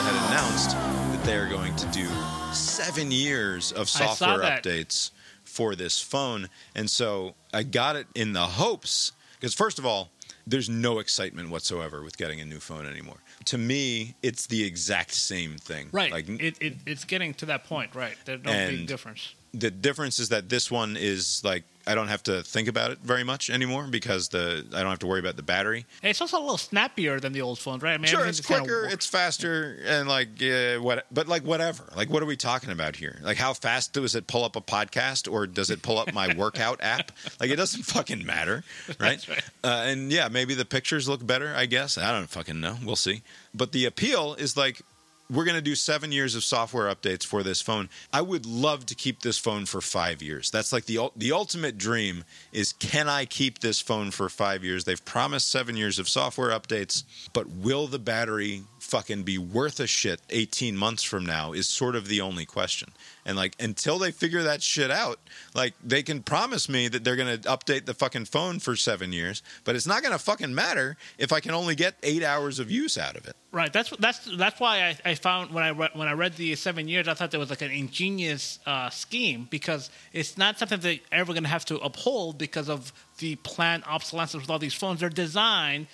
had 0.00 0.16
announced 0.28 0.70
that 0.72 1.22
they 1.24 1.36
are 1.36 1.48
going 1.48 1.76
to 1.76 1.86
do 1.92 2.08
seven 2.52 3.12
years 3.12 3.70
of 3.70 3.88
software 3.88 4.40
updates 4.40 5.12
for 5.44 5.76
this 5.76 6.02
phone. 6.02 6.48
And 6.74 6.90
so 6.90 7.36
I 7.54 7.62
got 7.62 7.94
it 7.94 8.08
in 8.16 8.32
the 8.32 8.40
hopes, 8.40 9.12
because 9.38 9.54
first 9.54 9.78
of 9.78 9.86
all, 9.86 10.10
there's 10.48 10.68
no 10.68 10.98
excitement 10.98 11.50
whatsoever 11.50 12.02
with 12.02 12.18
getting 12.18 12.40
a 12.40 12.44
new 12.44 12.58
phone 12.58 12.86
anymore. 12.86 13.18
To 13.44 13.56
me, 13.56 14.16
it's 14.20 14.46
the 14.48 14.64
exact 14.64 15.12
same 15.14 15.58
thing. 15.58 15.90
Right. 15.92 16.10
Like 16.10 16.28
it, 16.28 16.56
it, 16.60 16.76
it's 16.86 17.04
getting 17.04 17.34
to 17.34 17.46
that 17.46 17.66
point. 17.66 17.94
Right. 17.94 18.16
There's 18.24 18.42
no 18.42 18.50
big 18.50 18.88
difference. 18.88 19.36
The 19.52 19.70
difference 19.70 20.18
is 20.18 20.28
that 20.28 20.48
this 20.48 20.70
one 20.70 20.96
is 20.96 21.42
like 21.44 21.64
I 21.86 21.94
don't 21.94 22.08
have 22.08 22.22
to 22.24 22.42
think 22.42 22.68
about 22.68 22.90
it 22.90 22.98
very 22.98 23.24
much 23.24 23.50
anymore 23.50 23.88
because 23.90 24.28
the 24.28 24.64
I 24.72 24.80
don't 24.80 24.90
have 24.90 24.98
to 25.00 25.06
worry 25.06 25.18
about 25.18 25.36
the 25.36 25.42
battery. 25.42 25.86
And 26.02 26.10
it's 26.10 26.20
also 26.20 26.38
a 26.38 26.42
little 26.42 26.58
snappier 26.58 27.18
than 27.18 27.32
the 27.32 27.40
old 27.40 27.58
phone, 27.58 27.80
right? 27.80 27.94
I 27.94 27.96
mean, 27.96 28.06
sure, 28.06 28.26
it's 28.26 28.40
quicker, 28.40 28.86
it's 28.86 29.06
faster, 29.06 29.78
and 29.84 30.08
like 30.08 30.42
uh, 30.42 30.76
what? 30.76 31.06
But 31.10 31.26
like 31.26 31.42
whatever. 31.42 31.84
Like 31.96 32.10
what 32.10 32.22
are 32.22 32.26
we 32.26 32.36
talking 32.36 32.70
about 32.70 32.96
here? 32.96 33.18
Like 33.22 33.38
how 33.38 33.54
fast 33.54 33.92
does 33.94 34.14
it 34.14 34.26
pull 34.26 34.44
up 34.44 34.56
a 34.56 34.60
podcast 34.60 35.30
or 35.30 35.46
does 35.46 35.70
it 35.70 35.82
pull 35.82 35.98
up 35.98 36.12
my 36.12 36.32
workout 36.36 36.80
app? 36.82 37.12
Like 37.40 37.50
it 37.50 37.56
doesn't 37.56 37.82
fucking 37.82 38.24
matter, 38.24 38.62
right? 39.00 39.26
Right. 39.28 39.44
Uh, 39.64 39.84
and 39.86 40.12
yeah, 40.12 40.28
maybe 40.28 40.54
the 40.54 40.64
pictures 40.64 41.08
look 41.08 41.26
better. 41.26 41.52
I 41.56 41.66
guess 41.66 41.98
I 41.98 42.12
don't 42.12 42.28
fucking 42.28 42.60
know. 42.60 42.76
We'll 42.84 42.96
see. 42.96 43.22
But 43.54 43.72
the 43.72 43.86
appeal 43.86 44.34
is 44.34 44.56
like 44.56 44.82
we're 45.30 45.44
going 45.44 45.56
to 45.56 45.62
do 45.62 45.74
seven 45.74 46.12
years 46.12 46.34
of 46.34 46.42
software 46.42 46.92
updates 46.92 47.24
for 47.24 47.42
this 47.42 47.62
phone. 47.62 47.88
I 48.12 48.20
would 48.20 48.46
love 48.46 48.86
to 48.86 48.94
keep 48.94 49.20
this 49.20 49.38
phone 49.38 49.64
for 49.66 49.80
five 49.80 50.22
years. 50.22 50.50
That's 50.50 50.72
like 50.72 50.86
the 50.86 51.10
the 51.16 51.32
ultimate 51.32 51.78
dream 51.78 52.24
is 52.52 52.72
can 52.72 53.08
I 53.08 53.24
keep 53.24 53.60
this 53.60 53.80
phone 53.80 54.10
for 54.10 54.28
five 54.28 54.64
years? 54.64 54.84
They've 54.84 55.04
promised 55.04 55.48
seven 55.48 55.76
years 55.76 55.98
of 55.98 56.08
software 56.08 56.50
updates, 56.50 57.04
but 57.32 57.48
will 57.48 57.86
the 57.86 57.98
battery 57.98 58.62
fucking 58.90 59.22
be 59.22 59.38
worth 59.38 59.78
a 59.78 59.86
shit 59.86 60.20
18 60.30 60.76
months 60.76 61.04
from 61.04 61.24
now 61.24 61.52
is 61.52 61.68
sort 61.68 61.94
of 61.94 62.08
the 62.08 62.20
only 62.20 62.44
question. 62.44 62.90
And 63.24 63.36
like 63.36 63.54
until 63.60 63.98
they 63.98 64.10
figure 64.10 64.42
that 64.42 64.62
shit 64.62 64.90
out, 64.90 65.20
like 65.54 65.74
they 65.84 66.02
can 66.02 66.22
promise 66.22 66.68
me 66.68 66.88
that 66.88 67.04
they're 67.04 67.16
going 67.16 67.40
to 67.40 67.48
update 67.48 67.86
the 67.86 67.94
fucking 67.94 68.24
phone 68.24 68.58
for 68.58 68.74
seven 68.74 69.12
years, 69.12 69.42
but 69.62 69.76
it's 69.76 69.86
not 69.86 70.02
going 70.02 70.12
to 70.12 70.18
fucking 70.18 70.52
matter 70.52 70.96
if 71.18 71.32
I 71.32 71.38
can 71.38 71.52
only 71.52 71.76
get 71.76 71.94
eight 72.02 72.24
hours 72.24 72.58
of 72.58 72.68
use 72.70 72.98
out 72.98 73.16
of 73.16 73.26
it. 73.26 73.36
Right. 73.52 73.72
That's 73.72 73.90
that's 73.98 74.28
that's 74.36 74.58
why 74.60 74.82
I, 75.04 75.10
I 75.10 75.14
found 75.14 75.52
when 75.52 75.62
I 75.62 75.70
read, 75.70 75.90
when 75.94 76.08
I 76.08 76.12
read 76.12 76.34
the 76.36 76.54
seven 76.56 76.88
years, 76.88 77.06
I 77.06 77.14
thought 77.14 77.30
there 77.30 77.40
was 77.40 77.50
like 77.50 77.62
an 77.62 77.70
ingenious 77.70 78.58
uh, 78.66 78.90
scheme 78.90 79.46
because 79.50 79.90
it's 80.12 80.36
not 80.36 80.58
something 80.58 80.80
they're 80.80 80.98
ever 81.12 81.32
going 81.32 81.44
to 81.44 81.48
have 81.48 81.64
to 81.66 81.76
uphold 81.78 82.38
because 82.38 82.68
of 82.68 82.92
the 83.18 83.36
planned 83.36 83.84
obsolescence 83.84 84.42
with 84.42 84.50
all 84.50 84.58
these 84.58 84.74
phones. 84.74 85.00
They're 85.00 85.08
designed. 85.08 85.86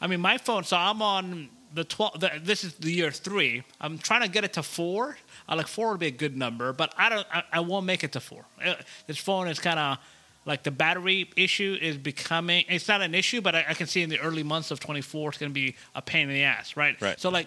I 0.00 0.06
mean, 0.06 0.20
my 0.20 0.38
phone. 0.38 0.64
So 0.64 0.76
I'm 0.76 1.00
on 1.00 1.48
the 1.74 1.84
twelve. 1.84 2.20
The, 2.20 2.30
this 2.42 2.64
is 2.64 2.74
the 2.74 2.90
year 2.92 3.10
three. 3.10 3.62
I'm 3.80 3.98
trying 3.98 4.22
to 4.22 4.28
get 4.28 4.44
it 4.44 4.52
to 4.54 4.62
four. 4.62 5.16
I 5.48 5.54
like 5.54 5.66
four 5.68 5.90
would 5.90 6.00
be 6.00 6.06
a 6.06 6.10
good 6.10 6.36
number, 6.36 6.72
but 6.72 6.94
I 6.96 7.08
don't. 7.08 7.26
I, 7.32 7.42
I 7.52 7.60
won't 7.60 7.84
make 7.86 8.04
it 8.04 8.12
to 8.12 8.20
four. 8.20 8.44
Uh, 8.64 8.74
This 9.06 9.18
phone 9.18 9.48
is 9.48 9.58
kind 9.58 9.78
of 9.78 9.98
like 10.46 10.62
the 10.62 10.70
battery 10.70 11.30
issue 11.36 11.76
is 11.80 11.96
becoming. 11.96 12.64
It's 12.68 12.88
not 12.88 13.02
an 13.02 13.14
issue, 13.14 13.40
but 13.40 13.54
I, 13.54 13.64
I 13.70 13.74
can 13.74 13.86
see 13.86 14.02
in 14.02 14.10
the 14.10 14.20
early 14.20 14.42
months 14.42 14.70
of 14.70 14.78
24, 14.78 15.30
it's 15.30 15.38
going 15.38 15.50
to 15.50 15.54
be 15.54 15.74
a 15.94 16.02
pain 16.02 16.28
in 16.28 16.34
the 16.34 16.42
ass, 16.42 16.76
right? 16.76 17.00
Right. 17.00 17.18
So 17.18 17.30
like, 17.30 17.46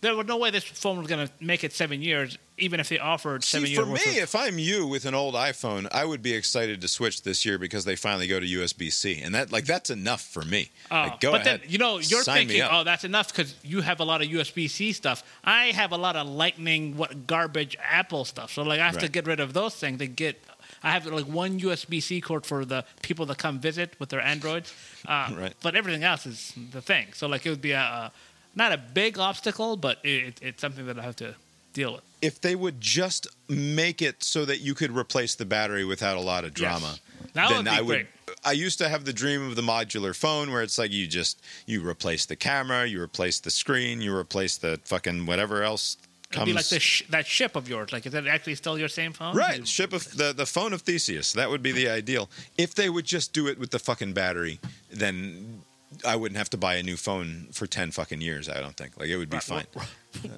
there 0.00 0.14
was 0.16 0.26
no 0.26 0.36
way 0.38 0.50
this 0.50 0.64
phone 0.64 0.98
was 0.98 1.06
going 1.06 1.26
to 1.26 1.32
make 1.44 1.62
it 1.62 1.72
seven 1.72 2.00
years, 2.00 2.38
even 2.56 2.80
if 2.80 2.88
they 2.88 2.98
offered 2.98 3.44
seven 3.44 3.66
See, 3.66 3.72
years. 3.74 3.84
for 3.84 3.90
me, 3.92 4.16
of- 4.18 4.22
if 4.24 4.34
I'm 4.34 4.58
you 4.58 4.86
with 4.86 5.04
an 5.04 5.14
old 5.14 5.34
iPhone, 5.34 5.88
I 5.92 6.04
would 6.04 6.22
be 6.22 6.32
excited 6.32 6.80
to 6.80 6.88
switch 6.88 7.22
this 7.22 7.44
year 7.44 7.58
because 7.58 7.84
they 7.84 7.96
finally 7.96 8.26
go 8.26 8.40
to 8.40 8.46
USB 8.46 8.90
C, 8.90 9.20
and 9.20 9.34
that 9.34 9.52
like 9.52 9.64
that's 9.66 9.90
enough 9.90 10.22
for 10.22 10.42
me. 10.42 10.70
Oh, 10.90 10.94
like, 10.94 11.20
go 11.20 11.32
but 11.32 11.42
ahead, 11.42 11.60
then 11.62 11.70
you 11.70 11.78
know 11.78 11.98
you're 11.98 12.22
thinking, 12.24 12.62
oh, 12.62 12.82
that's 12.84 13.04
enough 13.04 13.28
because 13.28 13.54
you 13.62 13.82
have 13.82 14.00
a 14.00 14.04
lot 14.04 14.22
of 14.22 14.28
USB 14.28 14.68
C 14.70 14.92
stuff. 14.92 15.22
I 15.44 15.66
have 15.66 15.92
a 15.92 15.98
lot 15.98 16.16
of 16.16 16.26
Lightning, 16.28 16.96
what 16.96 17.26
garbage 17.26 17.76
Apple 17.82 18.24
stuff. 18.24 18.52
So 18.52 18.62
like 18.62 18.80
I 18.80 18.86
have 18.86 18.98
to 18.98 19.08
get 19.08 19.26
rid 19.26 19.40
of 19.40 19.52
those 19.52 19.74
things 19.74 19.98
to 19.98 20.06
get. 20.06 20.42
I 20.82 20.92
have 20.92 21.04
like 21.04 21.26
one 21.26 21.60
USB 21.60 22.02
C 22.02 22.22
cord 22.22 22.46
for 22.46 22.64
the 22.64 22.86
people 23.02 23.26
that 23.26 23.36
come 23.36 23.58
visit 23.58 23.96
with 23.98 24.08
their 24.08 24.20
Androids, 24.22 24.72
uh, 25.06 25.30
Right. 25.36 25.52
but 25.62 25.74
everything 25.74 26.04
else 26.04 26.24
is 26.24 26.54
the 26.72 26.80
thing. 26.80 27.08
So 27.12 27.26
like 27.26 27.44
it 27.44 27.50
would 27.50 27.60
be 27.60 27.72
a, 27.72 27.80
a 27.80 28.12
not 28.54 28.72
a 28.72 28.78
big 28.78 29.18
obstacle, 29.18 29.76
but 29.76 29.98
it, 30.04 30.38
it's 30.42 30.60
something 30.60 30.86
that 30.86 30.98
I 30.98 31.02
have 31.02 31.16
to 31.16 31.34
deal 31.72 31.92
with. 31.94 32.02
if 32.20 32.40
they 32.40 32.54
would 32.56 32.80
just 32.80 33.26
make 33.48 34.02
it 34.02 34.22
so 34.24 34.44
that 34.44 34.58
you 34.60 34.74
could 34.74 34.90
replace 34.90 35.34
the 35.36 35.44
battery 35.44 35.84
without 35.84 36.16
a 36.16 36.20
lot 36.20 36.44
of 36.44 36.52
drama, 36.52 36.96
That 37.34 37.48
then 37.48 37.56
would 37.58 37.64
be 37.66 37.70
I 37.70 37.80
would. 37.80 37.86
great. 37.86 38.06
I 38.44 38.52
used 38.52 38.78
to 38.78 38.88
have 38.88 39.04
the 39.04 39.12
dream 39.12 39.46
of 39.46 39.54
the 39.56 39.62
modular 39.62 40.14
phone 40.16 40.50
where 40.50 40.62
it's 40.62 40.78
like 40.78 40.90
you 40.90 41.06
just 41.06 41.40
you 41.66 41.86
replace 41.86 42.26
the 42.26 42.36
camera, 42.36 42.86
you 42.86 43.00
replace 43.00 43.38
the 43.40 43.50
screen, 43.50 44.00
you 44.00 44.14
replace 44.16 44.56
the 44.56 44.80
fucking 44.84 45.26
whatever 45.26 45.62
else 45.62 45.96
It'd 46.32 46.44
be 46.44 46.52
like 46.52 46.66
the 46.68 46.78
sh- 46.78 47.02
that 47.10 47.26
ship 47.26 47.56
of 47.56 47.68
yours. 47.68 47.92
Like 47.92 48.06
is 48.06 48.12
that 48.12 48.26
actually 48.28 48.54
still 48.54 48.78
your 48.78 48.88
same 48.88 49.12
phone? 49.12 49.34
Right, 49.36 49.66
ship 49.66 49.92
of 49.92 50.08
the 50.16 50.32
the 50.32 50.46
phone 50.46 50.72
of 50.72 50.82
Theseus. 50.82 51.32
That 51.32 51.50
would 51.50 51.60
be 51.62 51.72
the 51.72 51.88
ideal. 51.88 52.30
If 52.56 52.74
they 52.76 52.88
would 52.88 53.04
just 53.04 53.32
do 53.32 53.48
it 53.48 53.58
with 53.58 53.70
the 53.70 53.80
fucking 53.80 54.12
battery, 54.12 54.60
then 54.92 55.62
I 56.06 56.14
wouldn't 56.16 56.38
have 56.38 56.50
to 56.50 56.56
buy 56.56 56.74
a 56.76 56.82
new 56.82 56.96
phone 56.96 57.48
for 57.52 57.66
ten 57.66 57.90
fucking 57.90 58.20
years. 58.20 58.48
I 58.48 58.60
don't 58.60 58.76
think. 58.76 58.96
Like 58.98 59.08
it 59.08 59.16
would 59.16 59.30
be 59.30 59.38
fine. 59.38 59.66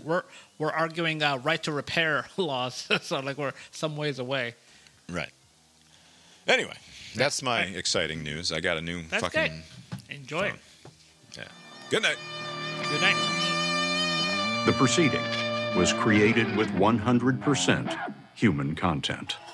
We're 0.03 0.23
we're 0.59 0.71
arguing 0.71 1.23
uh, 1.23 1.39
right 1.39 1.63
to 1.65 1.73
repair 1.73 2.27
laws, 2.37 2.89
so 3.03 3.21
like 3.21 3.37
we're 3.39 3.53
some 3.71 3.97
ways 3.97 4.19
away. 4.19 4.55
Right. 5.11 5.31
Anyway, 6.49 6.75
that's 7.15 7.43
my 7.43 7.61
Right. 7.65 7.77
exciting 7.77 8.23
news. 8.23 8.51
I 8.51 8.61
got 8.61 8.77
a 8.77 8.81
new 8.81 9.03
That's 9.11 9.23
fucking. 9.23 9.63
good. 10.09 10.17
Enjoy 10.17 10.43
it. 10.47 10.55
Yeah. 11.37 11.45
Good 11.91 12.03
night. 12.03 12.17
Good 12.91 13.01
night. 13.01 13.17
The 14.67 14.73
proceeding 14.73 15.23
was 15.77 15.93
created 15.93 16.57
with 16.57 16.69
100% 16.71 18.15
human 18.35 18.75
content. 18.75 19.37